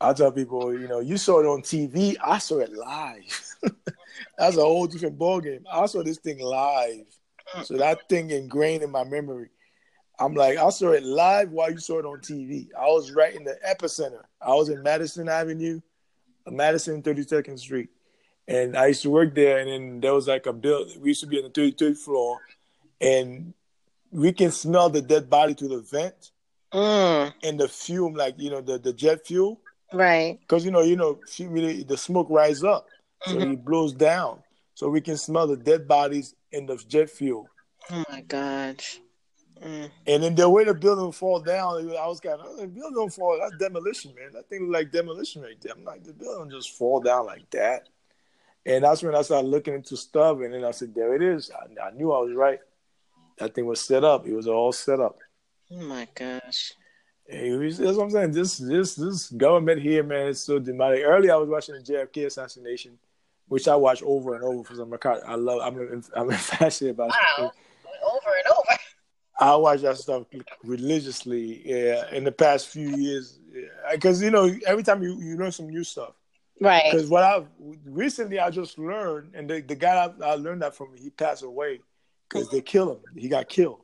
I 0.00 0.12
tell 0.12 0.32
people, 0.32 0.78
you 0.78 0.86
know, 0.86 1.00
you 1.00 1.16
saw 1.16 1.40
it 1.40 1.46
on 1.46 1.62
TV. 1.62 2.16
I 2.22 2.38
saw 2.38 2.58
it 2.58 2.72
live. 2.72 3.54
That's 4.38 4.56
a 4.56 4.60
whole 4.60 4.86
different 4.86 5.18
ballgame. 5.18 5.64
I 5.70 5.86
saw 5.86 6.02
this 6.02 6.18
thing 6.18 6.38
live. 6.38 7.06
So 7.64 7.76
that 7.76 8.08
thing 8.08 8.30
ingrained 8.30 8.82
in 8.82 8.90
my 8.90 9.04
memory. 9.04 9.50
I'm 10.18 10.34
like, 10.34 10.58
I 10.58 10.68
saw 10.70 10.90
it 10.90 11.02
live 11.02 11.50
while 11.50 11.70
you 11.70 11.78
saw 11.78 11.98
it 11.98 12.04
on 12.04 12.20
TV. 12.20 12.68
I 12.78 12.86
was 12.86 13.12
right 13.12 13.34
in 13.34 13.44
the 13.44 13.58
epicenter. 13.68 14.22
I 14.40 14.54
was 14.54 14.68
in 14.68 14.82
Madison 14.82 15.28
Avenue, 15.28 15.80
Madison 16.46 17.02
32nd 17.02 17.58
Street 17.58 17.88
and 18.46 18.76
I 18.76 18.86
used 18.88 19.02
to 19.02 19.10
work 19.10 19.34
there. 19.34 19.58
And 19.58 19.68
then 19.68 20.00
there 20.00 20.14
was 20.14 20.28
like 20.28 20.46
a 20.46 20.52
build. 20.52 20.92
We 21.00 21.10
used 21.10 21.20
to 21.20 21.26
be 21.26 21.38
on 21.38 21.44
the 21.44 21.50
33rd 21.50 21.96
floor, 21.96 22.40
and 23.00 23.54
we 24.10 24.32
can 24.32 24.50
smell 24.50 24.90
the 24.90 25.02
dead 25.02 25.28
body 25.28 25.54
through 25.54 25.68
the 25.68 25.80
vent 25.80 26.30
mm. 26.72 27.32
and 27.42 27.60
the 27.60 27.68
fume, 27.68 28.14
like 28.14 28.34
you 28.38 28.50
know, 28.50 28.60
the, 28.60 28.78
the 28.78 28.92
jet 28.92 29.26
fuel. 29.26 29.60
Right. 29.92 30.38
Because 30.40 30.64
you 30.64 30.70
know, 30.70 30.82
you 30.82 30.96
know, 30.96 31.20
really, 31.40 31.82
the 31.82 31.96
smoke 31.96 32.28
rise 32.30 32.64
up, 32.64 32.86
so 33.22 33.36
mm-hmm. 33.36 33.52
it 33.52 33.64
blows 33.64 33.92
down, 33.92 34.40
so 34.74 34.88
we 34.88 35.00
can 35.00 35.16
smell 35.16 35.46
the 35.46 35.56
dead 35.56 35.86
bodies 35.86 36.34
in 36.52 36.66
the 36.66 36.76
jet 36.88 37.10
fuel. 37.10 37.48
Oh 37.90 38.04
my 38.10 38.22
gosh. 38.22 39.00
Mm. 39.64 39.90
And 40.06 40.22
then 40.22 40.34
the 40.34 40.48
way 40.48 40.64
the 40.64 40.74
building 40.74 41.10
fall 41.10 41.40
down, 41.40 41.90
I 41.96 42.06
was 42.06 42.20
kind 42.20 42.38
of 42.38 42.46
oh, 42.46 42.56
the 42.56 42.66
building 42.66 42.94
don't 42.94 43.12
fall. 43.12 43.38
That's 43.40 43.56
demolition, 43.56 44.14
man. 44.14 44.30
That 44.34 44.48
thing 44.48 44.70
like 44.70 44.92
demolition 44.92 45.42
right 45.42 45.58
there. 45.60 45.72
I'm 45.74 45.84
like 45.84 46.04
the 46.04 46.12
building 46.12 46.50
just 46.50 46.76
fall 46.76 47.00
down 47.00 47.26
like 47.26 47.48
that. 47.50 47.88
And 48.66 48.84
that's 48.84 49.02
when 49.02 49.14
I 49.14 49.22
started 49.22 49.48
looking 49.48 49.74
into 49.74 49.96
stuff, 49.96 50.38
and 50.40 50.52
then 50.52 50.64
I 50.64 50.70
said, 50.70 50.94
"There 50.94 51.14
it 51.14 51.22
is." 51.22 51.50
I, 51.50 51.88
I 51.88 51.90
knew 51.92 52.12
I 52.12 52.20
was 52.20 52.34
right. 52.34 52.58
That 53.38 53.54
thing 53.54 53.66
was 53.66 53.80
set 53.80 54.04
up. 54.04 54.26
It 54.26 54.34
was 54.34 54.46
all 54.46 54.72
set 54.72 55.00
up. 55.00 55.18
Oh 55.70 55.80
my 55.80 56.06
gosh! 56.14 56.74
Hey, 57.26 57.56
that's 57.56 57.78
what 57.78 58.04
I'm 58.04 58.10
saying. 58.10 58.32
This 58.32 58.58
this 58.58 58.94
this 58.94 59.30
government 59.30 59.80
here, 59.80 60.02
man, 60.02 60.28
is 60.28 60.40
so 60.40 60.58
demonic. 60.58 61.02
Earlier, 61.04 61.32
I 61.32 61.36
was 61.36 61.48
watching 61.48 61.74
the 61.74 61.80
JFK 61.80 62.26
assassination, 62.26 62.98
which 63.48 63.66
I 63.66 63.76
watch 63.76 64.02
over 64.02 64.34
and 64.34 64.44
over 64.44 64.62
for 64.62 64.74
some. 64.74 64.94
I 65.26 65.34
love. 65.36 65.60
I'm 65.62 66.02
I'm 66.14 66.30
fascinated 66.32 66.94
about. 66.98 67.10
Wow. 67.10 67.52
Over 68.04 68.30
and 68.36 68.43
over. 68.43 68.43
I 69.38 69.56
watch 69.56 69.82
that 69.82 69.98
stuff 69.98 70.24
religiously. 70.62 71.62
Yeah, 71.64 72.04
in 72.12 72.24
the 72.24 72.32
past 72.32 72.68
few 72.68 72.96
years, 72.96 73.38
because 73.92 74.20
yeah. 74.20 74.26
you 74.26 74.30
know, 74.30 74.50
every 74.66 74.82
time 74.82 75.02
you 75.02 75.20
you 75.20 75.36
learn 75.36 75.52
some 75.52 75.68
new 75.68 75.84
stuff. 75.84 76.14
Right. 76.60 76.84
Because 76.90 77.08
what 77.08 77.24
I 77.24 77.44
recently 77.84 78.38
I 78.38 78.50
just 78.50 78.78
learned, 78.78 79.34
and 79.34 79.50
the, 79.50 79.60
the 79.60 79.74
guy 79.74 80.06
I, 80.06 80.24
I 80.24 80.34
learned 80.34 80.62
that 80.62 80.76
from, 80.76 80.94
he 80.96 81.10
passed 81.10 81.42
away 81.42 81.80
because 82.28 82.48
they 82.50 82.60
killed 82.60 82.96
him. 82.96 83.02
He 83.16 83.28
got 83.28 83.48
killed. 83.48 83.80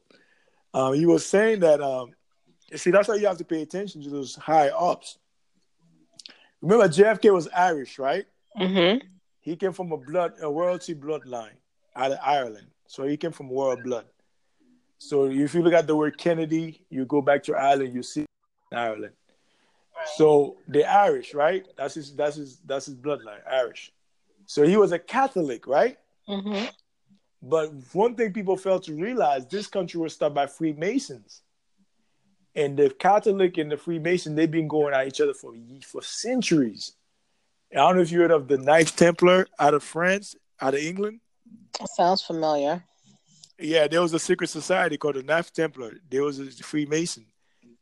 Um, 0.73 0.95
he 0.95 1.07
was 1.07 1.27
saying 1.27 1.61
that. 1.61 1.81
Um, 1.81 2.13
see, 2.75 2.91
that's 2.91 3.09
why 3.09 3.17
you 3.17 3.27
have 3.27 3.39
to 3.39 3.45
pay 3.45 3.63
attention 3.63 4.03
to 4.03 4.11
those 4.11 4.37
high 4.37 4.69
ups. 4.69 5.19
Remember, 6.63 6.89
JFK 6.89 7.33
was 7.33 7.49
Irish, 7.49 7.99
right? 7.99 8.27
Mm-hmm. 8.59 9.07
He 9.41 9.57
came 9.57 9.73
from 9.73 9.93
a 9.93 9.97
blood, 9.97 10.35
a 10.43 10.51
royalty 10.51 10.95
bloodline 10.95 11.57
out 11.97 12.13
of 12.13 12.19
Ireland. 12.23 12.67
So 12.87 13.05
he 13.05 13.17
came 13.17 13.33
from 13.33 13.51
royal 13.51 13.77
blood. 13.83 14.05
So 15.01 15.25
if 15.25 15.55
you 15.55 15.63
look 15.63 15.73
at 15.73 15.87
the 15.87 15.97
word 15.97 16.19
Kennedy, 16.19 16.85
you 16.91 17.07
go 17.07 17.23
back 17.23 17.43
to 17.45 17.55
Ireland, 17.55 17.95
you 17.95 18.03
see 18.03 18.27
Ireland. 18.71 19.15
So 20.17 20.59
the 20.69 20.85
Irish, 20.85 21.33
right? 21.33 21.67
That's 21.77 21.95
his. 21.95 22.15
That's 22.15 22.37
his. 22.37 22.59
That's 22.67 22.87
his 22.87 22.95
bloodline, 22.97 23.41
Irish. 23.51 23.93
So 24.45 24.67
he 24.67 24.77
was 24.77 24.93
a 24.93 24.99
Catholic, 24.99 25.67
right? 25.67 25.97
Mm-hmm. 26.29 26.67
But 27.43 27.73
one 27.93 28.15
thing 28.15 28.33
people 28.35 28.59
fail 28.59 28.79
to 28.81 28.95
realize: 28.95 29.47
this 29.47 29.67
country 29.67 29.99
was 29.99 30.13
started 30.15 30.35
by 30.35 30.47
Freemasons, 30.47 31.43
and 32.55 32.77
the 32.77 32.91
Catholic 32.91 33.57
and 33.57 33.73
the 33.73 33.79
Freemason 33.79 34.35
they've 34.35 34.51
been 34.51 34.69
going 34.69 34.93
at 34.93 35.07
each 35.07 35.21
other 35.21 35.35
for 35.35 35.55
for 35.83 36.03
centuries. 36.03 36.93
I 37.73 37.77
don't 37.77 37.97
know 37.97 38.03
if 38.03 38.13
you 38.13 38.21
heard 38.21 38.33
of 38.33 38.49
the 38.49 38.59
Knights 38.59 38.93
Templar 38.93 39.47
out 39.59 39.75
of 39.75 39.83
France, 39.83 40.37
out 40.61 40.75
of 40.75 40.81
England. 40.81 41.21
Sounds 41.97 42.23
familiar. 42.23 42.85
Yeah, 43.61 43.87
there 43.89 44.01
was 44.01 44.15
a 44.15 44.19
secret 44.19 44.49
society 44.49 44.97
called 44.97 45.17
the 45.17 45.23
Knights 45.23 45.51
Templar. 45.51 45.93
There 46.09 46.23
was 46.23 46.39
a 46.39 46.51
Freemason. 46.63 47.27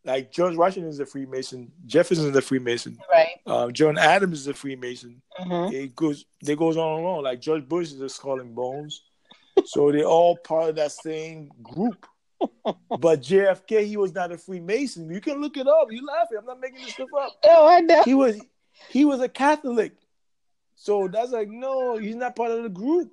Like 0.05 0.33
George 0.33 0.57
Washington 0.57 0.91
is 0.91 1.01
a 1.01 1.07
Freemason, 1.07 1.71
Jefferson 1.85 2.31
is 2.31 2.37
a 2.37 2.41
Freemason, 2.41 2.99
right? 3.11 3.41
Um, 3.47 3.73
John 3.73 3.99
Adams 3.99 4.41
is 4.41 4.47
a 4.47 4.55
Freemason. 4.55 5.21
Mm-hmm. 5.39 5.75
It 5.75 5.95
goes, 5.95 6.25
it 6.41 6.57
goes 6.57 6.77
on 6.77 6.99
and 6.99 7.07
on. 7.07 7.25
Like 7.25 7.41
George 7.41 7.69
Bush 7.69 7.93
is 7.93 8.01
a 8.01 8.09
Skull 8.09 8.41
and 8.41 8.55
Bones, 8.55 9.03
so 9.67 9.93
they're 9.93 10.05
all 10.05 10.37
part 10.37 10.71
of 10.71 10.77
that 10.77 10.93
same 10.93 11.51
group. 11.63 12.07
but 12.65 13.21
JFK, 13.21 13.85
he 13.87 13.97
was 13.97 14.15
not 14.15 14.33
a 14.33 14.39
Freemason. 14.39 15.13
You 15.13 15.21
can 15.21 15.41
look 15.41 15.57
it 15.57 15.67
up. 15.67 15.89
You 15.91 16.07
laughing? 16.07 16.39
I'm 16.39 16.47
not 16.47 16.61
making 16.61 16.85
this 16.85 16.95
stuff 16.95 17.09
up. 17.21 17.33
Oh, 17.45 17.69
I 17.69 17.81
know. 17.81 18.03
He 18.05 18.15
was, 18.15 18.41
he 18.89 19.05
was 19.05 19.21
a 19.21 19.29
Catholic. 19.29 19.93
So 20.77 21.09
that's 21.09 21.33
like, 21.33 21.49
no, 21.49 21.99
he's 21.99 22.15
not 22.15 22.37
part 22.37 22.53
of 22.53 22.63
the 22.63 22.69
group. 22.69 23.11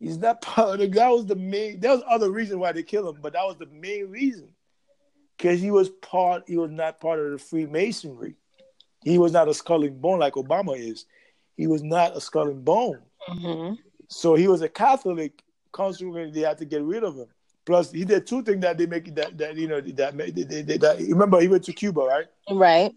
He's 0.00 0.16
not 0.16 0.40
part 0.40 0.74
of 0.74 0.78
the. 0.80 0.86
That 0.88 1.08
was 1.10 1.26
the 1.26 1.36
main. 1.36 1.78
There 1.78 1.90
was 1.90 2.02
other 2.08 2.30
reason 2.30 2.58
why 2.58 2.72
they 2.72 2.82
killed 2.82 3.14
him, 3.14 3.20
but 3.22 3.34
that 3.34 3.44
was 3.44 3.56
the 3.58 3.66
main 3.66 4.08
reason, 4.08 4.48
because 5.36 5.60
he 5.60 5.70
was 5.70 5.90
part. 5.90 6.44
He 6.46 6.56
was 6.56 6.70
not 6.70 7.00
part 7.00 7.20
of 7.20 7.32
the 7.32 7.38
Freemasonry. 7.38 8.34
He 9.04 9.18
was 9.18 9.32
not 9.32 9.48
a 9.48 9.54
skull 9.54 9.84
and 9.84 10.00
bone 10.00 10.20
like 10.20 10.34
Obama 10.34 10.78
is. 10.78 11.04
He 11.56 11.66
was 11.66 11.82
not 11.82 12.16
a 12.16 12.20
skull 12.20 12.48
and 12.48 12.64
bone. 12.64 13.00
Mm-hmm. 13.28 13.74
So 14.08 14.34
he 14.34 14.48
was 14.48 14.62
a 14.62 14.68
Catholic. 14.68 15.42
Consequently, 15.72 16.32
they 16.32 16.46
had 16.46 16.58
to 16.58 16.64
get 16.64 16.82
rid 16.82 17.04
of 17.04 17.14
him. 17.16 17.26
Plus, 17.66 17.92
he 17.92 18.04
did 18.04 18.26
two 18.26 18.42
things 18.42 18.62
that 18.62 18.78
they 18.78 18.86
make 18.86 19.14
that 19.14 19.36
that 19.36 19.54
you 19.56 19.68
know 19.68 19.80
that 19.82 20.14
made 20.14 20.34
they, 20.34 20.62
they, 20.62 20.78
that. 20.78 20.98
Remember, 20.98 21.40
he 21.40 21.48
went 21.48 21.64
to 21.64 21.72
Cuba, 21.74 22.00
right? 22.00 22.26
Right. 22.50 22.94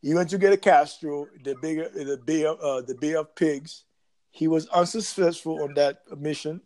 He 0.00 0.14
went 0.14 0.30
to 0.30 0.38
get 0.38 0.54
a 0.54 0.56
Castro, 0.56 1.28
the 1.44 1.54
bigger 1.60 1.90
the 1.90 2.16
Bay 2.16 2.46
of 2.46 2.58
uh, 2.60 2.80
the 2.80 2.94
Bay 2.94 3.14
of 3.14 3.34
Pigs. 3.34 3.84
He 4.30 4.48
was 4.48 4.66
unsuccessful 4.68 5.62
on 5.62 5.74
that 5.74 6.02
mission. 6.18 6.60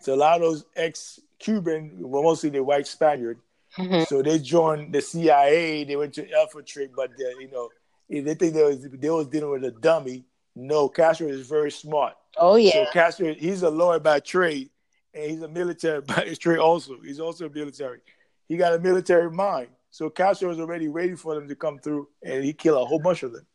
So 0.00 0.14
a 0.14 0.16
lot 0.16 0.36
of 0.36 0.40
those 0.42 0.64
ex-Cuban, 0.76 1.92
well, 2.00 2.22
mostly 2.22 2.50
the 2.50 2.62
white 2.62 2.86
Spaniard, 2.86 3.38
Mm-hmm. 3.78 4.02
so 4.08 4.20
they 4.20 4.40
joined 4.40 4.92
the 4.92 5.00
CIA. 5.00 5.84
They 5.84 5.94
went 5.94 6.12
to 6.14 6.28
infiltrate, 6.28 6.90
but 6.96 7.12
they, 7.16 7.32
you 7.38 7.48
know, 7.52 7.68
they 8.08 8.34
think 8.34 8.52
they 8.52 8.64
was 8.64 8.82
they 8.82 9.10
was 9.10 9.28
dealing 9.28 9.50
with 9.50 9.64
a 9.64 9.70
dummy. 9.70 10.24
No, 10.56 10.88
Castro 10.88 11.28
is 11.28 11.46
very 11.48 11.70
smart. 11.70 12.14
Oh 12.36 12.56
yeah. 12.56 12.72
So 12.72 12.86
Castro, 12.92 13.32
he's 13.32 13.62
a 13.62 13.70
lawyer 13.70 14.00
by 14.00 14.18
trade, 14.18 14.70
and 15.14 15.30
he's 15.30 15.42
a 15.42 15.46
military 15.48 16.00
by 16.12 16.34
trade 16.34 16.58
also. 16.58 16.96
He's 17.00 17.20
also 17.20 17.48
military. 17.48 18.00
He 18.48 18.56
got 18.56 18.74
a 18.74 18.78
military 18.80 19.30
mind. 19.30 19.68
So 19.92 20.10
Castro 20.10 20.48
was 20.48 20.58
already 20.58 20.88
waiting 20.88 21.16
for 21.16 21.36
them 21.36 21.46
to 21.46 21.54
come 21.54 21.78
through, 21.78 22.08
and 22.24 22.42
he 22.42 22.52
killed 22.52 22.82
a 22.82 22.84
whole 22.84 22.98
bunch 22.98 23.22
of 23.22 23.32
them. 23.32 23.46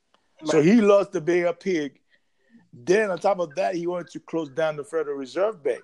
So 0.46 0.62
he 0.62 0.80
lost 0.80 1.12
the 1.12 1.48
of 1.48 1.60
Pig. 1.60 2.00
Then 2.78 3.10
on 3.10 3.18
top 3.20 3.40
of 3.40 3.56
that, 3.56 3.76
he 3.76 3.88
wanted 3.88 4.12
to 4.12 4.20
close 4.20 4.50
down 4.50 4.76
the 4.76 4.84
Federal 4.84 5.16
Reserve 5.18 5.64
Bank. 5.64 5.82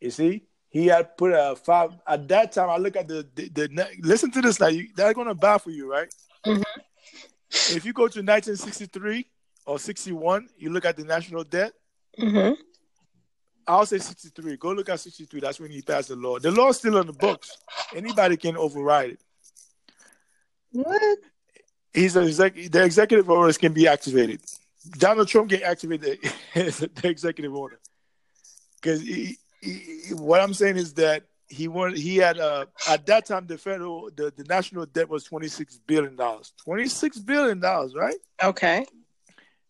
You 0.00 0.10
see, 0.10 0.44
he 0.68 0.86
had 0.86 1.16
put 1.16 1.32
a 1.32 1.56
five 1.56 1.92
at 2.06 2.28
that 2.28 2.52
time. 2.52 2.68
I 2.68 2.76
look 2.76 2.96
at 2.96 3.08
the 3.08 3.26
the, 3.34 3.48
the 3.48 3.86
listen 4.00 4.30
to 4.32 4.42
this 4.42 4.60
now. 4.60 4.68
You, 4.68 4.88
that's 4.94 5.14
gonna 5.14 5.34
buy 5.34 5.58
for 5.58 5.70
you, 5.70 5.90
right? 5.90 6.12
Mhm. 6.46 6.62
If 7.50 7.86
you 7.86 7.94
go 7.94 8.02
to 8.08 8.18
1963 8.20 9.26
or 9.64 9.78
61, 9.78 10.48
you 10.58 10.70
look 10.70 10.84
at 10.84 10.96
the 10.98 11.04
national 11.04 11.44
debt. 11.44 11.72
Mm-hmm. 12.20 12.60
I'll 13.66 13.86
say 13.86 13.98
63. 13.98 14.56
Go 14.58 14.72
look 14.72 14.88
at 14.90 15.00
63. 15.00 15.40
That's 15.40 15.58
when 15.58 15.70
he 15.70 15.80
passed 15.80 16.08
the 16.08 16.16
law. 16.16 16.38
The 16.38 16.50
law's 16.50 16.78
still 16.78 16.98
on 16.98 17.06
the 17.06 17.12
books. 17.14 17.56
Anybody 17.94 18.36
can 18.36 18.56
override 18.56 19.10
it. 19.12 19.20
What? 20.72 21.18
He's 21.94 22.16
exec- 22.16 22.70
the 22.70 22.84
executive 22.84 23.28
orders 23.30 23.56
can 23.56 23.72
be 23.72 23.88
activated. 23.88 24.40
Donald 24.92 25.28
Trump 25.28 25.50
can 25.50 25.62
activate 25.62 26.00
the, 26.00 26.18
the 27.02 27.08
executive 27.08 27.54
order. 27.54 27.78
Because 28.80 29.02
what 30.12 30.40
I'm 30.40 30.54
saying 30.54 30.76
is 30.76 30.94
that 30.94 31.24
he 31.48 31.66
wanted 31.66 31.96
he 31.96 32.16
had 32.18 32.38
uh 32.38 32.66
at 32.88 33.06
that 33.06 33.24
time 33.24 33.46
the 33.46 33.56
federal 33.56 34.10
the, 34.14 34.32
the 34.36 34.44
national 34.44 34.84
debt 34.86 35.08
was 35.08 35.24
26 35.24 35.78
billion 35.86 36.14
dollars. 36.14 36.52
26 36.64 37.18
billion 37.20 37.58
dollars 37.58 37.94
right? 37.94 38.16
Okay. 38.42 38.84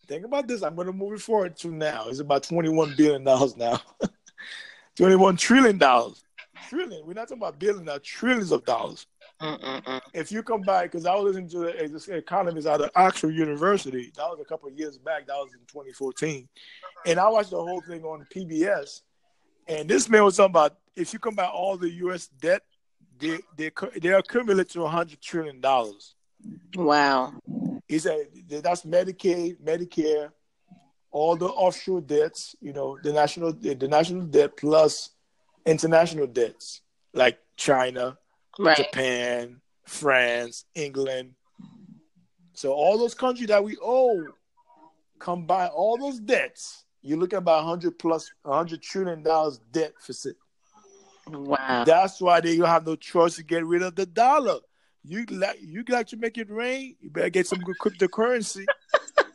think 0.07 0.25
about 0.25 0.47
this. 0.47 0.61
I'm 0.61 0.75
going 0.75 0.87
to 0.87 0.93
move 0.93 1.13
it 1.13 1.21
forward 1.21 1.57
to 1.59 1.69
now. 1.69 2.05
It's 2.07 2.19
about 2.19 2.43
21 2.43 2.95
billion 2.97 3.23
dollars 3.23 3.55
now. 3.55 3.81
21 4.97 5.37
trillion 5.37 5.77
dollars. 5.77 6.21
Trillion. 6.67 7.05
We're 7.05 7.13
not 7.13 7.29
talking 7.29 7.41
about 7.41 7.57
billion 7.57 7.85
now 7.85 7.99
trillions 8.03 8.51
of 8.51 8.65
dollars 8.65 9.07
Mm-mm-mm. 9.41 10.01
if 10.13 10.31
you 10.31 10.43
come 10.43 10.61
back, 10.61 10.91
because 10.91 11.05
I 11.05 11.15
was 11.15 11.23
listening 11.23 11.49
to 11.49 11.59
the, 11.59 11.89
this 11.91 12.07
economist 12.09 12.67
out 12.67 12.81
of 12.81 12.89
Oxford 12.95 13.29
University, 13.33 14.11
that 14.15 14.23
was 14.23 14.39
a 14.41 14.45
couple 14.45 14.67
of 14.67 14.77
years 14.77 14.97
back. 14.97 15.27
That 15.27 15.35
was 15.37 15.53
in 15.53 15.59
2014, 15.67 16.47
and 17.05 17.19
I 17.19 17.29
watched 17.29 17.51
the 17.51 17.57
whole 17.57 17.81
thing 17.81 18.03
on 18.03 18.27
PBS. 18.35 19.01
And 19.67 19.89
this 19.89 20.09
man 20.09 20.23
was 20.23 20.35
talking 20.35 20.51
about 20.51 20.77
if 20.95 21.13
you 21.13 21.19
come 21.19 21.35
back 21.35 21.51
all 21.53 21.77
the 21.77 21.89
U.S. 21.89 22.27
debt, 22.41 22.63
they 23.17 23.39
they 23.55 23.71
they 24.01 24.09
accumulate 24.09 24.69
to 24.71 24.81
100 24.81 25.21
trillion 25.21 25.61
dollars. 25.61 26.15
Wow. 26.75 27.33
He 27.87 27.99
said 27.99 28.27
that's 28.47 28.83
Medicaid, 28.83 29.57
Medicare, 29.61 30.31
all 31.11 31.35
the 31.35 31.47
offshore 31.47 32.01
debts. 32.01 32.55
You 32.61 32.73
know, 32.73 32.97
the 33.01 33.13
national 33.13 33.53
the 33.53 33.87
national 33.87 34.23
debt 34.23 34.57
plus 34.57 35.11
international 35.65 36.27
debts 36.27 36.81
like 37.13 37.39
China, 37.55 38.17
Right. 38.59 38.75
Japan, 38.75 39.61
France, 39.85 40.65
England. 40.75 41.33
So 42.53 42.73
all 42.73 42.97
those 42.97 43.13
countries 43.13 43.47
that 43.47 43.63
we 43.63 43.77
owe, 43.81 44.21
combine 45.17 45.69
all 45.69 45.97
those 45.97 46.19
debts, 46.19 46.83
you 47.01 47.15
look 47.15 47.31
at 47.31 47.37
about 47.37 47.63
hundred 47.63 47.97
plus 47.97 48.29
hundred 48.45 48.81
trillion 48.81 49.23
dollars 49.23 49.61
debt 49.71 49.93
facility. 49.97 50.39
Wow. 51.29 51.85
That's 51.85 52.19
why 52.19 52.41
they 52.41 52.57
don't 52.57 52.67
have 52.67 52.85
no 52.85 52.97
choice 52.97 53.37
to 53.37 53.43
get 53.43 53.65
rid 53.65 53.81
of 53.81 53.95
the 53.95 54.05
dollar. 54.05 54.59
You 55.05 55.25
like 55.29 55.59
you 55.61 55.85
like 55.87 56.07
to 56.07 56.17
make 56.17 56.37
it 56.37 56.49
rain. 56.49 56.97
You 56.99 57.09
better 57.09 57.29
get 57.29 57.47
some 57.47 57.59
good 57.59 57.77
cryptocurrency. 57.77 58.65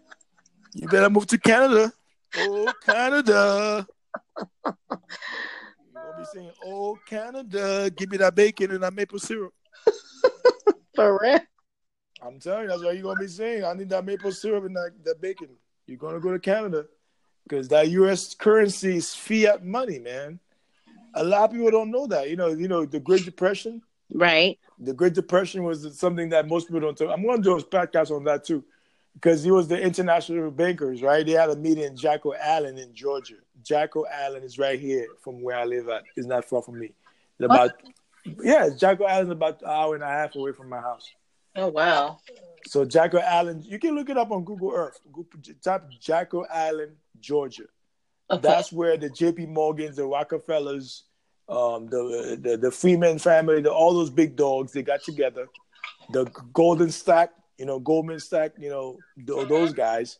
you 0.74 0.86
better 0.88 1.08
move 1.08 1.26
to 1.28 1.38
Canada. 1.38 1.90
Oh, 2.36 2.70
Canada. 2.84 3.86
Saying, 6.32 6.50
"Oh, 6.64 6.98
Canada, 7.06 7.90
give 7.94 8.10
me 8.10 8.16
that 8.18 8.34
bacon 8.34 8.70
and 8.70 8.82
that 8.82 8.94
maple 8.94 9.18
syrup." 9.18 9.52
For 10.94 11.18
real. 11.20 11.40
I'm 12.22 12.38
telling 12.38 12.62
you, 12.62 12.68
that's 12.68 12.82
what 12.82 12.94
you're 12.94 13.02
gonna 13.02 13.20
be 13.20 13.28
saying. 13.28 13.64
I 13.64 13.74
need 13.74 13.90
that 13.90 14.04
maple 14.04 14.32
syrup 14.32 14.64
and 14.64 14.76
that, 14.76 14.92
that 15.04 15.20
bacon. 15.20 15.48
You're 15.86 15.98
gonna 15.98 16.20
go 16.20 16.32
to 16.32 16.38
Canada 16.38 16.86
because 17.46 17.68
that 17.68 17.88
U.S. 17.90 18.34
currency 18.34 18.96
is 18.96 19.14
fiat 19.14 19.64
money, 19.64 19.98
man. 19.98 20.40
A 21.14 21.22
lot 21.22 21.44
of 21.44 21.52
people 21.52 21.70
don't 21.70 21.90
know 21.90 22.06
that. 22.06 22.30
You 22.30 22.36
know, 22.36 22.48
you 22.48 22.68
know, 22.68 22.84
the 22.84 23.00
Great 23.00 23.24
Depression. 23.24 23.82
Right. 24.12 24.58
The 24.78 24.94
Great 24.94 25.14
Depression 25.14 25.64
was 25.64 25.98
something 25.98 26.30
that 26.30 26.48
most 26.48 26.66
people 26.66 26.80
don't 26.80 26.96
talk. 26.96 27.10
I'm 27.12 27.24
gonna 27.24 27.42
do 27.42 27.56
a 27.56 27.62
podcast 27.62 28.10
on 28.10 28.24
that 28.24 28.44
too, 28.44 28.64
because 29.14 29.42
he 29.42 29.50
was 29.50 29.68
the 29.68 29.80
international 29.80 30.50
bankers, 30.50 31.02
right? 31.02 31.24
They 31.24 31.32
had 31.32 31.50
a 31.50 31.56
meeting 31.56 31.84
in 31.84 31.96
Jekyll 31.96 32.34
Island 32.42 32.78
in 32.78 32.94
Georgia. 32.94 33.36
Jekyll 33.64 34.06
Island 34.12 34.44
is 34.44 34.58
right 34.58 34.78
here 34.78 35.06
from 35.22 35.42
where 35.42 35.56
I 35.56 35.64
live 35.64 35.88
at. 35.88 36.04
It's 36.16 36.26
not 36.26 36.44
far 36.44 36.62
from 36.62 36.78
me. 36.78 36.92
It's 37.38 37.44
about 37.44 37.72
yeah, 38.42 38.68
Jekyll 38.76 39.06
Island's 39.06 39.32
about 39.32 39.62
an 39.62 39.68
hour 39.68 39.94
and 39.94 40.04
a 40.04 40.08
half 40.08 40.34
away 40.34 40.52
from 40.52 40.68
my 40.68 40.80
house. 40.80 41.10
Oh 41.56 41.68
wow. 41.68 42.18
So 42.66 42.84
Jekyll 42.84 43.20
Island, 43.20 43.64
you 43.64 43.78
can 43.78 43.94
look 43.94 44.08
it 44.08 44.16
up 44.16 44.30
on 44.30 44.44
Google 44.44 44.72
Earth. 44.72 44.98
Google, 45.12 45.40
type 45.62 45.84
Jekyll 46.00 46.46
Island, 46.52 46.96
Georgia. 47.20 47.64
Okay. 48.30 48.40
That's 48.40 48.72
where 48.72 48.96
the 48.96 49.10
J.P. 49.10 49.46
Morgans, 49.46 49.96
the 49.96 50.06
Rockefellers, 50.06 51.04
um, 51.48 51.86
the, 51.88 52.38
the 52.40 52.56
the 52.56 52.70
Freeman 52.70 53.18
family, 53.18 53.60
the, 53.60 53.70
all 53.70 53.92
those 53.92 54.10
big 54.10 54.34
dogs, 54.34 54.72
they 54.72 54.82
got 54.82 55.02
together. 55.02 55.46
The 56.10 56.24
Golden 56.52 56.90
Stack, 56.90 57.30
you 57.58 57.66
know, 57.66 57.78
Goldman 57.78 58.20
Stack, 58.20 58.52
you 58.58 58.70
know, 58.70 58.98
th- 59.26 59.48
those 59.48 59.72
guys. 59.72 60.18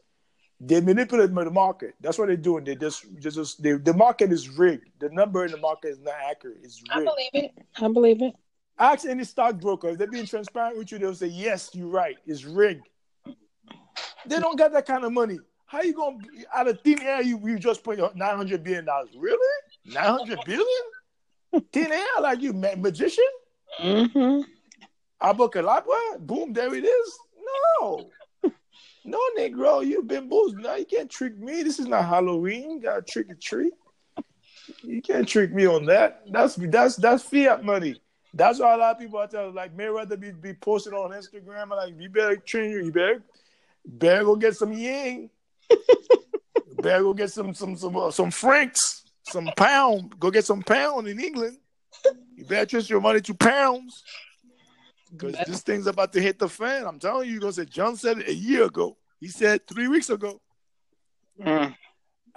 They 0.61 0.81
manipulate 0.81 1.35
the 1.35 1.51
market. 1.51 1.95
That's 2.01 2.19
what 2.19 2.29
they're 2.29 2.37
doing. 2.37 2.65
They 2.65 2.77
just, 2.77 3.05
just, 3.19 3.63
they, 3.63 3.73
the 3.73 3.93
market 3.93 4.33
is 4.33 4.49
rigged. 4.49 4.89
The 5.01 5.11
number 5.11 5.45
in 5.45 5.51
the 5.51 5.59
market 5.59 5.89
is 5.89 5.99
not 6.01 6.15
accurate. 6.31 6.59
It's 6.63 6.83
rigged. 6.95 7.09
I 7.09 7.13
believe 7.13 7.31
it. 7.35 7.65
I 7.77 7.89
believe 7.89 8.23
it. 8.23 8.35
Ask 8.79 9.07
any 9.07 9.25
stockbroker 9.25 9.91
if 9.91 9.99
they're 9.99 10.11
being 10.11 10.27
transparent 10.27 10.79
with 10.79 10.91
you. 10.91 10.99
They'll 10.99 11.15
say, 11.15 11.29
"Yes, 11.29 11.71
you're 11.75 11.87
right. 11.89 12.17
It's 12.27 12.45
rigged." 12.45 12.89
They 14.27 14.41
don't 14.41 14.59
got 14.59 14.73
that 14.73 14.87
kind 14.87 15.05
of 15.05 15.13
money. 15.13 15.39
How 15.67 15.83
you 15.83 15.93
gonna 15.93 16.19
out 16.53 16.69
of 16.69 16.81
thin 16.81 17.01
air? 17.01 17.23
You 17.23 17.39
you 17.45 17.59
just 17.59 17.85
put 17.85 17.99
nine 18.17 18.37
hundred 18.37 18.65
billion 18.65 18.85
dollars? 18.85 19.11
Really? 19.17 19.39
Nine 19.85 20.19
hundred 20.19 20.41
billion? 20.45 21.63
thin 21.73 21.93
air? 21.93 22.21
Like 22.21 22.41
you 22.41 22.53
ma- 22.53 22.75
magician? 22.77 23.25
Mm-hmm. 23.81 24.41
Abracadabra? 25.21 26.19
Boom! 26.21 26.53
There 26.53 26.75
it 26.75 26.85
is. 26.85 27.19
No, 27.81 28.11
no, 29.05 29.21
Negro, 29.39 29.87
you've 29.87 30.07
been 30.07 30.29
boozed. 30.29 30.57
Now 30.57 30.77
you 30.77 30.87
can't 30.87 31.11
trick 31.11 31.39
me. 31.39 31.63
This 31.63 31.79
is 31.79 31.87
not 31.87 32.07
Halloween. 32.07 32.71
You 32.71 32.81
got 32.81 33.07
trick 33.07 33.31
or 33.31 33.35
treat. 33.35 33.75
You 34.83 35.03
can't 35.03 35.29
trick 35.29 35.53
me 35.53 35.67
on 35.67 35.85
that. 35.87 36.23
That's 36.31 36.57
that's 36.57 36.97
that's 36.97 37.23
fiat 37.23 37.65
money. 37.65 38.01
That's 38.33 38.59
why 38.59 38.75
a 38.75 38.79
lot 38.79 38.93
of 38.93 38.99
people 38.99 39.19
are 39.19 39.27
telling 39.27 39.55
like 39.55 39.75
may 39.75 39.87
rather 39.87 40.17
be, 40.17 40.33
be 40.33 40.55
posted 40.55 40.95
on 40.95 41.11
Instagram 41.11 41.71
like 41.71 41.95
you 41.99 42.09
better 42.09 42.37
train 42.37 42.71
you, 42.71 42.91
better 42.91 43.23
better 43.85 44.25
go 44.25 44.37
get 44.37 44.57
some 44.57 44.73
yang. 44.73 45.29
better 46.83 47.03
go 47.03 47.13
get 47.13 47.31
some 47.31 47.53
some 47.53 47.77
some 47.77 47.97
uh, 47.97 48.11
some 48.11 48.31
francs, 48.31 49.05
some 49.23 49.51
pound. 49.57 50.19
Go 50.19 50.31
get 50.31 50.47
some 50.47 50.63
pound 50.63 51.09
in 51.09 51.21
England. 51.21 51.59
You 52.37 52.45
better 52.45 52.67
trust 52.67 52.91
your 52.91 53.01
money 53.01 53.21
to 53.21 53.35
pounds. 53.35 54.03
Because 55.16 55.36
this 55.47 55.62
thing's 55.62 55.86
about 55.86 56.12
to 56.12 56.20
hit 56.20 56.39
the 56.39 56.49
fan. 56.49 56.86
I'm 56.86 56.99
telling 56.99 57.27
you, 57.27 57.32
you're 57.32 57.41
gonna 57.41 57.53
say 57.53 57.65
John 57.65 57.97
said 57.97 58.19
it 58.19 58.28
a 58.28 58.35
year 58.35 58.65
ago. 58.65 58.97
He 59.20 59.28
said 59.28 59.66
three 59.66 59.89
weeks 59.89 60.11
ago. 60.11 60.41
Mm. 61.41 61.74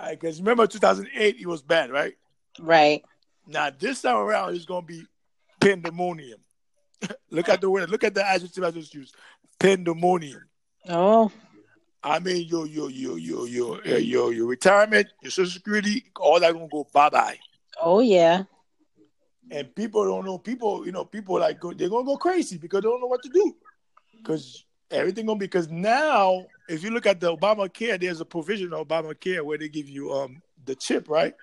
Because 0.10 0.40
remember, 0.40 0.68
2008, 0.68 1.38
it 1.40 1.48
was 1.48 1.62
bad, 1.62 1.92
right? 1.92 2.14
Right. 2.60 3.04
Now 3.48 3.70
this 3.78 4.02
time 4.02 4.18
around, 4.18 4.56
it's 4.56 4.66
gonna 4.66 4.86
be 4.86 5.04
pandemonium. 5.60 6.40
look 7.32 7.50
at 7.50 7.62
the 7.62 7.70
word. 7.70 7.90
Look 7.90 8.04
at 8.04 8.14
the 8.14 8.26
adjective 8.26 8.64
I 8.64 8.72
just 8.72 8.94
used. 8.94 9.16
Pandemonium. 9.60 10.44
Oh. 10.90 11.32
I 12.04 12.20
mean, 12.20 12.48
your 12.48 12.68
your 12.68 12.90
your 12.90 13.18
your 13.18 13.48
your 13.48 13.88
your 13.88 14.34
your 14.34 14.48
retirement, 14.48 15.08
your 15.22 15.32
social 15.32 15.52
security, 15.52 16.06
all 16.20 16.40
that 16.40 16.54
gonna 16.54 16.68
go 16.68 16.88
bye 16.94 17.10
bye. 17.10 17.38
Oh 17.82 18.00
yeah. 18.00 18.44
And 19.52 19.74
people 19.76 20.06
don't 20.06 20.26
know. 20.26 20.38
People, 20.38 20.86
you 20.86 20.92
know, 20.92 21.06
people 21.06 21.40
like 21.40 21.60
go, 21.60 21.74
they're 21.74 21.90
gonna 21.90 22.06
go 22.06 22.18
crazy 22.18 22.58
because 22.58 22.82
they 22.82 22.90
don't 22.90 23.02
know 23.02 23.08
what 23.08 23.24
to 23.24 23.30
do. 23.30 23.56
Because 24.18 24.66
everything 24.92 25.26
gonna 25.26 25.40
because 25.40 25.70
now, 25.70 26.46
if 26.68 26.84
you 26.84 26.92
look 26.92 27.06
at 27.06 27.20
the 27.20 27.36
Obamacare, 27.36 28.00
there's 28.00 28.22
a 28.22 28.26
provision 28.26 28.74
of 28.74 28.88
Obamacare 28.88 29.42
where 29.42 29.58
they 29.58 29.70
give 29.70 29.88
you 29.88 30.12
um 30.12 30.42
the 30.66 30.76
chip, 30.76 31.10
right? 31.10 31.34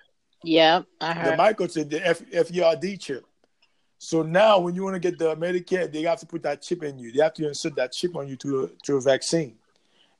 Yeah, 0.43 0.83
I 1.01 1.13
heard. 1.13 1.39
The 1.39 1.41
microchip, 1.41 1.89
the 1.89 2.05
F, 2.05 2.21
FERD 2.31 2.99
chip. 2.99 3.25
So 3.97 4.21
now, 4.21 4.59
when 4.59 4.75
you 4.75 4.83
want 4.83 4.95
to 4.95 4.99
get 4.99 5.17
the 5.17 5.35
Medicare, 5.35 5.91
they 5.91 6.03
have 6.03 6.19
to 6.19 6.25
put 6.25 6.43
that 6.43 6.61
chip 6.61 6.83
in 6.83 6.99
you. 6.99 7.11
They 7.11 7.23
have 7.23 7.33
to 7.35 7.47
insert 7.47 7.75
that 7.77 7.91
chip 7.91 8.15
on 8.15 8.27
you 8.27 8.35
to 8.37 8.63
a, 8.63 8.67
to 8.83 8.97
a 8.97 9.01
vaccine. 9.01 9.55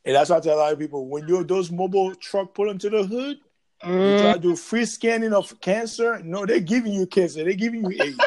And 0.03 0.15
that's 0.15 0.29
why 0.29 0.37
I 0.37 0.39
tell 0.39 0.57
a 0.57 0.59
lot 0.59 0.73
of 0.73 0.79
people 0.79 1.07
when 1.07 1.27
you 1.27 1.43
those 1.43 1.71
mobile 1.71 2.15
truck 2.15 2.53
pull 2.53 2.69
into 2.69 2.89
the 2.89 3.03
hood. 3.03 3.37
You 3.85 4.19
try 4.19 4.33
to 4.33 4.39
do 4.39 4.55
free 4.55 4.85
scanning 4.85 5.33
of 5.33 5.59
cancer. 5.61 6.21
No, 6.23 6.45
they're 6.45 6.59
giving 6.59 6.93
you 6.93 7.05
cancer. 7.07 7.43
They're 7.43 7.53
giving 7.53 7.89
you 7.89 8.01
AIDS. 8.01 8.17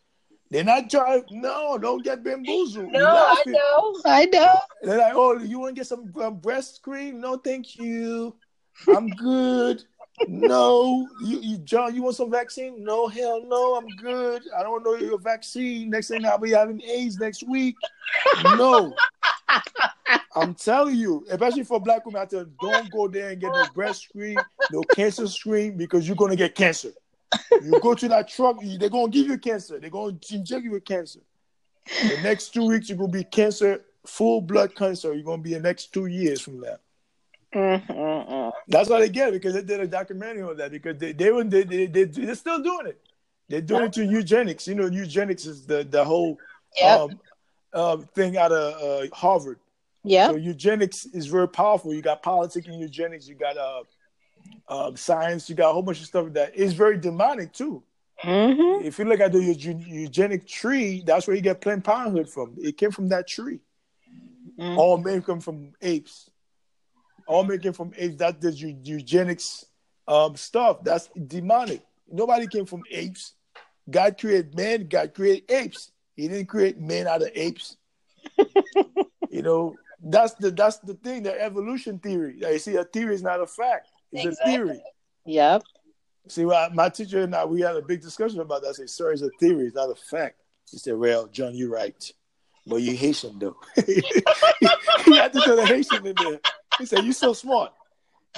they're 0.50 0.64
not 0.64 0.90
trying. 0.90 1.24
No, 1.30 1.78
don't 1.78 2.04
get 2.04 2.22
bamboozled. 2.22 2.92
No, 2.92 3.06
I 3.06 3.42
know. 3.46 4.00
I 4.04 4.24
know. 4.26 4.58
They're 4.82 4.98
like, 4.98 5.14
oh, 5.14 5.38
you 5.38 5.58
want 5.58 5.74
to 5.74 5.80
get 5.80 5.86
some 5.86 6.12
um, 6.20 6.36
breast 6.36 6.82
cream? 6.82 7.20
No, 7.20 7.36
thank 7.36 7.76
you. 7.76 8.36
I'm 8.88 9.08
good 9.08 9.84
no, 10.28 11.08
you, 11.22 11.40
you, 11.40 11.58
John, 11.58 11.94
you 11.94 12.02
want 12.02 12.16
some 12.16 12.30
vaccine? 12.30 12.82
No, 12.82 13.06
hell 13.06 13.42
no, 13.44 13.76
I'm 13.76 13.88
good. 13.96 14.42
I 14.56 14.62
don't 14.62 14.82
know 14.82 14.94
your 14.94 15.18
vaccine. 15.18 15.90
Next 15.90 16.08
thing 16.08 16.24
I'll 16.24 16.38
be 16.38 16.52
having 16.52 16.82
AIDS 16.82 17.18
next 17.18 17.46
week. 17.46 17.76
No, 18.42 18.94
I'm 20.36 20.54
telling 20.54 20.96
you, 20.96 21.24
especially 21.30 21.64
for 21.64 21.80
black 21.80 22.04
women, 22.04 22.20
I 22.20 22.26
tell 22.26 22.46
don't 22.60 22.90
go 22.90 23.08
there 23.08 23.30
and 23.30 23.40
get 23.40 23.52
no 23.52 23.66
breast 23.74 24.02
screen, 24.02 24.36
no 24.70 24.82
cancer 24.94 25.26
screen, 25.26 25.76
because 25.76 26.06
you're 26.06 26.16
gonna 26.16 26.36
get 26.36 26.54
cancer. 26.54 26.92
You 27.50 27.80
go 27.80 27.94
to 27.94 28.08
that 28.08 28.28
truck, 28.28 28.58
they're 28.62 28.90
gonna 28.90 29.08
give 29.08 29.26
you 29.26 29.38
cancer. 29.38 29.80
They're 29.80 29.90
gonna 29.90 30.18
inject 30.30 30.62
you 30.62 30.72
with 30.72 30.84
cancer. 30.84 31.20
The 32.02 32.20
next 32.22 32.50
two 32.50 32.66
weeks, 32.66 32.88
you're 32.88 32.98
gonna 32.98 33.10
be 33.10 33.24
cancer, 33.24 33.82
full 34.04 34.42
blood 34.42 34.74
cancer. 34.74 35.14
You're 35.14 35.24
gonna 35.24 35.42
be 35.42 35.54
the 35.54 35.60
next 35.60 35.92
two 35.92 36.06
years 36.06 36.40
from 36.40 36.60
that. 36.60 36.80
Mm-hmm. 37.54 38.50
That's 38.68 38.90
what 38.90 38.98
they 38.98 39.08
get 39.08 39.32
because 39.32 39.54
they 39.54 39.62
did 39.62 39.80
a 39.80 39.86
documentary 39.86 40.42
on 40.42 40.58
that 40.58 40.70
because 40.70 40.98
they 40.98 41.12
they 41.12 41.30
they, 41.44 41.62
they, 41.62 41.86
they 41.86 42.04
they're 42.04 42.34
still 42.34 42.62
doing 42.62 42.88
it. 42.88 43.00
They're 43.48 43.62
doing 43.62 43.84
it 43.84 43.92
to 43.94 44.04
eugenics. 44.04 44.68
You 44.68 44.74
know, 44.74 44.86
eugenics 44.86 45.46
is 45.46 45.64
the 45.64 45.84
the 45.84 46.04
whole 46.04 46.38
yep. 46.76 47.00
um, 47.00 47.20
uh, 47.72 47.96
thing 48.14 48.36
out 48.36 48.52
of 48.52 48.82
uh, 48.82 49.06
Harvard. 49.14 49.58
Yeah. 50.06 50.28
So 50.28 50.36
eugenics 50.36 51.06
is 51.06 51.26
very 51.26 51.48
powerful. 51.48 51.92
You 51.92 52.02
got 52.02 52.22
politics 52.22 52.66
and 52.66 52.80
eugenics. 52.80 53.26
You 53.28 53.34
got 53.34 53.56
uh, 53.56 53.82
uh, 54.68 54.94
science. 54.94 55.48
You 55.48 55.56
got 55.56 55.70
a 55.70 55.72
whole 55.72 55.82
bunch 55.82 56.00
of 56.00 56.06
stuff 56.06 56.32
that 56.32 56.54
is 56.54 56.72
very 56.72 56.98
demonic 56.98 57.52
too. 57.52 57.82
Mm-hmm. 58.24 58.86
If 58.86 58.98
you 58.98 59.04
look 59.04 59.20
at 59.20 59.32
the 59.32 59.42
eugenic 59.42 60.46
tree, 60.48 61.02
that's 61.04 61.26
where 61.26 61.36
you 61.36 61.42
get 61.42 61.60
Planned 61.60 61.84
Parenthood 61.84 62.30
from. 62.30 62.54
It 62.58 62.78
came 62.78 62.90
from 62.90 63.08
that 63.08 63.28
tree. 63.28 63.60
Mm-hmm. 64.58 64.78
All 64.78 64.96
men 64.96 65.20
come 65.22 65.40
from 65.40 65.72
apes 65.82 66.30
all 67.26 67.44
making 67.44 67.72
from 67.72 67.92
apes. 67.96 68.16
That's 68.16 68.38
the 68.38 68.52
eugenics 68.52 69.66
um, 70.08 70.36
stuff. 70.36 70.82
That's 70.82 71.08
demonic. 71.26 71.82
Nobody 72.10 72.46
came 72.46 72.66
from 72.66 72.82
apes. 72.90 73.34
God 73.90 74.18
created 74.18 74.54
man. 74.56 74.88
God 74.88 75.14
created 75.14 75.50
apes. 75.50 75.90
He 76.14 76.28
didn't 76.28 76.46
create 76.46 76.80
men 76.80 77.06
out 77.06 77.22
of 77.22 77.30
apes. 77.34 77.76
you 79.30 79.42
know, 79.42 79.74
that's 80.02 80.34
the 80.34 80.50
that's 80.50 80.78
the 80.78 80.94
thing. 80.94 81.22
The 81.22 81.40
evolution 81.40 81.98
theory. 81.98 82.36
You 82.40 82.58
see, 82.58 82.76
a 82.76 82.84
theory 82.84 83.14
is 83.14 83.22
not 83.22 83.40
a 83.40 83.46
fact. 83.46 83.88
It's 84.12 84.24
exactly. 84.24 84.54
a 84.54 84.56
theory. 84.56 84.82
Yep. 85.26 85.62
See, 86.28 86.44
well, 86.44 86.70
my 86.70 86.88
teacher 86.88 87.22
and 87.22 87.34
I 87.34 87.44
we 87.44 87.60
had 87.60 87.76
a 87.76 87.82
big 87.82 88.02
discussion 88.02 88.40
about 88.40 88.62
that. 88.62 88.68
I 88.68 88.72
said, 88.72 88.90
"Sir, 88.90 89.12
it's 89.12 89.22
a 89.22 89.30
theory. 89.40 89.66
It's 89.66 89.76
not 89.76 89.90
a 89.90 89.94
fact." 89.94 90.40
He 90.70 90.78
said, 90.78 90.96
"Well, 90.96 91.26
John, 91.28 91.54
you're 91.54 91.70
right, 91.70 92.12
but 92.66 92.76
you 92.76 92.96
Haitian 92.96 93.38
though." 93.38 93.56
he 93.86 95.16
had 95.16 95.32
to 95.32 95.40
throw 95.40 95.56
the 95.56 95.66
Haitian 95.66 96.06
in 96.06 96.14
there. 96.16 96.40
He 96.78 96.86
said, 96.86 97.04
"You're 97.04 97.12
so 97.12 97.32
smart." 97.32 97.72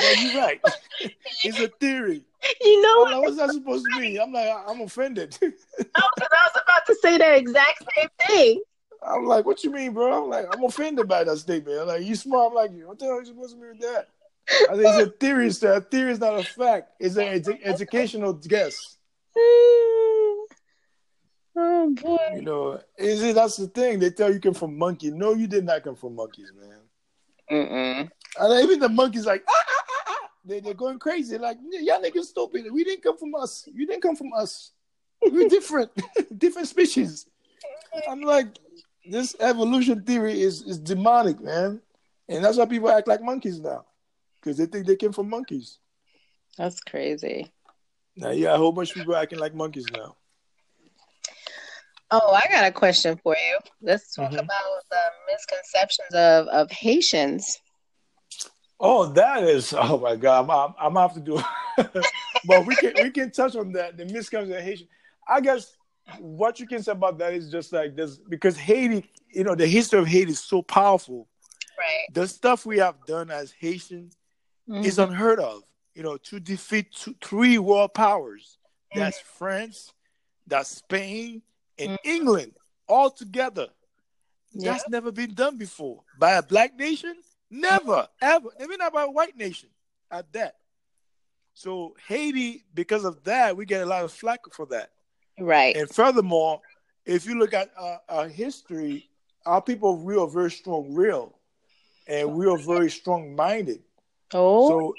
Yeah, 0.00 0.12
you're 0.12 0.42
right. 0.42 0.60
it's 1.44 1.58
a 1.58 1.68
theory. 1.80 2.24
You 2.60 2.82
know 2.82 3.02
like, 3.10 3.22
what's 3.22 3.36
that 3.36 3.50
supposed 3.50 3.84
to 3.92 4.00
mean? 4.00 4.20
I'm 4.20 4.32
like, 4.32 4.48
I'm 4.66 4.80
offended. 4.80 5.36
no, 5.42 5.48
because 5.80 6.28
I 6.30 6.48
was 6.54 6.62
about 6.62 6.86
to 6.86 6.94
say 7.02 7.18
that 7.18 7.36
exact 7.36 7.82
same 7.96 8.08
thing. 8.26 8.62
I'm 9.10 9.24
like, 9.24 9.44
what 9.44 9.64
you 9.64 9.70
mean, 9.70 9.92
bro? 9.92 10.24
I'm 10.24 10.30
like, 10.30 10.46
I'm 10.52 10.64
offended 10.64 11.08
by 11.08 11.24
that 11.24 11.38
statement. 11.38 11.80
I'm 11.80 11.88
like, 11.88 12.04
you 12.04 12.14
smart. 12.14 12.50
I'm 12.50 12.54
like, 12.54 12.70
what 12.86 12.98
the 12.98 13.06
hell 13.06 13.14
are 13.14 13.20
you 13.20 13.26
supposed 13.26 13.54
to 13.54 13.60
mean 13.60 13.70
with 13.70 13.80
that? 13.80 14.08
I 14.70 14.74
think 14.74 14.86
it's 14.86 15.06
a 15.06 15.10
theory, 15.10 15.50
sir. 15.50 15.74
A 15.74 15.80
theory 15.80 16.12
is 16.12 16.20
not 16.20 16.38
a 16.38 16.42
fact. 16.42 16.92
It's 17.00 17.16
an 17.16 17.24
ed- 17.24 17.60
educational 17.64 18.32
guess. 18.34 18.96
Oh 21.60 21.92
boy. 22.00 22.16
You 22.36 22.42
know, 22.42 22.80
is 22.96 23.20
it 23.20 23.34
that's 23.34 23.56
the 23.56 23.66
thing. 23.66 23.98
They 23.98 24.10
tell 24.10 24.32
you 24.32 24.38
come 24.38 24.54
from 24.54 24.78
monkey. 24.78 25.10
No, 25.10 25.34
you 25.34 25.48
did 25.48 25.64
not 25.64 25.82
come 25.82 25.96
from 25.96 26.14
monkeys, 26.14 26.52
man. 26.56 26.78
Mm-mm. 27.50 28.10
And 28.38 28.64
even 28.64 28.78
the 28.78 28.88
monkeys 28.88 29.26
like 29.26 29.42
ah, 29.48 29.64
ah, 29.68 29.84
ah, 29.88 30.02
ah. 30.06 30.28
They, 30.44 30.60
they're 30.60 30.74
going 30.74 31.00
crazy. 31.00 31.36
Like 31.36 31.58
y'all 31.68 32.00
niggas 32.00 32.26
stupid. 32.26 32.66
We 32.70 32.84
didn't 32.84 33.02
come 33.02 33.18
from 33.18 33.34
us. 33.34 33.68
You 33.74 33.88
didn't 33.88 34.02
come 34.02 34.14
from 34.14 34.32
us. 34.34 34.70
We're 35.20 35.48
different, 35.48 35.90
different 36.38 36.68
species. 36.68 37.26
I'm 38.08 38.20
like, 38.20 38.46
this 39.10 39.34
evolution 39.40 40.02
theory 40.02 40.40
is 40.40 40.62
is 40.62 40.78
demonic, 40.78 41.40
man. 41.40 41.80
And 42.28 42.44
that's 42.44 42.58
why 42.58 42.66
people 42.66 42.90
act 42.90 43.08
like 43.08 43.22
monkeys 43.22 43.58
now, 43.58 43.86
because 44.40 44.58
they 44.58 44.66
think 44.66 44.86
they 44.86 44.96
came 44.96 45.12
from 45.12 45.30
monkeys. 45.30 45.78
That's 46.58 46.80
crazy. 46.80 47.50
Now, 48.16 48.30
yeah, 48.30 48.54
a 48.54 48.58
whole 48.58 48.72
bunch 48.72 48.90
of 48.90 48.96
people 48.96 49.16
acting 49.16 49.38
like 49.38 49.54
monkeys 49.54 49.86
now. 49.92 50.16
Oh, 52.10 52.32
I 52.32 52.50
got 52.50 52.66
a 52.66 52.72
question 52.72 53.18
for 53.22 53.36
you. 53.36 53.58
Let's 53.80 54.14
talk 54.14 54.30
mm-hmm. 54.30 54.38
about 54.38 54.82
the 54.90 55.00
misconceptions 55.30 56.14
of, 56.14 56.48
of 56.48 56.70
Haitians. 56.70 57.60
Oh, 58.80 59.06
that 59.12 59.42
is 59.42 59.74
oh 59.76 59.98
my 59.98 60.16
god! 60.16 60.44
I'm, 60.44 60.50
I'm, 60.50 60.96
I'm 60.96 60.96
have 60.96 61.14
to 61.14 61.20
do, 61.20 61.40
but 62.46 62.66
we 62.66 62.76
can 62.76 62.92
we 63.02 63.10
can 63.10 63.30
touch 63.30 63.56
on 63.56 63.72
that. 63.72 63.96
The 63.96 64.04
misconceptions 64.04 64.56
of 64.56 64.62
Haitian. 64.62 64.88
I 65.28 65.40
guess 65.40 65.76
what 66.18 66.58
you 66.60 66.66
can 66.66 66.82
say 66.82 66.92
about 66.92 67.18
that 67.18 67.34
is 67.34 67.50
just 67.50 67.72
like 67.72 67.96
this 67.96 68.16
because 68.16 68.56
Haiti, 68.56 69.08
you 69.30 69.44
know, 69.44 69.54
the 69.54 69.66
history 69.66 69.98
of 69.98 70.06
Haiti 70.06 70.32
is 70.32 70.40
so 70.40 70.62
powerful. 70.62 71.28
Right. 71.78 72.06
The 72.12 72.26
stuff 72.26 72.66
we 72.66 72.78
have 72.78 72.96
done 73.06 73.30
as 73.30 73.52
Haitian 73.52 74.10
mm-hmm. 74.68 74.84
is 74.84 74.98
unheard 74.98 75.38
of. 75.38 75.62
You 75.94 76.04
know, 76.04 76.16
to 76.16 76.38
defeat 76.38 76.92
two, 76.92 77.14
three 77.22 77.58
world 77.58 77.92
powers. 77.92 78.58
That's 78.94 79.18
mm-hmm. 79.18 79.38
France, 79.38 79.92
that's 80.46 80.70
Spain, 80.70 81.42
and 81.78 81.90
mm-hmm. 81.92 82.08
England 82.08 82.52
all 82.86 83.10
together. 83.10 83.68
Yeah. 84.52 84.72
That's 84.72 84.88
never 84.88 85.12
been 85.12 85.34
done 85.34 85.58
before 85.58 86.02
by 86.18 86.32
a 86.32 86.42
black 86.42 86.78
nation. 86.78 87.16
Never, 87.50 88.06
ever. 88.20 88.48
Even 88.60 88.78
not 88.78 88.92
by 88.92 89.04
a 89.04 89.10
white 89.10 89.36
nation 89.36 89.68
at 90.10 90.32
that. 90.32 90.56
So 91.54 91.96
Haiti, 92.06 92.64
because 92.72 93.04
of 93.04 93.24
that, 93.24 93.56
we 93.56 93.66
get 93.66 93.82
a 93.82 93.86
lot 93.86 94.04
of 94.04 94.12
flack 94.12 94.40
for 94.52 94.66
that. 94.66 94.90
Right. 95.40 95.76
And 95.76 95.88
furthermore, 95.90 96.60
if 97.06 97.26
you 97.26 97.38
look 97.38 97.54
at 97.54 97.70
uh, 97.78 97.96
our 98.08 98.28
history, 98.28 99.08
our 99.46 99.62
people 99.62 99.96
we 99.96 100.16
are 100.16 100.28
very 100.28 100.50
strong, 100.50 100.94
real, 100.94 101.38
and 102.06 102.34
we 102.34 102.46
are 102.46 102.58
very 102.58 102.90
strong 102.90 103.34
minded. 103.34 103.80
Oh. 104.34 104.68
So 104.68 104.94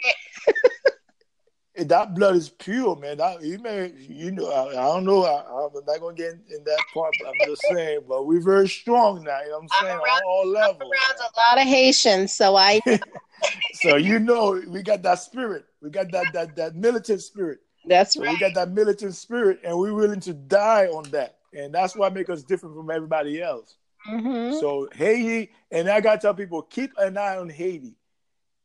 that 1.86 2.16
blood 2.16 2.36
is 2.36 2.50
pure, 2.50 2.96
man. 2.96 3.18
That, 3.18 3.42
you 3.44 3.60
may, 3.60 3.92
you 3.98 4.32
know, 4.32 4.50
I, 4.52 4.70
I 4.70 4.86
don't 4.96 5.06
know. 5.06 5.24
I, 5.24 5.66
am 5.66 5.86
not 5.86 6.00
gonna 6.00 6.16
get 6.16 6.34
in, 6.34 6.42
in, 6.50 6.64
that 6.64 6.80
part, 6.94 7.14
but 7.20 7.30
I'm 7.30 7.48
just 7.48 7.62
saying. 7.70 8.02
But 8.08 8.26
we're 8.26 8.42
very 8.42 8.68
strong 8.68 9.24
now. 9.24 9.40
You 9.42 9.50
know 9.50 9.60
what 9.60 9.64
I'm 9.64 9.70
saying? 9.82 9.94
I'm 9.94 10.02
around, 10.02 10.18
on 10.18 10.24
all 10.26 10.48
levels. 10.48 10.82
I'm 10.82 10.88
around 10.88 11.32
a 11.32 11.40
lot 11.40 11.62
of 11.62 11.68
Haitians, 11.68 12.34
so 12.34 12.56
I. 12.56 12.80
so 13.74 13.96
you 13.96 14.20
know, 14.20 14.62
we 14.68 14.82
got 14.82 15.04
that 15.04 15.20
spirit. 15.20 15.66
We 15.82 15.90
got 15.90 16.12
that 16.12 16.34
that 16.34 16.56
that 16.56 16.76
militant 16.76 17.22
spirit. 17.22 17.60
That's 17.86 18.14
so 18.14 18.24
right. 18.24 18.34
We 18.34 18.40
got 18.40 18.54
that 18.56 18.72
militant 18.72 19.16
spirit, 19.16 19.60
and 19.64 19.78
we're 19.78 19.94
willing 19.94 20.20
to 20.22 20.34
die 20.34 20.88
on 20.88 21.04
that, 21.12 21.38
and 21.54 21.74
that's 21.74 21.96
what 21.96 22.14
makes 22.14 22.30
us 22.30 22.44
different 22.44 22.76
from 22.76 22.92
everybody 22.92 23.42
else. 23.42 23.76
Mm-hmm. 24.10 24.60
So 24.60 24.90
Haiti, 24.94 25.52
and 25.72 25.90
I 25.90 26.02
gotta 26.02 26.20
tell 26.20 26.34
people, 26.34 26.62
keep 26.62 26.92
an 26.98 27.18
eye 27.18 27.38
on 27.38 27.50
Haiti. 27.50 27.96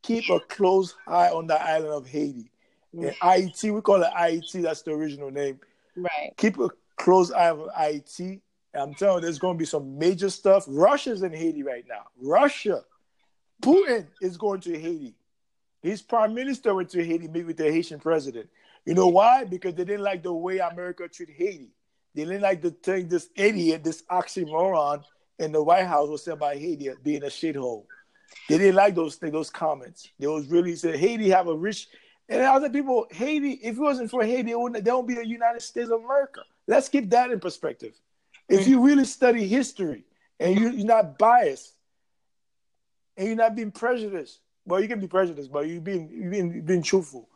Keep 0.02 0.28
a 0.28 0.38
close 0.38 0.94
eye 1.06 1.30
on 1.30 1.46
the 1.46 1.60
island 1.60 1.94
of 1.94 2.06
Haiti. 2.06 2.50
And 2.92 3.10
Ayiti, 3.22 3.74
we 3.74 3.80
call 3.80 4.02
it 4.02 4.10
Ayiti. 4.14 4.62
That's 4.62 4.82
the 4.82 4.92
original 4.92 5.30
name. 5.30 5.58
Right. 5.96 6.32
Keep 6.36 6.58
a 6.58 6.68
close 6.96 7.32
eye 7.32 7.50
on 7.50 7.70
Ayiti. 7.70 8.40
I'm 8.74 8.92
telling 8.94 9.16
you, 9.16 9.20
there's 9.22 9.38
going 9.38 9.54
to 9.54 9.58
be 9.58 9.64
some 9.64 9.98
major 9.98 10.28
stuff. 10.28 10.64
Russia's 10.68 11.22
in 11.22 11.32
Haiti 11.32 11.62
right 11.62 11.84
now. 11.88 12.02
Russia, 12.20 12.84
Putin 13.62 14.06
is 14.20 14.36
going 14.36 14.60
to 14.60 14.78
Haiti. 14.78 15.14
His 15.80 16.02
prime 16.02 16.34
minister 16.34 16.74
went 16.74 16.90
to 16.90 17.04
Haiti, 17.04 17.28
meet 17.28 17.46
with 17.46 17.56
the 17.56 17.70
Haitian 17.70 18.00
president. 18.00 18.48
You 18.84 18.94
know 18.94 19.08
why? 19.08 19.44
Because 19.44 19.74
they 19.74 19.84
didn't 19.84 20.04
like 20.04 20.22
the 20.22 20.32
way 20.32 20.58
America 20.58 21.08
treated 21.08 21.36
Haiti. 21.36 21.70
They 22.14 22.24
didn't 22.24 22.42
like 22.42 22.62
the 22.62 22.70
thing 22.70 23.08
this 23.08 23.28
idiot, 23.34 23.82
this 23.82 24.02
oxymoron 24.10 25.02
in 25.38 25.52
the 25.52 25.62
White 25.62 25.86
House 25.86 26.08
was 26.08 26.24
said 26.24 26.38
by 26.38 26.56
Haiti 26.56 26.90
being 27.02 27.22
a 27.22 27.26
shithole. 27.26 27.84
They 28.48 28.58
didn't 28.58 28.76
like 28.76 28.94
those 28.94 29.16
things, 29.16 29.32
those 29.32 29.50
comments. 29.50 30.08
They 30.18 30.26
was 30.26 30.46
really 30.48 30.76
said 30.76 30.96
Haiti 30.96 31.30
have 31.30 31.48
a 31.48 31.56
rich 31.56 31.88
and 32.28 32.42
other 32.42 32.70
people, 32.70 33.06
Haiti, 33.10 33.52
if 33.62 33.76
it 33.76 33.80
wasn't 33.80 34.10
for 34.10 34.24
Haiti, 34.24 34.52
it 34.52 34.58
wouldn't, 34.58 34.84
there 34.84 34.94
won't 34.94 35.08
be 35.08 35.18
a 35.18 35.22
United 35.22 35.60
States 35.60 35.90
of 35.90 36.02
America. 36.02 36.40
Let's 36.66 36.88
keep 36.88 37.10
that 37.10 37.30
in 37.30 37.40
perspective. 37.40 37.92
If 38.48 38.64
mm. 38.64 38.68
you 38.68 38.80
really 38.84 39.04
study 39.04 39.46
history 39.46 40.04
and 40.40 40.58
you, 40.58 40.70
you're 40.70 40.86
not 40.86 41.18
biased 41.18 41.74
and 43.16 43.26
you're 43.26 43.36
not 43.36 43.54
being 43.54 43.70
prejudiced, 43.70 44.40
well, 44.64 44.80
you 44.80 44.88
can 44.88 45.00
be 45.00 45.06
prejudiced, 45.06 45.52
but 45.52 45.66
you're 45.66 45.82
being, 45.82 46.08
you're 46.10 46.30
being, 46.30 46.52
you're 46.54 46.62
being 46.62 46.82
truthful. 46.82 47.28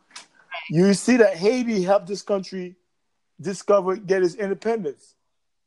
You 0.69 0.93
see 0.93 1.17
that 1.17 1.35
Haiti 1.35 1.81
helped 1.83 2.07
this 2.07 2.21
country 2.21 2.75
discover, 3.41 3.95
get 3.95 4.23
its 4.23 4.35
independence. 4.35 5.15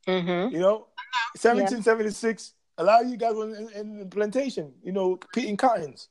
Mm-hmm. 0.06 0.54
You 0.54 0.60
know, 0.60 0.86
1776, 1.34 2.54
a 2.78 2.84
lot 2.84 3.04
of 3.04 3.10
you 3.10 3.16
guys 3.16 3.34
were 3.34 3.54
in, 3.54 3.68
in 3.74 3.98
the 3.98 4.06
plantation, 4.06 4.72
you 4.82 4.92
know, 4.92 5.18
picking 5.34 5.56
cottons. 5.56 6.08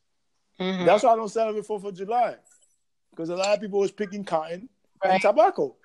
Mm-hmm. 0.59 0.85
That's 0.85 1.03
why 1.03 1.13
I 1.13 1.15
don't 1.15 1.30
celebrate 1.30 1.65
4th 1.65 1.85
of 1.85 1.95
July. 1.95 2.35
Because 3.09 3.30
a 3.30 3.35
lot 3.35 3.49
of 3.49 3.61
people 3.61 3.80
was 3.80 3.91
picking 3.91 4.23
cotton 4.23 4.69
Right. 5.03 5.13
and 5.13 5.22
tobacco. 5.22 5.76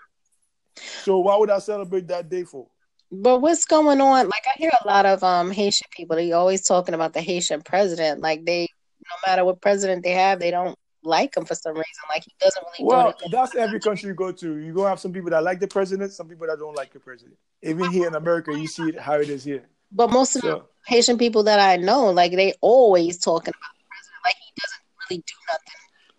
So 1.02 1.18
why 1.20 1.36
would 1.36 1.50
I 1.50 1.58
celebrate 1.58 2.06
that 2.08 2.28
day 2.28 2.44
for? 2.44 2.66
But 3.10 3.40
what's 3.40 3.64
going 3.64 4.00
on? 4.00 4.28
Like 4.28 4.44
I 4.46 4.58
hear 4.58 4.70
a 4.84 4.86
lot 4.86 5.06
of 5.06 5.22
um 5.24 5.50
Haitian 5.50 5.88
people. 5.90 6.16
They 6.16 6.32
always 6.32 6.66
talking 6.66 6.94
about 6.94 7.14
the 7.14 7.22
Haitian 7.22 7.62
president. 7.62 8.20
Like 8.20 8.44
they, 8.44 8.68
no 9.00 9.30
matter 9.30 9.44
what 9.44 9.62
president 9.62 10.02
they 10.04 10.10
have, 10.12 10.38
they 10.38 10.50
don't 10.50 10.76
like 11.06 11.36
him 11.36 11.44
for 11.44 11.54
some 11.54 11.72
reason. 11.74 11.84
Like 12.08 12.24
he 12.24 12.32
doesn't 12.40 12.62
really 12.62 12.76
do 12.78 12.84
Well, 12.86 13.06
anything. 13.08 13.28
that's 13.30 13.54
every 13.54 13.80
country 13.80 14.08
you 14.08 14.14
go 14.14 14.32
to. 14.32 14.56
You're 14.58 14.74
gonna 14.74 14.88
have 14.90 15.00
some 15.00 15.12
people 15.12 15.30
that 15.30 15.42
like 15.42 15.60
the 15.60 15.68
president, 15.68 16.12
some 16.12 16.28
people 16.28 16.46
that 16.46 16.58
don't 16.58 16.74
like 16.76 16.92
the 16.92 17.00
president. 17.00 17.36
Even 17.62 17.90
here 17.90 18.06
in 18.08 18.14
America, 18.14 18.56
you 18.56 18.66
see 18.66 18.88
it, 18.90 18.98
how 18.98 19.14
it 19.14 19.28
is 19.28 19.44
here. 19.44 19.64
But 19.92 20.10
most 20.10 20.36
of 20.36 20.42
the 20.42 20.62
Haitian 20.86 21.16
people 21.18 21.44
that 21.44 21.60
I 21.60 21.76
know, 21.76 22.10
like 22.10 22.32
they 22.32 22.52
always 22.60 23.18
talking 23.18 23.54
about 23.54 23.74
the 23.78 23.84
president. 23.88 24.20
Like 24.24 24.34
he 24.34 24.52
doesn't 24.60 24.82
really 25.10 25.22
do 25.26 25.34
nothing. 25.48 25.72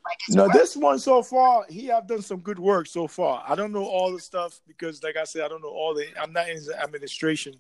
Like 0.06 0.18
his 0.26 0.36
no, 0.36 0.44
work- 0.46 0.54
this 0.54 0.76
one 0.78 1.00
so 1.00 1.22
far, 1.22 1.66
he 1.70 1.88
have 1.88 2.08
done 2.08 2.22
some 2.22 2.40
good 2.40 2.58
work 2.60 2.88
so 2.88 3.08
far. 3.08 3.44
I 3.48 3.56
don't 3.56 3.74
know 3.74 3.84
all 3.86 4.14
the 4.14 4.20
stuff 4.22 4.60
because, 4.66 5.04
like 5.04 5.18
I 5.18 5.26
said, 5.26 5.44
I 5.44 5.50
don't 5.50 5.62
know 5.62 5.68
all 5.70 5.94
the. 5.94 6.06
I'm 6.20 6.32
not 6.32 6.50
in 6.50 6.64
the 6.66 6.82
administration. 6.82 7.56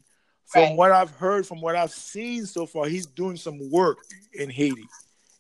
From 0.45 0.62
Right. 0.62 0.76
what 0.78 0.91
I've 0.94 1.12
heard, 1.12 1.45
from 1.45 1.60
what 1.60 1.76
I've 1.76 1.91
seen 1.91 2.45
so 2.45 2.66
far, 2.66 2.86
he's 2.88 3.06
doing 3.06 3.36
some 3.36 3.70
work 3.70 3.98
in 4.32 4.49
Haiti. 4.49 4.86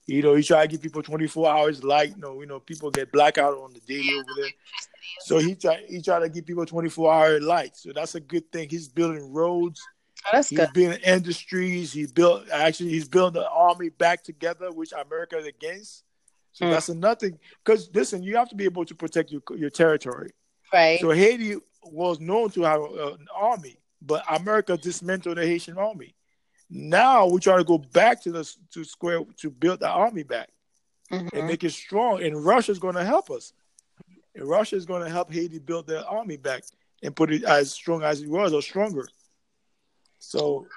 You 0.07 0.21
know, 0.21 0.35
he 0.35 0.43
try 0.43 0.65
to 0.65 0.67
give 0.71 0.81
people 0.81 1.03
24 1.03 1.49
hours 1.49 1.83
light. 1.83 2.11
You 2.15 2.21
know, 2.21 2.39
you 2.39 2.47
know, 2.47 2.59
people 2.61 2.89
get 2.89 3.11
blackout 3.11 3.53
on 3.57 3.73
the 3.73 3.81
daily 3.81 4.13
over 4.13 4.29
there. 4.37 4.49
So 5.21 5.37
he 5.39 5.53
try 5.55 5.83
he 5.87 6.01
try 6.01 6.19
to 6.19 6.29
give 6.29 6.45
people 6.45 6.65
24 6.65 7.13
hour 7.13 7.39
light. 7.41 7.75
So 7.75 7.91
that's 7.93 8.15
a 8.15 8.19
good 8.21 8.49
thing. 8.51 8.69
He's 8.69 8.87
building 8.87 9.31
roads. 9.33 9.81
Oh, 10.25 10.29
that's 10.33 10.49
He's 10.49 10.59
good. 10.59 10.73
building 10.73 10.99
industries. 11.05 11.91
He 11.91 12.05
built 12.05 12.49
actually 12.51 12.89
he's 12.89 13.07
building 13.07 13.41
the 13.41 13.49
army 13.49 13.89
back 13.89 14.23
together, 14.23 14.71
which 14.71 14.93
America 14.93 15.37
is 15.37 15.45
against. 15.45 16.05
So 16.53 16.65
Hmm. 16.65 16.71
that's 16.71 16.89
another 16.89 17.19
thing. 17.19 17.39
Because 17.63 17.89
listen, 17.93 18.23
you 18.23 18.37
have 18.37 18.49
to 18.49 18.55
be 18.55 18.63
able 18.65 18.85
to 18.85 18.95
protect 18.95 19.31
your 19.31 19.41
your 19.57 19.69
territory. 19.69 20.31
Right. 20.73 20.99
So 21.01 21.11
Haiti 21.11 21.57
was 21.83 22.19
known 22.19 22.49
to 22.51 22.61
have 22.63 22.81
an 22.81 23.27
army, 23.35 23.77
but 24.01 24.23
America 24.29 24.77
dismantled 24.77 25.37
the 25.37 25.45
Haitian 25.45 25.77
army. 25.77 26.15
Now 26.69 27.27
we 27.27 27.39
try 27.39 27.57
to 27.57 27.63
go 27.63 27.77
back 27.77 28.21
to 28.23 28.31
the 28.31 28.55
to 28.73 28.83
square 28.83 29.21
to 29.37 29.49
build 29.49 29.79
the 29.79 29.87
army 29.89 30.23
back 30.23 30.49
Mhm. 31.11 31.29
and 31.33 31.47
make 31.47 31.63
it 31.63 31.71
strong. 31.71 32.21
And 32.21 32.43
Russia's 32.45 32.79
going 32.79 32.95
to 32.95 33.05
help 33.05 33.29
us. 33.31 33.53
And 34.35 34.47
Russia 34.47 34.75
is 34.75 34.85
going 34.85 35.03
to 35.03 35.09
help 35.09 35.31
Haiti 35.31 35.59
build 35.59 35.87
their 35.87 36.05
army 36.05 36.37
back 36.37 36.63
and 37.01 37.15
put 37.15 37.31
it 37.31 37.43
as 37.43 37.71
strong 37.71 38.03
as 38.03 38.21
it 38.21 38.29
was 38.29 38.53
or 38.53 38.61
stronger. 38.61 39.07
So 40.19 40.67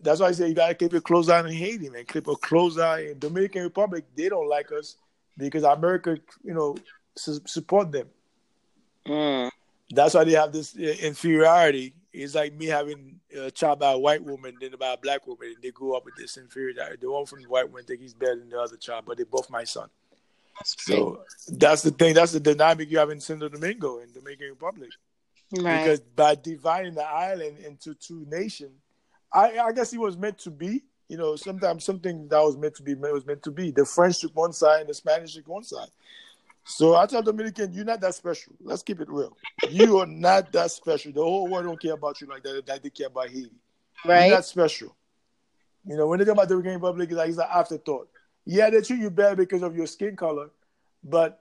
that's 0.00 0.20
why 0.20 0.28
I 0.28 0.32
say 0.32 0.48
you 0.48 0.54
got 0.54 0.68
to 0.68 0.74
keep 0.74 0.92
a 0.92 1.00
close 1.00 1.28
eye 1.28 1.40
on 1.40 1.48
Haiti, 1.48 1.90
man. 1.90 2.04
Keep 2.06 2.28
a 2.28 2.36
close 2.36 2.78
eye. 2.78 3.00
In 3.00 3.18
Dominican 3.18 3.62
Republic, 3.62 4.04
they 4.14 4.28
don't 4.28 4.48
like 4.48 4.70
us 4.72 4.96
because 5.36 5.64
America, 5.64 6.16
you 6.44 6.54
know, 6.54 6.76
su- 7.16 7.40
support 7.46 7.90
them. 7.90 8.08
Mm. 9.06 9.50
That's 9.90 10.14
why 10.14 10.24
they 10.24 10.32
have 10.32 10.52
this 10.52 10.76
uh, 10.76 10.80
inferiority. 10.82 11.94
It's 12.14 12.34
like 12.36 12.54
me 12.54 12.66
having 12.66 13.20
a 13.36 13.50
child 13.50 13.80
by 13.80 13.92
a 13.92 13.98
white 13.98 14.22
woman, 14.22 14.54
then 14.60 14.70
by 14.78 14.92
a 14.92 14.96
black 14.96 15.26
woman, 15.26 15.48
and 15.48 15.62
they 15.62 15.72
grew 15.72 15.96
up 15.96 16.04
with 16.04 16.14
this 16.16 16.36
inferiority. 16.36 16.80
The 17.00 17.10
one 17.10 17.26
from 17.26 17.42
the 17.42 17.48
white 17.48 17.68
woman 17.68 17.84
think 17.84 18.00
he's 18.00 18.14
better 18.14 18.38
than 18.38 18.50
the 18.50 18.60
other 18.60 18.76
child, 18.76 19.04
but 19.06 19.16
they're 19.16 19.26
both 19.26 19.50
my 19.50 19.64
son. 19.64 19.88
So 20.62 21.24
that's 21.48 21.82
the 21.82 21.90
thing. 21.90 22.14
That's 22.14 22.30
the 22.30 22.38
dynamic 22.38 22.88
you 22.88 22.98
have 22.98 23.10
in 23.10 23.20
Santo 23.20 23.48
Domingo 23.48 23.98
in 23.98 24.12
the 24.12 24.20
Dominican 24.20 24.50
Republic. 24.50 24.90
right. 25.58 25.82
Because 25.82 26.00
by 26.00 26.36
dividing 26.36 26.94
the 26.94 27.04
island 27.04 27.58
into 27.58 27.94
two 27.94 28.24
nations, 28.30 28.80
I, 29.32 29.58
I 29.58 29.72
guess 29.72 29.92
it 29.92 29.98
was 29.98 30.16
meant 30.16 30.38
to 30.38 30.50
be. 30.50 30.84
You 31.08 31.18
know, 31.18 31.36
sometimes 31.36 31.84
something 31.84 32.28
that 32.28 32.40
was 32.40 32.56
meant 32.56 32.76
to 32.76 32.82
be 32.82 32.94
was 32.94 33.26
meant 33.26 33.42
to 33.42 33.50
be. 33.50 33.72
The 33.72 33.84
French 33.84 34.20
took 34.20 34.34
one 34.36 34.52
side 34.52 34.80
and 34.80 34.88
the 34.88 34.94
Spanish 34.94 35.34
took 35.34 35.48
one 35.48 35.64
side. 35.64 35.88
So 36.64 36.96
I 36.96 37.06
tell 37.06 37.22
Dominican, 37.22 37.72
you're 37.72 37.84
not 37.84 38.00
that 38.00 38.14
special. 38.14 38.54
Let's 38.62 38.82
keep 38.82 39.00
it 39.00 39.08
real. 39.10 39.36
You 39.70 39.98
are 39.98 40.06
not 40.06 40.50
that 40.52 40.70
special. 40.70 41.12
The 41.12 41.22
whole 41.22 41.46
world 41.46 41.66
don't 41.66 41.80
care 41.80 41.92
about 41.92 42.20
you 42.20 42.26
like 42.26 42.42
that. 42.42 42.64
That 42.66 42.82
they 42.82 42.90
care 42.90 43.08
about 43.08 43.28
Haiti. 43.28 43.50
right. 44.04 44.26
You're 44.26 44.36
not 44.36 44.44
special. 44.46 44.96
You 45.86 45.96
know, 45.98 46.06
when 46.06 46.18
they 46.18 46.24
talk 46.24 46.32
about 46.34 46.48
the 46.48 46.54
Dominican 46.54 46.80
Republic, 46.80 47.10
it's 47.10 47.18
like 47.18 47.28
it's 47.28 47.38
an 47.38 47.44
afterthought. 47.52 48.08
Yeah, 48.46 48.70
they 48.70 48.80
treat 48.80 49.00
you 49.00 49.10
bad 49.10 49.36
because 49.36 49.62
of 49.62 49.76
your 49.76 49.86
skin 49.86 50.16
color, 50.16 50.50
but 51.02 51.40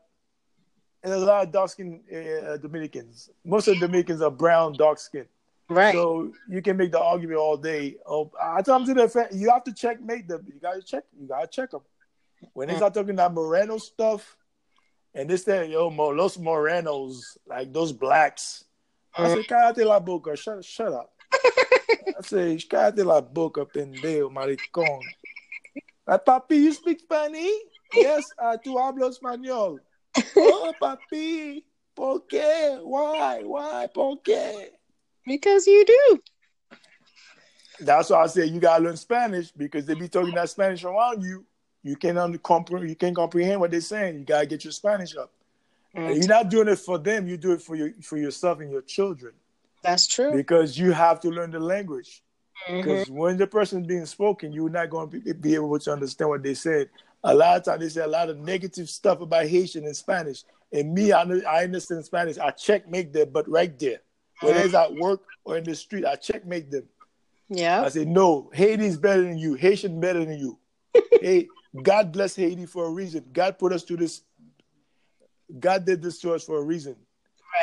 there's 1.01 1.21
a 1.21 1.25
lot 1.25 1.45
of 1.45 1.51
dark 1.51 1.69
skinned 1.69 2.01
uh, 2.13 2.57
Dominicans. 2.57 3.29
Most 3.45 3.67
of 3.69 3.75
the 3.75 3.87
Dominicans 3.87 4.21
are 4.21 4.31
brown, 4.31 4.73
dark 4.73 4.99
skinned. 4.99 5.27
right. 5.69 5.93
So 5.93 6.33
you 6.49 6.61
can 6.61 6.75
make 6.75 6.91
the 6.91 6.99
argument 7.01 7.39
all 7.39 7.55
day. 7.57 7.95
Oh, 8.05 8.29
I 8.41 8.61
tell 8.61 8.77
them 8.77 8.87
to 8.87 8.93
the 8.93 9.03
effect, 9.03 9.33
you 9.33 9.49
have 9.49 9.63
to 9.65 9.73
checkmate 9.73 10.27
them. 10.27 10.43
You 10.47 10.59
gotta 10.61 10.81
check. 10.81 11.03
You 11.17 11.27
gotta 11.27 11.47
check 11.47 11.71
them. 11.71 11.81
When 12.53 12.67
they 12.67 12.75
start 12.75 12.93
talking 12.93 13.15
that 13.15 13.33
Moreno 13.33 13.77
stuff, 13.77 14.35
and 15.14 15.30
this 15.30 15.44
that 15.44 15.69
yo 15.69 15.90
mo, 15.90 16.10
los 16.10 16.38
Morenos, 16.38 17.38
like 17.48 17.72
those 17.72 17.91
blacks. 17.91 18.65
I 19.15 19.27
say, 19.27 19.44
cállate 19.44 19.85
la 19.85 19.99
boca. 19.99 20.35
Shut, 20.35 20.65
shut 20.65 20.91
up. 20.91 21.11
I 21.34 22.22
say, 22.22 22.57
cállate 22.57 23.06
la 23.06 23.22
boca, 23.22 23.65
pendejo, 23.65 24.31
maricón. 24.31 24.99
Like, 26.07 26.26
papi, 26.26 26.56
you 26.56 26.73
speak 26.73 26.99
Spanish? 26.99 27.52
Yes, 27.94 28.23
uh, 28.41 28.57
tú 28.57 28.77
hablo 28.77 29.10
español. 29.10 29.77
Oh, 30.35 30.73
papi, 30.80 31.64
¿por 31.95 32.22
qué? 32.27 32.80
Why? 32.84 33.41
Why? 33.44 33.88
¿Por 33.94 34.22
qué? 34.22 34.69
because 35.26 35.68
you 35.68 35.85
do. 35.85 36.19
That's 37.80 38.10
why 38.10 38.23
I 38.23 38.27
said 38.27 38.49
you 38.49 38.60
gotta 38.60 38.84
learn 38.84 38.98
Spanish 38.98 39.52
because 39.52 39.85
they 39.85 39.95
be 39.95 40.07
talking 40.07 40.35
that 40.35 40.49
Spanish 40.49 40.84
around 40.84 41.23
you. 41.23 41.45
You 41.84 41.95
can't 41.95 42.18
under- 42.18 42.38
compre- 42.38 42.88
you 42.88 42.95
can't 42.95 43.15
comprehend 43.15 43.60
what 43.60 43.72
they're 43.72 43.81
saying. 43.81 44.15
You 44.19 44.23
gotta 44.26 44.45
get 44.45 44.64
your 44.64 44.72
Spanish 44.72 45.15
up. 45.15 45.31
And 45.93 46.05
Mm. 46.05 46.15
you're 46.18 46.27
not 46.27 46.49
doing 46.49 46.68
it 46.69 46.80
for 46.80 46.97
them. 46.97 47.27
You 47.27 47.38
do 47.38 47.51
it 47.53 47.61
for 47.61 47.76
your 47.76 47.91
for 48.01 48.18
yourself 48.18 48.60
and 48.61 48.72
your 48.72 48.81
children 48.81 49.34
That's 49.84 50.07
true. 50.07 50.31
because 50.34 50.77
you 50.77 50.91
have 50.91 51.19
to 51.22 51.30
learn 51.30 51.51
the 51.51 51.60
language. 51.60 52.23
Mhm. 52.68 52.77
Because 52.84 53.10
when 53.10 53.38
the 53.38 53.45
person 53.47 53.81
is 53.81 53.88
being 53.88 54.05
spoken, 54.05 54.51
you're 54.53 54.69
not 54.69 54.89
going 54.89 55.10
to 55.10 55.34
be, 55.34 55.55
able 55.55 55.77
to 55.77 55.91
understand 55.91 56.30
what 56.30 56.41
they 56.43 56.53
said. 56.53 56.89
A 57.23 57.34
lot 57.34 57.57
of 57.57 57.64
times 57.64 57.81
they 57.81 57.89
say 57.89 58.01
a 58.01 58.07
lot 58.07 58.30
of 58.30 58.38
negative 58.39 58.89
stuff 58.89 59.22
about 59.22 59.45
Haitian 59.45 59.85
in 59.85 59.93
Spanish. 59.93 60.43
And 60.72 60.93
me, 60.93 61.11
I, 61.14 61.23
know, 61.26 61.41
I 61.47 61.64
understand 61.65 62.05
Spanish. 62.05 62.38
I 62.38 62.51
checkmate 62.51 63.11
them, 63.14 63.30
but 63.31 63.47
right 63.49 63.77
there, 63.77 63.99
whether 64.41 64.60
it's 64.61 64.73
at 64.73 64.93
work 64.95 65.22
or 65.45 65.57
in 65.57 65.64
the 65.64 65.76
street, 65.76 66.05
I 66.05 66.15
checkmate 66.15 66.72
them. 66.72 66.88
Yeah. 67.49 67.84
I 67.84 67.89
say, 67.89 68.05
no, 68.05 68.49
Haiti's 68.53 68.97
better 68.97 69.22
than 69.22 69.38
you. 69.38 69.53
Haitian 69.55 69.99
better 69.99 70.23
than 70.26 70.38
you. 70.39 70.57
hey, 71.22 71.47
God 71.81 72.11
bless 72.11 72.35
Haiti 72.35 72.65
for 72.65 72.85
a 72.85 72.89
reason. 72.89 73.25
God 73.33 73.57
put 73.57 73.73
us 73.73 73.83
to 73.85 73.97
this. 73.97 74.21
God 75.59 75.85
did 75.85 76.01
this 76.01 76.19
to 76.19 76.33
us 76.33 76.43
for 76.43 76.57
a 76.57 76.63
reason. 76.63 76.95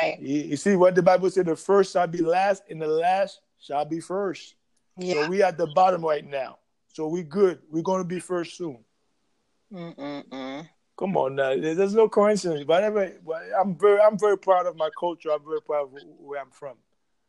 Right. 0.01 0.19
You, 0.19 0.41
you 0.41 0.57
see 0.57 0.75
what 0.75 0.95
the 0.95 1.01
Bible 1.01 1.29
said: 1.29 1.45
the 1.45 1.55
first 1.55 1.93
shall 1.93 2.07
be 2.07 2.21
last, 2.21 2.63
and 2.69 2.81
the 2.81 2.87
last 2.87 3.41
shall 3.59 3.85
be 3.85 3.99
first. 3.99 4.55
Yeah. 4.97 5.13
So 5.13 5.29
we 5.29 5.43
at 5.43 5.57
the 5.57 5.67
bottom 5.67 6.03
right 6.03 6.27
now. 6.27 6.57
So 6.87 7.07
we 7.07 7.23
good. 7.23 7.59
We're 7.69 7.83
gonna 7.83 8.03
be 8.03 8.19
first 8.19 8.57
soon. 8.57 8.79
Mm-mm-mm. 9.73 10.67
Come 10.97 11.17
on 11.17 11.35
now, 11.35 11.55
there's 11.55 11.95
no 11.95 12.07
coincidence. 12.07 12.67
Whatever, 12.67 13.11
I'm 13.59 13.75
very, 13.75 13.99
I'm 14.01 14.19
very 14.19 14.37
proud 14.37 14.67
of 14.67 14.75
my 14.75 14.89
culture. 14.99 15.31
I'm 15.31 15.43
very 15.43 15.61
proud 15.61 15.85
of 15.85 15.93
where 16.19 16.39
I'm 16.39 16.51
from. 16.51 16.75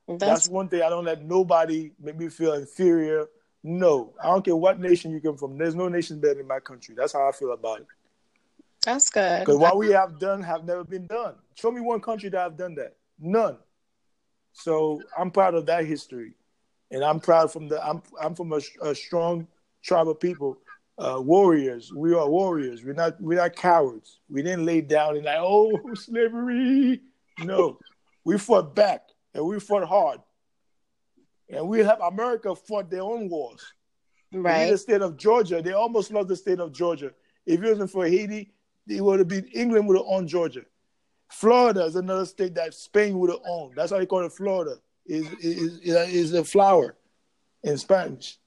That's, 0.08 0.20
That's 0.20 0.48
one 0.48 0.68
thing 0.68 0.82
I 0.82 0.90
don't 0.90 1.04
let 1.04 1.24
nobody 1.24 1.92
make 1.98 2.18
me 2.18 2.28
feel 2.28 2.52
inferior. 2.52 3.28
No, 3.64 4.12
I 4.22 4.26
don't 4.26 4.44
care 4.44 4.56
what 4.56 4.80
nation 4.80 5.12
you 5.12 5.20
come 5.20 5.36
from. 5.36 5.56
There's 5.56 5.74
no 5.74 5.88
nation 5.88 6.18
better 6.18 6.34
than 6.34 6.48
my 6.48 6.58
country. 6.58 6.94
That's 6.96 7.12
how 7.12 7.28
I 7.28 7.32
feel 7.32 7.52
about 7.52 7.80
it. 7.80 7.86
That's 8.84 9.08
good. 9.10 9.40
Because 9.40 9.58
what 9.58 9.76
we 9.78 9.90
have 9.92 10.18
done 10.18 10.42
have 10.42 10.64
never 10.64 10.82
been 10.82 11.06
done. 11.06 11.34
Show 11.54 11.70
me 11.70 11.80
one 11.80 12.00
country 12.00 12.28
that 12.30 12.40
have 12.40 12.56
done 12.56 12.74
that. 12.74 12.96
None. 13.20 13.56
So 14.52 15.00
I'm 15.16 15.30
proud 15.30 15.54
of 15.54 15.66
that 15.66 15.86
history, 15.86 16.34
and 16.90 17.04
I'm 17.04 17.20
proud 17.20 17.52
from 17.52 17.68
the. 17.68 17.84
I'm 17.84 18.02
I'm 18.20 18.34
from 18.34 18.52
a, 18.52 18.60
a 18.82 18.94
strong 18.94 19.46
tribe 19.82 20.08
of 20.08 20.20
people, 20.20 20.58
uh, 20.98 21.20
warriors. 21.20 21.92
We 21.94 22.14
are 22.14 22.28
warriors. 22.28 22.84
We're 22.84 22.94
not 22.94 23.20
we're 23.20 23.38
not 23.38 23.54
cowards. 23.54 24.18
We 24.28 24.42
didn't 24.42 24.66
lay 24.66 24.80
down 24.80 25.16
and 25.16 25.24
like 25.24 25.38
oh 25.38 25.78
slavery. 25.94 27.00
No, 27.38 27.78
we 28.24 28.36
fought 28.36 28.74
back 28.74 29.08
and 29.32 29.44
we 29.46 29.58
fought 29.60 29.86
hard, 29.88 30.20
and 31.52 31.68
we 31.68 31.80
have 31.80 32.00
America 32.00 32.54
fought 32.54 32.90
their 32.90 33.02
own 33.02 33.28
wars. 33.28 33.62
Right. 34.32 34.70
The 34.70 34.78
state 34.78 35.02
of 35.02 35.16
Georgia, 35.16 35.60
they 35.62 35.72
almost 35.72 36.10
lost 36.10 36.28
the 36.28 36.36
state 36.36 36.58
of 36.58 36.72
Georgia. 36.72 37.12
If 37.44 37.62
it 37.62 37.68
wasn't 37.68 37.90
for 37.90 38.06
Haiti, 38.06 38.50
it 38.88 39.02
would 39.02 39.18
have 39.18 39.28
been 39.28 39.46
England 39.48 39.86
would 39.88 39.98
have 39.98 40.06
owned 40.08 40.28
Georgia. 40.28 40.62
Florida 41.30 41.84
is 41.84 41.96
another 41.96 42.24
state 42.26 42.54
that 42.54 42.74
Spain 42.74 43.18
would 43.18 43.30
have 43.30 43.40
owned. 43.46 43.74
That's 43.76 43.92
why 43.92 43.98
they 43.98 44.06
call 44.06 44.24
it 44.24 44.32
Florida. 44.32 44.76
Is 45.06 45.28
is 45.40 45.80
is 45.80 46.32
a 46.32 46.44
flower 46.44 46.96
in 47.62 47.76
Spanish. 47.76 48.38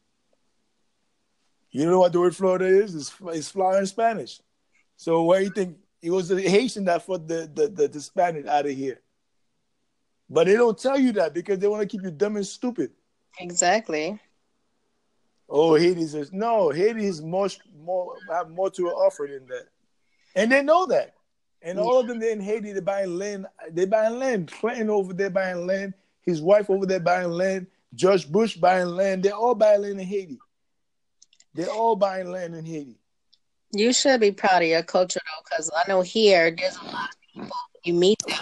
You 1.72 1.86
know 1.86 2.00
what 2.00 2.14
the 2.14 2.22
word 2.22 2.36
Florida 2.36 2.66
is? 2.66 2.96
It's, 2.96 3.14
it's 3.28 3.50
flower 3.50 3.80
in 3.80 3.86
Spanish. 3.86 4.40
So 4.96 5.24
where 5.24 5.40
do 5.40 5.46
you 5.46 5.52
think 5.52 5.78
it 6.02 6.10
was 6.10 6.30
the 6.30 6.42
Haitian 6.42 6.86
that 6.86 7.06
fought 7.06 7.28
the, 7.28 7.50
the, 7.54 7.68
the, 7.68 7.88
the 7.90 8.00
Spanish 8.00 8.46
out 8.48 8.66
of 8.66 8.72
here? 8.72 9.02
But 10.30 10.48
they 10.48 10.54
don't 10.54 10.78
tell 10.78 11.00
you 11.00 11.12
that 11.14 11.34
because 11.34 11.60
they 11.60 11.68
want 11.68 11.82
to 11.82 11.88
keep 11.88 12.04
you 12.04 12.12
dumb 12.12 12.36
and 12.36 12.46
stupid. 12.46 12.92
Exactly. 13.40 14.20
Oh, 15.48 15.76
Haiti 15.76 16.02
is 16.02 16.32
no. 16.32 16.70
Haiti 16.72 17.06
is 17.06 17.22
more 17.22 17.48
more 17.84 18.16
have 18.32 18.50
more 18.50 18.72
to 18.72 18.88
offer 18.88 19.28
than 19.32 19.46
that, 19.48 19.68
and 20.36 20.52
they 20.52 20.64
know 20.64 20.88
that. 20.88 21.14
And 21.62 21.80
all 21.80 22.00
of 22.00 22.08
them 22.08 22.22
in 22.22 22.40
Haiti, 22.40 22.74
they're 22.74 22.82
buying 22.82 23.18
land. 23.18 23.48
They're 23.72 23.88
buying 23.88 24.20
land. 24.20 24.52
Clinton 24.52 24.90
over 24.90 25.14
there 25.14 25.32
buying 25.32 25.66
land. 25.66 25.96
His 26.22 26.42
wife 26.42 26.70
over 26.70 26.86
there 26.86 27.00
buying 27.00 27.32
land. 27.32 27.68
George 27.96 28.32
Bush 28.32 28.56
buying 28.56 28.90
land. 28.90 29.24
They're 29.24 29.34
all 29.34 29.56
buying 29.56 29.82
land 29.82 30.00
in 30.00 30.08
Haiti. 30.08 30.38
They're 31.56 31.70
all 31.70 31.96
buying 31.96 32.32
land 32.32 32.54
in 32.56 32.66
Haiti. 32.66 33.00
You 33.72 33.94
should 33.94 34.20
be 34.20 34.32
proud 34.32 34.62
of 34.62 34.68
your 34.68 34.84
culture 34.84 35.20
though, 35.26 35.44
because 35.50 35.72
I 35.76 35.90
know 35.90 36.02
here 36.02 36.56
there's 36.56 36.78
a 36.78 36.86
lot 36.86 37.10
of 37.10 37.16
people 37.34 37.58
you 37.84 37.94
meet 37.94 38.20
them. 38.28 38.38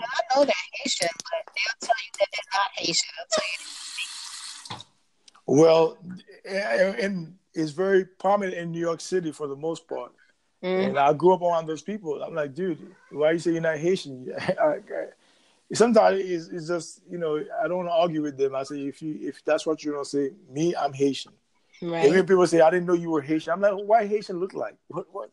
I 0.00 0.36
know 0.36 0.44
they're 0.44 0.54
Haitian, 0.82 1.08
but 1.08 1.52
they'll 1.54 1.88
tell 1.88 1.96
you 2.04 2.10
that 2.18 2.28
they're 2.32 2.52
not 2.54 2.70
Haitian. 2.76 3.10
You. 4.70 4.76
Well, 5.46 5.98
and 6.44 7.34
it's 7.54 7.72
very 7.72 8.04
prominent 8.04 8.56
in 8.56 8.72
New 8.72 8.80
York 8.80 9.00
City 9.00 9.32
for 9.32 9.46
the 9.46 9.56
most 9.56 9.88
part. 9.88 10.12
Mm-hmm. 10.62 10.88
And 10.88 10.98
I 10.98 11.12
grew 11.12 11.34
up 11.34 11.42
around 11.42 11.66
those 11.66 11.82
people. 11.82 12.22
I'm 12.22 12.34
like, 12.34 12.54
dude, 12.54 12.78
why 13.10 13.32
you 13.32 13.38
say 13.38 13.52
you're 13.52 13.60
not 13.60 13.78
Haitian? 13.78 14.32
Sometimes 15.72 16.20
it's, 16.20 16.48
it's, 16.48 16.68
just, 16.68 17.02
you 17.10 17.18
know, 17.18 17.42
I 17.62 17.68
don't 17.68 17.88
argue 17.88 18.22
with 18.22 18.38
them. 18.38 18.54
I 18.54 18.62
say, 18.62 18.86
if 18.86 19.02
you 19.02 19.18
if 19.20 19.44
that's 19.44 19.66
what 19.66 19.82
you're 19.82 19.94
gonna 19.94 20.04
say, 20.04 20.30
me, 20.50 20.74
I'm 20.76 20.92
Haitian. 20.92 21.32
Right. 21.82 22.06
Even 22.06 22.24
people 22.24 22.46
say, 22.46 22.60
I 22.60 22.70
didn't 22.70 22.86
know 22.86 22.94
you 22.94 23.10
were 23.10 23.20
Haitian. 23.20 23.52
I'm 23.52 23.60
like, 23.60 23.74
why 23.74 24.06
Haitian 24.06 24.38
look 24.38 24.54
like? 24.54 24.76
What 24.88 25.06
what 25.12 25.30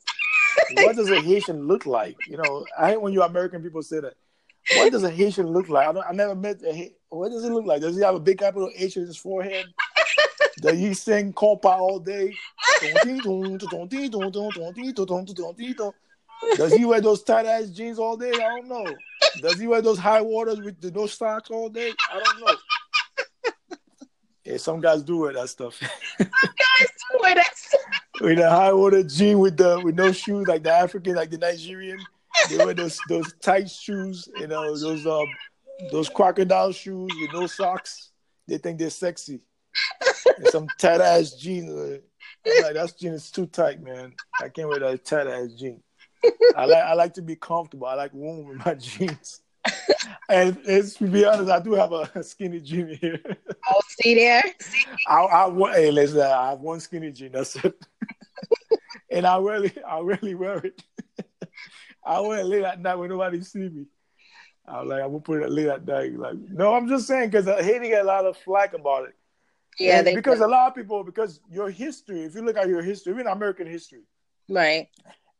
what 0.76 0.95
does 0.95 1.10
a 1.10 1.22
Haitian 1.22 1.68
look 1.68 1.85
like? 1.85 2.18
You 2.27 2.38
know, 2.38 2.65
I 2.77 2.90
hate 2.90 3.02
when 3.02 3.14
you 3.14 3.22
American 3.22 3.61
people 3.61 3.81
say 3.81 3.99
that. 3.99 4.15
What 4.76 4.91
does 4.91 5.03
a 5.03 5.10
Haitian 5.10 5.48
look 5.48 5.69
like? 5.69 5.88
I, 5.88 5.99
I 6.02 6.11
never 6.14 6.35
met 6.35 6.61
a 6.64 6.94
What 7.10 7.30
does 7.30 7.44
it 7.44 7.52
look 7.52 7.65
like? 7.65 7.81
Does 7.81 7.95
he 7.95 8.03
have 8.03 8.15
a 8.15 8.19
big 8.19 8.40
capital 8.40 8.72
H 8.76 8.98
in 8.98 9.06
his 9.06 9.18
forehead? 9.18 9.65
does 10.61 10.77
he 10.77 10.94
sing 10.94 11.34
compa 11.34 11.77
all 11.77 11.99
day? 11.99 12.34
Does 16.56 16.73
he 16.73 16.85
wear 16.85 17.02
those 17.02 17.23
tight 17.23 17.45
ass 17.45 17.69
jeans 17.69 17.99
all 17.99 18.18
day? 18.18 18.31
I 18.31 18.38
don't 18.38 18.68
know. 18.68 18.85
Does 19.41 19.60
he 19.60 19.68
wear 19.68 19.81
those 19.81 19.98
high 19.98 20.22
waters 20.22 20.60
with 20.60 20.80
the 20.81 20.91
no 20.91 21.07
socks 21.07 21.49
all 21.49 21.69
day? 21.69 21.91
I 22.11 22.22
don't 22.22 22.40
know. 22.40 22.56
Yeah, 24.45 24.57
some 24.57 24.81
guys 24.81 25.03
do 25.03 25.19
wear 25.19 25.34
that 25.34 25.48
stuff. 25.48 25.76
some 25.76 26.27
guys 26.30 26.90
do 27.11 27.19
wear 27.22 27.35
that 27.35 27.57
stuff. 27.57 27.81
with 28.22 28.40
a 28.40 28.49
high 28.49 28.73
water 28.73 29.02
jean 29.03 29.40
with 29.40 29.56
the 29.56 29.80
with 29.84 29.95
no 29.95 30.11
shoes, 30.11 30.48
like 30.48 30.64
the 30.64 30.72
African, 30.72 31.15
like 31.15 31.30
the 31.30 31.38
Nigerian. 31.38 31.99
They 32.49 32.57
wear 32.57 32.73
those 32.73 32.99
those 33.10 33.34
tight 33.41 33.69
shoes, 33.69 34.27
you 34.38 34.47
know, 34.47 34.76
those 34.76 35.05
um 35.05 35.27
those 35.91 36.10
crocodile 36.10 36.72
shoes 36.72 37.11
with 37.19 37.34
no 37.34 37.47
socks. 37.47 38.11
They 38.47 38.57
think 38.57 38.80
they're 38.80 38.89
sexy. 38.89 39.41
And 40.38 40.47
some 40.47 40.68
tight 40.77 41.01
ass 41.01 41.34
jeans. 41.34 41.72
I'm 42.45 42.64
like 42.64 42.73
that 42.73 42.93
jean 42.99 43.14
is 43.14 43.31
too 43.31 43.45
tight, 43.45 43.81
man. 43.81 44.14
I 44.41 44.49
can't 44.49 44.68
wear 44.68 44.80
that 44.80 45.05
tight 45.05 45.27
ass 45.27 45.53
jean. 45.57 45.81
I 46.55 46.65
like 46.65 46.84
I 46.84 46.93
like 46.93 47.14
to 47.15 47.22
be 47.22 47.35
comfortable. 47.35 47.88
I 47.88 47.95
like 47.95 48.14
warm 48.14 48.51
in 48.51 48.57
my 48.57 48.73
jeans 48.80 49.41
and 50.30 50.57
it's, 50.65 50.95
to 50.95 51.07
be 51.07 51.26
honest, 51.26 51.49
I 51.49 51.60
do 51.60 51.73
have 51.73 51.91
a 51.91 52.23
skinny 52.23 52.60
jean 52.60 52.97
here. 52.99 53.19
Oh, 53.69 53.81
see 54.01 54.15
there? 54.15 54.43
See? 54.60 54.85
I, 55.07 55.22
I, 55.22 55.73
hey, 55.73 55.91
listen, 55.91 56.22
I 56.22 56.51
have 56.51 56.60
one 56.60 56.80
skinny 56.80 57.11
jean. 57.11 57.31
That's 57.31 57.55
it. 57.57 57.73
and 59.11 59.26
I 59.26 59.38
really, 59.38 59.73
I 59.88 59.99
really 59.99 60.35
wear 60.35 60.57
it. 60.57 60.84
I 62.05 62.19
wear 62.21 62.39
it 62.39 62.45
late 62.45 62.63
at 62.63 62.81
night 62.81 62.95
when 62.95 63.09
nobody 63.09 63.41
see 63.41 63.59
me. 63.59 63.85
I'm 64.65 64.88
like, 64.88 65.01
I'm 65.01 65.09
gonna 65.09 65.19
put 65.19 65.43
it 65.43 65.51
late 65.51 65.67
at 65.67 65.85
night. 65.85 66.17
Like, 66.17 66.35
no, 66.49 66.73
I'm 66.73 66.88
just 66.88 67.07
saying 67.07 67.30
because 67.30 67.47
I 67.47 67.61
hate 67.61 67.80
to 67.80 67.88
get 67.88 68.01
a 68.01 68.07
lot 68.07 68.25
of 68.25 68.38
flack 68.38 68.73
about 68.73 69.09
it. 69.09 69.15
Yeah, 69.80 70.01
they, 70.01 70.15
because 70.15 70.39
a 70.39 70.47
lot 70.47 70.67
of 70.67 70.75
people, 70.75 71.03
because 71.03 71.39
your 71.49 71.69
history, 71.69 72.23
if 72.23 72.35
you 72.35 72.43
look 72.43 72.57
at 72.57 72.67
your 72.67 72.84
history, 72.84 73.13
even 73.13 73.27
American 73.27 73.67
history, 73.67 74.03
right? 74.49 74.88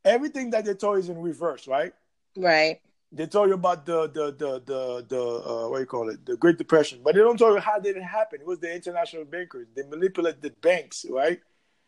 Everything 0.04 0.50
that 0.50 0.64
they 0.64 0.74
taught 0.74 0.98
is 0.98 1.08
in 1.08 1.18
reverse, 1.18 1.66
right? 1.66 1.92
Right 2.36 2.80
they 3.14 3.26
tell 3.26 3.46
you 3.46 3.54
about 3.54 3.86
the 3.86 4.08
the 4.08 4.32
the 4.32 4.62
the, 4.64 5.06
the 5.08 5.22
uh, 5.22 5.68
what 5.68 5.76
do 5.76 5.80
you 5.80 5.86
call 5.86 6.08
it 6.08 6.26
the 6.26 6.36
Great 6.36 6.58
Depression, 6.58 7.00
but 7.02 7.14
they 7.14 7.20
don't 7.20 7.38
tell 7.38 7.54
you 7.54 7.60
how 7.60 7.78
did 7.78 7.96
it 7.96 8.02
happen. 8.02 8.40
It 8.40 8.46
was 8.46 8.58
the 8.58 8.74
international 8.74 9.24
bankers. 9.24 9.68
They 9.74 9.84
manipulated 9.84 10.42
the 10.42 10.50
banks, 10.50 11.06
right? 11.08 11.40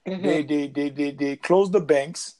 Mm-hmm. 0.06 0.24
They, 0.24 0.42
they 0.44 0.66
they 0.68 0.90
they 0.90 1.10
they 1.10 1.36
closed 1.36 1.72
the 1.72 1.80
banks. 1.80 2.36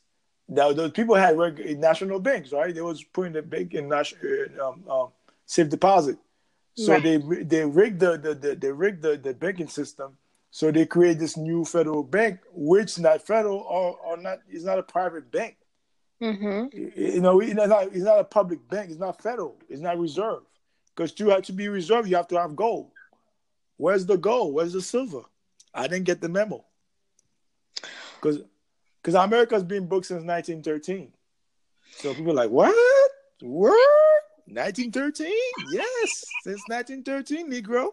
Now 0.48 0.73
those 0.73 0.93
people 0.93 1.14
had 1.14 1.36
national 1.78 2.20
banks, 2.20 2.52
right? 2.52 2.74
They 2.74 2.81
was 2.81 3.02
putting 3.02 3.32
the 3.32 3.43
bank 3.43 3.74
in 3.74 3.89
national 3.89 4.23
um, 4.62 4.85
um, 4.89 5.09
safe 5.44 5.68
deposit. 5.68 6.18
So 6.74 6.93
right. 6.93 7.02
they 7.02 7.16
they 7.43 7.64
rigged 7.64 8.01
the, 8.01 8.18
the, 8.18 8.35
the 8.35 8.55
they 8.55 8.70
rigged 8.70 9.02
the, 9.02 9.16
the 9.16 9.35
banking 9.35 9.68
system. 9.68 10.16
So 10.51 10.70
they 10.70 10.86
create 10.86 11.18
this 11.18 11.36
new 11.36 11.64
federal 11.64 12.02
bank, 12.02 12.40
which 12.52 12.93
is 12.93 12.98
not 12.98 13.27
federal 13.27 13.59
or, 13.59 13.98
or 13.98 14.16
not 14.16 14.39
is 14.51 14.64
not 14.64 14.78
a 14.78 14.82
private 14.82 15.31
bank. 15.31 15.56
Mm-hmm. 16.23 16.77
You 16.97 17.20
know, 17.20 17.40
it's 17.40 17.55
not, 17.55 17.89
it's 17.89 18.05
not 18.05 18.20
a 18.20 18.24
public 18.24 18.66
bank. 18.68 18.90
It's 18.90 18.98
not 18.98 19.20
federal. 19.20 19.56
It's 19.68 19.82
not 19.82 19.98
reserved. 19.98 20.47
Because 20.94 21.12
to 21.12 21.28
have 21.28 21.43
to 21.43 21.52
be 21.52 21.68
reserved, 21.68 22.09
you 22.09 22.16
have 22.16 22.28
to 22.28 22.40
have 22.40 22.56
gold. 22.56 22.90
Where's 23.77 24.06
the 24.06 24.16
gold? 24.16 24.55
Where's 24.55 24.73
the 24.73 24.81
silver? 24.81 25.23
I 25.74 25.89
didn't 25.89 26.05
get 26.05 26.23
the 26.23 26.28
memo. 26.31 26.64
Because 28.14 28.40
because 29.06 29.24
America's 29.24 29.62
been 29.62 29.86
booked 29.86 30.06
since 30.06 30.24
1913. 30.24 31.12
So 31.92 32.12
people 32.12 32.32
are 32.32 32.34
like, 32.34 32.50
what? 32.50 32.74
What? 33.40 33.78
1913? 34.46 35.32
Yes, 35.70 36.24
since 36.42 36.60
1913, 36.66 37.48
Negro. 37.48 37.90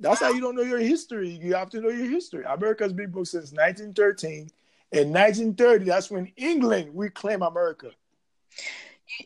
That's 0.00 0.18
how 0.18 0.32
you 0.32 0.40
don't 0.40 0.56
know 0.56 0.62
your 0.62 0.80
history. 0.80 1.28
You 1.28 1.54
have 1.54 1.70
to 1.70 1.80
know 1.80 1.90
your 1.90 2.10
history. 2.10 2.42
America's 2.48 2.92
been 2.92 3.12
booked 3.12 3.28
since 3.28 3.52
1913. 3.52 4.50
In 4.90 5.12
1930, 5.12 5.84
that's 5.84 6.10
when 6.10 6.32
England 6.36 6.90
reclaimed 6.94 7.42
America. 7.42 7.90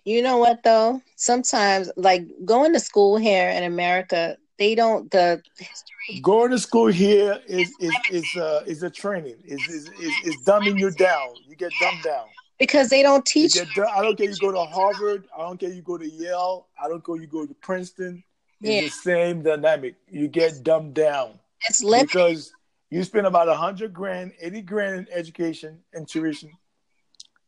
You 0.05 0.21
know 0.21 0.37
what 0.37 0.63
though? 0.63 1.01
Sometimes, 1.15 1.91
like 1.97 2.27
going 2.45 2.75
to 2.75 2.81
school 2.81 3.17
here 3.17 3.49
in 3.49 3.63
America, 3.63 4.37
they 4.59 4.75
don't 4.75 5.11
the 5.11 5.43
history. 5.57 6.21
Going 6.23 6.51
to 6.51 6.59
school 6.59 6.87
here 6.87 7.41
is 7.47 7.73
is 7.81 7.95
is 8.11 8.37
uh, 8.37 8.63
is 8.67 8.83
a 8.83 8.91
training. 8.91 9.37
Is 9.45 9.61
is 9.69 9.89
is, 10.01 10.13
is 10.25 10.37
dumbing 10.45 10.79
you 10.79 10.91
down. 10.91 11.29
You 11.47 11.57
get 11.57 11.73
dumbed 11.81 12.03
down 12.03 12.27
because 12.59 12.89
they 12.89 13.03
don't 13.03 13.25
teach. 13.25 13.57
You 13.57 13.67
get, 13.75 13.89
I 13.89 14.03
don't 14.03 14.17
care. 14.17 14.29
You 14.29 14.37
go 14.37 14.53
to 14.53 14.65
Harvard. 14.65 15.25
I 15.37 15.43
don't 15.43 15.59
care. 15.59 15.71
You 15.71 15.83
go 15.83 15.99
to 15.99 16.09
Yale. 16.09 16.67
I 16.83 16.89
don't 16.89 17.05
care. 17.05 17.17
You 17.17 17.27
go 17.27 17.47
to 17.47 17.55
Princeton. 17.55 18.23
It's 18.61 18.71
yeah. 18.71 18.81
the 18.83 18.89
same 18.89 19.43
dynamic. 19.43 19.97
You 20.09 20.29
get 20.29 20.63
dumbed 20.63 20.95
down. 20.95 21.39
It's 21.69 21.83
limited. 21.83 22.09
because 22.09 22.53
you 22.91 23.03
spend 23.05 23.27
about 23.27 23.49
a 23.49 23.55
hundred 23.55 23.93
grand, 23.93 24.33
eighty 24.41 24.63
grand 24.63 24.97
in 24.97 25.09
education 25.13 25.81
and 25.93 26.09
tuition. 26.09 26.51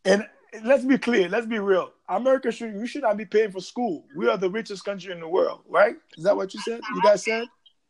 And 0.04 0.26
let's 0.64 0.84
be 0.84 0.98
clear, 0.98 1.28
let's 1.28 1.46
be 1.46 1.58
real. 1.58 1.92
America 2.08 2.50
should 2.50 2.74
you 2.74 2.86
should 2.86 3.02
not 3.02 3.16
be 3.16 3.24
paying 3.24 3.50
for 3.50 3.60
school. 3.60 4.04
We 4.16 4.28
are 4.28 4.36
the 4.36 4.50
richest 4.50 4.84
country 4.84 5.12
in 5.12 5.20
the 5.20 5.28
world, 5.28 5.60
right? 5.68 5.96
Is 6.16 6.24
that 6.24 6.36
what 6.36 6.54
you 6.54 6.60
said? 6.60 6.80
You 6.94 7.02
guys 7.02 7.24
said? 7.24 7.46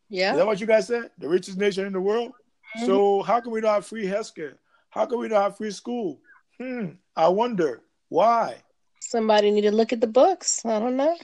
Yeah. 0.09 0.33
Is 0.33 0.39
that 0.39 0.47
what 0.47 0.61
you 0.61 0.67
guys 0.67 0.87
said? 0.87 1.11
The 1.19 1.29
richest 1.29 1.59
nation 1.59 1.87
in 1.87 1.93
the 1.93 2.01
world? 2.01 2.33
Mm-hmm. 2.77 2.87
So 2.87 3.23
how 3.23 3.41
can 3.41 3.53
we 3.53 3.61
not 3.61 3.75
have 3.75 3.87
free 3.87 4.07
healthcare? 4.07 4.55
How 4.91 5.07
can 5.07 5.19
we 5.19 5.29
not 5.29 5.43
have 5.43 5.57
free 5.57 5.71
school? 5.71 6.21
Hmm. 6.61 6.87
I 7.15 7.29
wonder 7.29 7.83
why. 8.09 8.57
Somebody 9.01 9.51
need 9.51 9.63
to 9.63 9.71
look 9.71 9.93
at 9.93 10.01
the 10.01 10.07
books. 10.07 10.65
I 10.65 10.79
don't 10.79 10.97
know. 10.97 11.17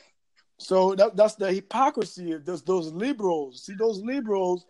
So 0.59 0.95
that, 0.95 1.17
that's 1.17 1.35
the 1.35 1.53
hypocrisy 1.53 2.33
of 2.33 2.45
those, 2.45 2.63
those 2.63 2.93
liberals. 2.93 3.65
See, 3.65 3.75
those 3.75 4.01
liberals, 4.01 4.65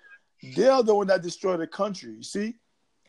they're 0.56 0.82
the 0.82 0.94
one 0.94 1.06
that 1.08 1.22
destroy 1.22 1.56
the 1.56 1.66
country. 1.66 2.12
You 2.12 2.22
see, 2.22 2.54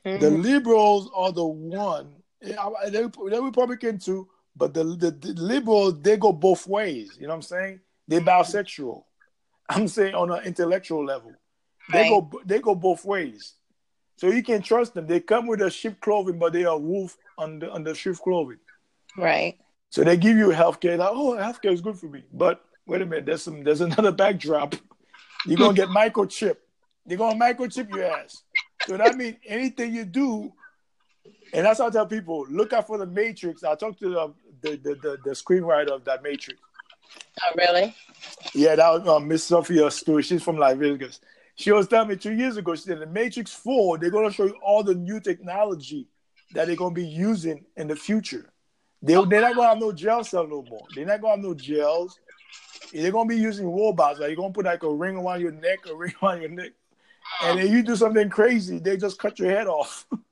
mm-hmm. 0.06 0.19
the 0.19 0.30
liberals 0.30 1.10
are 1.15 1.32
the 1.32 1.45
one. 1.45 2.14
They're, 2.41 3.10
they're 3.30 3.41
Republican 3.41 3.98
too, 3.98 4.28
but 4.56 4.74
the, 4.74 4.84
the, 4.84 5.12
the 5.12 5.34
liberals 5.41 6.02
they 6.02 6.18
go 6.18 6.32
both 6.32 6.68
ways. 6.68 7.18
You 7.20 7.24
know 7.24 7.30
what 7.30 7.36
I'm 7.36 7.41
saying? 7.41 7.80
They're 8.07 8.22
mm-hmm. 8.22 8.30
bisexual. 8.30 9.03
I'm 9.70 9.88
saying 9.88 10.14
on 10.14 10.32
an 10.32 10.44
intellectual 10.44 11.03
level, 11.03 11.34
they 11.91 12.02
right. 12.02 12.10
go 12.10 12.41
they 12.45 12.60
go 12.60 12.76
both 12.76 13.03
ways. 13.06 13.53
So 14.18 14.30
you 14.30 14.44
can 14.44 14.62
trust 14.62 14.94
them. 14.94 15.07
They 15.07 15.20
come 15.20 15.48
with 15.48 15.62
a 15.62 15.70
sheep 15.70 15.99
clothing, 15.99 16.40
but 16.40 16.53
they 16.53 16.66
are 16.66 16.78
wolf 16.78 17.18
under 17.38 17.70
under 17.72 17.94
sheep 17.94 18.16
clothing. 18.18 18.60
Right. 19.18 19.57
So 19.90 20.03
they 20.03 20.18
give 20.18 20.38
you 20.38 20.49
healthcare. 20.49 20.98
Like, 20.98 21.10
oh, 21.12 21.36
healthcare 21.38 21.74
is 21.74 21.82
good 21.82 21.98
for 21.98 22.07
me. 22.07 22.24
But 22.34 22.64
wait 22.86 23.02
a 23.02 23.06
minute, 23.06 23.26
there's 23.26 23.44
some 23.44 23.64
there's 23.64 23.82
another 23.82 24.12
backdrop. 24.24 24.76
You're 25.45 25.57
gonna 25.57 25.74
get 25.74 25.90
microchip. 26.03 26.57
They're 27.06 27.18
gonna 27.18 27.40
microchip 27.40 27.90
your 27.90 28.06
ass. 28.06 28.44
So 28.88 28.98
that 28.98 29.16
means 29.16 29.38
anything 29.45 29.94
you 29.94 30.06
do, 30.06 30.53
and 31.54 31.66
that's 31.66 31.80
how 31.80 31.88
I 31.88 31.90
tell 31.90 32.06
people, 32.06 32.46
look 32.50 32.74
out 32.74 32.88
for 32.88 32.98
the 32.98 33.06
Matrix. 33.06 33.64
I 33.64 33.76
talked 33.76 34.00
to 34.00 34.10
the 34.10 34.34
the, 34.62 34.78
the, 34.78 34.96
the, 34.96 35.18
the 35.24 35.32
screenwriter 35.32 35.92
of 35.92 36.06
that 36.06 36.24
Matrix. 36.24 36.60
Oh, 37.44 37.52
really? 37.58 37.96
Yeah, 38.54 38.76
that 38.76 38.90
was 38.90 39.08
um, 39.08 39.28
Miss 39.28 39.44
Sophia 39.44 39.92
Stewart. 39.92 40.26
She's 40.26 40.44
from 40.44 40.58
Las 40.58 40.76
Vegas. 40.76 41.20
She 41.56 41.72
was 41.72 41.88
telling 41.88 42.10
me 42.10 42.16
two 42.16 42.34
years 42.34 42.58
ago, 42.58 42.76
she 42.76 42.84
said, 42.84 43.00
the 43.00 43.06
Matrix 43.06 43.54
4, 43.54 43.98
they're 43.98 44.10
going 44.10 44.28
to 44.28 44.34
show 44.34 44.46
you 44.46 44.58
all 44.64 44.84
the 44.84 44.96
new 44.96 45.20
technology 45.20 46.08
that 46.54 46.68
they're 46.68 46.76
going 46.76 46.94
to 46.94 47.02
be 47.02 47.08
using 47.08 47.66
in 47.78 47.88
the 47.88 47.96
future. 47.96 48.50
They, 49.02 49.14
they're 49.14 49.42
not 49.42 49.56
going 49.56 49.66
to 49.66 49.70
have 49.70 49.80
no 49.80 49.92
jail 49.92 50.24
cell 50.24 50.48
no 50.48 50.64
more. 50.64 50.86
They're 50.96 51.06
not 51.06 51.22
going 51.22 51.42
to 51.42 51.48
have 51.48 51.50
no 51.50 51.54
jails. 51.54 52.20
They're 52.94 53.12
going 53.12 53.30
to 53.30 53.36
be 53.36 53.42
using 53.42 53.68
robots. 53.68 54.20
Like, 54.20 54.30
you're 54.30 54.38
going 54.38 54.52
to 54.52 54.56
put 54.56 54.66
like 54.66 54.84
a 54.84 54.94
ring 54.94 55.18
around 55.18 55.42
your 55.42 55.52
neck, 55.52 55.80
a 55.90 55.96
ring 55.96 56.14
around 56.24 56.42
your 56.42 56.50
neck. 56.50 56.72
And 57.44 57.60
then 57.60 57.72
you 57.72 57.84
do 57.84 57.96
something 57.96 58.30
crazy, 58.30 58.80
they 58.80 58.98
just 58.98 59.18
cut 59.18 59.40
your 59.40 59.50
head 59.50 59.68
off. 59.68 60.06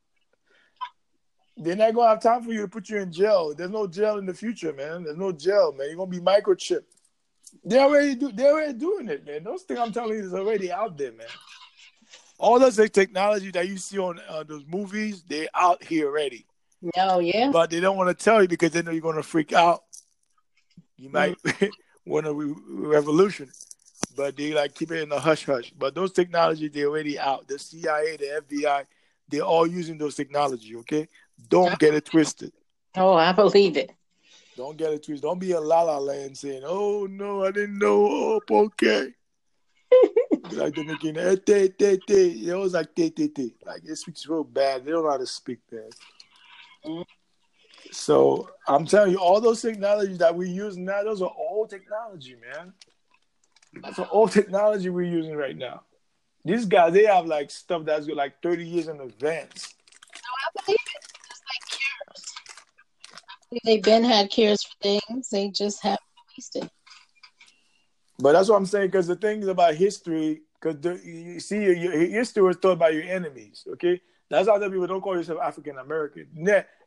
They're 1.64 1.76
not 1.76 1.94
gonna 1.94 2.10
have 2.10 2.22
time 2.22 2.44
for 2.44 2.52
you 2.52 2.61
to 2.61 2.68
put 2.68 2.90
you 2.90 2.98
in 2.98 3.11
jail. 3.11 3.53
There's 3.56 3.69
no 3.69 3.88
jail 3.88 4.18
in 4.18 4.26
the 4.26 4.34
future, 4.34 4.73
man. 4.73 5.03
There's 5.03 5.18
no 5.18 5.31
jail, 5.31 5.73
man. 5.73 5.88
You're 5.88 5.98
gonna 5.98 6.11
be 6.11 6.19
microchipped. 6.19 6.84
They 7.64 7.80
already 7.80 8.15
do. 8.15 8.31
They're 8.31 8.53
already 8.53 8.73
doing 8.73 9.07
it, 9.10 9.26
man. 9.26 9.44
Those 9.44 9.64
things 9.64 9.80
I'm 9.80 9.91
telling 9.91 10.18
you 10.18 10.26
is 10.26 10.34
already 10.34 10.72
out 10.72 10.98
there, 10.98 11.11
man. 11.11 11.27
All 12.38 12.60
those 12.60 12.76
technology 12.91 13.52
that 13.52 13.68
you 13.68 13.77
see 13.77 13.99
on 13.99 14.19
uh, 14.27 14.44
those 14.44 14.65
movies, 14.68 15.23
they're 15.27 15.48
out 15.53 15.84
here 15.84 16.07
already. 16.07 16.45
Oh 16.98 17.19
yeah. 17.19 17.49
But 17.52 17.69
they 17.69 17.80
don't 17.80 17.98
want 17.98 18.18
to 18.18 18.23
tell 18.23 18.41
you 18.41 18.48
because 18.48 18.72
they 18.72 18.81
know 18.81 18.91
you're 18.91 19.02
gonna 19.02 19.23
freak 19.23 19.53
out. 19.53 19.84
You 20.98 21.10
might 21.10 21.41
mm. 21.44 21.69
want 22.06 22.27
a 22.27 22.34
re- 22.34 22.56
revolution, 22.68 23.49
but 24.15 24.35
they 24.35 24.53
like 24.53 24.76
keep 24.76 24.91
it 24.91 25.02
in 25.02 25.10
the 25.10 25.19
hush 25.19 25.45
hush. 25.45 25.72
But 25.77 25.95
those 25.95 26.11
technology, 26.11 26.68
they're 26.68 26.88
already 26.88 27.18
out. 27.18 27.48
The 27.48 27.60
CIA, 27.60 28.18
the 28.18 28.41
FBI, 28.41 28.85
they're 29.30 29.41
all 29.41 29.65
using 29.65 29.98
those 29.98 30.15
technology. 30.15 30.76
Okay, 30.77 31.07
don't 31.49 31.77
get 31.80 31.93
it 31.93 32.05
twisted. 32.05 32.51
Oh, 32.95 33.14
I 33.14 33.31
believe 33.31 33.77
it. 33.77 33.91
Don't 34.55 34.77
get 34.77 34.93
it 34.93 35.03
twisted. 35.03 35.23
Don't 35.23 35.39
be 35.39 35.51
a 35.51 35.60
la 35.60 35.81
la 35.81 35.97
land 35.97 36.38
saying, 36.38 36.64
"Oh 36.65 37.07
no, 37.10 37.43
I 37.43 37.51
didn't 37.51 37.80
know." 37.80 38.07
Oh, 38.07 38.41
okay. 38.49 39.14
like 40.51 40.76
they're 40.76 40.84
making 40.84 41.18
eh, 41.18 41.35
te 41.43 41.69
te 41.69 41.97
te. 41.97 42.49
It 42.49 42.55
was 42.55 42.73
like 42.73 42.93
te 42.95 43.10
te 43.10 43.27
te. 43.30 43.55
Like 43.65 43.84
it 43.85 43.95
speaks 43.95 44.27
real 44.27 44.43
bad. 44.43 44.85
They 44.85 44.91
don't 44.91 45.03
know 45.03 45.11
how 45.11 45.18
to 45.18 45.26
speak 45.26 45.60
bad. 45.72 45.91
Mm. 46.85 47.05
So 47.91 48.49
I'm 48.68 48.85
telling 48.85 49.11
you, 49.11 49.18
all 49.18 49.41
those 49.41 49.61
technologies 49.61 50.18
that 50.19 50.35
we 50.35 50.49
use 50.49 50.77
now, 50.77 51.03
those 51.03 51.22
are 51.22 51.34
old 51.38 51.69
technology, 51.69 52.35
man. 52.35 52.73
That's 53.81 53.97
an 53.97 54.07
old 54.11 54.31
technology 54.31 54.89
we're 54.89 55.03
using 55.03 55.35
right 55.35 55.57
now. 55.57 55.81
These 56.45 56.65
guys, 56.65 56.93
they 56.93 57.05
have 57.05 57.26
like 57.26 57.49
stuff 57.49 57.85
that's 57.85 58.07
like 58.07 58.41
30 58.41 58.65
years 58.65 58.88
in 58.88 58.99
advance. 58.99 59.73
No, 60.14 60.61
I 60.61 60.65
believe 60.65 60.80
they've 63.63 63.84
been 63.84 64.03
had 64.03 64.30
cures 64.30 64.63
for 64.63 64.75
things. 64.81 65.30
They 65.30 65.49
just 65.49 65.81
haven't 65.81 65.99
released 66.30 66.55
it. 66.55 66.69
But 68.19 68.34
that's 68.34 68.49
what 68.49 68.57
I'm 68.57 68.65
saying 68.65 68.88
because 68.88 69.07
the 69.07 69.15
thing 69.15 69.41
is 69.41 69.47
about 69.47 69.75
history, 69.75 70.41
because 70.61 71.03
you 71.03 71.39
see, 71.39 71.63
your, 71.63 71.73
your, 71.73 71.91
history 71.93 72.43
was 72.43 72.57
taught 72.57 72.80
by 72.80 72.89
your 72.89 73.03
enemies. 73.03 73.65
Okay, 73.73 74.01
that's 74.30 74.47
how 74.47 74.59
people 74.59 74.88
don't 74.88 75.01
call 75.01 75.17
yourself 75.17 75.39
African 75.41 75.77
American. 75.77 76.27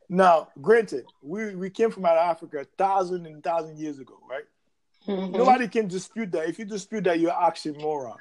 Now, 0.09 0.49
granted, 0.61 1.05
we, 1.21 1.55
we 1.55 1.69
came 1.69 1.91
from 1.91 2.05
out 2.05 2.17
of 2.17 2.29
Africa 2.29 2.59
a 2.59 2.65
thousand 2.77 3.25
and 3.25 3.43
thousand 3.43 3.77
years 3.77 3.99
ago, 3.99 4.17
right? 4.29 4.45
Mm-hmm. 5.07 5.37
Nobody 5.37 5.67
can 5.67 5.87
dispute 5.87 6.31
that. 6.31 6.47
If 6.47 6.59
you 6.59 6.65
dispute 6.65 7.03
that, 7.05 7.19
you're 7.19 7.31
oxymoron. 7.31 8.15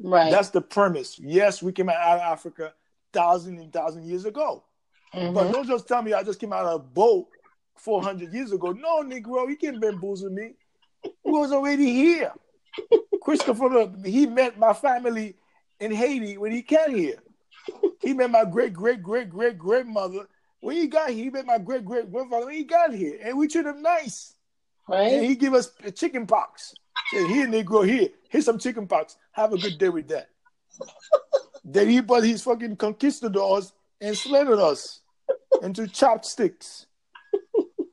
Right. 0.00 0.30
That's 0.30 0.50
the 0.50 0.60
premise. 0.60 1.18
Yes, 1.20 1.62
we 1.62 1.72
came 1.72 1.88
out 1.88 2.16
of 2.16 2.20
Africa 2.20 2.72
thousand 3.12 3.58
and 3.58 3.72
thousand 3.72 4.04
years 4.04 4.24
ago. 4.24 4.64
Mm-hmm. 5.14 5.34
But 5.34 5.52
don't 5.52 5.66
just 5.66 5.86
tell 5.86 6.02
me 6.02 6.12
I 6.12 6.22
just 6.22 6.40
came 6.40 6.52
out 6.52 6.64
of 6.64 6.74
a 6.74 6.78
boat 6.78 7.28
400 7.76 8.32
years 8.32 8.52
ago. 8.52 8.72
No, 8.72 9.02
Negro, 9.02 9.48
you 9.48 9.56
can't 9.56 9.80
bamboozle 9.80 10.30
me. 10.30 10.52
We 11.24 11.32
was 11.32 11.52
already 11.52 11.86
here. 11.86 12.32
Christopher, 13.22 13.92
he 14.04 14.26
met 14.26 14.58
my 14.58 14.72
family 14.72 15.36
in 15.80 15.92
Haiti 15.92 16.38
when 16.38 16.52
he 16.52 16.62
came 16.62 16.94
here. 16.94 17.18
He 18.00 18.12
met 18.12 18.30
my 18.30 18.44
great, 18.44 18.72
great, 18.72 19.02
great, 19.02 19.28
great 19.28 19.58
grandmother 19.58 20.28
when 20.60 20.76
he 20.76 20.86
got 20.86 21.10
here. 21.10 21.24
He 21.24 21.30
met 21.30 21.46
my 21.46 21.58
great, 21.58 21.84
great 21.84 22.10
grandfather 22.10 22.46
when 22.46 22.54
he 22.54 22.64
got 22.64 22.92
here. 22.92 23.18
And 23.22 23.38
we 23.38 23.48
treated 23.48 23.70
him 23.70 23.82
nice. 23.82 24.34
Right. 24.88 25.12
And 25.12 25.26
he 25.26 25.36
give 25.36 25.54
us 25.54 25.70
chicken 25.94 26.26
pox. 26.26 26.74
Said, 27.10 27.28
here, 27.28 27.46
Negro, 27.46 27.86
here. 27.86 28.08
Here's 28.28 28.44
some 28.44 28.58
chicken 28.58 28.86
pox. 28.86 29.16
Have 29.32 29.52
a 29.52 29.58
good 29.58 29.78
day 29.78 29.88
with 29.88 30.08
that. 30.08 30.28
then 31.64 31.88
he 31.88 32.00
brought 32.00 32.24
his 32.24 32.42
fucking 32.42 32.76
conquistadors 32.76 33.72
and 34.00 34.16
slaughtered 34.16 34.58
us 34.58 35.00
into 35.62 35.86
chopsticks. 35.86 36.86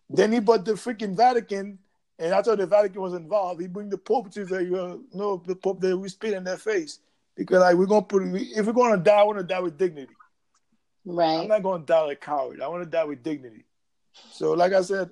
Then 0.10 0.32
he 0.32 0.40
bought 0.40 0.66
the 0.66 0.74
freaking 0.74 1.16
Vatican, 1.16 1.78
and 2.18 2.34
I 2.34 2.42
thought 2.42 2.58
the 2.58 2.66
Vatican 2.66 3.02
was 3.02 3.14
involved. 3.14 3.62
He 3.62 3.68
bring 3.68 3.90
the 3.90 3.98
Pope 3.98 4.32
to 4.32 4.48
say, 4.48 4.64
you 4.64 4.78
uh, 4.78 4.98
know, 5.14 5.42
the 5.46 5.56
Pope 5.56 5.80
that 5.82 5.98
we 5.98 6.10
spit 6.10 6.34
in 6.34 6.44
their 6.44 6.58
face 6.58 7.00
because 7.36 7.62
like 7.62 7.76
we're 7.76 7.86
gonna 7.86 8.02
put 8.02 8.24
if 8.24 8.66
we're 8.66 8.74
gonna 8.74 8.98
die, 8.98 9.20
I 9.20 9.24
want 9.24 9.38
to 9.38 9.44
die 9.44 9.60
with 9.60 9.78
dignity. 9.78 10.14
Right. 11.06 11.38
I'm 11.38 11.48
not 11.48 11.64
gonna 11.64 11.86
die 11.86 12.02
like 12.02 12.18
a 12.18 12.20
coward. 12.20 12.62
I 12.62 12.68
want 12.68 12.84
to 12.84 12.90
die 12.90 13.06
with 13.06 13.24
dignity. 13.24 13.66
So, 14.32 14.54
like 14.54 14.74
I 14.74 14.82
said, 14.82 15.12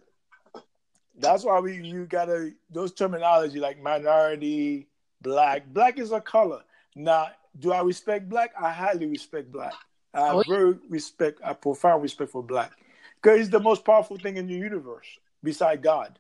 that's 1.18 1.46
why 1.46 1.60
we 1.60 1.82
you 1.82 2.06
gotta 2.06 2.52
those 2.70 2.92
terminology 2.92 3.60
like 3.60 3.82
minority, 3.82 4.88
black. 5.22 5.72
Black 5.72 6.00
is 6.00 6.12
a 6.12 6.20
color. 6.20 6.62
Now, 6.96 7.30
do 7.60 7.72
I 7.72 7.82
respect 7.82 8.28
black? 8.28 8.52
I 8.60 8.72
highly 8.72 9.06
respect 9.06 9.52
black. 9.52 9.74
I 10.14 10.28
have 10.28 10.36
oh, 10.36 10.44
very 10.48 10.80
respect, 10.90 11.40
I 11.44 11.54
profound 11.54 12.02
respect 12.02 12.32
for 12.32 12.42
black 12.42 12.72
because 13.22 13.40
he's 13.40 13.50
the 13.50 13.60
most 13.60 13.84
powerful 13.86 14.18
thing 14.18 14.38
in 14.38 14.48
the 14.48 14.54
universe 14.54 15.08
beside 15.44 15.82
God. 15.82 16.20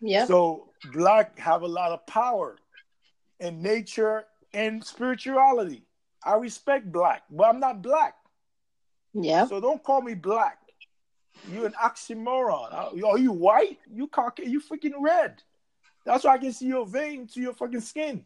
Yeah. 0.00 0.26
So 0.26 0.70
black 0.92 1.38
have 1.38 1.62
a 1.62 1.66
lot 1.66 1.92
of 1.92 2.06
power 2.06 2.56
in 3.40 3.62
nature 3.62 4.24
and 4.54 4.84
spirituality. 4.84 5.84
I 6.24 6.34
respect 6.34 6.90
black, 6.90 7.22
but 7.30 7.44
I'm 7.44 7.60
not 7.60 7.82
black. 7.82 8.14
Yeah. 9.14 9.46
So 9.46 9.60
don't 9.60 9.82
call 9.82 10.02
me 10.02 10.14
black. 10.14 10.58
You're 11.50 11.66
an 11.66 11.74
oxymoron. 11.74 12.74
Are 12.74 13.18
you 13.18 13.32
white? 13.32 13.78
You 13.92 14.08
cock 14.08 14.38
you 14.38 14.60
freaking 14.60 14.94
red. 15.00 15.42
That's 16.04 16.24
why 16.24 16.34
I 16.34 16.38
can 16.38 16.52
see 16.52 16.66
your 16.66 16.86
vein 16.86 17.26
to 17.28 17.40
your 17.40 17.52
fucking 17.52 17.80
skin. 17.80 18.24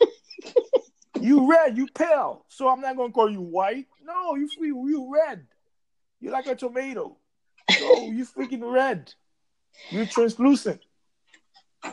you 1.20 1.50
red, 1.50 1.76
you 1.76 1.86
pale. 1.94 2.44
So 2.48 2.68
I'm 2.68 2.80
not 2.80 2.96
gonna 2.96 3.12
call 3.12 3.30
you 3.30 3.40
white. 3.40 3.86
No, 4.04 4.34
you 4.34 4.48
you 4.60 5.12
red. 5.12 5.46
You're 6.20 6.32
like 6.32 6.46
a 6.46 6.54
tomato. 6.54 7.16
Oh, 7.70 8.10
you 8.10 8.24
freaking 8.24 8.72
red. 8.72 9.12
You're 9.90 10.06
translucent. 10.06 10.80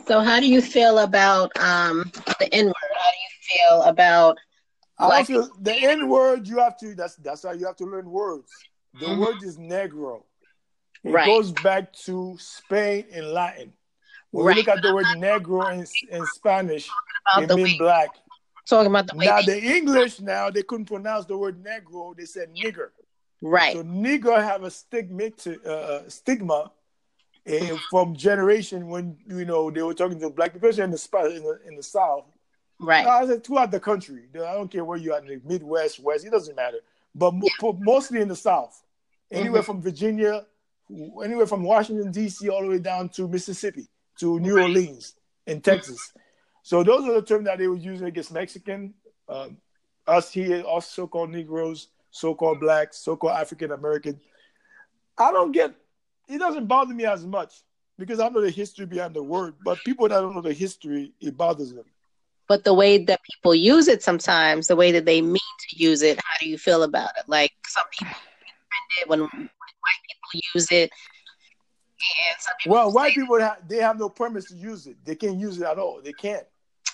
So 0.06 0.20
how 0.20 0.40
do 0.40 0.46
you 0.46 0.62
feel 0.62 0.98
about 0.98 1.50
um 1.58 2.10
the 2.38 2.48
N 2.52 2.66
word? 2.66 2.74
How 2.98 3.10
do 3.10 3.16
you 3.16 3.58
feel 3.68 3.82
about 3.82 4.38
like 4.98 5.26
feel, 5.26 5.48
the 5.60 5.74
N 5.74 6.08
word? 6.08 6.46
You 6.46 6.58
have 6.58 6.78
to. 6.78 6.94
That's 6.94 7.16
that's 7.16 7.42
how 7.42 7.52
you 7.52 7.66
have 7.66 7.76
to 7.76 7.84
learn 7.84 8.10
words. 8.10 8.50
The 8.98 9.06
mm-hmm. 9.06 9.20
word 9.20 9.42
is 9.42 9.56
negro. 9.58 10.22
It 11.02 11.10
right. 11.10 11.26
goes 11.26 11.52
back 11.52 11.92
to 12.04 12.36
Spain 12.38 13.06
and 13.12 13.28
Latin. 13.28 13.72
When 14.30 14.46
right. 14.46 14.56
we 14.56 14.62
look 14.62 14.68
at 14.68 14.82
the 14.82 14.94
word 14.94 15.06
negro 15.16 15.72
in, 15.72 15.86
in 16.14 16.26
Spanish, 16.26 16.88
it 17.38 17.54
means 17.54 17.78
black. 17.78 18.10
Talking 18.68 18.90
about 18.90 19.08
the 19.08 19.14
now 19.16 19.42
the 19.42 19.60
English 19.60 20.20
now 20.20 20.50
they 20.50 20.62
couldn't 20.62 20.86
pronounce 20.86 21.24
the 21.24 21.36
word 21.36 21.64
negro. 21.64 22.16
They 22.16 22.26
said 22.26 22.54
nigger. 22.54 22.90
Right. 23.40 23.74
So 23.74 23.82
Negro 23.82 24.42
have 24.42 24.64
a 24.64 24.70
stigma, 24.70 25.30
to, 25.30 25.60
uh, 25.64 25.70
uh 25.70 26.08
stigma 26.08 26.72
uh, 27.50 27.76
from 27.90 28.14
generation 28.14 28.88
when 28.88 29.16
you 29.26 29.44
know 29.44 29.70
they 29.70 29.82
were 29.82 29.94
talking 29.94 30.20
to 30.20 30.30
black 30.30 30.52
people, 30.52 30.68
especially 30.68 31.36
in 31.36 31.42
the 31.42 31.42
in 31.42 31.42
the 31.42 31.68
in 31.68 31.76
the 31.76 31.82
South. 31.82 32.26
Right. 32.78 33.06
I 33.06 33.26
said 33.26 33.44
throughout 33.44 33.70
the 33.70 33.80
country. 33.80 34.24
I 34.34 34.54
don't 34.54 34.70
care 34.70 34.84
where 34.84 34.98
you 34.98 35.12
are 35.12 35.20
in 35.20 35.26
the 35.26 35.40
Midwest, 35.44 36.00
West. 36.00 36.24
It 36.24 36.30
doesn't 36.30 36.56
matter. 36.56 36.78
But 37.14 37.34
yeah. 37.34 37.72
mostly 37.78 38.20
in 38.20 38.28
the 38.28 38.36
South, 38.36 38.82
anywhere 39.30 39.60
mm-hmm. 39.60 39.66
from 39.66 39.82
Virginia, 39.82 40.46
anywhere 41.22 41.46
from 41.46 41.62
Washington 41.62 42.10
D.C. 42.10 42.48
all 42.48 42.62
the 42.62 42.68
way 42.68 42.78
down 42.78 43.08
to 43.10 43.28
Mississippi 43.28 43.88
to 44.18 44.38
New 44.40 44.56
right. 44.56 44.62
Orleans 44.62 45.14
in 45.46 45.60
Texas. 45.60 46.12
So 46.62 46.82
those 46.82 47.04
are 47.08 47.14
the 47.14 47.22
terms 47.22 47.46
that 47.46 47.58
they 47.58 47.68
were 47.68 47.76
using 47.76 48.06
against 48.06 48.32
Mexican, 48.32 48.94
um, 49.28 49.56
us 50.06 50.32
here, 50.32 50.62
us 50.66 50.86
so-called 50.86 51.30
Negroes, 51.30 51.88
so-called 52.10 52.60
blacks, 52.60 52.98
so-called 52.98 53.36
African 53.36 53.72
American. 53.72 54.20
I 55.18 55.32
don't 55.32 55.52
get. 55.52 55.74
It 56.28 56.38
doesn't 56.38 56.66
bother 56.66 56.94
me 56.94 57.04
as 57.04 57.26
much 57.26 57.62
because 57.98 58.20
I 58.20 58.28
know 58.28 58.40
the 58.40 58.50
history 58.50 58.86
behind 58.86 59.14
the 59.14 59.22
word. 59.22 59.54
But 59.64 59.78
people 59.84 60.08
that 60.08 60.20
don't 60.20 60.34
know 60.34 60.40
the 60.40 60.52
history, 60.52 61.12
it 61.20 61.36
bothers 61.36 61.72
them. 61.72 61.84
But 62.48 62.64
the 62.64 62.74
way 62.74 63.04
that 63.04 63.20
people 63.30 63.54
use 63.54 63.86
it 63.86 64.02
sometimes, 64.02 64.66
the 64.66 64.76
way 64.76 64.90
that 64.92 65.04
they 65.04 65.22
mean 65.22 65.36
to 65.36 65.76
use 65.76 66.02
it, 66.02 66.18
how 66.18 66.36
do 66.40 66.48
you 66.48 66.58
feel 66.58 66.82
about 66.82 67.10
it? 67.18 67.28
Like 67.28 67.52
some 67.66 67.84
people 67.96 68.14
when, 69.06 69.20
when 69.20 69.30
white 69.30 69.48
people 70.08 70.40
use 70.54 70.72
it. 70.72 70.90
well, 72.66 72.92
white 72.92 73.14
people 73.14 73.38
have, 73.38 73.58
they 73.68 73.76
have 73.76 73.98
no 73.98 74.08
permits 74.08 74.48
to 74.48 74.56
use 74.56 74.86
it. 74.86 74.96
They 75.04 75.14
can't 75.14 75.38
use 75.38 75.60
it 75.60 75.64
at 75.64 75.78
all. 75.78 76.00
They 76.02 76.12
can't. 76.12 76.46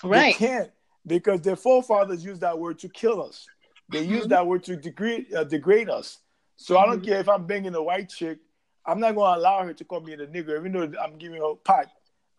Right. 0.03 0.37
They 0.37 0.47
can't 0.47 0.71
because 1.05 1.41
their 1.41 1.55
forefathers 1.55 2.23
used 2.23 2.41
that 2.41 2.57
word 2.57 2.79
to 2.79 2.89
kill 2.89 3.23
us. 3.23 3.47
They 3.89 4.03
mm-hmm. 4.03 4.13
use 4.13 4.27
that 4.27 4.45
word 4.45 4.63
to 4.65 4.75
degrade 4.75 5.33
uh, 5.33 5.43
degrade 5.43 5.89
us. 5.89 6.19
So 6.55 6.75
mm-hmm. 6.75 6.83
I 6.83 6.85
don't 6.87 7.01
mm-hmm. 7.01 7.09
care 7.09 7.19
if 7.19 7.29
I'm 7.29 7.45
banging 7.45 7.75
a 7.75 7.81
white 7.81 8.09
chick. 8.09 8.39
I'm 8.85 8.99
not 8.99 9.15
going 9.15 9.33
to 9.33 9.39
allow 9.39 9.63
her 9.63 9.73
to 9.73 9.83
call 9.83 9.99
me 9.99 10.13
a 10.13 10.17
nigger, 10.17 10.57
even 10.57 10.71
though 10.71 10.99
I'm 10.99 11.17
giving 11.17 11.41
her 11.41 11.51
a 11.51 11.55
pipe. 11.55 11.89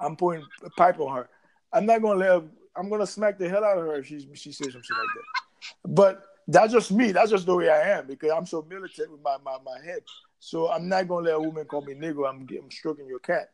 I'm 0.00 0.16
putting 0.16 0.44
a 0.64 0.70
pipe 0.70 0.98
on 0.98 1.14
her. 1.14 1.28
I'm 1.72 1.84
not 1.84 2.00
going 2.00 2.18
to 2.18 2.24
let. 2.24 2.42
Her, 2.42 2.48
I'm 2.76 2.88
going 2.88 3.00
to 3.00 3.06
smack 3.06 3.38
the 3.38 3.48
hell 3.48 3.64
out 3.64 3.76
of 3.76 3.84
her 3.84 3.96
if 3.96 4.06
she 4.06 4.28
she 4.34 4.52
says 4.52 4.72
something 4.72 4.96
like 4.96 5.06
that. 5.14 5.94
But 5.94 6.22
that's 6.46 6.72
just 6.72 6.90
me. 6.90 7.12
That's 7.12 7.30
just 7.30 7.44
the 7.44 7.54
way 7.54 7.68
I 7.68 7.98
am 7.98 8.06
because 8.06 8.30
I'm 8.30 8.46
so 8.46 8.64
militant 8.68 9.12
with 9.12 9.22
my, 9.22 9.36
my, 9.44 9.58
my 9.64 9.84
head. 9.84 10.00
So 10.38 10.70
I'm 10.70 10.88
not 10.88 11.08
gonna 11.08 11.26
let 11.26 11.34
a 11.34 11.40
woman 11.40 11.66
call 11.66 11.82
me 11.82 11.94
nigger. 11.94 12.28
I'm, 12.28 12.46
I'm 12.50 12.70
stroking 12.70 13.06
your 13.06 13.18
cat. 13.18 13.50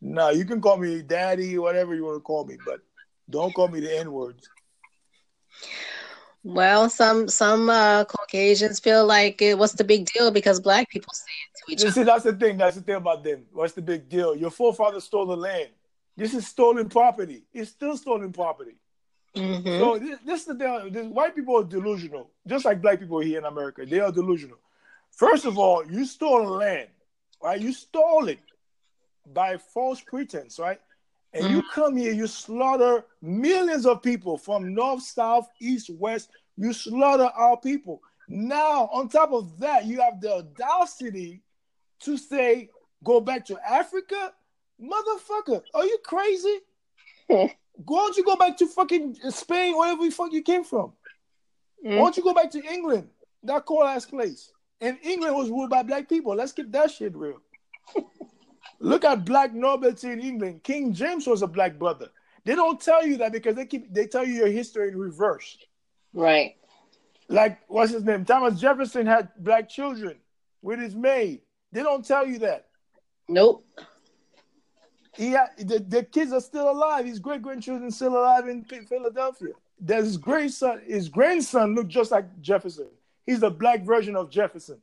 No, 0.00 0.30
you 0.30 0.46
can 0.46 0.60
call 0.60 0.78
me 0.78 1.02
daddy, 1.02 1.58
whatever 1.58 1.94
you 1.94 2.04
want 2.04 2.16
to 2.16 2.20
call 2.20 2.46
me, 2.46 2.56
but 2.64 2.80
don't 3.28 3.54
call 3.54 3.68
me 3.68 3.80
the 3.80 3.98
N 3.98 4.10
words. 4.12 4.48
Well, 6.42 6.88
some 6.88 7.28
some 7.28 7.68
uh, 7.68 8.04
Caucasians 8.04 8.80
feel 8.80 9.04
like 9.06 9.42
it, 9.42 9.58
what's 9.58 9.74
the 9.74 9.84
big 9.84 10.06
deal 10.06 10.30
because 10.30 10.58
black 10.58 10.88
people 10.88 11.12
say 11.12 11.32
it 11.46 11.58
to 11.66 11.72
each 11.72 11.80
other. 11.82 11.92
See, 11.92 12.02
that's 12.02 12.24
the 12.24 12.32
thing. 12.32 12.56
That's 12.56 12.76
the 12.76 12.82
thing 12.82 12.94
about 12.94 13.22
them. 13.22 13.44
What's 13.52 13.74
the 13.74 13.82
big 13.82 14.08
deal? 14.08 14.34
Your 14.34 14.50
forefathers 14.50 15.04
stole 15.04 15.26
the 15.26 15.36
land. 15.36 15.68
This 16.16 16.32
is 16.32 16.46
stolen 16.46 16.88
property. 16.88 17.44
It's 17.52 17.70
still 17.70 17.96
stolen 17.96 18.32
property. 18.32 18.76
Mm-hmm. 19.36 19.78
So 19.78 19.98
this, 19.98 20.18
this 20.24 20.40
is 20.40 20.46
the 20.46 20.54
thing. 20.54 20.92
This, 20.92 21.06
white 21.06 21.34
people 21.34 21.58
are 21.58 21.64
delusional, 21.64 22.30
just 22.46 22.64
like 22.64 22.80
black 22.80 23.00
people 23.00 23.20
here 23.20 23.38
in 23.38 23.44
America. 23.44 23.84
They 23.84 24.00
are 24.00 24.10
delusional. 24.10 24.58
First 25.12 25.44
of 25.44 25.58
all, 25.58 25.84
you 25.86 26.06
stole 26.06 26.44
land, 26.44 26.88
right? 27.42 27.60
You 27.60 27.72
stole 27.72 28.28
it 28.28 28.40
by 29.32 29.58
false 29.58 30.00
pretense, 30.00 30.58
right? 30.58 30.80
And 31.32 31.44
mm-hmm. 31.44 31.56
you 31.56 31.62
come 31.72 31.96
here, 31.96 32.12
you 32.12 32.26
slaughter 32.26 33.04
millions 33.22 33.86
of 33.86 34.02
people 34.02 34.36
from 34.36 34.74
north, 34.74 35.02
south, 35.02 35.48
east, 35.60 35.90
west. 35.90 36.30
You 36.56 36.72
slaughter 36.72 37.30
our 37.36 37.56
people. 37.56 38.02
Now, 38.28 38.88
on 38.92 39.08
top 39.08 39.32
of 39.32 39.58
that, 39.60 39.86
you 39.86 40.00
have 40.00 40.20
the 40.20 40.34
audacity 40.34 41.42
to 42.00 42.16
say, 42.16 42.68
go 43.04 43.20
back 43.20 43.44
to 43.46 43.58
Africa? 43.68 44.32
Motherfucker, 44.80 45.62
are 45.74 45.84
you 45.84 45.98
crazy? 46.04 46.58
Why 47.26 47.54
don't 47.86 48.16
you 48.16 48.24
go 48.24 48.36
back 48.36 48.56
to 48.58 48.66
fucking 48.66 49.16
Spain, 49.30 49.76
wherever 49.76 50.02
the 50.02 50.10
fuck 50.10 50.32
you 50.32 50.42
came 50.42 50.64
from? 50.64 50.92
Mm. 51.84 51.96
Why 51.96 51.96
don't 51.96 52.16
you 52.16 52.22
go 52.22 52.34
back 52.34 52.50
to 52.52 52.62
England? 52.62 53.08
That 53.44 53.64
cool 53.64 53.84
ass 53.84 54.04
place. 54.04 54.52
And 54.80 54.98
England 55.02 55.36
was 55.36 55.50
ruled 55.50 55.70
by 55.70 55.82
black 55.82 56.08
people. 56.08 56.34
Let's 56.34 56.52
keep 56.52 56.70
that 56.72 56.90
shit 56.90 57.14
real. 57.16 57.40
Look 58.80 59.04
at 59.04 59.26
black 59.26 59.52
nobility 59.52 60.08
in 60.10 60.20
England. 60.20 60.62
King 60.64 60.92
James 60.92 61.26
was 61.26 61.42
a 61.42 61.46
black 61.46 61.78
brother. 61.78 62.08
They 62.44 62.54
don't 62.54 62.80
tell 62.80 63.06
you 63.06 63.18
that 63.18 63.32
because 63.32 63.54
they 63.54 63.66
keep 63.66 63.92
they 63.92 64.06
tell 64.06 64.26
you 64.26 64.34
your 64.34 64.48
history 64.48 64.88
in 64.88 64.98
reverse. 64.98 65.58
Right. 66.14 66.56
Like 67.28 67.60
what's 67.68 67.92
his 67.92 68.04
name? 68.04 68.24
Thomas 68.24 68.58
Jefferson 68.58 69.06
had 69.06 69.28
black 69.38 69.68
children 69.68 70.16
with 70.62 70.80
his 70.80 70.94
maid. 70.94 71.42
They 71.72 71.82
don't 71.82 72.04
tell 72.04 72.26
you 72.26 72.38
that. 72.40 72.66
Nope. 73.28 73.64
He 75.16 75.32
had, 75.32 75.48
the, 75.58 75.80
the 75.80 76.02
kids 76.04 76.32
are 76.32 76.40
still 76.40 76.70
alive. 76.70 77.04
His 77.04 77.18
great 77.18 77.42
grandchildren 77.42 77.90
still 77.90 78.16
alive 78.16 78.48
in 78.48 78.64
Philadelphia. 78.64 79.52
There's 79.78 80.06
his 80.06 80.16
grandson. 80.16 80.80
His 80.86 81.08
grandson 81.08 81.74
looked 81.74 81.88
just 81.88 82.10
like 82.10 82.40
Jefferson. 82.40 82.88
He's 83.26 83.40
the 83.40 83.50
black 83.50 83.84
version 83.84 84.16
of 84.16 84.30
Jefferson. 84.30 84.80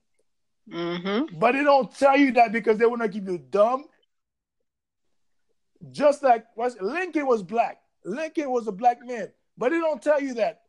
Mm-hmm. 0.72 1.38
But 1.40 1.54
they 1.54 1.64
don't 1.64 1.94
tell 1.96 2.18
you 2.18 2.32
that 2.34 2.52
because 2.52 2.78
they 2.78 2.86
want 2.86 3.02
to 3.02 3.10
keep 3.10 3.28
you 3.28 3.38
dumb. 3.38 3.86
Just 5.92 6.24
like 6.24 6.46
Lincoln 6.82 7.28
was 7.28 7.44
black. 7.44 7.82
Lincoln 8.04 8.50
was 8.52 8.68
a 8.68 8.72
black 8.72 9.06
man, 9.06 9.30
but 9.58 9.70
they 9.70 9.80
don't 9.80 10.02
tell 10.02 10.22
you 10.22 10.34
that. 10.36 10.62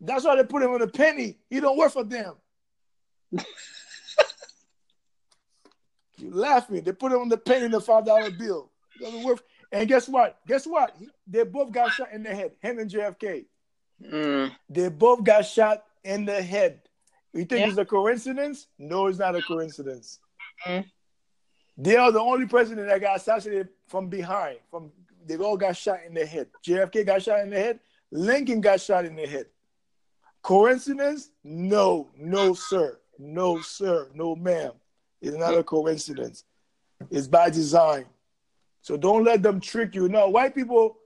That's 0.00 0.24
why 0.24 0.36
they 0.36 0.44
put 0.44 0.62
him 0.62 0.70
on 0.70 0.82
a 0.82 0.88
penny. 0.88 1.38
He 1.50 1.60
don't 1.60 1.76
work 1.76 1.92
for 1.92 2.04
them. 2.04 2.34
You 6.22 6.30
laughing? 6.30 6.82
They 6.84 6.92
put 6.92 7.12
him 7.12 7.18
on 7.18 7.28
the 7.28 7.36
penny 7.36 7.64
in 7.64 7.72
the 7.72 7.80
five 7.80 8.06
dollar 8.06 8.30
bill. 8.30 8.70
Doesn't 9.00 9.24
work. 9.24 9.42
And 9.72 9.88
guess 9.88 10.08
what? 10.08 10.38
Guess 10.46 10.66
what? 10.66 10.96
They 11.26 11.42
both 11.42 11.72
got 11.72 11.92
shot 11.92 12.12
in 12.12 12.22
the 12.22 12.32
head. 12.32 12.52
Him 12.60 12.78
and 12.78 12.88
JFK. 12.88 13.46
Mm. 14.04 14.52
They 14.70 14.88
both 14.88 15.24
got 15.24 15.42
shot 15.42 15.82
in 16.04 16.24
the 16.24 16.40
head. 16.40 16.80
You 17.32 17.44
think 17.44 17.60
yeah. 17.60 17.68
it's 17.68 17.78
a 17.78 17.84
coincidence? 17.84 18.66
No, 18.78 19.06
it's 19.06 19.18
not 19.18 19.34
a 19.34 19.42
coincidence. 19.42 20.20
Mm. 20.66 20.84
They 21.78 21.96
are 21.96 22.12
the 22.12 22.20
only 22.20 22.46
president 22.46 22.88
that 22.88 23.00
got 23.00 23.16
assassinated 23.16 23.68
from 23.88 24.08
behind. 24.08 24.58
From 24.70 24.92
they 25.26 25.36
all 25.36 25.56
got 25.56 25.76
shot 25.76 26.00
in 26.06 26.14
the 26.14 26.26
head. 26.26 26.48
JFK 26.66 27.06
got 27.06 27.22
shot 27.22 27.40
in 27.40 27.50
the 27.50 27.58
head. 27.58 27.80
Lincoln 28.10 28.60
got 28.60 28.80
shot 28.80 29.04
in 29.04 29.16
the 29.16 29.26
head. 29.26 29.46
Coincidence? 30.42 31.30
No, 31.44 32.08
no, 32.18 32.54
sir. 32.54 32.98
No, 33.18 33.60
sir. 33.60 34.08
No, 34.14 34.34
ma'am. 34.34 34.72
It's 35.20 35.36
not 35.36 35.56
a 35.56 35.62
coincidence. 35.62 36.44
It's 37.10 37.28
by 37.28 37.50
design. 37.50 38.06
So 38.80 38.96
don't 38.96 39.24
let 39.24 39.42
them 39.42 39.60
trick 39.60 39.94
you. 39.94 40.08
No, 40.08 40.28
white 40.28 40.54
people, 40.54 40.98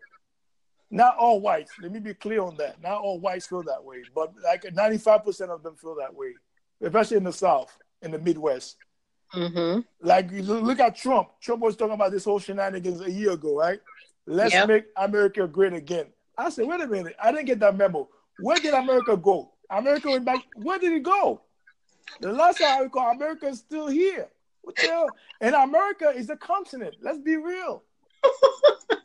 not 0.91 1.17
all 1.17 1.41
whites. 1.41 1.73
Let 1.81 1.93
me 1.93 1.99
be 1.99 2.15
clear 2.15 2.43
on 2.43 2.57
that. 2.57 2.81
Not 2.83 3.01
all 3.01 3.19
whites 3.19 3.47
feel 3.47 3.63
that 3.65 3.83
way, 3.83 4.03
but 4.15 4.33
like 4.45 4.63
95% 4.63 5.49
of 5.49 5.63
them 5.63 5.77
feel 5.77 5.97
that 5.97 6.15
way, 6.15 6.35
especially 6.81 7.17
in 7.17 7.25
the 7.25 7.33
South, 7.33 7.77
in 8.03 8.11
the 8.11 8.19
Midwest. 8.19 8.77
Mm-hmm. 9.35 9.81
Like, 10.01 10.31
look 10.31 10.81
at 10.81 10.97
Trump. 10.97 11.29
Trump 11.41 11.63
was 11.63 11.77
talking 11.77 11.95
about 11.95 12.13
this 12.13 12.25
whole 12.25 12.39
shenanigans 12.39 13.01
a 13.01 13.11
year 13.11 13.33
ago, 13.33 13.57
right? 13.57 13.81
Let's 14.27 14.55
yep. 14.55 14.69
make 14.69 14.85
America 14.97 15.47
great 15.47 15.73
again. 15.73 16.07
I 16.39 16.51
said, 16.51 16.67
wait 16.67 16.81
a 16.81 16.87
minute. 16.87 17.17
I 17.23 17.33
didn't 17.33 17.47
get 17.47 17.61
that 17.61 17.77
memo. 17.77 18.09
Where 18.41 18.59
did 18.59 18.75
America 18.75 19.17
go? 19.17 19.53
America 19.71 20.09
went 20.09 20.25
back. 20.25 20.45
Where 20.57 20.79
did 20.79 20.93
it 20.93 21.03
go? 21.03 21.41
The 22.21 22.33
last 22.33 22.59
time 22.59 22.79
I 22.79 22.83
recall, 22.83 23.11
America 23.11 23.47
is 23.49 23.59
still 23.59 23.89
here. 23.89 24.29
What 24.63 24.77
the 24.77 24.83
hell? 24.83 25.09
And 25.41 25.55
America 25.55 26.11
is 26.11 26.31
a 26.31 26.37
continent. 26.37 26.97
Let's 27.01 27.19
be 27.19 27.37
real. 27.37 27.83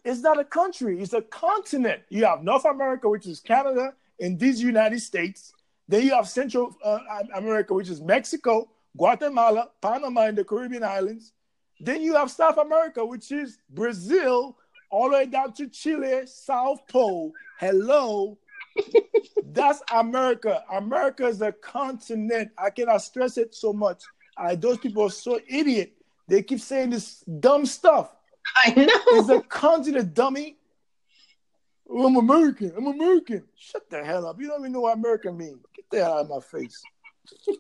It's 0.04 0.22
not 0.22 0.40
a 0.40 0.44
country, 0.44 1.02
it's 1.02 1.14
a 1.14 1.22
continent. 1.22 2.02
You 2.10 2.26
have 2.26 2.44
North 2.44 2.66
America, 2.66 3.10
which 3.10 3.28
is 3.28 3.40
Canada, 3.40 3.94
and 4.20 4.40
these 4.40 4.62
United 4.62 5.00
States. 5.00 5.54
Then 5.88 6.04
you 6.04 6.14
have 6.14 6.28
Central 6.30 6.76
uh, 6.84 7.00
America, 7.36 7.74
which 7.74 7.90
is 7.90 8.02
Mexico, 8.02 8.70
Guatemala, 8.98 9.70
Panama, 9.82 10.22
and 10.22 10.38
the 10.38 10.44
Caribbean 10.44 10.84
islands. 10.84 11.34
Then 11.80 12.02
you 12.02 12.16
have 12.16 12.30
South 12.30 12.58
America, 12.58 13.04
which 13.06 13.32
is 13.32 13.58
Brazil, 13.70 14.58
all 14.90 15.10
the 15.10 15.16
way 15.16 15.26
down 15.26 15.54
to 15.54 15.68
Chile, 15.68 16.28
South 16.28 16.88
Pole. 16.88 17.34
Hello, 17.60 18.38
that's 19.46 19.82
America. 19.92 20.64
America 20.72 21.26
is 21.28 21.42
a 21.42 21.52
continent. 21.52 22.52
I 22.58 22.70
cannot 22.70 23.02
stress 23.02 23.38
it 23.38 23.56
so 23.56 23.74
much. 23.74 24.04
I, 24.38 24.56
those 24.56 24.78
people 24.78 25.04
are 25.04 25.10
so 25.10 25.40
idiot. 25.48 25.94
They 26.28 26.44
keep 26.44 26.60
saying 26.60 26.92
this 26.92 27.24
dumb 27.40 27.66
stuff. 27.66 28.16
I 28.56 28.72
know. 28.72 29.20
It's 29.20 29.30
a 29.30 29.42
continent, 29.42 30.14
dummy. 30.14 30.58
Oh, 31.90 32.08
I'm 32.08 32.16
American. 32.16 32.74
I'm 32.78 32.88
American. 32.88 33.44
Shut 33.58 33.90
the 33.90 34.04
hell 34.04 34.26
up. 34.26 34.40
You 34.40 34.48
don't 34.48 34.62
even 34.62 34.72
know 34.72 34.82
what 34.82 34.98
American 34.98 35.38
means. 35.38 35.60
Get 35.76 35.86
the 35.92 35.98
hell 35.98 36.14
out 36.14 36.26
of 36.26 36.30
my 36.30 36.40
face. 36.40 36.82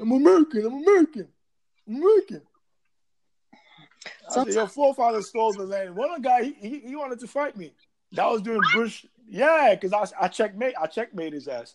I'm 0.00 0.12
American. 0.12 0.66
I'm 0.66 0.74
American. 0.74 1.28
I'm 1.88 1.96
American. 1.96 2.42
Said, 4.28 4.48
your 4.48 4.68
forefathers 4.68 5.28
stole 5.28 5.52
the 5.52 5.64
land. 5.64 5.96
One 5.96 6.20
guy, 6.20 6.44
he, 6.44 6.52
he, 6.60 6.80
he 6.80 6.96
wanted 6.96 7.18
to 7.20 7.26
fight 7.26 7.56
me. 7.56 7.72
That 8.12 8.26
was 8.26 8.42
during 8.42 8.60
Bush 8.74 9.04
yeah, 9.28 9.74
because 9.74 9.92
I, 9.92 10.24
I 10.24 10.28
checkmate 10.28 10.74
I 10.80 10.86
checkmate 10.86 11.32
his 11.32 11.48
ass. 11.48 11.74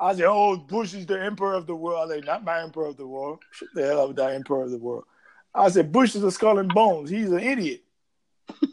I 0.00 0.14
said, 0.14 0.24
"Oh, 0.26 0.56
Bush 0.56 0.94
is 0.94 1.06
the 1.06 1.22
emperor 1.22 1.54
of 1.54 1.66
the 1.66 1.76
world." 1.76 2.10
I 2.10 2.16
said, 2.16 2.24
"Not 2.24 2.44
my 2.44 2.60
emperor 2.60 2.86
of 2.86 2.96
the 2.96 3.06
world. 3.06 3.40
Shut 3.52 3.68
the 3.74 3.86
hell 3.86 4.00
up 4.00 4.08
with 4.08 4.16
that 4.16 4.32
emperor 4.32 4.64
of 4.64 4.70
the 4.70 4.78
world." 4.78 5.04
I 5.54 5.68
said, 5.68 5.92
"Bush 5.92 6.14
is 6.14 6.24
a 6.24 6.30
skull 6.30 6.58
and 6.58 6.72
bones. 6.72 7.10
He's 7.10 7.30
an 7.30 7.40
idiot. 7.40 7.82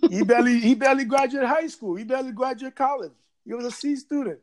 he 0.09 0.23
barely 0.25 0.59
he 0.59 0.75
barely 0.75 1.05
graduated 1.05 1.49
high 1.49 1.67
school. 1.67 1.95
He 1.95 2.03
barely 2.03 2.31
graduated 2.31 2.75
college. 2.75 3.11
He 3.45 3.53
was 3.53 3.65
a 3.65 3.71
C 3.71 3.95
student. 3.95 4.39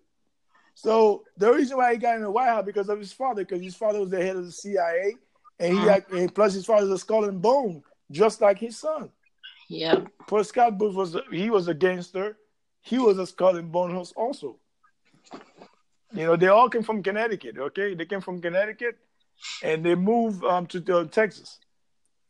So 0.74 1.24
the 1.38 1.52
reason 1.52 1.78
why 1.78 1.92
he 1.92 1.98
got 1.98 2.16
in 2.16 2.22
the 2.22 2.30
White 2.30 2.48
House 2.48 2.64
because 2.66 2.88
of 2.88 2.98
his 2.98 3.12
father, 3.12 3.44
because 3.44 3.62
his 3.62 3.74
father 3.74 4.00
was 4.00 4.10
the 4.10 4.22
head 4.22 4.36
of 4.36 4.44
the 4.44 4.52
CIA, 4.52 5.16
and 5.58 5.72
he 5.72 5.80
had, 5.80 6.04
and 6.10 6.34
plus 6.34 6.52
his 6.52 6.66
father's 6.66 6.90
a 6.90 6.98
skull 6.98 7.24
and 7.24 7.40
bone, 7.40 7.82
just 8.10 8.42
like 8.42 8.58
his 8.58 8.76
son. 8.76 9.10
Yeah. 9.68 10.04
But 10.28 10.46
Scott 10.46 10.76
Booth 10.76 10.94
was 10.94 11.14
a, 11.14 11.22
he 11.32 11.50
was 11.50 11.68
a 11.68 11.74
gangster. 11.74 12.36
He 12.82 12.98
was 12.98 13.18
a 13.18 13.26
skull 13.26 13.56
and 13.56 13.72
bone 13.72 13.90
host 13.90 14.12
also. 14.16 14.58
You 16.12 16.26
know, 16.26 16.36
they 16.36 16.48
all 16.48 16.68
came 16.68 16.82
from 16.82 17.02
Connecticut. 17.02 17.56
Okay, 17.58 17.94
they 17.94 18.04
came 18.04 18.20
from 18.20 18.40
Connecticut, 18.40 18.98
and 19.62 19.84
they 19.84 19.94
moved 19.94 20.44
um, 20.44 20.66
to, 20.66 21.06
Texas 21.06 21.58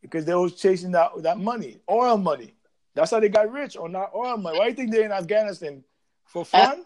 because 0.09 0.25
they 0.25 0.33
was 0.33 0.55
chasing 0.55 0.91
that 0.91 1.11
that 1.23 1.37
money, 1.37 1.77
oil 1.89 2.17
money. 2.17 2.53
That's 2.95 3.11
how 3.11 3.19
they 3.19 3.29
got 3.29 3.51
rich 3.51 3.77
on 3.77 3.91
that 3.91 4.11
oil 4.15 4.37
money. 4.37 4.57
Why 4.57 4.65
do 4.65 4.69
you 4.71 4.75
think 4.75 4.91
they're 4.91 5.05
in 5.05 5.11
Afghanistan 5.11 5.83
for 6.25 6.43
fun? 6.45 6.83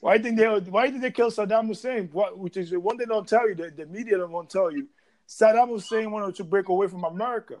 Why 0.00 0.18
do 0.18 0.28
you 0.28 0.36
think 0.36 0.64
they 0.64 0.70
Why 0.70 0.90
did 0.90 1.00
they 1.00 1.10
kill 1.10 1.30
Saddam 1.30 1.68
Hussein? 1.68 2.08
What, 2.12 2.36
which 2.38 2.56
is 2.56 2.72
one 2.72 2.96
they 2.96 3.04
don't 3.04 3.26
tell 3.26 3.48
you. 3.48 3.54
The, 3.54 3.70
the 3.70 3.86
media 3.86 4.18
don't 4.18 4.32
want 4.32 4.50
to 4.50 4.58
tell 4.58 4.70
you. 4.72 4.88
Saddam 5.28 5.68
Hussein 5.68 6.10
wanted 6.10 6.34
to 6.36 6.44
break 6.44 6.68
away 6.68 6.88
from 6.88 7.04
America. 7.04 7.56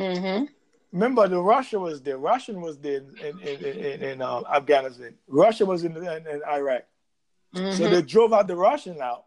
Mm-hmm. 0.00 0.46
Remember, 0.92 1.28
the 1.28 1.40
Russia 1.40 1.78
was 1.78 2.02
there. 2.02 2.18
Russian 2.18 2.60
was 2.60 2.78
there 2.78 2.96
in 2.96 3.38
in, 3.40 3.64
in, 3.64 4.02
in 4.02 4.22
uh, 4.22 4.42
Afghanistan. 4.52 5.14
Russia 5.28 5.64
was 5.64 5.84
in, 5.84 5.96
in, 5.96 6.04
in 6.04 6.42
Iraq. 6.50 6.84
Mm-hmm. 7.54 7.76
So 7.76 7.88
they 7.88 8.02
drove 8.02 8.32
out 8.32 8.48
the 8.48 8.56
Russian 8.56 9.00
out. 9.00 9.24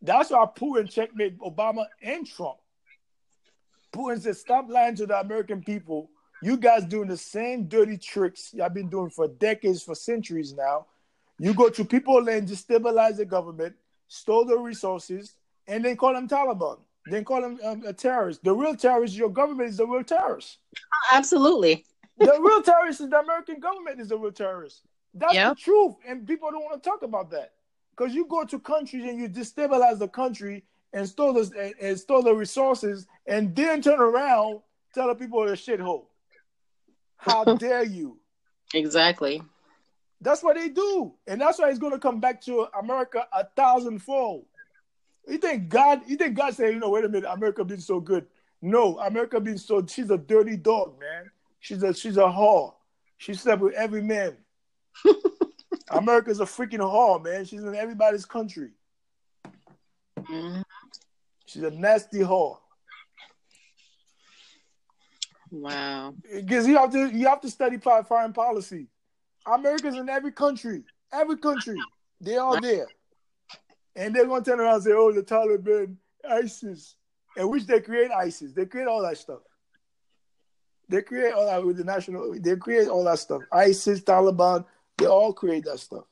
That's 0.00 0.30
why 0.30 0.44
Putin 0.46 0.90
checkmate 0.90 1.38
Obama 1.38 1.84
and 2.02 2.26
Trump. 2.26 2.56
Putin 3.92 4.20
said, 4.20 4.36
"Stop 4.36 4.68
lying 4.68 4.96
to 4.96 5.06
the 5.06 5.18
American 5.20 5.62
people. 5.62 6.10
You 6.42 6.56
guys 6.56 6.84
doing 6.84 7.08
the 7.08 7.16
same 7.16 7.68
dirty 7.68 7.96
tricks 7.96 8.52
y'all 8.52 8.68
been 8.68 8.88
doing 8.88 9.10
for 9.10 9.28
decades, 9.28 9.82
for 9.82 9.94
centuries 9.94 10.54
now. 10.54 10.86
You 11.38 11.54
go 11.54 11.68
to 11.68 11.84
people 11.84 12.28
and 12.28 12.48
destabilize 12.48 13.16
the 13.16 13.24
government, 13.24 13.76
stole 14.08 14.44
the 14.44 14.58
resources, 14.58 15.34
and 15.66 15.84
then 15.84 15.96
call 15.96 16.14
them 16.14 16.28
Taliban." 16.28 16.78
Then 17.06 17.24
call 17.24 17.42
them 17.42 17.58
um, 17.64 17.82
a 17.84 17.92
terrorist. 17.92 18.44
The 18.44 18.54
real 18.54 18.76
terrorist, 18.76 19.16
your 19.16 19.28
government 19.28 19.70
is 19.70 19.76
the 19.76 19.86
real 19.86 20.04
terrorist. 20.04 20.58
Absolutely. 21.12 21.84
the 22.18 22.38
real 22.40 22.62
terrorist 22.62 23.00
is 23.00 23.10
the 23.10 23.18
American 23.18 23.58
government 23.58 24.00
is 24.00 24.08
the 24.08 24.18
real 24.18 24.32
terrorist. 24.32 24.82
That's 25.14 25.34
yep. 25.34 25.56
the 25.56 25.60
truth, 25.60 25.96
and 26.06 26.26
people 26.26 26.50
don't 26.50 26.64
want 26.64 26.82
to 26.82 26.88
talk 26.88 27.02
about 27.02 27.30
that 27.32 27.52
because 27.90 28.14
you 28.14 28.26
go 28.26 28.44
to 28.44 28.58
countries 28.58 29.04
and 29.04 29.18
you 29.18 29.28
destabilize 29.28 29.98
the 29.98 30.08
country 30.08 30.64
and 30.92 31.08
store 31.08 31.32
the 31.32 31.74
and, 31.80 31.98
store 31.98 32.22
the 32.22 32.34
resources, 32.34 33.06
and 33.26 33.54
then 33.54 33.82
turn 33.82 34.00
around 34.00 34.60
tell 34.94 35.08
the 35.08 35.14
people 35.14 35.42
a 35.42 35.52
shithole. 35.52 36.06
How 37.16 37.44
dare 37.56 37.84
you? 37.84 38.18
Exactly. 38.74 39.42
That's 40.20 40.42
what 40.42 40.56
they 40.56 40.68
do, 40.68 41.14
and 41.26 41.40
that's 41.40 41.58
why 41.58 41.68
it's 41.68 41.80
going 41.80 41.92
to 41.92 41.98
come 41.98 42.20
back 42.20 42.40
to 42.42 42.68
America 42.78 43.26
a 43.32 43.44
thousandfold. 43.56 44.44
You 45.26 45.38
think 45.38 45.68
God? 45.68 46.02
You 46.06 46.16
think 46.16 46.36
God 46.36 46.54
said, 46.54 46.72
you 46.72 46.80
know, 46.80 46.90
wait 46.90 47.04
a 47.04 47.08
minute, 47.08 47.28
America 47.30 47.64
being 47.64 47.80
so 47.80 48.00
good? 48.00 48.26
No, 48.60 48.98
America 49.00 49.40
being 49.40 49.58
so. 49.58 49.84
She's 49.84 50.10
a 50.10 50.18
dirty 50.18 50.56
dog, 50.56 50.98
man. 51.00 51.30
She's 51.58 51.82
a 51.82 51.92
she's 51.92 52.16
a 52.16 52.20
whore. 52.20 52.74
She 53.18 53.34
slept 53.34 53.62
with 53.62 53.74
every 53.74 54.02
man. 54.02 54.36
America's 55.90 56.40
a 56.40 56.44
freaking 56.44 56.78
whore, 56.78 57.22
man. 57.22 57.44
She's 57.44 57.62
in 57.62 57.74
everybody's 57.74 58.24
country. 58.24 58.70
Mm-hmm. 60.18 60.62
She's 61.52 61.62
a 61.62 61.70
nasty 61.70 62.20
whore. 62.20 62.56
Wow. 65.50 66.14
Because 66.32 66.66
you 66.66 66.78
have 66.78 66.90
to 66.92 67.10
you 67.10 67.28
have 67.28 67.42
to 67.42 67.50
study 67.50 67.76
foreign 67.76 68.32
policy. 68.32 68.86
America's 69.44 69.96
in 69.96 70.08
every 70.08 70.32
country. 70.32 70.84
Every 71.12 71.36
country. 71.36 71.76
They 72.22 72.38
are 72.38 72.58
there. 72.58 72.86
And 73.94 74.14
they're 74.14 74.26
gonna 74.26 74.42
turn 74.42 74.60
around 74.60 74.76
and 74.76 74.84
say, 74.84 74.92
"Oh, 74.92 75.12
the 75.12 75.22
Taliban, 75.22 75.96
ISIS," 76.26 76.96
and 77.36 77.50
which 77.50 77.66
they 77.66 77.80
create 77.80 78.10
ISIS. 78.10 78.54
They 78.54 78.64
create 78.64 78.88
all 78.88 79.02
that 79.02 79.18
stuff. 79.18 79.40
They 80.88 81.02
create 81.02 81.34
all 81.34 81.44
that 81.44 81.62
with 81.62 81.76
the 81.76 81.84
national. 81.84 82.40
They 82.40 82.56
create 82.56 82.88
all 82.88 83.04
that 83.04 83.18
stuff. 83.18 83.42
ISIS, 83.52 84.00
Taliban, 84.00 84.64
they 84.96 85.06
all 85.06 85.34
create 85.34 85.64
that 85.64 85.80
stuff. 85.80 86.04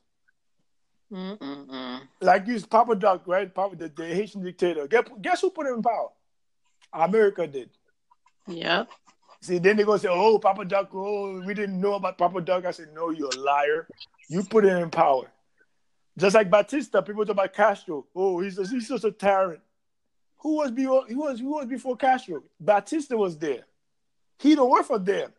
Mm-mm-mm. 1.13 2.01
Like 2.21 2.47
you, 2.47 2.61
Papa 2.61 2.95
Doc, 2.95 3.23
right? 3.27 3.53
Papa, 3.53 3.77
the, 3.77 3.89
the 3.89 4.07
Haitian 4.07 4.45
dictator. 4.45 4.87
Guess, 4.87 5.05
guess 5.21 5.41
who 5.41 5.51
put 5.51 5.67
him 5.67 5.75
in 5.75 5.83
power? 5.83 6.09
America 6.93 7.47
did. 7.47 7.71
Yeah. 8.47 8.85
See, 9.43 9.59
then 9.59 9.77
they're 9.77 9.87
gonna 9.87 9.99
say, 9.99 10.09
"Oh, 10.11 10.39
Papa 10.39 10.65
Doc, 10.65 10.91
oh, 10.93 11.41
we 11.41 11.55
didn't 11.55 11.81
know 11.81 11.95
about 11.95 12.19
Papa 12.19 12.41
Doc." 12.41 12.65
I 12.65 12.71
said, 12.73 12.89
"No, 12.95 13.11
you're 13.11 13.31
a 13.35 13.41
liar. 13.41 13.89
You 14.29 14.43
put 14.43 14.65
him 14.65 14.83
in 14.83 14.91
power." 14.91 15.31
Just 16.19 16.35
like 16.35 16.51
Batista, 16.51 17.01
people 17.01 17.25
talk 17.25 17.33
about 17.33 17.55
Castro. 17.55 18.07
Oh, 18.15 18.41
he's 18.41 18.59
a, 18.59 18.67
he's 18.67 18.89
just 18.89 19.05
a 19.05 19.11
tyrant. 19.11 19.61
Who 20.39 20.57
was 20.57 20.71
before? 20.71 21.07
He 21.09 21.15
was 21.15 21.41
who 21.41 21.55
was 21.55 21.67
before 21.67 21.97
Castro? 21.97 22.43
Batista 22.59 23.17
was 23.17 23.39
there. 23.39 23.67
He 24.39 24.55
don't 24.55 24.71
work 24.71 24.87
for 24.87 24.99
them 24.99 25.33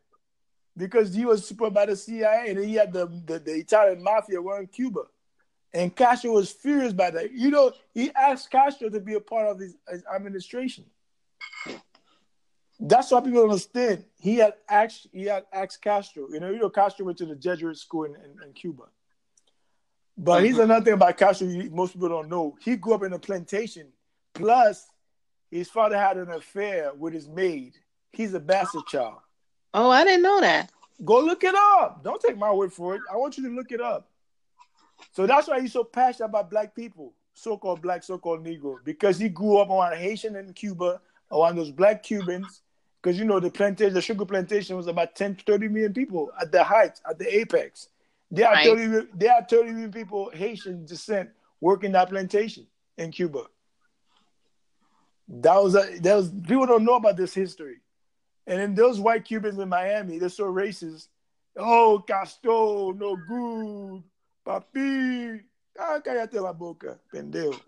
because 0.76 1.14
he 1.14 1.26
was 1.26 1.46
supported 1.46 1.74
by 1.74 1.86
the 1.86 1.96
CIA, 1.96 2.46
and 2.50 2.60
he 2.60 2.76
had 2.76 2.94
the, 2.94 3.08
the, 3.26 3.40
the 3.40 3.54
Italian 3.54 4.02
mafia 4.02 4.42
were 4.42 4.60
in 4.60 4.68
Cuba, 4.68 5.02
and 5.74 5.96
Castro 5.96 6.32
was 6.32 6.52
furious 6.52 6.94
by 6.94 7.12
that. 7.12 7.32
You 7.32 7.50
know, 7.50 7.72
he 7.94 8.12
asked 8.14 8.52
Castro 8.52 8.90
to 8.90 9.00
be 9.00 9.14
a 9.14 9.20
part 9.20 9.48
of 9.48 9.60
his, 9.60 9.76
his 9.90 10.04
administration. 10.14 10.86
That's 12.80 13.12
why 13.12 13.22
people 13.22 13.44
understand. 13.44 14.06
He 14.20 14.38
had 14.38 14.56
asked 14.68 15.08
he 15.12 15.26
had 15.26 15.46
asked 15.54 15.82
Castro. 15.82 16.28
You 16.32 16.40
know, 16.40 16.50
you 16.50 16.60
know 16.60 16.70
Castro 16.70 17.06
went 17.06 17.20
to 17.20 17.26
the 17.26 17.36
Jesuit 17.36 17.78
school 17.78 18.06
in, 18.06 18.16
in, 18.16 18.44
in 18.44 18.54
Cuba. 18.54 18.84
But 20.18 20.38
mm-hmm. 20.38 20.46
here's 20.46 20.58
another 20.58 20.84
thing 20.84 20.94
about 20.96 21.18
Castro 21.18 21.48
most 21.72 21.94
people 21.94 22.10
don't 22.10 22.30
know. 22.30 22.58
He 22.60 22.76
grew 22.76 22.96
up 22.96 23.04
in 23.04 23.14
a 23.14 23.20
plantation. 23.20 23.88
Plus, 24.34 24.88
his 25.52 25.70
father 25.70 25.98
had 25.98 26.18
an 26.18 26.32
affair 26.32 26.92
with 26.94 27.14
his 27.14 27.28
maid. 27.28 27.74
He's 28.12 28.34
a 28.34 28.40
bastard 28.40 28.86
child. 28.88 29.20
Oh, 29.74 29.90
I 29.90 30.04
didn't 30.04 30.24
know 30.24 30.42
that. 30.42 30.72
Go 31.04 31.20
look 31.20 31.44
it 31.44 31.56
up. 31.56 32.04
Don't 32.04 32.22
take 32.22 32.38
my 32.38 32.52
word 32.52 32.74
for 32.74 32.96
it. 32.96 33.02
I 33.12 33.18
want 33.18 33.38
you 33.38 33.48
to 33.50 33.56
look 33.56 33.72
it 33.72 33.82
up. 33.82 34.11
So 35.12 35.28
that's 35.28 35.48
why 35.48 35.62
he's 35.62 35.74
so 35.74 35.84
passionate 35.84 36.28
about 36.28 36.50
black 36.50 36.76
people, 36.76 37.14
so-called 37.34 37.82
black, 37.82 38.04
so-called 38.04 38.46
Negro, 38.46 38.78
because 38.84 39.18
he 39.18 39.30
grew 39.30 39.58
up 39.58 39.70
around 39.70 39.98
Haitian 39.98 40.36
in 40.36 40.54
Cuba, 40.54 41.02
around 41.32 41.58
those 41.58 41.72
black 41.72 42.04
Cubans. 42.04 42.62
Because 43.02 43.18
you 43.18 43.26
know 43.26 43.40
the 43.40 43.50
plantation, 43.50 43.96
the 43.96 44.02
sugar 44.02 44.26
plantation 44.26 44.78
was 44.78 44.86
about 44.86 45.16
10 45.16 45.38
to 45.38 45.44
30 45.46 45.70
million 45.70 45.92
people 45.94 46.32
at 46.40 46.52
the 46.52 46.64
height, 46.64 47.00
at 47.10 47.18
the 47.18 47.36
apex. 47.36 47.90
There 48.30 48.48
are 48.48 48.54
right. 48.54 48.66
30 48.66 49.08
there 49.16 49.34
are 49.34 49.44
30 49.44 49.72
million 49.72 49.92
people 49.92 50.30
Haitian 50.34 50.86
descent 50.86 51.32
working 51.60 51.92
that 51.94 52.10
plantation 52.10 52.68
in 52.98 53.12
Cuba. 53.12 53.46
That 55.28 55.56
was 55.64 55.76
a, 55.76 55.98
that 56.02 56.16
was 56.16 56.30
people 56.30 56.68
don't 56.68 56.86
know 56.86 56.96
about 56.96 57.18
this 57.18 57.34
history. 57.34 57.78
And 58.48 58.60
then 58.60 58.76
those 58.76 59.00
white 59.00 59.26
Cubans 59.26 59.60
in 59.60 59.70
Miami, 59.70 60.20
they're 60.20 60.30
so 60.30 60.46
racist. 60.46 61.08
Oh, 61.58 62.04
Castro, 62.08 62.92
no 62.92 63.16
good. 63.16 64.04
Papi. 64.46 65.42
Ah, 65.80 66.02
cállate 66.04 66.40
la 66.40 66.54
boca, 66.54 67.00
pendejo. 67.12 67.60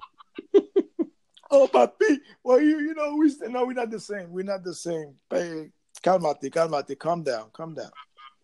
oh, 1.52 1.68
papi. 1.68 2.20
Well, 2.44 2.62
you, 2.62 2.80
you 2.80 2.94
know, 2.94 3.16
we 3.16 3.34
no, 3.50 3.66
we're 3.66 3.74
not 3.74 3.91
the 3.91 4.00
same. 4.00 4.32
We're 4.32 4.44
not 4.44 4.64
the 4.64 4.74
same. 4.74 5.16
Hey, 5.30 5.72
calmate, 6.02 6.52
calmate. 6.52 6.98
Calm 7.00 7.24
down, 7.24 7.50
calm 7.54 7.74
down. 7.74 7.91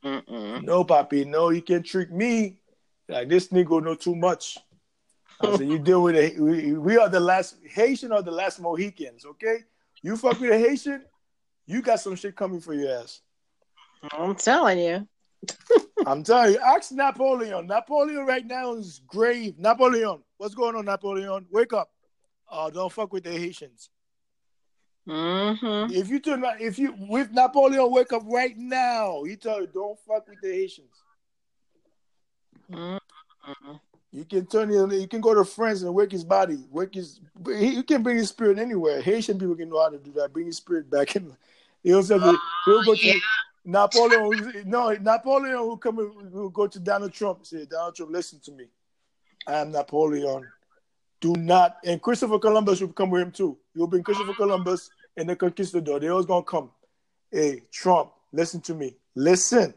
Mm-mm. 0.03 0.63
No, 0.63 0.85
papi. 0.85 1.25
No, 1.25 1.49
you 1.49 1.61
can't 1.61 1.85
trick 1.85 2.11
me. 2.11 2.61
Like, 3.07 3.27
this 3.27 3.47
nigga 3.47 3.83
know 3.83 3.95
too 3.95 4.15
much. 4.15 4.57
I 5.41 5.57
said, 5.57 5.67
you 5.67 5.79
deal 5.79 6.03
with 6.03 6.15
it. 6.15 6.39
We, 6.39 6.73
we 6.73 6.97
are 6.97 7.09
the 7.09 7.19
last, 7.19 7.55
Haitian 7.67 8.11
are 8.11 8.21
the 8.21 8.31
last 8.31 8.59
Mohicans, 8.59 9.25
okay? 9.25 9.59
You 10.01 10.17
fuck 10.17 10.39
with 10.39 10.51
a 10.51 10.57
Haitian, 10.57 11.03
you 11.65 11.81
got 11.81 11.99
some 11.99 12.15
shit 12.15 12.35
coming 12.35 12.59
for 12.59 12.73
your 12.73 12.99
ass. 12.99 13.21
I'm 14.11 14.35
telling 14.35 14.79
you. 14.79 15.07
I'm 16.05 16.23
telling 16.23 16.53
you. 16.53 16.59
Ask 16.59 16.91
Napoleon. 16.91 17.67
Napoleon 17.67 18.25
right 18.25 18.45
now 18.45 18.73
is 18.75 19.01
grave. 19.07 19.57
Napoleon, 19.57 20.19
what's 20.37 20.55
going 20.55 20.75
on, 20.75 20.85
Napoleon? 20.85 21.45
Wake 21.51 21.73
up. 21.73 21.89
Oh, 22.51 22.69
don't 22.69 22.91
fuck 22.91 23.13
with 23.13 23.23
the 23.23 23.31
Haitians. 23.31 23.89
Mm-hmm. 25.07 25.93
If 25.93 26.09
you 26.09 26.19
turn, 26.19 26.43
if 26.59 26.77
you 26.77 26.95
with 26.97 27.31
Napoleon, 27.31 27.91
wake 27.91 28.13
up 28.13 28.23
right 28.25 28.57
now. 28.57 29.23
He 29.23 29.35
tell 29.35 29.61
you, 29.61 29.67
don't 29.67 29.99
fuck 29.99 30.27
with 30.27 30.41
the 30.41 30.49
Haitians. 30.49 30.95
Mm-hmm. 32.71 33.73
You 34.11 34.25
can 34.25 34.45
turn 34.45 34.69
him. 34.69 34.91
You 34.91 35.07
can 35.07 35.21
go 35.21 35.33
to 35.33 35.45
France 35.45 35.83
and 35.83 35.93
wake 35.93 36.11
his 36.11 36.23
body, 36.23 36.57
wake 36.71 36.95
his. 36.95 37.19
He, 37.45 37.75
you 37.75 37.83
can 37.83 38.01
bring 38.01 38.17
his 38.17 38.29
spirit 38.29 38.57
anywhere. 38.57 39.01
Haitian 39.01 39.37
people 39.37 39.55
can 39.55 39.69
know 39.69 39.81
how 39.81 39.89
to 39.89 39.97
do 39.97 40.11
that. 40.13 40.33
Bring 40.33 40.47
his 40.47 40.57
spirit 40.57 40.89
back 40.89 41.15
in. 41.15 41.35
He'll 41.83 41.99
oh, 41.99 42.37
he'll 42.65 42.83
go 42.83 42.91
yeah. 42.91 43.13
Napoleon. 43.65 44.63
No, 44.65 44.91
Napoleon 44.93 45.59
will 45.59 45.77
come. 45.77 45.97
Will 46.31 46.49
go 46.49 46.67
to 46.67 46.79
Donald 46.79 47.13
Trump. 47.13 47.45
Say, 47.45 47.65
Donald 47.65 47.95
Trump, 47.95 48.11
listen 48.11 48.39
to 48.45 48.51
me. 48.51 48.65
I 49.47 49.59
am 49.59 49.71
Napoleon. 49.71 50.47
Do 51.21 51.33
not. 51.35 51.77
And 51.83 52.01
Christopher 52.01 52.39
Columbus 52.39 52.81
will 52.81 52.93
come 52.93 53.09
with 53.09 53.21
him 53.21 53.31
too. 53.31 53.57
You'll 53.73 53.87
bring 53.87 54.03
Christopher 54.03 54.33
Columbus 54.33 54.89
and 55.17 55.29
the 55.29 55.35
conquistador. 55.35 55.99
They 55.99 56.07
always 56.07 56.25
gonna 56.25 56.43
come. 56.43 56.71
Hey, 57.31 57.63
Trump, 57.71 58.11
listen 58.31 58.61
to 58.61 58.73
me. 58.73 58.95
Listen. 59.15 59.73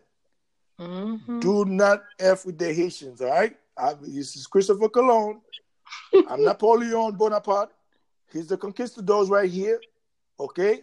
Mm-hmm. 0.80 1.40
Do 1.40 1.64
not 1.64 2.04
f 2.18 2.46
with 2.46 2.58
the 2.58 2.72
Haitians. 2.72 3.20
All 3.20 3.30
right. 3.30 3.56
I, 3.76 3.94
this 4.00 4.36
is 4.36 4.46
Christopher 4.46 4.88
Cologne. 4.88 5.40
I'm 6.28 6.44
Napoleon 6.44 7.12
Bonaparte. 7.12 7.70
He's 8.32 8.48
the 8.48 8.56
conquistadors 8.56 9.28
right 9.28 9.50
here. 9.50 9.80
Okay? 10.38 10.82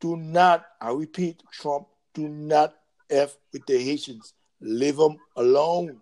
Do 0.00 0.16
not, 0.16 0.66
I 0.80 0.90
repeat, 0.90 1.42
Trump, 1.52 1.86
do 2.14 2.28
not 2.28 2.74
F 3.10 3.36
with 3.52 3.66
the 3.66 3.78
Haitians. 3.78 4.32
Leave 4.60 4.96
them 4.96 5.16
alone. 5.36 6.00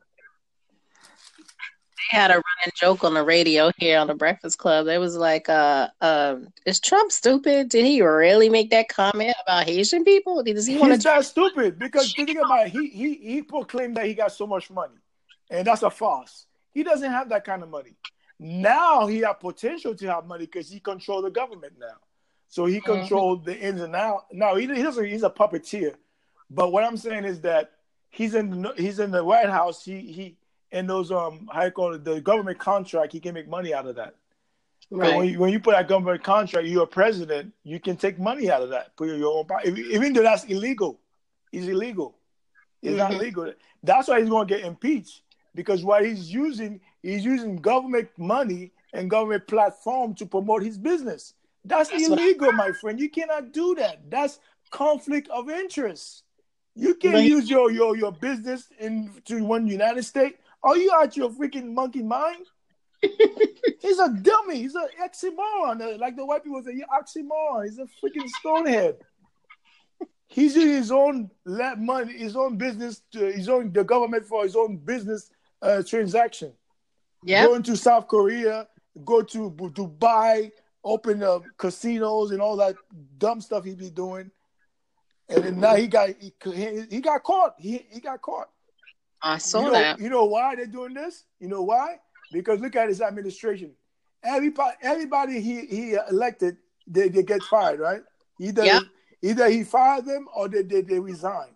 They 2.12 2.18
had 2.18 2.30
a 2.30 2.34
running 2.34 2.72
joke 2.74 3.04
on 3.04 3.14
the 3.14 3.24
radio 3.24 3.72
here 3.76 3.98
on 3.98 4.06
the 4.06 4.14
Breakfast 4.14 4.58
Club. 4.58 4.86
It 4.86 4.98
was 4.98 5.16
like, 5.16 5.48
uh, 5.48 5.88
uh, 6.00 6.36
is 6.66 6.80
Trump 6.80 7.10
stupid? 7.10 7.70
Did 7.70 7.84
he 7.84 8.02
really 8.02 8.48
make 8.48 8.70
that 8.70 8.88
comment 8.88 9.34
about 9.42 9.64
Haitian 9.64 10.04
people? 10.04 10.42
Does 10.42 10.66
he 10.66 10.76
want 10.76 10.90
to? 10.90 10.96
He's 10.96 11.04
not 11.04 11.24
stupid 11.24 11.78
because 11.78 12.12
think 12.12 12.30
about 12.30 12.66
it. 12.66 12.72
He, 12.72 12.88
he, 12.88 13.14
he 13.14 13.42
proclaimed 13.42 13.96
that 13.96 14.06
he 14.06 14.14
got 14.14 14.32
so 14.32 14.46
much 14.46 14.70
money, 14.70 14.96
and 15.50 15.66
that's 15.66 15.82
a 15.82 15.90
farce. 15.90 16.46
He 16.72 16.82
doesn't 16.82 17.10
have 17.10 17.28
that 17.30 17.44
kind 17.44 17.62
of 17.62 17.70
money. 17.70 17.96
Now 18.38 19.06
he 19.06 19.20
have 19.20 19.40
potential 19.40 19.94
to 19.94 20.06
have 20.08 20.26
money 20.26 20.46
because 20.46 20.68
he 20.68 20.80
control 20.80 21.22
the 21.22 21.30
government 21.30 21.74
now. 21.78 21.96
So 22.52 22.66
he 22.66 22.80
mm-hmm. 22.80 22.92
controlled 22.92 23.46
mm-hmm. 23.46 23.50
the 23.50 23.66
ins 23.66 23.80
and 23.80 23.96
outs. 23.96 24.26
No, 24.30 24.56
he, 24.56 24.66
he 24.66 24.82
doesn't. 24.82 25.06
He's 25.06 25.22
a 25.22 25.30
puppeteer. 25.30 25.94
But 26.50 26.70
what 26.70 26.84
I'm 26.84 26.98
saying 26.98 27.24
is 27.24 27.40
that 27.40 27.70
he's 28.10 28.34
in 28.34 28.60
the, 28.60 28.74
he's 28.76 28.98
in 28.98 29.10
the 29.10 29.24
White 29.24 29.48
House. 29.48 29.82
He 29.82 30.00
he 30.00 30.36
in 30.70 30.86
those 30.86 31.10
um 31.10 31.48
how 31.50 31.64
you 31.64 31.70
call 31.70 31.94
it 31.94 32.04
the 32.04 32.20
government 32.20 32.58
contract. 32.58 33.14
He 33.14 33.20
can 33.20 33.32
make 33.32 33.48
money 33.48 33.72
out 33.72 33.86
of 33.86 33.96
that. 33.96 34.16
Right. 34.90 35.16
When 35.16 35.28
you, 35.28 35.38
when 35.38 35.50
you 35.50 35.60
put 35.60 35.72
that 35.72 35.88
government 35.88 36.22
contract, 36.22 36.68
you're 36.68 36.82
a 36.82 36.86
president. 36.86 37.54
You 37.64 37.80
can 37.80 37.96
take 37.96 38.18
money 38.18 38.50
out 38.50 38.60
of 38.60 38.68
that. 38.68 38.94
Put 38.98 39.08
your 39.08 39.32
own 39.32 39.46
even 39.64 40.12
though 40.12 40.22
that's 40.22 40.44
illegal. 40.44 41.00
It's 41.52 41.66
illegal. 41.66 42.18
It's 42.82 42.98
mm-hmm. 42.98 43.12
not 43.12 43.14
legal. 43.14 43.50
That's 43.82 44.08
why 44.08 44.20
he's 44.20 44.28
going 44.28 44.46
to 44.46 44.54
get 44.56 44.66
impeached 44.66 45.22
because 45.54 45.82
what 45.82 46.04
he's 46.04 46.30
using, 46.30 46.82
he's 47.02 47.24
using 47.24 47.56
government 47.56 48.10
money 48.18 48.72
and 48.92 49.08
government 49.08 49.46
platform 49.46 50.14
to 50.16 50.26
promote 50.26 50.62
his 50.62 50.76
business. 50.76 51.32
That's, 51.64 51.90
That's 51.90 52.08
illegal, 52.08 52.52
my 52.52 52.72
friend. 52.72 52.98
You 52.98 53.08
cannot 53.08 53.52
do 53.52 53.74
that. 53.76 54.10
That's 54.10 54.38
conflict 54.70 55.28
of 55.28 55.48
interest. 55.48 56.24
You 56.74 56.94
can't 56.94 57.24
use 57.24 57.50
your, 57.50 57.70
your 57.70 57.96
your 57.96 58.12
business 58.12 58.68
in 58.78 59.10
to 59.26 59.44
one 59.44 59.66
United 59.66 60.04
States. 60.04 60.38
Are 60.62 60.76
you 60.76 60.92
out 60.92 61.16
your 61.16 61.30
freaking 61.30 61.74
monkey 61.74 62.02
mind? 62.02 62.46
He's 63.80 63.98
a 63.98 64.08
dummy. 64.08 64.58
He's 64.58 64.74
an 64.74 64.86
oxymoron. 65.02 65.98
Like 65.98 66.16
the 66.16 66.24
white 66.24 66.44
people 66.44 66.62
say, 66.62 66.72
you're 66.74 66.86
oxymoron. 66.86 67.64
He's 67.64 67.78
a 67.78 67.86
freaking 68.02 68.28
stonehead. 68.40 68.96
He's 70.28 70.56
using 70.56 70.70
his 70.70 70.90
own 70.90 71.30
let 71.44 71.78
money, 71.78 72.16
his 72.16 72.36
own 72.36 72.56
business, 72.56 73.02
to, 73.12 73.30
his 73.30 73.50
own 73.50 73.70
the 73.72 73.84
government 73.84 74.24
for 74.24 74.44
his 74.44 74.56
own 74.56 74.78
business 74.78 75.30
uh, 75.60 75.82
transaction. 75.82 76.52
Yeah. 77.22 77.46
Going 77.46 77.62
to 77.64 77.76
South 77.76 78.08
Korea, 78.08 78.66
go 79.04 79.22
to 79.22 79.50
Dubai, 79.50 80.50
open 80.84 81.22
uh, 81.22 81.40
casinos 81.56 82.30
and 82.30 82.40
all 82.40 82.56
that 82.56 82.76
dumb 83.18 83.40
stuff 83.40 83.64
he 83.64 83.74
be 83.74 83.90
doing. 83.90 84.30
And 85.28 85.44
then 85.44 85.60
now 85.60 85.76
he 85.76 85.86
got 85.86 86.10
he, 86.20 86.32
he 86.90 87.00
got 87.00 87.22
caught. 87.22 87.54
He 87.58 87.86
he 87.90 88.00
got 88.00 88.20
caught. 88.20 88.48
I 89.22 89.38
saw 89.38 89.60
you 89.60 89.66
know, 89.66 89.72
that. 89.72 90.00
You 90.00 90.10
know 90.10 90.24
why 90.24 90.56
they're 90.56 90.66
doing 90.66 90.94
this? 90.94 91.24
You 91.38 91.48
know 91.48 91.62
why? 91.62 92.00
Because 92.32 92.60
look 92.60 92.76
at 92.76 92.88
his 92.88 93.00
administration. 93.00 93.72
Everybody 94.22 94.76
everybody 94.82 95.40
he 95.40 95.66
he 95.66 95.96
elected, 96.10 96.56
they, 96.86 97.08
they 97.08 97.22
get 97.22 97.42
fired, 97.44 97.80
right? 97.80 98.02
Either 98.40 98.64
yep. 98.64 98.82
either 99.22 99.48
he 99.48 99.64
fired 99.64 100.04
them 100.04 100.26
or 100.34 100.48
they, 100.48 100.62
they 100.62 100.82
they 100.82 100.98
resign. 100.98 101.54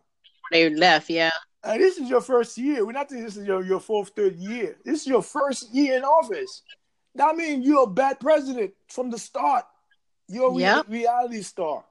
They 0.52 0.70
left, 0.70 1.10
yeah. 1.10 1.30
And 1.64 1.82
this 1.82 1.98
is 1.98 2.08
your 2.08 2.20
first 2.20 2.56
year. 2.56 2.86
We're 2.86 2.92
not 2.92 3.10
saying 3.10 3.24
this 3.24 3.36
is 3.36 3.46
your, 3.46 3.64
your 3.64 3.80
fourth, 3.80 4.10
third 4.14 4.36
year. 4.36 4.76
This 4.84 5.00
is 5.00 5.06
your 5.08 5.22
first 5.22 5.74
year 5.74 5.96
in 5.96 6.04
office. 6.04 6.62
That 7.16 7.34
means 7.34 7.66
you're 7.66 7.84
a 7.84 7.86
bad 7.86 8.20
president 8.20 8.74
from 8.88 9.10
the 9.10 9.18
start. 9.18 9.64
You're 10.28 10.52
a 10.52 10.56
yep. 10.56 10.86
reality 10.88 11.40
star. 11.42 11.84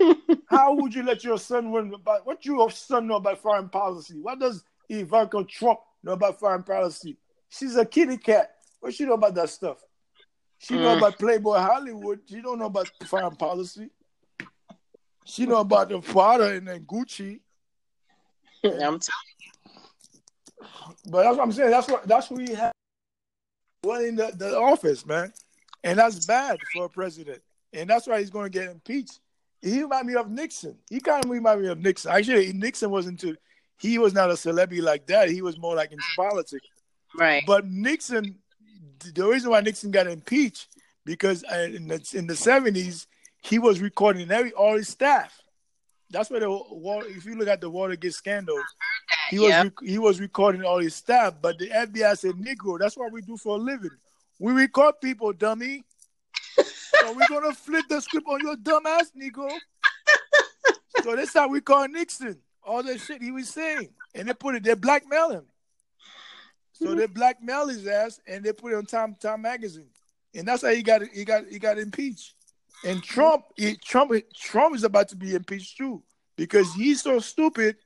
How 0.48 0.74
would 0.74 0.94
you 0.94 1.02
let 1.02 1.24
your 1.24 1.38
son 1.38 1.70
win 1.70 1.92
about 1.92 2.26
what 2.26 2.44
your 2.44 2.70
son 2.70 3.06
know 3.06 3.16
about 3.16 3.38
foreign 3.38 3.68
policy? 3.68 4.18
What 4.18 4.38
does 4.38 4.64
Ivanka 4.88 5.44
Trump 5.44 5.80
know 6.02 6.12
about 6.12 6.40
foreign 6.40 6.62
policy? 6.62 7.18
She's 7.50 7.76
a 7.76 7.84
kitty 7.84 8.16
cat. 8.16 8.54
What 8.80 8.94
she 8.94 9.04
know 9.04 9.14
about 9.14 9.34
that 9.34 9.50
stuff? 9.50 9.78
She 10.58 10.74
mm. 10.74 10.80
know 10.80 10.96
about 10.96 11.18
Playboy 11.18 11.58
Hollywood. 11.58 12.20
She 12.26 12.40
don't 12.40 12.58
know 12.58 12.66
about 12.66 12.90
foreign 13.06 13.36
policy. 13.36 13.90
She 15.24 15.44
know 15.44 15.60
about 15.60 15.90
the 15.90 16.00
father 16.00 16.54
and 16.54 16.66
then 16.66 16.80
Gucci. 16.84 17.40
I'm 18.64 18.70
telling 18.72 19.00
you. 19.38 19.50
But 21.10 21.24
that's 21.24 21.36
what 21.36 21.42
I'm 21.42 21.52
saying. 21.52 21.70
That's 21.70 21.88
what 21.88 22.08
that's 22.08 22.30
what 22.30 22.40
we 22.40 22.54
have 22.54 22.72
in 23.84 24.16
the, 24.16 24.32
the 24.36 24.56
office, 24.56 25.04
man. 25.04 25.32
And 25.84 25.98
that's 25.98 26.24
bad 26.26 26.58
for 26.72 26.84
a 26.84 26.88
president. 26.88 27.42
And 27.72 27.90
that's 27.90 28.06
why 28.06 28.20
he's 28.20 28.30
going 28.30 28.50
to 28.50 28.58
get 28.58 28.70
impeached. 28.70 29.18
He 29.60 29.82
remind 29.82 30.06
me 30.06 30.14
of 30.14 30.30
Nixon. 30.30 30.76
He 30.88 31.00
kind 31.00 31.24
of 31.24 31.30
remind 31.30 31.62
me 31.62 31.68
of 31.68 31.78
Nixon. 31.78 32.12
Actually, 32.12 32.52
Nixon 32.52 32.90
wasn't 32.90 33.20
too. 33.20 33.36
He 33.78 33.98
was 33.98 34.12
not 34.12 34.30
a 34.30 34.36
celebrity 34.36 34.82
like 34.82 35.06
that. 35.06 35.30
He 35.30 35.42
was 35.42 35.58
more 35.58 35.74
like 35.74 35.92
in 35.92 35.98
politics. 36.16 36.66
Right. 37.18 37.42
But 37.46 37.66
Nixon, 37.66 38.38
the 39.14 39.26
reason 39.26 39.50
why 39.50 39.60
Nixon 39.60 39.90
got 39.90 40.06
impeached 40.06 40.68
because 41.04 41.44
uh, 41.52 41.68
in 41.72 41.88
the 41.88 42.12
in 42.14 42.26
the 42.26 42.36
seventies 42.36 43.06
he 43.42 43.58
was 43.58 43.80
recording 43.80 44.30
every 44.30 44.52
all 44.52 44.76
his 44.76 44.88
staff. 44.88 45.41
That's 46.12 46.30
where 46.30 46.40
the 46.40 46.50
wall, 46.50 47.02
if 47.06 47.24
you 47.24 47.34
look 47.36 47.48
at 47.48 47.62
the 47.62 47.70
Watergate 47.70 48.12
scandal, 48.12 48.62
he 49.30 49.38
was 49.38 49.48
yep. 49.48 49.72
he 49.82 49.98
was 49.98 50.20
recording 50.20 50.62
all 50.62 50.78
his 50.78 50.94
stuff. 50.94 51.34
But 51.40 51.58
the 51.58 51.68
FBI 51.68 52.18
said, 52.18 52.32
"Negro, 52.32 52.78
that's 52.78 52.96
what 52.96 53.10
we 53.12 53.22
do 53.22 53.36
for 53.38 53.56
a 53.56 53.58
living. 53.58 53.90
We 54.38 54.52
record 54.52 55.00
people, 55.00 55.32
dummy. 55.32 55.84
so 56.54 57.12
we're 57.14 57.28
gonna 57.28 57.54
flip 57.54 57.86
the 57.88 58.00
script 58.00 58.26
on 58.28 58.40
your 58.40 58.56
dumb 58.56 58.84
ass, 58.86 59.10
Negro." 59.18 59.50
so 61.02 61.16
that's 61.16 61.32
how 61.32 61.48
we 61.48 61.62
call 61.62 61.88
Nixon. 61.88 62.38
All 62.62 62.82
the 62.82 62.98
shit 62.98 63.22
he 63.22 63.32
was 63.32 63.48
saying, 63.48 63.88
and 64.14 64.28
they 64.28 64.34
put 64.34 64.54
it. 64.54 64.64
They 64.64 64.74
blackmail 64.74 65.30
him. 65.30 65.46
So 66.74 66.94
they 66.94 67.06
blackmail 67.06 67.68
his 67.68 67.86
ass, 67.86 68.20
and 68.26 68.44
they 68.44 68.52
put 68.52 68.72
it 68.72 68.76
on 68.76 68.84
Time 68.84 69.16
Time 69.18 69.42
magazine, 69.42 69.88
and 70.34 70.46
that's 70.46 70.62
how 70.62 70.68
he 70.68 70.82
got 70.82 71.02
he 71.06 71.24
got 71.24 71.46
he 71.48 71.58
got 71.58 71.78
impeached. 71.78 72.34
And 72.84 73.02
Trump, 73.02 73.44
he, 73.56 73.76
Trump, 73.76 74.12
Trump 74.34 74.74
is 74.74 74.84
about 74.84 75.08
to 75.10 75.16
be 75.16 75.34
impeached 75.34 75.76
too 75.76 76.02
because 76.36 76.72
he's 76.74 77.02
so 77.02 77.18
stupid. 77.20 77.76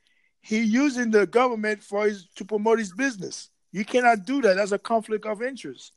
He 0.40 0.60
using 0.60 1.10
the 1.10 1.27
government 1.27 1.82
for 1.82 2.06
his 2.06 2.28
to 2.36 2.44
promote 2.44 2.78
his 2.78 2.93
business. 2.93 3.51
You 3.73 3.85
cannot 3.85 4.24
do 4.24 4.40
that. 4.43 4.56
That's 4.56 4.73
a 4.73 4.78
conflict 4.78 5.27
of 5.27 5.43
interest. 5.43 5.93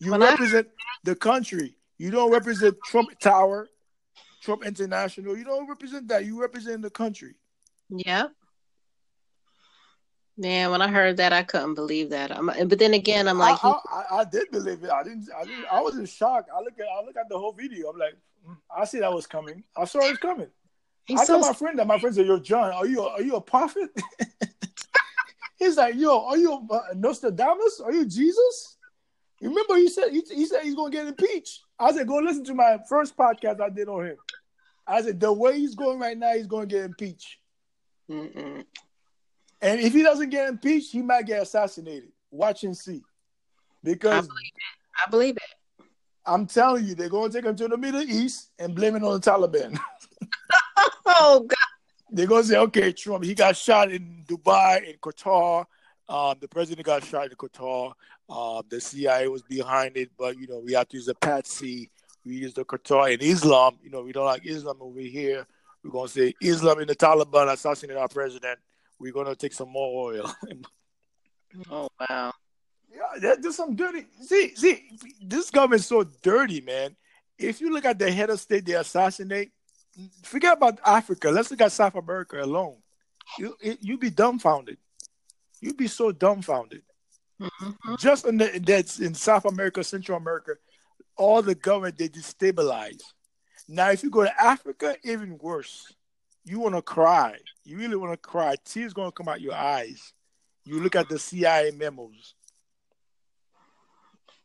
You 0.00 0.16
represent 0.16 0.66
I... 0.66 0.98
the 1.04 1.14
country. 1.14 1.76
You 1.98 2.10
don't 2.10 2.32
represent 2.32 2.76
Trump 2.84 3.18
Tower, 3.20 3.68
Trump 4.42 4.66
International. 4.66 5.36
You 5.36 5.44
don't 5.44 5.68
represent 5.68 6.08
that. 6.08 6.24
You 6.24 6.40
represent 6.40 6.82
the 6.82 6.90
country. 6.90 7.36
Yeah. 7.88 8.26
Man, 10.36 10.70
when 10.70 10.82
I 10.82 10.88
heard 10.88 11.18
that, 11.18 11.32
I 11.32 11.42
couldn't 11.42 11.74
believe 11.74 12.10
that. 12.10 12.36
I'm, 12.36 12.46
but 12.46 12.78
then 12.78 12.94
again, 12.94 13.28
I'm 13.28 13.38
like, 13.38 13.62
I, 13.62 13.74
I, 13.90 14.04
I, 14.20 14.24
did 14.24 14.50
believe 14.50 14.82
it. 14.82 14.90
I 14.90 15.04
didn't. 15.04 15.28
I 15.38 15.44
didn't. 15.44 15.66
I 15.70 15.80
was 15.80 15.96
in 15.96 16.06
shock. 16.06 16.46
I 16.54 16.60
look 16.60 16.78
at. 16.78 16.86
I 16.86 17.04
look 17.04 17.16
at 17.16 17.28
the 17.28 17.38
whole 17.38 17.52
video. 17.52 17.90
I'm 17.90 17.98
like, 17.98 18.14
I 18.74 18.84
see 18.84 19.00
that 19.00 19.12
was 19.12 19.26
coming. 19.26 19.62
I 19.76 19.84
saw 19.84 20.00
it 20.00 20.20
coming. 20.20 20.48
He's 21.04 21.20
I 21.20 21.24
so 21.24 21.34
told 21.34 21.46
my 21.46 21.52
friend 21.52 21.78
that 21.78 21.86
my 21.86 21.98
friend 21.98 22.14
said, 22.14 22.26
"Yo, 22.26 22.38
John, 22.38 22.72
are 22.72 22.86
you 22.86 23.02
are 23.02 23.22
you 23.22 23.36
a 23.36 23.40
prophet?" 23.40 23.90
he's 25.58 25.76
like, 25.76 25.94
"Yo, 25.96 26.24
are 26.26 26.36
you 26.36 26.68
a 26.70 26.94
Nostradamus? 26.94 27.80
Are 27.80 27.92
you 27.92 28.06
Jesus?" 28.06 28.76
Remember 29.40 29.74
he 29.74 29.88
said 29.88 30.10
he, 30.10 30.22
he 30.32 30.46
said 30.46 30.62
he's 30.62 30.76
gonna 30.76 30.90
get 30.90 31.06
impeached. 31.06 31.62
I 31.78 31.92
said, 31.92 32.06
"Go 32.06 32.16
listen 32.18 32.44
to 32.44 32.54
my 32.54 32.78
first 32.88 33.16
podcast 33.16 33.60
I 33.60 33.68
did 33.68 33.88
on 33.88 34.06
him." 34.06 34.16
I 34.86 35.02
said, 35.02 35.18
"The 35.18 35.32
way 35.32 35.58
he's 35.58 35.74
going 35.74 35.98
right 35.98 36.16
now, 36.16 36.32
he's 36.34 36.46
gonna 36.46 36.66
get 36.66 36.84
impeached." 36.84 37.38
Mm-mm. 38.08 38.64
And 39.60 39.80
if 39.80 39.92
he 39.92 40.02
doesn't 40.02 40.30
get 40.30 40.48
impeached, 40.48 40.92
he 40.92 41.02
might 41.02 41.26
get 41.26 41.42
assassinated. 41.42 42.10
Watch 42.30 42.62
and 42.64 42.76
see, 42.76 43.02
because 43.82 44.24
I 44.24 44.28
believe 44.28 44.52
it. 44.56 45.06
I 45.06 45.10
believe 45.10 45.36
it. 45.36 45.51
I'm 46.24 46.46
telling 46.46 46.84
you, 46.84 46.94
they're 46.94 47.08
going 47.08 47.30
to 47.30 47.36
take 47.36 47.44
him 47.44 47.56
to 47.56 47.68
the 47.68 47.76
Middle 47.76 48.02
East 48.02 48.50
and 48.58 48.74
blame 48.74 48.96
it 48.96 49.02
on 49.02 49.20
the 49.20 49.30
Taliban. 49.30 49.78
oh 51.06 51.40
God! 51.40 51.56
They're 52.10 52.26
going 52.26 52.42
to 52.42 52.48
say, 52.48 52.58
okay, 52.58 52.92
Trump, 52.92 53.24
he 53.24 53.34
got 53.34 53.56
shot 53.56 53.90
in 53.90 54.24
Dubai, 54.28 54.88
in 54.88 54.96
Qatar. 54.98 55.64
Um, 56.08 56.36
the 56.40 56.48
president 56.48 56.84
got 56.84 57.04
shot 57.04 57.30
in 57.30 57.36
Qatar. 57.36 57.94
Um, 58.28 58.62
the 58.68 58.80
CIA 58.80 59.28
was 59.28 59.42
behind 59.42 59.96
it, 59.96 60.10
but 60.18 60.38
you 60.38 60.46
know 60.46 60.58
we 60.58 60.72
have 60.74 60.88
to 60.88 60.96
use 60.96 61.08
a 61.08 61.14
patsy. 61.14 61.90
We 62.24 62.36
use 62.36 62.54
the 62.54 62.64
Qatar 62.64 63.12
and 63.12 63.22
Islam. 63.22 63.78
You 63.82 63.90
know 63.90 64.02
we 64.02 64.12
don't 64.12 64.26
like 64.26 64.46
Islam 64.46 64.76
over 64.80 65.00
here. 65.00 65.46
We're 65.82 65.90
gonna 65.90 66.08
say 66.08 66.34
Islam 66.40 66.78
and 66.78 66.88
the 66.88 66.96
Taliban 66.96 67.52
assassinated 67.52 68.00
our 68.00 68.08
president. 68.08 68.58
We're 68.98 69.12
gonna 69.12 69.34
take 69.34 69.52
some 69.52 69.70
more 69.70 70.12
oil. 70.12 70.34
oh 71.70 71.88
wow! 71.98 72.32
Yeah, 72.94 73.34
there's 73.40 73.56
some 73.56 73.74
dirty. 73.74 74.06
See, 74.20 74.54
see, 74.54 74.98
this 75.22 75.50
government's 75.50 75.86
so 75.86 76.04
dirty, 76.22 76.60
man. 76.60 76.96
If 77.38 77.60
you 77.60 77.72
look 77.72 77.84
at 77.84 77.98
the 77.98 78.10
head 78.10 78.30
of 78.30 78.40
state 78.40 78.66
they 78.66 78.74
assassinate, 78.74 79.50
forget 80.22 80.56
about 80.56 80.78
Africa. 80.84 81.30
Let's 81.30 81.50
look 81.50 81.60
at 81.60 81.72
South 81.72 81.94
America 81.94 82.42
alone. 82.42 82.76
You 83.38 83.56
you 83.80 83.98
be 83.98 84.10
dumbfounded. 84.10 84.78
You'd 85.60 85.76
be 85.76 85.88
so 85.88 86.12
dumbfounded. 86.12 86.82
Mm-hmm. 87.40 87.94
Just 87.98 88.26
in 88.26 88.36
the, 88.36 88.60
that's 88.64 89.00
in 89.00 89.14
South 89.14 89.44
America, 89.44 89.82
Central 89.82 90.18
America, 90.18 90.52
all 91.16 91.42
the 91.42 91.54
government 91.54 91.98
they 91.98 92.08
destabilize. 92.08 93.00
Now, 93.68 93.90
if 93.90 94.02
you 94.02 94.10
go 94.10 94.24
to 94.24 94.42
Africa, 94.42 94.96
even 95.04 95.38
worse. 95.38 95.92
You 96.44 96.58
want 96.58 96.74
to 96.74 96.82
cry. 96.82 97.36
You 97.64 97.78
really 97.78 97.96
want 97.96 98.12
to 98.12 98.16
cry. 98.16 98.56
Tears 98.64 98.92
going 98.92 99.08
to 99.08 99.14
come 99.14 99.28
out 99.28 99.40
your 99.40 99.54
eyes. 99.54 100.12
You 100.64 100.80
look 100.80 100.96
at 100.96 101.08
the 101.08 101.18
CIA 101.18 101.70
memos. 101.70 102.34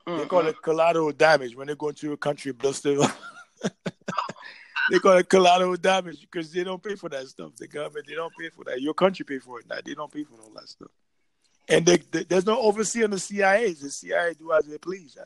Mm-hmm. 0.07 0.19
They 0.19 0.25
call 0.25 0.47
it 0.47 0.61
collateral 0.61 1.11
damage 1.11 1.55
when 1.55 1.67
they 1.67 1.75
go 1.75 1.89
into 1.89 2.13
a 2.13 2.17
country, 2.17 2.53
still. 2.71 3.05
they 4.91 4.99
call 4.99 5.17
it 5.17 5.27
collateral 5.27 5.75
damage 5.75 6.21
because 6.21 6.49
they 6.51 6.63
don't 6.63 6.81
pay 6.81 6.95
for 6.95 7.09
that 7.09 7.27
stuff. 7.27 7.51
The 7.57 7.67
government, 7.67 8.07
they 8.07 8.13
don't 8.13 8.33
pay 8.39 8.49
for 8.49 8.63
that. 8.65 8.81
Your 8.81 8.93
country 8.93 9.25
pay 9.25 9.39
for 9.39 9.59
it. 9.59 9.65
Now 9.69 9.79
they 9.83 9.93
don't 9.93 10.11
pay 10.11 10.23
for 10.23 10.35
all 10.41 10.51
that 10.55 10.69
stuff. 10.69 10.91
And 11.67 11.85
they, 11.85 11.97
they, 11.97 12.23
there's 12.23 12.45
no 12.45 12.57
overseer 12.61 13.03
in 13.03 13.11
the 13.11 13.19
CIA. 13.19 13.73
The 13.73 13.89
CIA 13.89 14.33
do 14.33 14.53
as 14.53 14.65
they 14.65 14.77
please. 14.77 15.17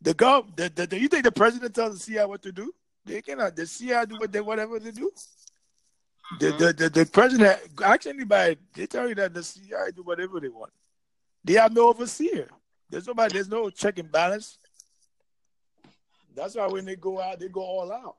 The 0.00 0.14
gov, 0.14 0.56
the, 0.56 0.70
the, 0.74 0.86
the, 0.86 0.98
you 0.98 1.08
think 1.08 1.24
the 1.24 1.32
president 1.32 1.74
tells 1.74 1.98
the 1.98 2.00
CIA 2.00 2.24
what 2.24 2.40
to 2.42 2.52
do? 2.52 2.72
They 3.04 3.20
cannot. 3.20 3.56
The 3.56 3.66
CIA 3.66 4.06
do 4.06 4.16
what 4.18 4.32
they 4.32 4.40
whatever 4.40 4.78
they 4.78 4.90
do. 4.90 5.10
The, 6.40 6.50
the, 6.52 6.72
the, 6.72 6.88
the 6.88 7.06
president 7.06 7.60
ask 7.84 8.06
anybody, 8.06 8.56
they 8.74 8.86
tell 8.86 9.06
you 9.06 9.14
that 9.16 9.34
the 9.34 9.42
CIA 9.42 9.90
do 9.94 10.02
whatever 10.02 10.40
they 10.40 10.48
want. 10.48 10.72
They 11.44 11.54
have 11.54 11.74
no 11.74 11.88
overseer. 11.88 12.48
There's 12.90 13.06
nobody, 13.06 13.34
there's 13.34 13.48
no 13.48 13.70
check 13.70 13.98
and 13.98 14.10
balance. 14.10 14.58
That's 16.34 16.54
why 16.54 16.66
when 16.66 16.84
they 16.84 16.96
go 16.96 17.20
out, 17.20 17.40
they 17.40 17.48
go 17.48 17.62
all 17.62 17.90
out. 17.92 18.16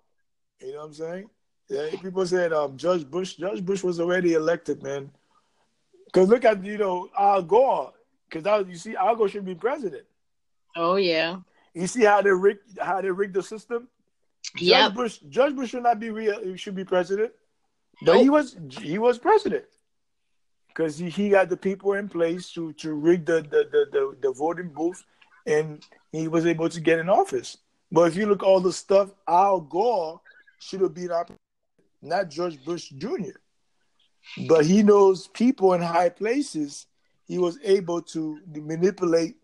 You 0.60 0.74
know 0.74 0.80
what 0.80 0.86
I'm 0.86 0.94
saying? 0.94 1.30
Yeah, 1.70 1.90
people 2.02 2.26
said 2.26 2.54
um, 2.54 2.78
George 2.78 3.10
Bush. 3.10 3.36
George 3.36 3.64
Bush 3.64 3.84
was 3.84 4.00
already 4.00 4.34
elected, 4.34 4.82
man. 4.82 5.12
Because 6.06 6.30
look 6.30 6.46
at 6.46 6.64
you 6.64 6.78
know 6.78 7.10
Al 7.18 7.44
Gore. 7.44 7.94
Because 8.30 8.68
you 8.68 8.76
see, 8.76 8.96
Al 8.96 9.16
Gore 9.16 9.30
should 9.30 9.46
be 9.46 9.56
president. 9.56 10.04
Oh 10.76 10.96
yeah. 10.96 11.38
You 11.74 11.86
see 11.88 12.06
how 12.06 12.22
they 12.22 12.32
rig 12.32 12.58
how 12.80 13.02
they 13.02 13.12
rigged 13.12 13.36
the 13.36 13.44
system. 13.44 13.88
Yeah. 14.58 14.84
George 14.84 14.96
Bush. 14.96 15.18
George 15.30 15.56
Bush 15.56 15.70
should 15.72 15.84
not 15.84 16.00
be 16.00 16.10
real. 16.10 16.42
He 16.44 16.58
should 16.58 16.76
be 16.76 16.86
president. 16.86 17.34
Nope. 18.02 18.22
he 18.22 18.30
was 18.30 18.56
he 18.82 18.98
was 18.98 19.18
president 19.18 19.66
because 20.78 20.98
he, 20.98 21.10
he 21.10 21.30
got 21.30 21.50
the 21.50 21.58
people 21.58 21.94
in 21.94 22.08
place 22.08 22.52
to 22.52 22.72
to 22.74 22.94
rig 22.94 23.26
the 23.26 23.42
the, 23.42 23.68
the 23.72 23.86
the 23.92 24.18
the 24.22 24.32
voting 24.32 24.70
booth, 24.70 25.04
and 25.48 25.84
he 26.12 26.28
was 26.28 26.46
able 26.46 26.70
to 26.70 26.80
get 26.80 27.00
in 27.00 27.10
office. 27.10 27.58
But 27.92 28.10
if 28.10 28.16
you 28.16 28.28
look 28.28 28.44
all 28.44 28.60
the 28.60 28.74
stuff, 28.74 29.12
Al 29.28 29.62
Gore 29.62 30.22
should 30.60 30.82
have 30.82 30.94
been 30.94 31.12
up, 31.12 31.32
not 32.02 32.30
George 32.30 32.64
Bush 32.64 32.90
Jr. 32.90 33.38
But 34.48 34.66
he 34.66 34.84
knows 34.84 35.28
people 35.28 35.74
in 35.74 35.82
high 35.82 36.10
places. 36.10 36.86
He 37.28 37.40
was 37.40 37.58
able 37.64 38.02
to 38.14 38.40
manipulate 38.54 39.38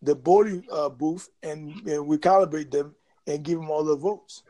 the 0.00 0.14
voting 0.14 0.64
uh, 0.72 0.88
booth 0.88 1.28
and, 1.42 1.70
and 1.86 2.08
recalibrate 2.08 2.70
them 2.70 2.94
and 3.26 3.42
give 3.42 3.58
them 3.58 3.70
all 3.70 3.84
the 3.84 3.96
votes. 3.96 4.42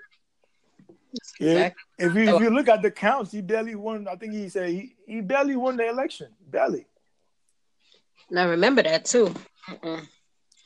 Yeah. 1.38 1.70
If 1.98 2.14
you 2.14 2.36
if 2.36 2.42
you 2.42 2.50
look 2.50 2.68
at 2.68 2.82
the 2.82 2.90
counts, 2.90 3.32
he 3.32 3.40
barely 3.40 3.74
won. 3.74 4.08
I 4.08 4.16
think 4.16 4.32
he 4.32 4.48
said 4.48 4.70
he, 4.70 4.94
he 5.06 5.20
barely 5.20 5.56
won 5.56 5.76
the 5.76 5.88
election. 5.88 6.28
Barely. 6.48 6.86
I 8.34 8.44
remember 8.44 8.82
that 8.82 9.04
too. 9.04 9.34
Mm-mm. 9.68 10.06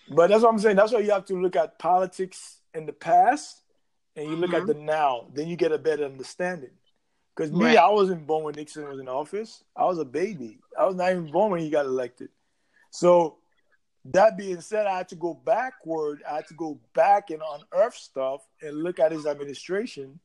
But 0.08 0.30
that's 0.30 0.42
what 0.42 0.52
I'm 0.52 0.58
saying. 0.58 0.76
That's 0.76 0.92
why 0.92 1.00
you 1.00 1.10
have 1.10 1.24
to 1.26 1.40
look 1.40 1.56
at 1.56 1.78
politics 1.78 2.60
in 2.74 2.86
the 2.86 2.92
past 2.92 3.60
and 4.14 4.28
you 4.30 4.36
look 4.36 4.50
mm-hmm. 4.50 4.70
at 4.70 4.76
the 4.76 4.82
now, 4.82 5.26
then 5.34 5.48
you 5.48 5.56
get 5.56 5.72
a 5.72 5.78
better 5.78 6.04
understanding. 6.04 6.70
Because 7.34 7.52
me, 7.52 7.66
right. 7.66 7.76
I 7.76 7.88
wasn't 7.90 8.26
born 8.26 8.44
when 8.44 8.54
Nixon 8.54 8.88
was 8.88 8.98
in 8.98 9.08
office. 9.08 9.62
I 9.76 9.84
was 9.84 9.98
a 9.98 10.04
baby. 10.04 10.58
I 10.78 10.86
was 10.86 10.94
not 10.94 11.10
even 11.10 11.30
born 11.30 11.50
when 11.50 11.60
he 11.60 11.68
got 11.68 11.84
elected. 11.84 12.30
So 12.90 13.36
that 14.06 14.38
being 14.38 14.60
said, 14.60 14.86
I 14.86 14.98
had 14.98 15.08
to 15.10 15.16
go 15.16 15.34
backward. 15.34 16.22
I 16.28 16.36
had 16.36 16.46
to 16.48 16.54
go 16.54 16.80
back 16.94 17.30
and 17.30 17.42
unearth 17.42 17.96
stuff 17.96 18.46
and 18.62 18.82
look 18.82 18.98
at 18.98 19.12
his 19.12 19.26
administration 19.26 20.18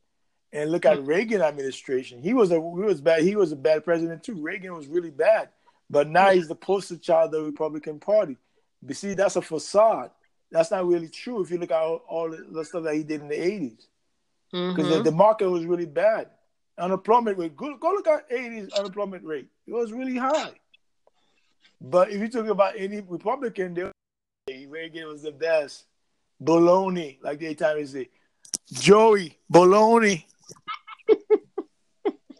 and 0.52 0.70
look 0.70 0.84
at 0.84 0.98
mm-hmm. 0.98 1.06
Reagan 1.06 1.42
administration. 1.42 2.22
He 2.22 2.34
was 2.34 2.50
a 2.50 2.56
he 2.56 2.60
was 2.60 3.00
bad. 3.00 3.22
He 3.22 3.36
was 3.36 3.52
a 3.52 3.56
bad 3.56 3.84
president 3.84 4.22
too. 4.22 4.40
Reagan 4.40 4.74
was 4.74 4.86
really 4.86 5.10
bad. 5.10 5.48
But 5.90 6.08
now 6.08 6.30
he's 6.30 6.48
the 6.48 6.54
poster 6.54 6.96
child 6.96 7.34
of 7.34 7.40
the 7.40 7.46
Republican 7.46 7.98
Party. 7.98 8.36
But 8.82 8.96
see, 8.96 9.14
that's 9.14 9.36
a 9.36 9.42
facade 9.42 10.10
that's 10.52 10.70
not 10.70 10.86
really 10.86 11.08
true 11.08 11.42
if 11.42 11.50
you 11.50 11.58
look 11.58 11.70
at 11.70 11.80
all, 11.80 12.02
all 12.06 12.30
the 12.30 12.64
stuff 12.64 12.84
that 12.84 12.94
he 12.94 13.02
did 13.02 13.22
in 13.22 13.28
the 13.28 13.34
80s. 13.34 13.86
Because 14.50 14.84
mm-hmm. 14.84 14.90
the, 14.98 15.02
the, 15.04 15.12
market 15.12 15.48
was 15.48 15.64
really 15.64 15.86
bad. 15.86 16.28
Unemployment 16.78 17.38
rate, 17.38 17.56
go, 17.56 17.74
go 17.78 17.88
look 17.88 18.06
at 18.06 18.30
80s 18.30 18.72
unemployment 18.74 19.24
rate. 19.24 19.48
It 19.66 19.72
was 19.72 19.92
really 19.92 20.16
high. 20.16 20.52
But 21.80 22.10
if 22.10 22.20
you 22.20 22.28
talk 22.28 22.46
about 22.46 22.74
any 22.76 23.00
Republican, 23.00 23.74
they 24.46 24.66
Reagan 24.66 25.08
was 25.08 25.22
the 25.22 25.32
best. 25.32 25.84
Baloney, 26.42 27.18
like 27.22 27.40
they 27.40 27.54
time 27.54 27.84
say. 27.86 28.10
Joey, 28.72 29.38
baloney. 29.50 30.24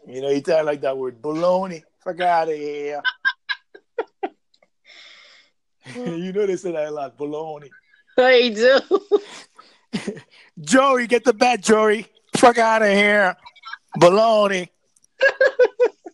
You 0.07 0.21
know, 0.21 0.29
he 0.29 0.41
talk 0.41 0.65
like 0.65 0.81
that 0.81 0.97
word, 0.97 1.21
baloney. 1.21 1.83
Fuck 2.03 2.19
out 2.21 2.49
of 2.49 2.55
here. 2.55 3.01
you 5.95 6.31
know 6.31 6.45
they 6.45 6.55
say 6.55 6.71
that 6.71 6.87
a 6.87 6.91
lot, 6.91 7.17
baloney. 7.17 7.69
They 8.15 8.49
do. 8.49 8.79
Joey, 10.61 11.07
get 11.07 11.23
the 11.23 11.33
bat, 11.33 11.61
Joey. 11.61 12.05
Fuck 12.37 12.57
out 12.57 12.81
of 12.81 12.89
here. 12.89 13.35
Baloney. 13.99 14.69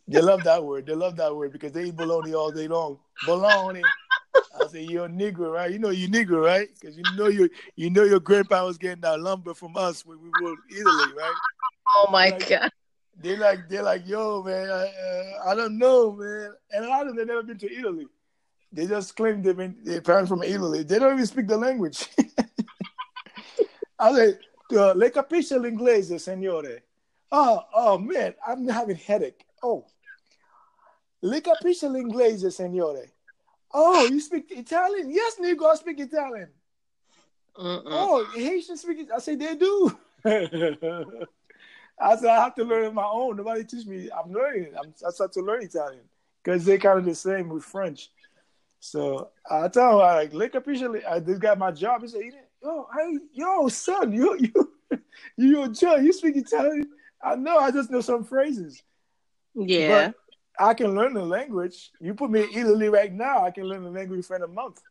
they 0.08 0.22
love 0.22 0.44
that 0.44 0.64
word. 0.64 0.86
They 0.86 0.96
love 0.96 1.16
that 1.18 1.36
word 1.36 1.52
because 1.52 1.72
they 1.72 1.86
eat 1.86 1.96
baloney 1.96 2.34
all 2.34 2.52
day 2.52 2.68
long. 2.68 3.00
Baloney. 3.26 3.84
I 4.60 4.68
say 4.68 4.84
you're 4.84 5.06
a 5.06 5.10
Negro, 5.10 5.52
right? 5.54 5.72
You 5.72 5.80
know 5.80 5.90
you're 5.90 6.10
Negro, 6.10 6.44
right? 6.44 6.68
Because 6.80 6.98
you 6.98 7.04
know 7.18 7.28
you 7.28 7.50
you 7.76 7.90
know 7.90 8.04
your 8.04 8.20
grandpa 8.20 8.66
was 8.66 8.78
getting 8.78 9.02
that 9.02 9.20
lumber 9.20 9.54
from 9.54 9.76
us 9.78 10.06
when 10.06 10.20
we 10.22 10.30
were 10.30 10.52
in 10.52 10.58
Italy, 10.70 11.14
right? 11.18 11.34
Oh 11.90 12.08
my 12.12 12.30
like, 12.30 12.48
god. 12.48 12.72
They 13.22 13.36
like 13.36 13.68
they're 13.68 13.84
like, 13.84 14.08
yo, 14.08 14.44
man, 14.44 14.70
I, 14.70 14.88
uh, 14.88 15.52
I 15.52 15.56
don't 15.56 15.78
know, 15.78 16.14
man. 16.14 16.54
And 16.72 16.86
a 16.86 16.90
lot 16.90 17.08
of 17.08 17.16
them 17.16 17.28
never 17.28 17.44
been 17.44 17.58
to 17.58 17.72
Italy. 17.72 18.08
They 18.72 18.86
just 18.86 19.16
claim 19.16 19.42
they've 19.42 19.58
been 19.58 19.76
their 19.84 20.02
parents 20.02 20.30
from 20.30 20.44
Italy. 20.44 20.84
They 20.84 21.00
don't 21.00 21.14
even 21.14 21.26
speak 21.26 21.48
the 21.48 21.58
language. 21.58 22.08
I 24.00 24.14
say, 24.14 24.34
uh, 24.72 24.94
le 24.94 25.10
capisce 25.10 25.52
l'inglese, 25.52 26.20
signore? 26.22 26.82
Oh, 27.32 27.62
oh 27.74 27.98
man, 27.98 28.36
I'm 28.46 28.68
having 28.68 28.96
headache. 28.96 29.44
Oh, 29.62 29.86
le 31.22 31.42
capisce 31.42 31.84
l'inglese, 31.84 32.52
signore? 32.54 33.12
Oh, 33.72 34.06
you 34.06 34.20
speak 34.22 34.52
Italian? 34.52 35.12
Yes, 35.12 35.36
Negro, 35.40 35.72
I 35.72 35.76
speak 35.76 36.00
Italian. 36.00 36.50
Uh-uh. 37.58 37.82
Oh, 37.86 38.26
Haitian 38.34 38.78
speak. 38.78 39.10
I 39.14 39.20
say 39.20 39.36
they 39.36 39.56
do. 39.56 39.98
I 42.00 42.16
said 42.16 42.30
I 42.30 42.44
have 42.44 42.56
to 42.56 42.64
learn 42.64 42.94
my 42.94 43.06
own. 43.06 43.38
Nobody 43.38 43.64
teach 43.64 43.86
me. 43.86 44.10
I'm 44.12 44.32
learning. 44.32 44.74
I'm, 44.78 44.94
I 45.06 45.12
start 45.12 45.34
to 45.34 45.42
learn 45.42 45.64
Italian 45.64 46.04
because 46.44 46.66
they're 46.66 46.78
kind 46.78 47.00
of 47.00 47.06
the 47.06 47.16
same 47.16 47.50
with 47.50 47.64
French. 47.64 48.10
So 48.80 49.30
I 49.50 49.68
tell 49.68 50.00
him 50.00 50.06
I 50.06 50.16
like, 50.16 50.34
look, 50.34 50.56
appreciate 50.56 51.04
I 51.08 51.20
just 51.20 51.42
got 51.42 51.58
my 51.58 51.72
job. 51.72 52.02
He 52.02 52.08
said, 52.08 52.22
yo, 52.64 52.88
hey, 52.96 53.18
yo, 53.34 53.68
son, 53.68 54.14
you 54.14 54.38
you 54.40 54.74
you 55.38 55.48
your 55.48 55.68
Joe, 55.68 55.98
you 55.98 56.14
speak 56.14 56.38
Italian. 56.38 56.90
I 57.22 57.36
know, 57.36 57.58
I 57.58 57.72
just 57.72 57.92
know 57.92 58.02
some 58.02 58.24
phrases. 58.24 58.82
Yeah. 59.54 60.14
But 60.58 60.68
I 60.68 60.74
can 60.74 60.96
learn 60.96 61.14
the 61.14 61.26
language. 61.26 61.92
You 62.00 62.14
put 62.14 62.32
me 62.32 62.44
in 62.44 62.50
Italy 62.54 62.88
right 62.88 63.12
now, 63.12 63.44
I 63.44 63.52
can 63.52 63.66
learn 63.66 63.84
the 63.84 63.90
language 63.90 64.26
for 64.26 64.38
a 64.38 64.48
month. 64.48 64.82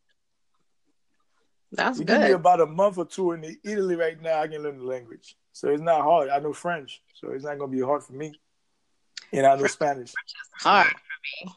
That's 1.72 1.98
you 1.98 2.04
good. 2.04 2.18
Give 2.18 2.28
me 2.28 2.32
about 2.32 2.60
a 2.60 2.66
month 2.66 2.98
or 2.98 3.06
two 3.06 3.32
in 3.32 3.56
Italy 3.64 3.96
right 3.96 4.20
now, 4.20 4.40
I 4.40 4.48
can 4.48 4.62
learn 4.62 4.78
the 4.78 4.84
language. 4.84 5.36
So 5.58 5.70
it's 5.70 5.82
not 5.82 6.02
hard. 6.02 6.28
I 6.28 6.38
know 6.38 6.52
French, 6.52 7.02
so 7.14 7.32
it's 7.32 7.42
not 7.42 7.58
gonna 7.58 7.72
be 7.72 7.80
hard 7.80 8.04
for 8.04 8.12
me. 8.12 8.32
And 9.32 9.44
I 9.44 9.56
know 9.56 9.66
Spanish. 9.66 10.12
hard 10.60 10.86
for 10.86 11.46
me. 11.46 11.52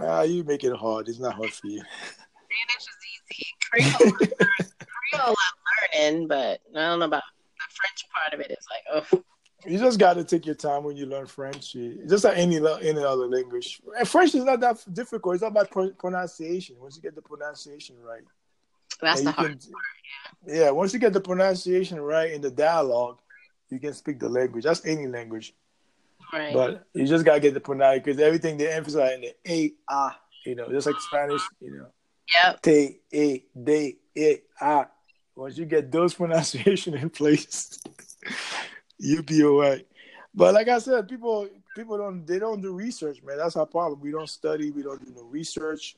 Ah, 0.00 0.20
you 0.20 0.44
make 0.44 0.64
it 0.64 0.76
hard. 0.76 1.08
It's 1.08 1.18
not 1.18 1.32
hard 1.32 1.50
for 1.50 1.66
you. 1.66 1.80
Spanish 1.80 2.88
is 2.90 2.98
easy. 3.32 3.94
Creole, 3.96 4.12
Creole 4.12 5.36
I'm 5.38 6.10
learning, 6.10 6.28
but 6.28 6.60
I 6.76 6.80
don't 6.80 6.98
know 6.98 7.06
about 7.06 7.22
the 7.56 7.74
French 7.74 8.04
part 8.12 8.34
of 8.34 8.40
it. 8.40 8.50
It's 8.50 8.66
like, 8.68 9.06
oh. 9.14 9.24
You 9.64 9.78
just 9.78 9.98
got 9.98 10.14
to 10.14 10.24
take 10.24 10.44
your 10.44 10.54
time 10.54 10.84
when 10.84 10.98
you 10.98 11.06
learn 11.06 11.24
French. 11.24 11.72
Just 12.06 12.24
like 12.24 12.36
any 12.36 12.56
any 12.56 13.02
other 13.02 13.28
language, 13.28 13.80
and 13.98 14.06
French 14.06 14.34
is 14.34 14.44
not 14.44 14.60
that 14.60 14.84
difficult. 14.92 15.36
It's 15.36 15.42
all 15.42 15.48
about 15.48 15.70
pronunciation. 15.70 16.76
Once 16.78 16.96
you 16.96 17.02
get 17.02 17.14
the 17.14 17.22
pronunciation 17.22 17.96
right, 18.02 18.24
that's 19.00 19.22
the 19.22 19.32
hard 19.32 19.58
can, 19.60 19.72
part. 19.72 19.84
Yeah. 20.46 20.64
yeah, 20.64 20.70
once 20.70 20.92
you 20.92 20.98
get 20.98 21.14
the 21.14 21.20
pronunciation 21.20 21.98
right 21.98 22.30
in 22.30 22.42
the 22.42 22.50
dialogue, 22.50 23.21
you 23.72 23.80
can 23.80 23.94
speak 23.94 24.20
the 24.20 24.28
language. 24.28 24.64
That's 24.64 24.84
any 24.84 25.06
language. 25.06 25.54
Right. 26.32 26.52
But 26.52 26.86
you 26.92 27.06
just 27.06 27.24
gotta 27.24 27.40
get 27.40 27.54
the 27.54 27.60
pronunciation 27.60 28.04
because 28.04 28.20
everything 28.20 28.56
they 28.58 28.70
emphasize 28.72 29.14
in 29.14 29.20
the 29.22 29.34
a 29.48 29.72
ah, 29.88 30.18
you 30.44 30.54
know, 30.54 30.68
just 30.68 30.86
like 30.86 31.00
Spanish, 31.00 31.42
you 31.60 31.78
know. 31.78 31.86
Yep. 32.44 32.62
Te, 32.62 33.00
e, 33.12 33.40
de, 33.62 33.98
e, 34.14 34.36
ah. 34.60 34.88
Once 35.34 35.56
you 35.56 35.64
get 35.64 35.90
those 35.90 36.14
pronunciation 36.20 36.94
in 36.94 37.08
place, 37.08 37.80
you'll 38.98 39.22
be 39.22 39.42
all 39.42 39.60
right. 39.60 39.86
But 40.34 40.54
like 40.54 40.68
I 40.68 40.78
said, 40.78 41.08
people 41.08 41.48
people 41.74 41.96
don't 41.96 42.26
they 42.26 42.38
don't 42.38 42.60
do 42.60 42.72
research, 42.72 43.22
man. 43.22 43.38
That's 43.38 43.56
our 43.56 43.66
problem. 43.66 44.00
We 44.00 44.10
don't 44.10 44.28
study. 44.28 44.70
We 44.70 44.82
don't 44.82 45.04
do 45.04 45.12
no 45.14 45.24
research. 45.24 45.96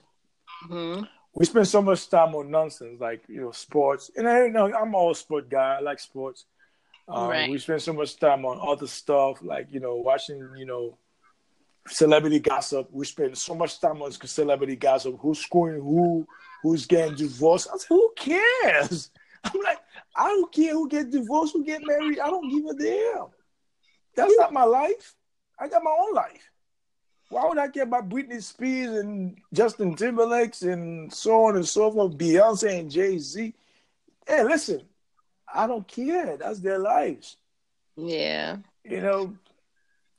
Mm-hmm. 0.69 1.05
We 1.35 1.45
spend 1.45 1.67
so 1.67 1.83
much 1.83 2.09
time 2.09 2.35
on 2.37 2.51
nonsense, 2.51 3.01
like 3.01 3.25
you 3.29 3.41
know, 3.41 3.51
sports. 3.51 4.11
And 4.17 4.29
I 4.29 4.45
you 4.45 4.51
know 4.51 4.73
I'm 4.73 4.95
all 4.95 5.15
sport 5.15 5.49
guy. 5.49 5.77
I 5.79 5.81
like 5.81 5.99
sports, 5.99 6.47
Um, 7.07 7.29
right. 7.29 7.51
We 7.51 7.59
spend 7.59 7.83
so 7.83 7.93
much 7.93 8.19
time 8.19 8.45
on 8.47 8.59
other 8.67 8.87
stuff, 8.87 9.43
like 9.43 9.69
you 9.71 9.81
know, 9.81 9.97
watching 9.97 10.49
you 10.57 10.65
know, 10.65 10.99
celebrity 11.89 12.41
gossip. 12.41 12.89
We 12.91 13.05
spend 13.05 13.37
so 13.37 13.55
much 13.55 13.81
time 13.81 14.01
on 14.03 14.13
celebrity 14.13 14.77
gossip. 14.77 15.17
Who's 15.21 15.41
screwing 15.41 15.83
who? 15.83 16.27
Who's 16.63 16.87
getting 16.87 17.15
divorced? 17.15 17.69
I 17.73 17.77
said, 17.77 17.89
who 17.91 18.13
cares? 18.17 19.11
I'm 19.45 19.61
like, 19.63 19.79
I 20.17 20.29
don't 20.29 20.53
care 20.53 20.73
who 20.73 20.89
get 20.89 21.11
divorced, 21.11 21.53
who 21.53 21.63
get 21.63 21.83
married. 21.85 22.19
I 22.19 22.29
don't 22.29 22.49
give 22.49 22.65
a 22.65 22.75
damn. 22.75 23.27
That's 24.17 24.35
not 24.39 24.53
my 24.53 24.65
life. 24.65 25.15
I 25.59 25.69
got 25.69 25.85
my 25.85 25.91
own 25.91 26.15
life. 26.15 26.51
Why 27.29 27.47
would 27.47 27.59
I 27.59 27.69
care 27.69 27.83
about 27.83 28.09
Britney 28.09 28.43
Spears 28.43 28.97
and 28.97 29.37
Justin 29.53 29.95
Timberlake's 29.95 30.63
and 30.63 31.13
so 31.13 31.45
on 31.45 31.57
and 31.57 31.67
so 31.67 31.91
forth, 31.91 32.17
Beyonce 32.17 32.79
and 32.79 32.91
Jay 32.91 33.19
Z? 33.19 33.55
Hey, 34.27 34.45
listen, 34.45 34.83
I 35.55 35.67
don't 35.67 35.87
care. 35.87 36.37
That's 36.37 36.61
their 36.61 36.79
lives. 36.79 37.37
Yeah. 37.97 38.57
You 38.85 39.01
know, 39.01 39.37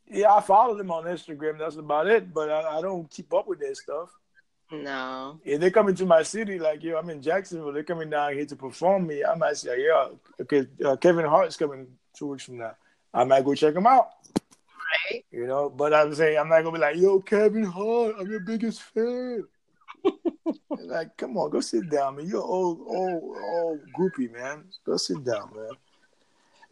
yeah, 0.09 0.33
I 0.33 0.41
follow 0.41 0.75
them 0.75 0.91
on 0.91 1.03
Instagram. 1.03 1.59
That's 1.59 1.75
about 1.75 2.07
it. 2.07 2.33
But 2.33 2.49
I, 2.49 2.77
I 2.77 2.81
don't 2.81 3.09
keep 3.09 3.33
up 3.33 3.47
with 3.47 3.59
their 3.59 3.75
stuff. 3.75 4.09
No. 4.71 5.39
If 5.43 5.59
they 5.61 5.69
come 5.69 5.89
into 5.89 6.05
my 6.05 6.23
city, 6.23 6.57
like 6.57 6.83
yo, 6.83 6.97
I'm 6.97 7.09
in 7.09 7.21
Jacksonville. 7.21 7.71
They're 7.71 7.83
coming 7.83 8.09
down 8.09 8.33
here 8.33 8.45
to 8.45 8.55
perform 8.55 9.07
me. 9.07 9.23
I 9.23 9.35
might 9.35 9.57
say, 9.57 9.85
yeah, 9.85 10.07
okay, 10.41 10.67
uh, 10.83 10.95
Kevin 10.95 11.25
Hart's 11.25 11.57
coming 11.57 11.87
two 12.15 12.27
weeks 12.27 12.45
from 12.45 12.57
now. 12.57 12.75
I 13.13 13.23
might 13.25 13.45
go 13.45 13.53
check 13.53 13.75
him 13.75 13.85
out. 13.85 14.09
Right. 15.11 15.23
You 15.31 15.45
know, 15.45 15.69
but 15.69 15.93
I'm 15.93 16.15
saying 16.15 16.39
I'm 16.39 16.49
not 16.49 16.63
gonna 16.63 16.77
be 16.77 16.81
like, 16.81 16.97
yo, 16.97 17.19
Kevin 17.19 17.63
Hart, 17.63 18.15
I'm 18.19 18.29
your 18.29 18.39
biggest 18.39 18.81
fan. 18.81 19.43
Like, 20.69 21.17
come 21.17 21.37
on, 21.37 21.49
go 21.49 21.61
sit 21.61 21.89
down, 21.89 22.17
man. 22.17 22.27
You're 22.27 22.43
old, 22.43 22.79
old, 22.87 23.37
old 23.37 23.79
groupie, 23.97 24.31
man. 24.31 24.65
Go 24.85 24.97
sit 24.97 25.23
down, 25.23 25.51
man. 25.55 25.69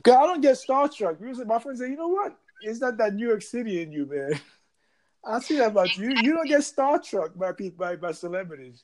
Cause 0.04 0.16
I 0.16 0.26
don't 0.26 0.42
get 0.42 0.56
starstruck. 0.56 1.20
My 1.46 1.60
friends 1.60 1.80
say, 1.80 1.90
you 1.90 1.96
know 1.96 2.10
what? 2.10 2.38
It's 2.62 2.82
not 2.82 2.98
that 2.98 3.14
New 3.14 3.28
York 3.28 3.42
City 3.42 3.82
in 3.82 3.92
you, 3.92 4.06
man. 4.06 4.40
I 5.26 5.40
see 5.40 5.58
that 5.58 5.72
about 5.72 5.96
you. 5.98 6.10
You 6.22 6.34
don't 6.34 6.48
get 6.48 6.62
starstruck 6.62 7.38
by 7.38 7.54
people 7.54 7.86
by, 7.86 7.96
by 7.96 8.12
celebrities. 8.12 8.84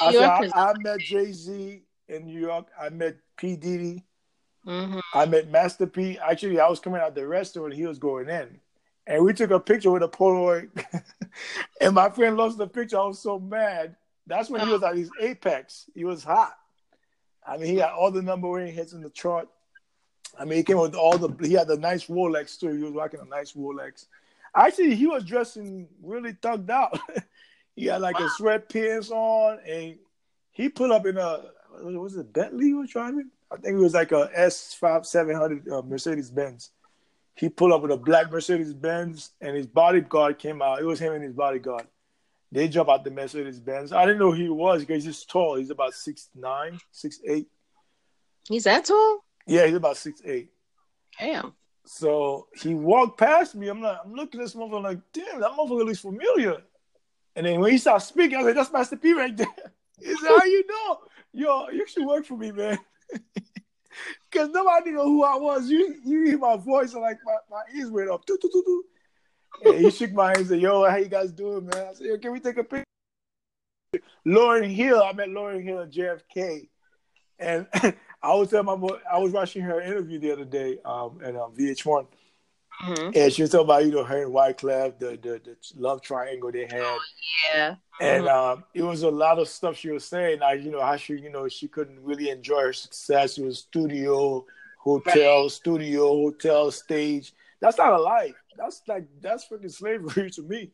I, 0.00 0.12
said, 0.12 0.50
I, 0.54 0.70
I 0.70 0.74
met 0.78 1.00
Jay 1.00 1.32
Z 1.32 1.82
in 2.08 2.24
New 2.24 2.40
York. 2.40 2.68
I 2.80 2.88
met 2.88 3.16
P 3.36 3.56
Diddy. 3.56 4.04
Mm-hmm. 4.66 5.00
I 5.12 5.26
met 5.26 5.50
Master 5.50 5.86
P. 5.86 6.18
Actually, 6.18 6.58
I 6.58 6.68
was 6.68 6.80
coming 6.80 7.00
out 7.00 7.14
the 7.14 7.26
restaurant. 7.26 7.74
He 7.74 7.86
was 7.86 7.98
going 7.98 8.30
in, 8.30 8.58
and 9.06 9.24
we 9.24 9.32
took 9.32 9.50
a 9.50 9.60
picture 9.60 9.90
with 9.90 10.02
a 10.02 10.08
Polaroid. 10.08 10.70
and 11.80 11.94
my 11.94 12.08
friend 12.10 12.36
lost 12.36 12.58
the 12.58 12.66
picture. 12.66 12.98
I 12.98 13.04
was 13.04 13.20
so 13.20 13.38
mad. 13.38 13.96
That's 14.26 14.48
when 14.48 14.66
he 14.66 14.72
was 14.72 14.82
at 14.82 14.96
his 14.96 15.10
apex. 15.20 15.90
He 15.94 16.04
was 16.04 16.24
hot. 16.24 16.56
I 17.46 17.58
mean, 17.58 17.66
he 17.66 17.76
had 17.76 17.90
all 17.90 18.10
the 18.10 18.22
number 18.22 18.48
one 18.48 18.66
hits 18.66 18.94
in 18.94 19.02
the 19.02 19.10
chart. 19.10 19.48
I 20.38 20.44
mean, 20.44 20.58
he 20.58 20.64
came 20.64 20.78
with 20.78 20.94
all 20.94 21.18
the. 21.18 21.28
He 21.46 21.52
had 21.52 21.68
the 21.68 21.76
nice 21.76 22.06
Rolex 22.06 22.58
too. 22.58 22.74
He 22.74 22.82
was 22.82 22.92
rocking 22.92 23.20
a 23.20 23.24
nice 23.26 23.52
Rolex. 23.52 24.06
Actually, 24.56 24.94
he 24.94 25.06
was 25.06 25.24
dressing 25.24 25.88
really 26.02 26.32
thugged 26.32 26.70
out. 26.70 26.98
he 27.76 27.86
had 27.86 28.00
like 28.00 28.18
wow. 28.18 28.26
a 28.26 28.42
sweatpants 28.42 29.10
on, 29.10 29.58
and 29.68 29.96
he 30.52 30.68
put 30.68 30.90
up 30.90 31.06
in 31.06 31.18
a 31.18 31.42
was 31.82 32.16
it 32.16 32.32
Bentley 32.32 32.66
he 32.66 32.74
was 32.74 32.90
driving? 32.90 33.30
I 33.50 33.56
think 33.56 33.74
it 33.74 33.82
was 33.82 33.94
like 33.94 34.12
a 34.12 34.30
S 34.34 34.74
five 34.74 35.06
seven 35.06 35.36
hundred 35.36 35.68
uh, 35.68 35.82
Mercedes 35.82 36.30
Benz. 36.30 36.70
He 37.34 37.48
pulled 37.48 37.72
up 37.72 37.82
with 37.82 37.90
a 37.90 37.96
black 37.96 38.30
Mercedes 38.30 38.72
Benz, 38.72 39.30
and 39.40 39.56
his 39.56 39.66
bodyguard 39.66 40.38
came 40.38 40.62
out. 40.62 40.80
It 40.80 40.84
was 40.84 41.00
him 41.00 41.12
and 41.12 41.24
his 41.24 41.32
bodyguard. 41.32 41.86
They 42.52 42.68
jump 42.68 42.88
out 42.88 43.02
the 43.02 43.10
Mercedes 43.10 43.58
Benz. 43.58 43.92
I 43.92 44.06
didn't 44.06 44.20
know 44.20 44.30
who 44.30 44.42
he 44.42 44.48
was 44.48 44.84
because 44.84 45.04
he's 45.04 45.24
tall. 45.24 45.56
He's 45.56 45.70
about 45.70 45.94
six 45.94 46.28
nine, 46.34 46.78
six 46.92 47.18
eight. 47.26 47.48
He's 48.48 48.64
that 48.64 48.84
tall? 48.84 49.24
Yeah, 49.46 49.66
he's 49.66 49.74
about 49.74 49.96
six 49.96 50.22
eight. 50.24 50.50
Damn. 51.18 51.54
So 51.86 52.46
he 52.54 52.74
walked 52.74 53.18
past 53.18 53.54
me. 53.56 53.68
I'm 53.68 53.82
like, 53.82 53.98
I'm 54.04 54.14
looking 54.14 54.40
at 54.40 54.44
this 54.44 54.54
motherfucker 54.54 54.82
like, 54.82 55.00
damn, 55.12 55.40
that 55.40 55.50
motherfucker 55.50 55.84
looks 55.84 55.98
familiar. 55.98 56.62
And 57.36 57.44
then 57.44 57.60
when 57.60 57.72
he 57.72 57.78
started 57.78 58.06
speaking, 58.06 58.36
I 58.36 58.38
was 58.38 58.46
like, 58.46 58.54
that's 58.54 58.72
Master 58.72 58.96
P 58.96 59.12
right 59.12 59.36
there. 59.36 59.46
He 60.00 60.12
said, 60.16 60.28
How 60.28 60.44
you 60.44 60.64
know? 60.66 60.98
Yo, 61.32 61.68
you 61.70 61.86
should 61.86 62.04
work 62.04 62.26
for 62.26 62.36
me, 62.36 62.50
man. 62.50 62.78
Cause 64.30 64.48
nobody 64.50 64.90
know 64.90 65.04
who 65.04 65.24
I 65.24 65.36
was. 65.36 65.68
You 65.68 65.96
you 66.04 66.24
hear 66.24 66.38
my 66.38 66.56
voice 66.56 66.92
and 66.92 67.02
like 67.02 67.18
my, 67.24 67.36
my 67.50 67.62
ears 67.76 67.90
went 67.90 68.10
up. 68.10 68.26
Doo, 68.26 68.38
doo, 68.40 68.50
doo, 68.52 68.62
doo. 68.64 68.84
And 69.64 69.84
he 69.84 69.90
shook 69.90 70.12
my 70.12 70.26
hand 70.26 70.38
and 70.38 70.46
said, 70.48 70.60
Yo, 70.60 70.88
how 70.88 70.96
you 70.96 71.08
guys 71.08 71.32
doing, 71.32 71.66
man? 71.66 71.88
I 71.90 71.94
said, 71.94 72.06
Yo, 72.06 72.18
can 72.18 72.32
we 72.32 72.40
take 72.40 72.58
a 72.58 72.64
picture? 72.64 72.84
Lauryn 74.26 74.74
Hill, 74.74 75.02
I 75.02 75.12
met 75.12 75.28
Lauryn 75.28 75.62
Hill 75.62 75.80
at 75.80 75.92
JFK. 75.92 76.68
And 77.38 77.66
I 78.22 78.34
was 78.34 78.50
telling 78.50 78.80
my 78.80 78.88
I 79.10 79.18
was 79.18 79.32
watching 79.32 79.62
her 79.62 79.80
interview 79.80 80.18
the 80.18 80.32
other 80.32 80.44
day 80.44 80.78
um, 80.84 81.20
at 81.22 81.36
um, 81.36 81.52
VH1, 81.54 82.06
mm-hmm. 82.82 83.10
and 83.14 83.32
she 83.32 83.42
was 83.42 83.50
talking 83.50 83.64
about 83.64 83.84
you 83.84 83.92
know 83.92 84.04
her 84.04 84.22
and 84.22 84.32
Wyclef, 84.32 84.98
the, 84.98 85.18
the 85.20 85.40
the 85.44 85.56
love 85.76 86.02
triangle 86.02 86.50
they 86.50 86.66
had. 86.66 86.80
Oh, 86.80 86.98
yeah. 87.52 87.74
And 88.00 88.24
mm-hmm. 88.24 88.58
um, 88.58 88.64
it 88.74 88.82
was 88.82 89.02
a 89.02 89.10
lot 89.10 89.38
of 89.38 89.48
stuff 89.48 89.76
she 89.76 89.90
was 89.90 90.04
saying. 90.04 90.40
Like 90.40 90.62
you 90.62 90.70
know 90.70 90.80
how 90.80 90.96
she 90.96 91.14
you 91.14 91.30
know 91.30 91.48
she 91.48 91.68
couldn't 91.68 92.02
really 92.02 92.30
enjoy 92.30 92.62
her 92.62 92.72
success. 92.72 93.38
It 93.38 93.44
was 93.44 93.58
studio, 93.58 94.44
hotel, 94.78 95.42
right. 95.42 95.50
studio, 95.50 96.08
hotel, 96.08 96.70
stage. 96.70 97.34
That's 97.60 97.78
not 97.78 97.92
a 97.92 98.00
life. 98.00 98.34
That's 98.56 98.82
like 98.86 99.06
that's 99.20 99.46
freaking 99.46 99.72
slavery 99.72 100.30
to 100.32 100.42
me. 100.42 100.72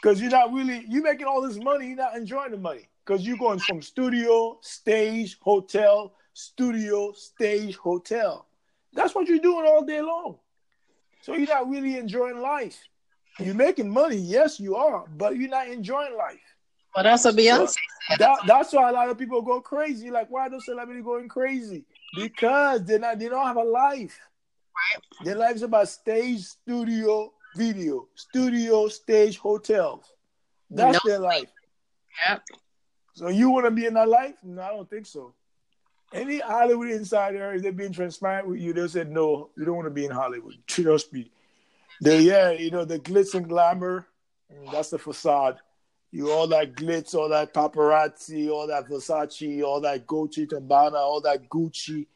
Because 0.00 0.20
you're 0.20 0.30
not 0.30 0.52
really 0.52 0.84
you 0.88 1.02
making 1.02 1.26
all 1.26 1.42
this 1.42 1.58
money, 1.58 1.88
you're 1.88 1.96
not 1.96 2.16
enjoying 2.16 2.52
the 2.52 2.58
money. 2.58 2.88
Because 3.04 3.26
you're 3.26 3.38
going 3.38 3.58
from 3.58 3.80
studio, 3.80 4.58
stage, 4.60 5.38
hotel, 5.40 6.14
studio, 6.34 7.12
stage, 7.12 7.76
hotel. 7.76 8.46
That's 8.92 9.14
what 9.14 9.26
you're 9.28 9.38
doing 9.38 9.66
all 9.66 9.84
day 9.84 10.00
long. 10.00 10.38
So 11.28 11.34
you're 11.34 11.46
not 11.46 11.68
really 11.68 11.98
enjoying 11.98 12.40
life. 12.40 12.80
You're 13.38 13.54
making 13.54 13.90
money, 13.90 14.16
yes, 14.16 14.58
you 14.58 14.76
are, 14.76 15.04
but 15.14 15.36
you're 15.36 15.50
not 15.50 15.68
enjoying 15.68 16.16
life. 16.16 16.40
But 16.94 17.02
that's 17.02 17.26
what 17.26 17.36
Beyonce 17.36 17.74
so 18.08 18.16
that, 18.18 18.38
that's 18.46 18.72
why 18.72 18.88
a 18.88 18.92
lot 18.94 19.10
of 19.10 19.18
people 19.18 19.42
go 19.42 19.60
crazy. 19.60 20.10
Like, 20.10 20.30
why 20.30 20.46
are 20.46 20.50
those 20.50 20.64
celebrities 20.64 21.04
going 21.04 21.28
crazy? 21.28 21.84
Because 22.16 22.82
they're 22.84 22.98
not, 22.98 23.18
they 23.18 23.28
don't 23.28 23.46
have 23.46 23.58
a 23.58 23.62
life. 23.62 24.18
Right. 24.74 25.26
Their 25.26 25.34
life 25.34 25.56
is 25.56 25.62
about 25.62 25.90
stage, 25.90 26.44
studio, 26.44 27.30
video, 27.54 28.08
studio, 28.14 28.88
stage, 28.88 29.36
hotels. 29.36 30.10
That's 30.70 30.94
nope. 30.94 31.02
their 31.04 31.18
life. 31.18 31.50
Yep. 32.26 32.42
So 33.12 33.28
you 33.28 33.50
want 33.50 33.66
to 33.66 33.70
be 33.70 33.84
in 33.84 33.94
that 33.94 34.08
life? 34.08 34.36
No, 34.42 34.62
I 34.62 34.68
don't 34.68 34.88
think 34.88 35.04
so. 35.04 35.34
Any 36.12 36.38
Hollywood 36.38 36.90
insider, 36.90 37.52
if 37.52 37.62
they're 37.62 37.72
being 37.72 37.92
transparent 37.92 38.48
with 38.48 38.60
you, 38.60 38.72
they'll 38.72 38.88
say, 38.88 39.04
no, 39.04 39.50
you 39.56 39.64
don't 39.64 39.76
want 39.76 39.86
to 39.86 39.90
be 39.90 40.06
in 40.06 40.10
Hollywood. 40.10 40.54
Trust 40.66 41.12
me. 41.12 41.30
The, 42.00 42.22
yeah, 42.22 42.50
you 42.50 42.70
know, 42.70 42.84
the 42.84 42.98
glitz 42.98 43.34
and 43.34 43.48
glamour, 43.48 44.06
mm, 44.52 44.72
that's 44.72 44.90
the 44.90 44.98
facade. 44.98 45.58
You 46.10 46.30
all 46.30 46.46
that 46.48 46.74
glitz, 46.74 47.14
all 47.14 47.28
that 47.28 47.52
paparazzi, 47.52 48.48
all 48.50 48.66
that 48.68 48.88
Versace, 48.88 49.62
all 49.62 49.80
that 49.82 50.06
Gucci, 50.06 50.46
Gabbana, 50.46 50.94
all 50.94 51.20
that 51.20 51.48
Gucci, 51.50 52.06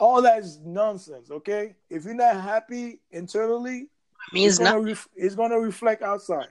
all 0.00 0.22
that 0.22 0.40
is 0.40 0.58
nonsense. 0.58 1.30
Okay, 1.30 1.76
if 1.88 2.04
you're 2.04 2.14
not 2.14 2.40
happy 2.40 2.98
internally, 3.12 3.86
means 4.32 4.58
it's 4.58 4.58
gonna, 4.58 4.80
ref- 4.80 5.08
it's 5.14 5.34
gonna 5.36 5.60
reflect 5.60 6.02
outside. 6.02 6.48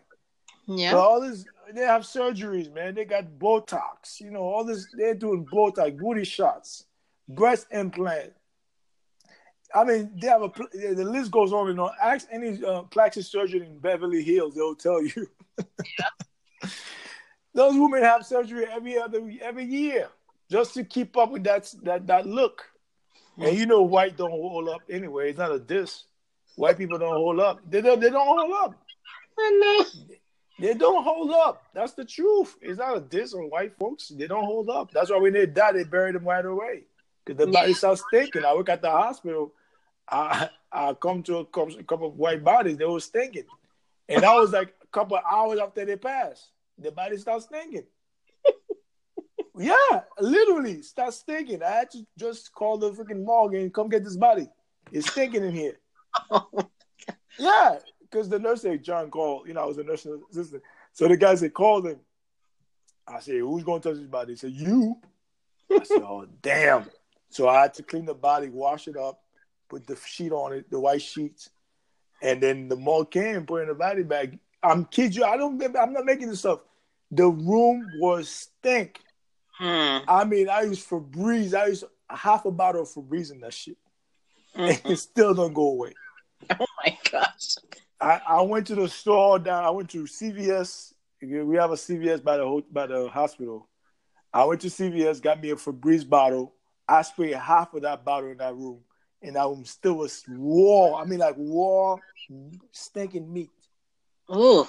Yeah. 0.78 0.92
So 0.92 1.00
all 1.00 1.22
this 1.22 1.46
they 1.74 1.82
have 1.82 2.04
surgeries, 2.04 2.74
man. 2.74 2.96
They 2.96 3.06
got 3.06 3.26
Botox, 3.40 4.20
you 4.20 4.32
know, 4.32 4.42
all 4.42 4.64
this. 4.64 4.88
They're 4.94 5.16
doing 5.16 5.46
Botox, 5.46 5.98
booty 5.98 6.24
shots, 6.24 6.86
breast 7.28 7.68
implant. 7.72 8.34
I 9.74 9.84
mean, 9.86 10.12
they 10.20 10.28
have 10.28 10.42
a. 10.42 10.52
The 10.74 11.06
list 11.06 11.32
goes 11.32 11.54
on 11.54 11.70
and 11.70 11.80
on. 11.80 11.92
Ask 12.02 12.28
any 12.32 12.64
uh, 12.64 12.84
plastic 12.84 13.24
surgeon 13.24 13.64
in 13.64 13.80
Beverly 13.80 14.24
Hills; 14.24 14.56
they'll 14.56 14.76
tell 14.76 15.02
you. 15.04 15.28
yeah. 15.60 16.70
Those 17.54 17.74
women 17.78 18.04
have 18.04 18.26
surgery 18.26 18.66
every 18.70 18.98
other 18.98 19.30
every 19.42 19.66
year 19.66 20.10
just 20.50 20.74
to 20.74 20.84
keep 20.84 21.18
up 21.18 21.32
with 21.32 21.44
that 21.46 21.74
that 21.84 22.08
that 22.08 22.26
look. 22.26 22.64
And 23.38 23.58
you 23.58 23.66
know, 23.66 23.82
white 23.82 24.18
don't 24.18 24.30
hold 24.30 24.70
up 24.70 24.82
anyway. 24.90 25.30
It's 25.30 25.40
not 25.40 25.52
a 25.52 25.60
diss. 25.60 26.04
White 26.56 26.78
people 26.78 27.00
don't 27.00 27.16
hold 27.16 27.40
up. 27.40 27.60
They 27.70 27.82
don't. 27.82 28.00
They 28.00 28.10
don't 28.10 28.28
hold 28.28 28.52
up. 28.52 28.76
I 29.40 29.86
know. 30.08 30.16
They 30.60 30.74
don't 30.74 31.04
hold 31.04 31.32
up. 31.32 31.64
That's 31.74 31.94
the 31.94 32.06
truth. 32.06 32.56
It's 32.62 32.80
not 32.80 32.98
a 32.98 33.02
diss 33.02 33.34
on 33.34 33.50
white 33.50 33.76
folks. 33.78 34.10
They 34.10 34.28
don't 34.28 34.46
hold 34.46 34.70
up. 34.70 34.92
That's 34.92 35.10
why 35.10 35.18
when 35.18 35.34
they 35.34 35.46
die, 35.46 35.72
they 35.72 35.84
bury 35.84 36.12
them 36.12 36.26
right 36.26 36.46
away 36.46 36.84
because 37.26 37.46
the 37.46 37.52
body 37.52 37.74
starts 37.74 38.04
stinking. 38.08 38.46
I 38.46 38.54
work 38.54 38.70
at 38.70 38.82
the 38.82 38.90
hospital. 38.90 39.54
I 40.10 40.50
I 40.72 40.94
come 40.94 41.24
to 41.24 41.38
a 41.38 41.46
couple, 41.46 42.08
of 42.08 42.18
white 42.18 42.44
bodies. 42.44 42.78
They 42.78 42.86
were 42.86 43.00
stinking, 43.00 43.46
and 44.08 44.24
that 44.24 44.34
was 44.34 44.52
like 44.52 44.74
a 44.82 44.88
couple 44.88 45.18
of 45.18 45.24
hours 45.30 45.60
after 45.60 45.86
they 45.86 45.96
passed. 45.96 46.50
The 46.78 46.92
body 46.92 47.18
starts 47.18 47.46
stinking. 47.46 47.86
yeah, 49.58 50.02
literally 50.20 50.82
starts 50.82 51.18
stinking. 51.18 51.64
I 51.64 51.70
had 51.72 51.92
to 51.92 52.06
just 52.18 52.54
call 52.54 52.78
the 52.78 52.92
freaking 52.92 53.24
morgue 53.24 53.56
and 53.56 53.74
come 53.74 53.90
get 53.90 54.04
this 54.04 54.18
body. 54.18 54.48
It's 54.92 55.10
stinking 55.12 55.44
in 55.44 55.54
here. 55.54 55.80
Oh 56.30 56.48
yeah, 57.40 57.78
because 58.12 58.30
the 58.30 58.40
nurse 58.40 58.64
said 58.64 58.84
John 58.84 59.10
called. 59.10 59.48
You 59.48 59.54
know, 59.54 59.62
I 59.62 59.66
was 59.66 59.78
a 59.78 59.84
nurse 59.84 60.06
assistant. 60.32 60.64
So 60.94 61.08
the 61.08 61.18
guy 61.18 61.36
said, 61.36 61.54
call 61.54 61.86
him. 61.86 62.00
I 63.08 63.20
said, 63.20 63.36
who's 63.40 63.64
going 63.64 63.82
to 63.82 63.90
touch 63.90 63.98
his 63.98 64.08
body? 64.08 64.34
He 64.34 64.38
said, 64.38 64.52
you. 64.52 64.98
I 65.72 65.84
said, 65.84 66.02
oh, 66.02 66.26
damn. 66.42 66.86
So 67.30 67.48
I 67.48 67.62
had 67.62 67.74
to 67.76 67.84
clean 67.84 68.06
the 68.06 68.14
body, 68.14 68.50
wash 68.50 68.88
it 68.88 68.98
up, 68.98 69.22
put 69.70 69.88
the 69.88 69.98
sheet 70.06 70.32
on 70.32 70.54
it, 70.54 70.70
the 70.70 70.80
white 70.80 71.02
sheets, 71.02 71.50
and 72.22 72.42
then 72.42 72.68
the 72.68 72.76
mall 72.76 73.06
came, 73.06 73.46
put 73.46 73.62
in 73.62 73.70
the 73.70 73.74
body 73.74 74.04
bag. 74.04 74.38
I'm 74.62 74.86
kid 74.86 75.16
you, 75.16 75.24
I 75.24 75.38
don't. 75.38 75.62
I'm 75.76 75.94
not 75.94 76.06
making 76.06 76.30
this 76.30 76.46
up. 76.46 76.68
The 77.10 77.28
room 77.28 77.88
was 78.00 78.30
stink. 78.30 79.00
Hmm. 79.58 80.00
I 80.08 80.24
mean, 80.26 80.50
I 80.50 80.64
used 80.64 80.88
Febreze. 80.88 81.54
I 81.54 81.68
used 81.68 81.86
half 82.10 82.46
a 82.46 82.52
bottle 82.52 82.84
of 82.84 82.90
Febreze 82.90 83.32
in 83.32 83.40
that 83.40 83.54
shit, 83.54 83.78
mm-hmm. 84.56 84.62
and 84.86 84.94
it 84.94 84.98
still 84.98 85.34
don't 85.34 85.54
go 85.54 85.70
away. 85.70 85.94
Oh 86.60 86.66
my 86.84 86.98
gosh! 87.12 87.56
I, 88.02 88.22
I 88.28 88.42
went 88.42 88.68
to 88.68 88.76
the 88.76 88.90
store 88.90 89.38
down. 89.38 89.64
I 89.64 89.70
went 89.70 89.90
to 89.92 90.04
CVS. 90.04 90.94
We 91.22 91.56
have 91.56 91.72
a 91.72 91.76
CVS 91.76 92.24
by 92.24 92.38
the 92.38 92.64
by 92.72 92.88
the 92.88 93.08
hospital. 93.10 93.70
I 94.34 94.44
went 94.46 94.62
to 94.62 94.68
CVS, 94.68 95.22
got 95.22 95.42
me 95.42 95.52
a 95.52 95.56
Febreze 95.56 96.08
bottle. 96.08 96.54
I 96.88 97.04
sprayed 97.04 97.36
half 97.36 97.74
of 97.74 97.84
that 97.84 98.04
bottle 98.04 98.32
in 98.32 98.38
that 98.38 98.56
room, 98.56 98.80
and 99.22 99.36
that 99.36 99.46
room 99.46 99.66
still 99.66 99.96
was 99.96 100.24
raw. 100.28 100.96
I 100.96 101.06
mean, 101.06 101.20
like 101.20 101.36
raw, 101.38 101.98
stinking 102.72 103.32
meat. 103.32 103.50
Ooh. 104.34 104.68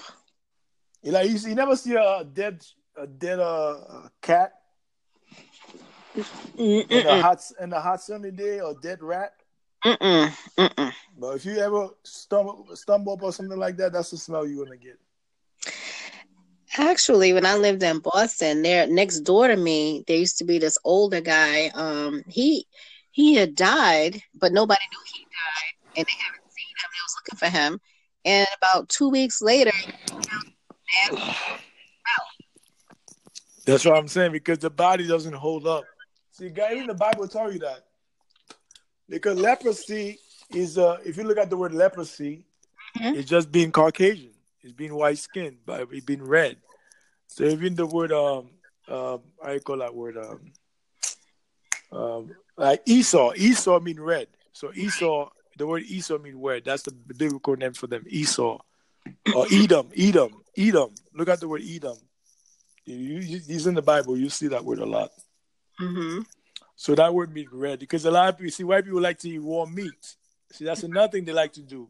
You 1.02 1.12
like 1.12 1.30
you, 1.30 1.38
see, 1.38 1.50
you 1.50 1.54
never 1.54 1.74
see 1.74 1.94
a 1.94 2.24
dead 2.24 2.62
a 2.96 3.06
dead 3.06 3.40
uh, 3.40 4.08
cat 4.20 4.52
in 6.56 7.06
a 7.06 7.22
hot 7.22 7.42
in 7.60 7.72
a 7.72 7.80
hot 7.80 8.02
sunny 8.02 8.30
day 8.30 8.60
or 8.60 8.74
dead 8.82 9.02
rat. 9.02 9.32
Mm-mm. 9.84 10.32
Mm-mm. 10.58 10.92
But 11.18 11.36
if 11.36 11.44
you 11.44 11.58
ever 11.58 11.88
stumble 12.04 12.66
stumble 12.74 13.14
up 13.14 13.22
or 13.22 13.32
something 13.32 13.58
like 13.58 13.76
that, 13.78 13.92
that's 13.92 14.10
the 14.10 14.16
smell 14.16 14.46
you're 14.46 14.64
gonna 14.64 14.76
get. 14.76 14.98
Actually, 16.78 17.32
when 17.32 17.44
I 17.44 17.56
lived 17.56 17.82
in 17.82 17.98
Boston, 17.98 18.62
there 18.62 18.86
next 18.86 19.20
door 19.20 19.48
to 19.48 19.56
me, 19.56 20.04
there 20.06 20.16
used 20.16 20.38
to 20.38 20.44
be 20.44 20.58
this 20.58 20.78
older 20.84 21.20
guy. 21.20 21.68
Um, 21.74 22.22
he 22.28 22.66
he 23.10 23.34
had 23.34 23.54
died, 23.54 24.22
but 24.34 24.52
nobody 24.52 24.80
knew 24.90 24.98
he 25.14 25.24
died, 25.24 25.98
and 25.98 26.06
they 26.06 26.12
haven't 26.24 26.52
seen 26.52 26.66
him. 26.68 26.90
They 26.92 27.02
was 27.04 27.16
looking 27.18 27.38
for 27.38 27.48
him, 27.48 27.80
and 28.24 28.46
about 28.56 28.88
two 28.88 29.08
weeks 29.10 29.42
later, 29.42 29.72
that's 33.66 33.84
what 33.84 33.96
I'm 33.96 34.08
saying 34.08 34.32
because 34.32 34.58
the 34.58 34.70
body 34.70 35.06
doesn't 35.06 35.34
hold 35.34 35.66
up. 35.66 35.84
See, 36.30 36.50
guys, 36.50 36.72
even 36.72 36.86
the 36.86 36.94
Bible 36.94 37.28
tell 37.28 37.52
you 37.52 37.58
that 37.60 37.84
because 39.12 39.38
leprosy 39.38 40.18
is 40.54 40.78
uh, 40.78 40.96
if 41.04 41.18
you 41.18 41.24
look 41.24 41.36
at 41.36 41.50
the 41.50 41.56
word 41.56 41.74
leprosy, 41.74 42.46
mm-hmm. 42.98 43.14
it's 43.14 43.28
just 43.28 43.52
being 43.52 43.70
Caucasian. 43.70 44.30
It's 44.62 44.72
being 44.72 44.94
white 44.94 45.18
skinned, 45.18 45.58
but 45.66 45.86
it's 45.92 46.04
being 46.04 46.24
red. 46.24 46.56
So 47.26 47.44
even 47.44 47.74
the 47.74 47.84
word 47.84 48.10
um 48.10 48.48
um 48.88 49.20
I 49.44 49.58
call 49.58 49.78
that 49.78 49.94
word 49.94 50.16
um 50.16 50.52
um 51.92 52.30
like 52.56 52.82
Esau. 52.86 53.32
Esau 53.36 53.80
mean 53.80 54.00
red. 54.00 54.28
So 54.52 54.72
Esau, 54.72 55.28
the 55.58 55.66
word 55.66 55.82
Esau 55.82 56.18
mean 56.18 56.40
red. 56.40 56.64
That's 56.64 56.84
the 56.84 56.92
biblical 56.92 57.56
name 57.56 57.74
for 57.74 57.88
them. 57.88 58.04
Esau 58.08 58.58
or 59.34 59.46
Edom. 59.52 59.90
Edom. 59.94 60.32
Edom. 60.56 60.90
Look 61.12 61.28
at 61.28 61.40
the 61.40 61.48
word 61.48 61.62
Edom. 61.68 61.98
You, 62.86 63.18
you, 63.18 63.40
he's 63.46 63.66
in 63.66 63.74
the 63.74 63.82
Bible. 63.82 64.16
You 64.16 64.30
see 64.30 64.48
that 64.48 64.64
word 64.64 64.78
a 64.78 64.86
lot. 64.86 65.10
Mm-hmm. 65.80 66.22
So 66.76 66.94
that 66.94 67.14
word 67.14 67.32
mean 67.32 67.48
red 67.52 67.78
because 67.78 68.04
a 68.04 68.10
lot 68.10 68.28
of 68.28 68.38
people 68.38 68.50
see 68.50 68.64
white 68.64 68.84
people 68.84 69.00
like 69.00 69.18
to 69.20 69.28
eat 69.28 69.38
raw 69.38 69.66
meat. 69.66 70.16
See, 70.52 70.64
that's 70.64 70.82
another 70.82 71.12
thing 71.12 71.24
they 71.24 71.32
like 71.32 71.52
to 71.54 71.62
do. 71.62 71.88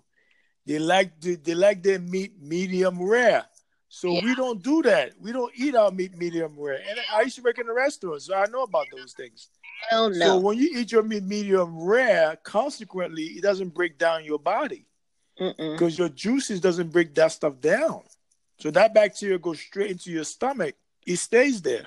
They 0.66 0.78
like 0.78 1.18
to, 1.20 1.36
they 1.36 1.54
like 1.54 1.82
their 1.82 1.98
meat 1.98 2.40
medium 2.40 3.02
rare. 3.02 3.44
So 3.88 4.09
yeah. 4.10 4.24
we 4.24 4.34
don't 4.34 4.62
do 4.62 4.82
that. 4.82 5.12
We 5.20 5.32
don't 5.32 5.52
eat 5.54 5.74
our 5.74 5.90
meat 5.90 6.16
medium 6.16 6.54
rare. 6.59 6.80
And 6.88 6.98
I 7.12 7.22
used 7.22 7.36
to 7.36 7.42
work 7.42 7.59
in 7.59 7.68
a 7.68 7.74
restaurant, 7.74 8.22
so 8.22 8.34
I 8.34 8.46
know 8.46 8.62
about 8.62 8.86
those 8.94 9.12
things. 9.12 9.48
Hell 9.90 10.10
no. 10.10 10.26
So 10.26 10.38
when 10.38 10.56
you 10.56 10.70
eat 10.74 10.92
your 10.92 11.02
meat 11.02 11.24
medium 11.24 11.82
rare, 11.82 12.36
consequently, 12.42 13.24
it 13.24 13.42
doesn't 13.42 13.74
break 13.74 13.98
down 13.98 14.24
your 14.24 14.38
body 14.38 14.86
because 15.36 15.98
your 15.98 16.09
juices 16.09 16.60
doesn't 16.60 16.90
break 16.90 17.14
that 17.16 17.32
stuff 17.32 17.60
down. 17.60 18.02
So 18.59 18.70
that 18.70 18.94
bacteria 18.94 19.38
goes 19.38 19.60
straight 19.60 19.90
into 19.90 20.10
your 20.10 20.24
stomach. 20.24 20.76
It 21.06 21.16
stays 21.16 21.60
there. 21.60 21.86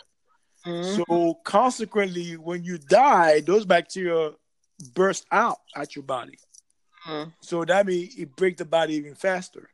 Mm-hmm. 0.65 1.03
So 1.03 1.35
consequently, 1.43 2.33
when 2.37 2.63
you 2.63 2.77
die, 2.77 3.41
those 3.41 3.65
bacteria 3.65 4.31
burst 4.93 5.25
out 5.31 5.59
at 5.75 5.95
your 5.95 6.03
body. 6.03 6.37
Mm-hmm. 7.07 7.29
So 7.41 7.63
that 7.65 7.85
means 7.85 8.15
it 8.17 8.35
breaks 8.35 8.57
the 8.57 8.65
body 8.65 8.95
even 8.95 9.15
faster. 9.15 9.69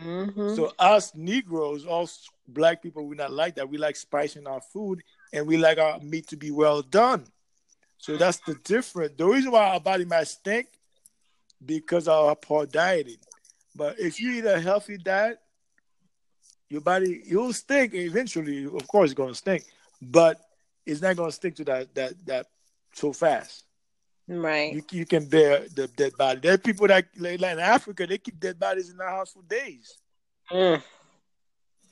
Mm-hmm. 0.00 0.54
So 0.56 0.72
us 0.78 1.14
Negroes, 1.14 1.86
us 1.86 2.28
black 2.48 2.82
people, 2.82 3.06
we 3.06 3.16
not 3.16 3.32
like 3.32 3.54
that. 3.56 3.68
We 3.68 3.78
like 3.78 3.96
spice 3.96 4.36
in 4.36 4.46
our 4.46 4.60
food, 4.60 5.02
and 5.32 5.46
we 5.46 5.56
like 5.56 5.78
our 5.78 6.00
meat 6.00 6.28
to 6.28 6.36
be 6.36 6.50
well 6.50 6.82
done. 6.82 7.26
So 7.98 8.16
that's 8.16 8.38
the 8.40 8.56
difference. 8.64 9.14
The 9.16 9.26
reason 9.26 9.52
why 9.52 9.68
our 9.68 9.80
body 9.80 10.04
might 10.04 10.26
stink 10.26 10.66
because 11.64 12.08
of 12.08 12.26
our 12.26 12.36
poor 12.36 12.66
dieting. 12.66 13.18
But 13.76 13.98
if 13.98 14.20
you 14.20 14.32
eat 14.32 14.44
a 14.44 14.60
healthy 14.60 14.98
diet, 14.98 15.38
your 16.68 16.80
body 16.80 17.22
you'll 17.24 17.52
stink 17.52 17.94
eventually. 17.94 18.66
Of 18.66 18.86
course, 18.88 19.10
it's 19.10 19.16
gonna 19.16 19.34
stink, 19.34 19.64
but 20.10 20.40
it's 20.86 21.00
not 21.00 21.16
gonna 21.16 21.32
stick 21.32 21.56
to 21.56 21.64
that 21.64 21.94
that 21.94 22.14
that 22.26 22.46
so 22.92 23.12
fast. 23.12 23.64
Right. 24.26 24.72
You, 24.72 24.82
you 24.90 25.06
can 25.06 25.26
bear 25.26 25.66
the 25.74 25.86
dead 25.86 26.16
body. 26.16 26.40
There 26.40 26.54
are 26.54 26.58
people 26.58 26.86
that 26.88 27.06
like 27.18 27.40
in 27.40 27.58
Africa, 27.58 28.06
they 28.06 28.18
keep 28.18 28.40
dead 28.40 28.58
bodies 28.58 28.90
in 28.90 28.96
their 28.96 29.10
house 29.10 29.32
for 29.32 29.42
days. 29.42 29.98
Mm. 30.50 30.82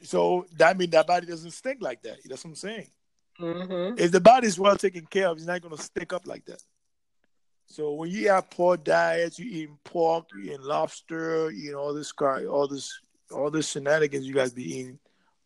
So 0.03 0.47
that 0.57 0.77
means 0.79 0.93
that 0.93 1.07
body 1.07 1.27
doesn't 1.27 1.51
stink 1.51 1.83
like 1.83 2.03
that. 2.03 2.19
That's 2.25 2.45
what 2.45 2.51
I'm 2.51 2.57
saying. 2.57 2.89
Mm-hmm. 3.41 3.99
If 3.99 4.11
the 4.11 4.21
body 4.21 4.47
is 4.47 4.59
well 4.59 4.77
taken 4.77 5.07
care 5.07 5.29
of, 5.29 5.37
it's 5.37 5.47
not 5.47 5.63
going 5.63 5.77
to 5.77 5.83
stick 5.83 6.13
up 6.13 6.27
like 6.27 6.45
that. 6.47 6.63
So 7.67 7.93
when 7.93 8.11
you 8.11 8.29
have 8.29 8.51
poor 8.51 8.77
diets, 8.77 9.39
you 9.39 9.47
eating 9.47 9.79
pork, 9.85 10.27
you 10.35 10.53
eating 10.53 10.63
lobster, 10.63 11.51
you 11.51 11.73
know 11.73 11.79
all 11.79 11.95
this 11.95 12.13
car, 12.13 12.45
all 12.47 12.69
this, 12.69 13.01
all 13.31 13.51
this 13.51 13.71
shenanigans 13.71 14.27
you 14.27 14.35
guys 14.35 14.53
be 14.53 14.79
eating, 14.81 14.99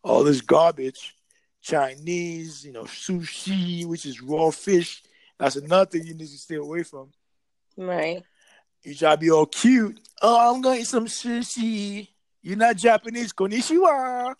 all 0.03 0.23
this 0.23 0.41
garbage, 0.41 1.15
Chinese, 1.61 2.65
you 2.65 2.71
know, 2.71 2.83
sushi, 2.83 3.85
which 3.85 4.05
is 4.05 4.21
raw 4.21 4.51
fish. 4.51 5.03
That's 5.37 5.55
another 5.55 5.85
thing 5.85 6.05
you 6.05 6.13
need 6.13 6.27
to 6.27 6.37
stay 6.37 6.55
away 6.55 6.83
from. 6.83 7.11
Right. 7.75 8.23
You 8.83 8.95
try 8.95 9.11
to 9.11 9.17
be 9.17 9.31
all 9.31 9.45
cute. 9.45 9.99
Oh, 10.21 10.55
I'm 10.55 10.61
gonna 10.61 10.79
eat 10.79 10.87
some 10.87 11.05
sushi. 11.05 12.07
You're 12.41 12.57
not 12.57 12.77
Japanese, 12.77 13.33
konnichiwa. 13.33 14.33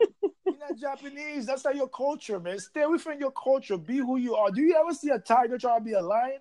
You're 0.46 0.58
not 0.58 0.78
Japanese. 0.78 1.46
That's 1.46 1.64
not 1.64 1.76
your 1.76 1.88
culture, 1.88 2.40
man. 2.40 2.58
Stay 2.58 2.82
away 2.82 2.98
from 2.98 3.20
your 3.20 3.32
culture. 3.32 3.76
Be 3.76 3.98
who 3.98 4.16
you 4.16 4.34
are. 4.34 4.50
Do 4.50 4.62
you 4.62 4.74
ever 4.74 4.94
see 4.94 5.10
a 5.10 5.18
tiger 5.18 5.58
try 5.58 5.78
to 5.78 5.84
be 5.84 5.92
a 5.92 6.00
lion? 6.00 6.40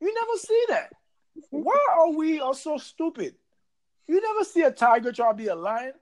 You 0.00 0.12
never 0.12 0.38
see 0.38 0.64
that. 0.70 0.92
Why 1.50 1.78
are 1.96 2.10
we 2.10 2.40
all 2.40 2.54
so 2.54 2.76
stupid? 2.78 3.36
You 4.06 4.20
never 4.20 4.44
see 4.44 4.62
a 4.62 4.70
tiger 4.70 5.12
try 5.12 5.30
to 5.30 5.36
be 5.36 5.46
a 5.46 5.54
lion. 5.54 5.92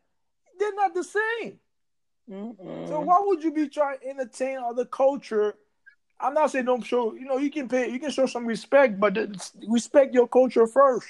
They're 0.59 0.75
not 0.75 0.95
the 0.95 1.05
same. 1.05 1.59
Mm-mm. 2.31 2.89
So 2.89 3.01
why 3.01 3.19
would 3.21 3.43
you 3.43 3.53
be 3.53 3.69
trying 3.69 3.99
to 3.99 4.09
entertain 4.09 4.59
other 4.59 4.85
culture? 4.85 5.55
I'm 6.19 6.35
not 6.35 6.51
saying 6.51 6.65
don't 6.65 6.83
show. 6.83 7.15
You 7.15 7.27
know, 7.27 7.39
you 7.39 7.51
can 7.51 7.69
pay. 7.69 7.91
You 7.91 8.01
can 8.01 8.11
show 8.11 8.27
some 8.27 8.47
respect, 8.47 8.99
but 8.99 9.17
respect 9.69 10.15
your 10.15 10.27
culture 10.27 10.67
first. 10.67 11.09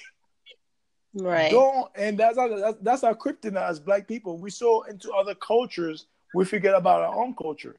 Right. 1.15 1.51
Don't. 1.51 1.91
And 1.95 2.19
that's 2.19 2.37
our 2.37 2.49
that's, 2.49 2.79
that's 2.83 3.05
our 3.05 3.15
kryptonite 3.15 3.69
as 3.69 3.81
black 3.81 4.07
people. 4.07 4.37
We 4.39 4.51
so 4.51 4.83
into 4.83 5.13
other 5.13 5.35
cultures, 5.35 6.07
we 6.35 6.45
forget 6.45 6.75
about 6.75 7.03
our 7.03 7.15
own 7.15 7.35
culture. 7.35 7.77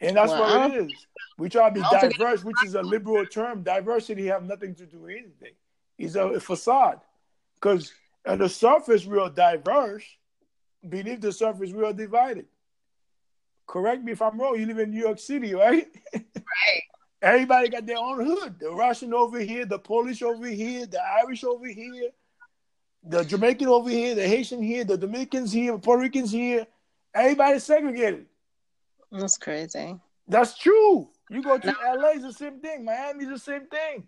And 0.00 0.16
that's 0.16 0.30
well, 0.30 0.60
what 0.60 0.74
it 0.74 0.84
is. 0.84 1.06
We 1.38 1.48
try 1.48 1.68
to 1.68 1.74
be 1.74 1.82
diverse, 1.90 2.44
which 2.44 2.56
is 2.64 2.74
a 2.74 2.82
liberal 2.82 3.26
term. 3.26 3.62
Diversity 3.62 4.26
have 4.26 4.44
nothing 4.44 4.74
to 4.76 4.86
do 4.86 4.98
with 4.98 5.10
anything. 5.10 5.54
It's 5.98 6.14
a, 6.14 6.26
a 6.28 6.40
facade. 6.40 7.00
Because 7.54 7.92
on 8.26 8.38
the 8.38 8.48
surface, 8.48 9.04
we 9.04 9.18
are 9.18 9.30
diverse. 9.30 10.04
Beneath 10.88 11.20
the 11.20 11.32
surface, 11.32 11.72
we 11.72 11.84
are 11.84 11.92
divided. 11.92 12.46
Correct 13.66 14.02
me 14.02 14.12
if 14.12 14.20
I'm 14.20 14.38
wrong. 14.38 14.58
You 14.58 14.66
live 14.66 14.78
in 14.78 14.90
New 14.90 15.00
York 15.00 15.18
City, 15.18 15.54
right? 15.54 15.88
Right. 16.14 16.82
Everybody 17.22 17.68
got 17.70 17.86
their 17.86 17.96
own 17.96 18.24
hood. 18.24 18.60
The 18.60 18.70
Russian 18.70 19.14
over 19.14 19.40
here, 19.40 19.64
the 19.64 19.78
Polish 19.78 20.22
over 20.22 20.46
here, 20.46 20.84
the 20.84 21.00
Irish 21.02 21.42
over 21.42 21.66
here, 21.66 22.10
the 23.02 23.24
Jamaican 23.24 23.66
over 23.66 23.88
here, 23.88 24.14
the 24.14 24.28
Haitian 24.28 24.62
here, 24.62 24.84
the 24.84 24.98
Dominicans 24.98 25.50
here, 25.50 25.72
the 25.72 25.78
Puerto 25.78 26.02
Ricans 26.02 26.30
here. 26.30 26.66
Everybody's 27.14 27.64
segregated. 27.64 28.26
That's 29.10 29.38
crazy. 29.38 29.98
That's 30.28 30.58
true. 30.58 31.08
You 31.30 31.42
go 31.42 31.58
to 31.58 31.66
no. 31.66 31.94
LA, 31.94 32.08
it's 32.10 32.24
the 32.24 32.32
same 32.32 32.60
thing. 32.60 32.84
Miami's 32.84 33.28
the 33.28 33.38
same 33.38 33.66
thing. 33.66 34.06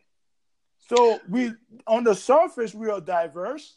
So 0.88 1.18
we 1.28 1.52
on 1.86 2.04
the 2.04 2.14
surface 2.14 2.74
we 2.74 2.90
are 2.90 3.00
diverse, 3.00 3.76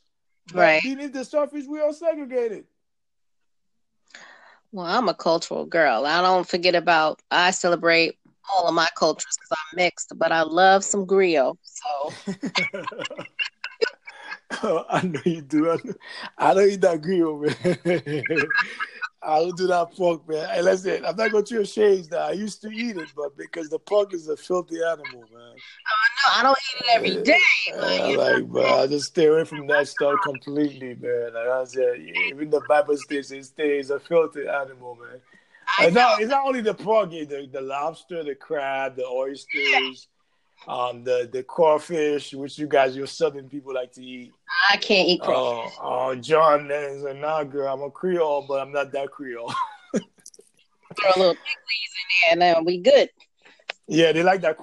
right? 0.53 0.81
Beneath 0.83 1.13
the 1.13 1.25
surface 1.25 1.65
we 1.67 1.79
are 1.79 1.93
segregated. 1.93 2.65
Well, 4.71 4.85
I'm 4.85 5.09
a 5.09 5.13
cultural 5.13 5.65
girl. 5.65 6.05
I 6.05 6.21
don't 6.21 6.47
forget 6.47 6.75
about. 6.75 7.21
I 7.31 7.51
celebrate 7.51 8.17
all 8.51 8.67
of 8.67 8.75
my 8.75 8.87
cultures 8.95 9.35
because 9.37 9.57
I'm 9.59 9.77
mixed, 9.77 10.13
but 10.17 10.31
I 10.31 10.43
love 10.43 10.83
some 10.83 11.05
griot. 11.05 11.57
So. 11.63 12.13
oh, 14.63 14.85
I 14.89 15.01
know 15.01 15.21
you 15.25 15.41
do. 15.41 15.71
I 15.71 15.77
know, 15.83 15.93
I 16.37 16.53
know 16.53 16.61
you 16.61 16.77
that 16.77 17.01
griot, 17.01 17.85
man. 17.85 18.47
I 19.21 19.39
don't 19.39 19.57
do 19.57 19.67
that 19.67 19.93
pork, 19.95 20.27
man. 20.29 20.47
Hey, 20.49 20.61
listen, 20.61 21.05
I'm 21.05 21.15
not 21.15 21.31
going 21.31 21.43
to 21.43 21.53
your 21.53 21.65
shades 21.65 22.09
now. 22.09 22.19
I 22.19 22.31
used 22.31 22.61
to 22.61 22.69
eat 22.69 22.95
it, 22.95 23.09
but 23.15 23.35
because 23.37 23.67
the 23.69 23.79
pork 23.79 24.13
is 24.13 24.29
a 24.29 24.37
filthy 24.37 24.77
animal, 24.81 25.25
man. 25.33 25.55
Oh, 25.55 26.05
no, 26.15 26.29
I 26.37 26.43
don't 26.43 26.57
eat 26.57 26.79
it 26.79 26.95
every 26.95 27.23
day. 27.23 28.09
You 28.09 28.17
like, 28.17 28.49
but 28.49 28.65
I 28.65 28.87
just 28.87 29.07
stay 29.07 29.25
away 29.25 29.43
from 29.43 29.67
that 29.67 29.89
stuff 29.89 30.15
completely, 30.23 30.95
man. 30.95 31.33
Like 31.33 31.47
I 31.47 31.63
said, 31.65 31.99
even 32.27 32.49
the 32.49 32.61
Bible 32.69 32.95
states 32.95 33.31
it 33.31 33.43
stays 33.43 33.89
a 33.89 33.99
filthy 33.99 34.47
animal, 34.47 34.95
man. 34.95 35.19
It's 35.81 35.93
not, 35.93 36.21
it's 36.21 36.31
not 36.31 36.45
only 36.47 36.61
the 36.61 36.73
pork, 36.73 37.11
the, 37.11 37.49
the 37.51 37.61
lobster, 37.61 38.23
the 38.23 38.35
crab, 38.35 38.95
the 38.95 39.05
oysters, 39.05 39.47
yeah. 39.53 39.89
Um, 40.67 41.03
the 41.03 41.29
the 41.31 41.43
crawfish, 41.43 42.33
which 42.33 42.57
you 42.57 42.67
guys, 42.67 42.95
your 42.95 43.07
southern 43.07 43.49
people 43.49 43.73
like 43.73 43.91
to 43.93 44.03
eat. 44.03 44.31
I 44.69 44.77
can't 44.77 45.07
eat 45.07 45.21
crawfish. 45.21 45.73
Oh, 45.81 46.09
oh 46.09 46.15
John 46.15 46.67
then 46.67 47.03
a 47.07 47.13
"Nah, 47.13 47.43
girl, 47.43 47.73
I'm 47.73 47.81
a 47.81 47.89
Creole, 47.89 48.45
but 48.47 48.61
I'm 48.61 48.71
not 48.71 48.91
that 48.91 49.11
Creole." 49.11 49.53
Throw 49.93 51.11
a 51.15 51.17
little 51.17 51.33
pickles 51.33 51.39
in 51.39 52.07
there, 52.21 52.31
and 52.31 52.41
then 52.41 52.65
we 52.65 52.79
good. 52.79 53.09
Yeah, 53.87 54.11
they 54.11 54.21
like 54.21 54.41
that 54.41 54.57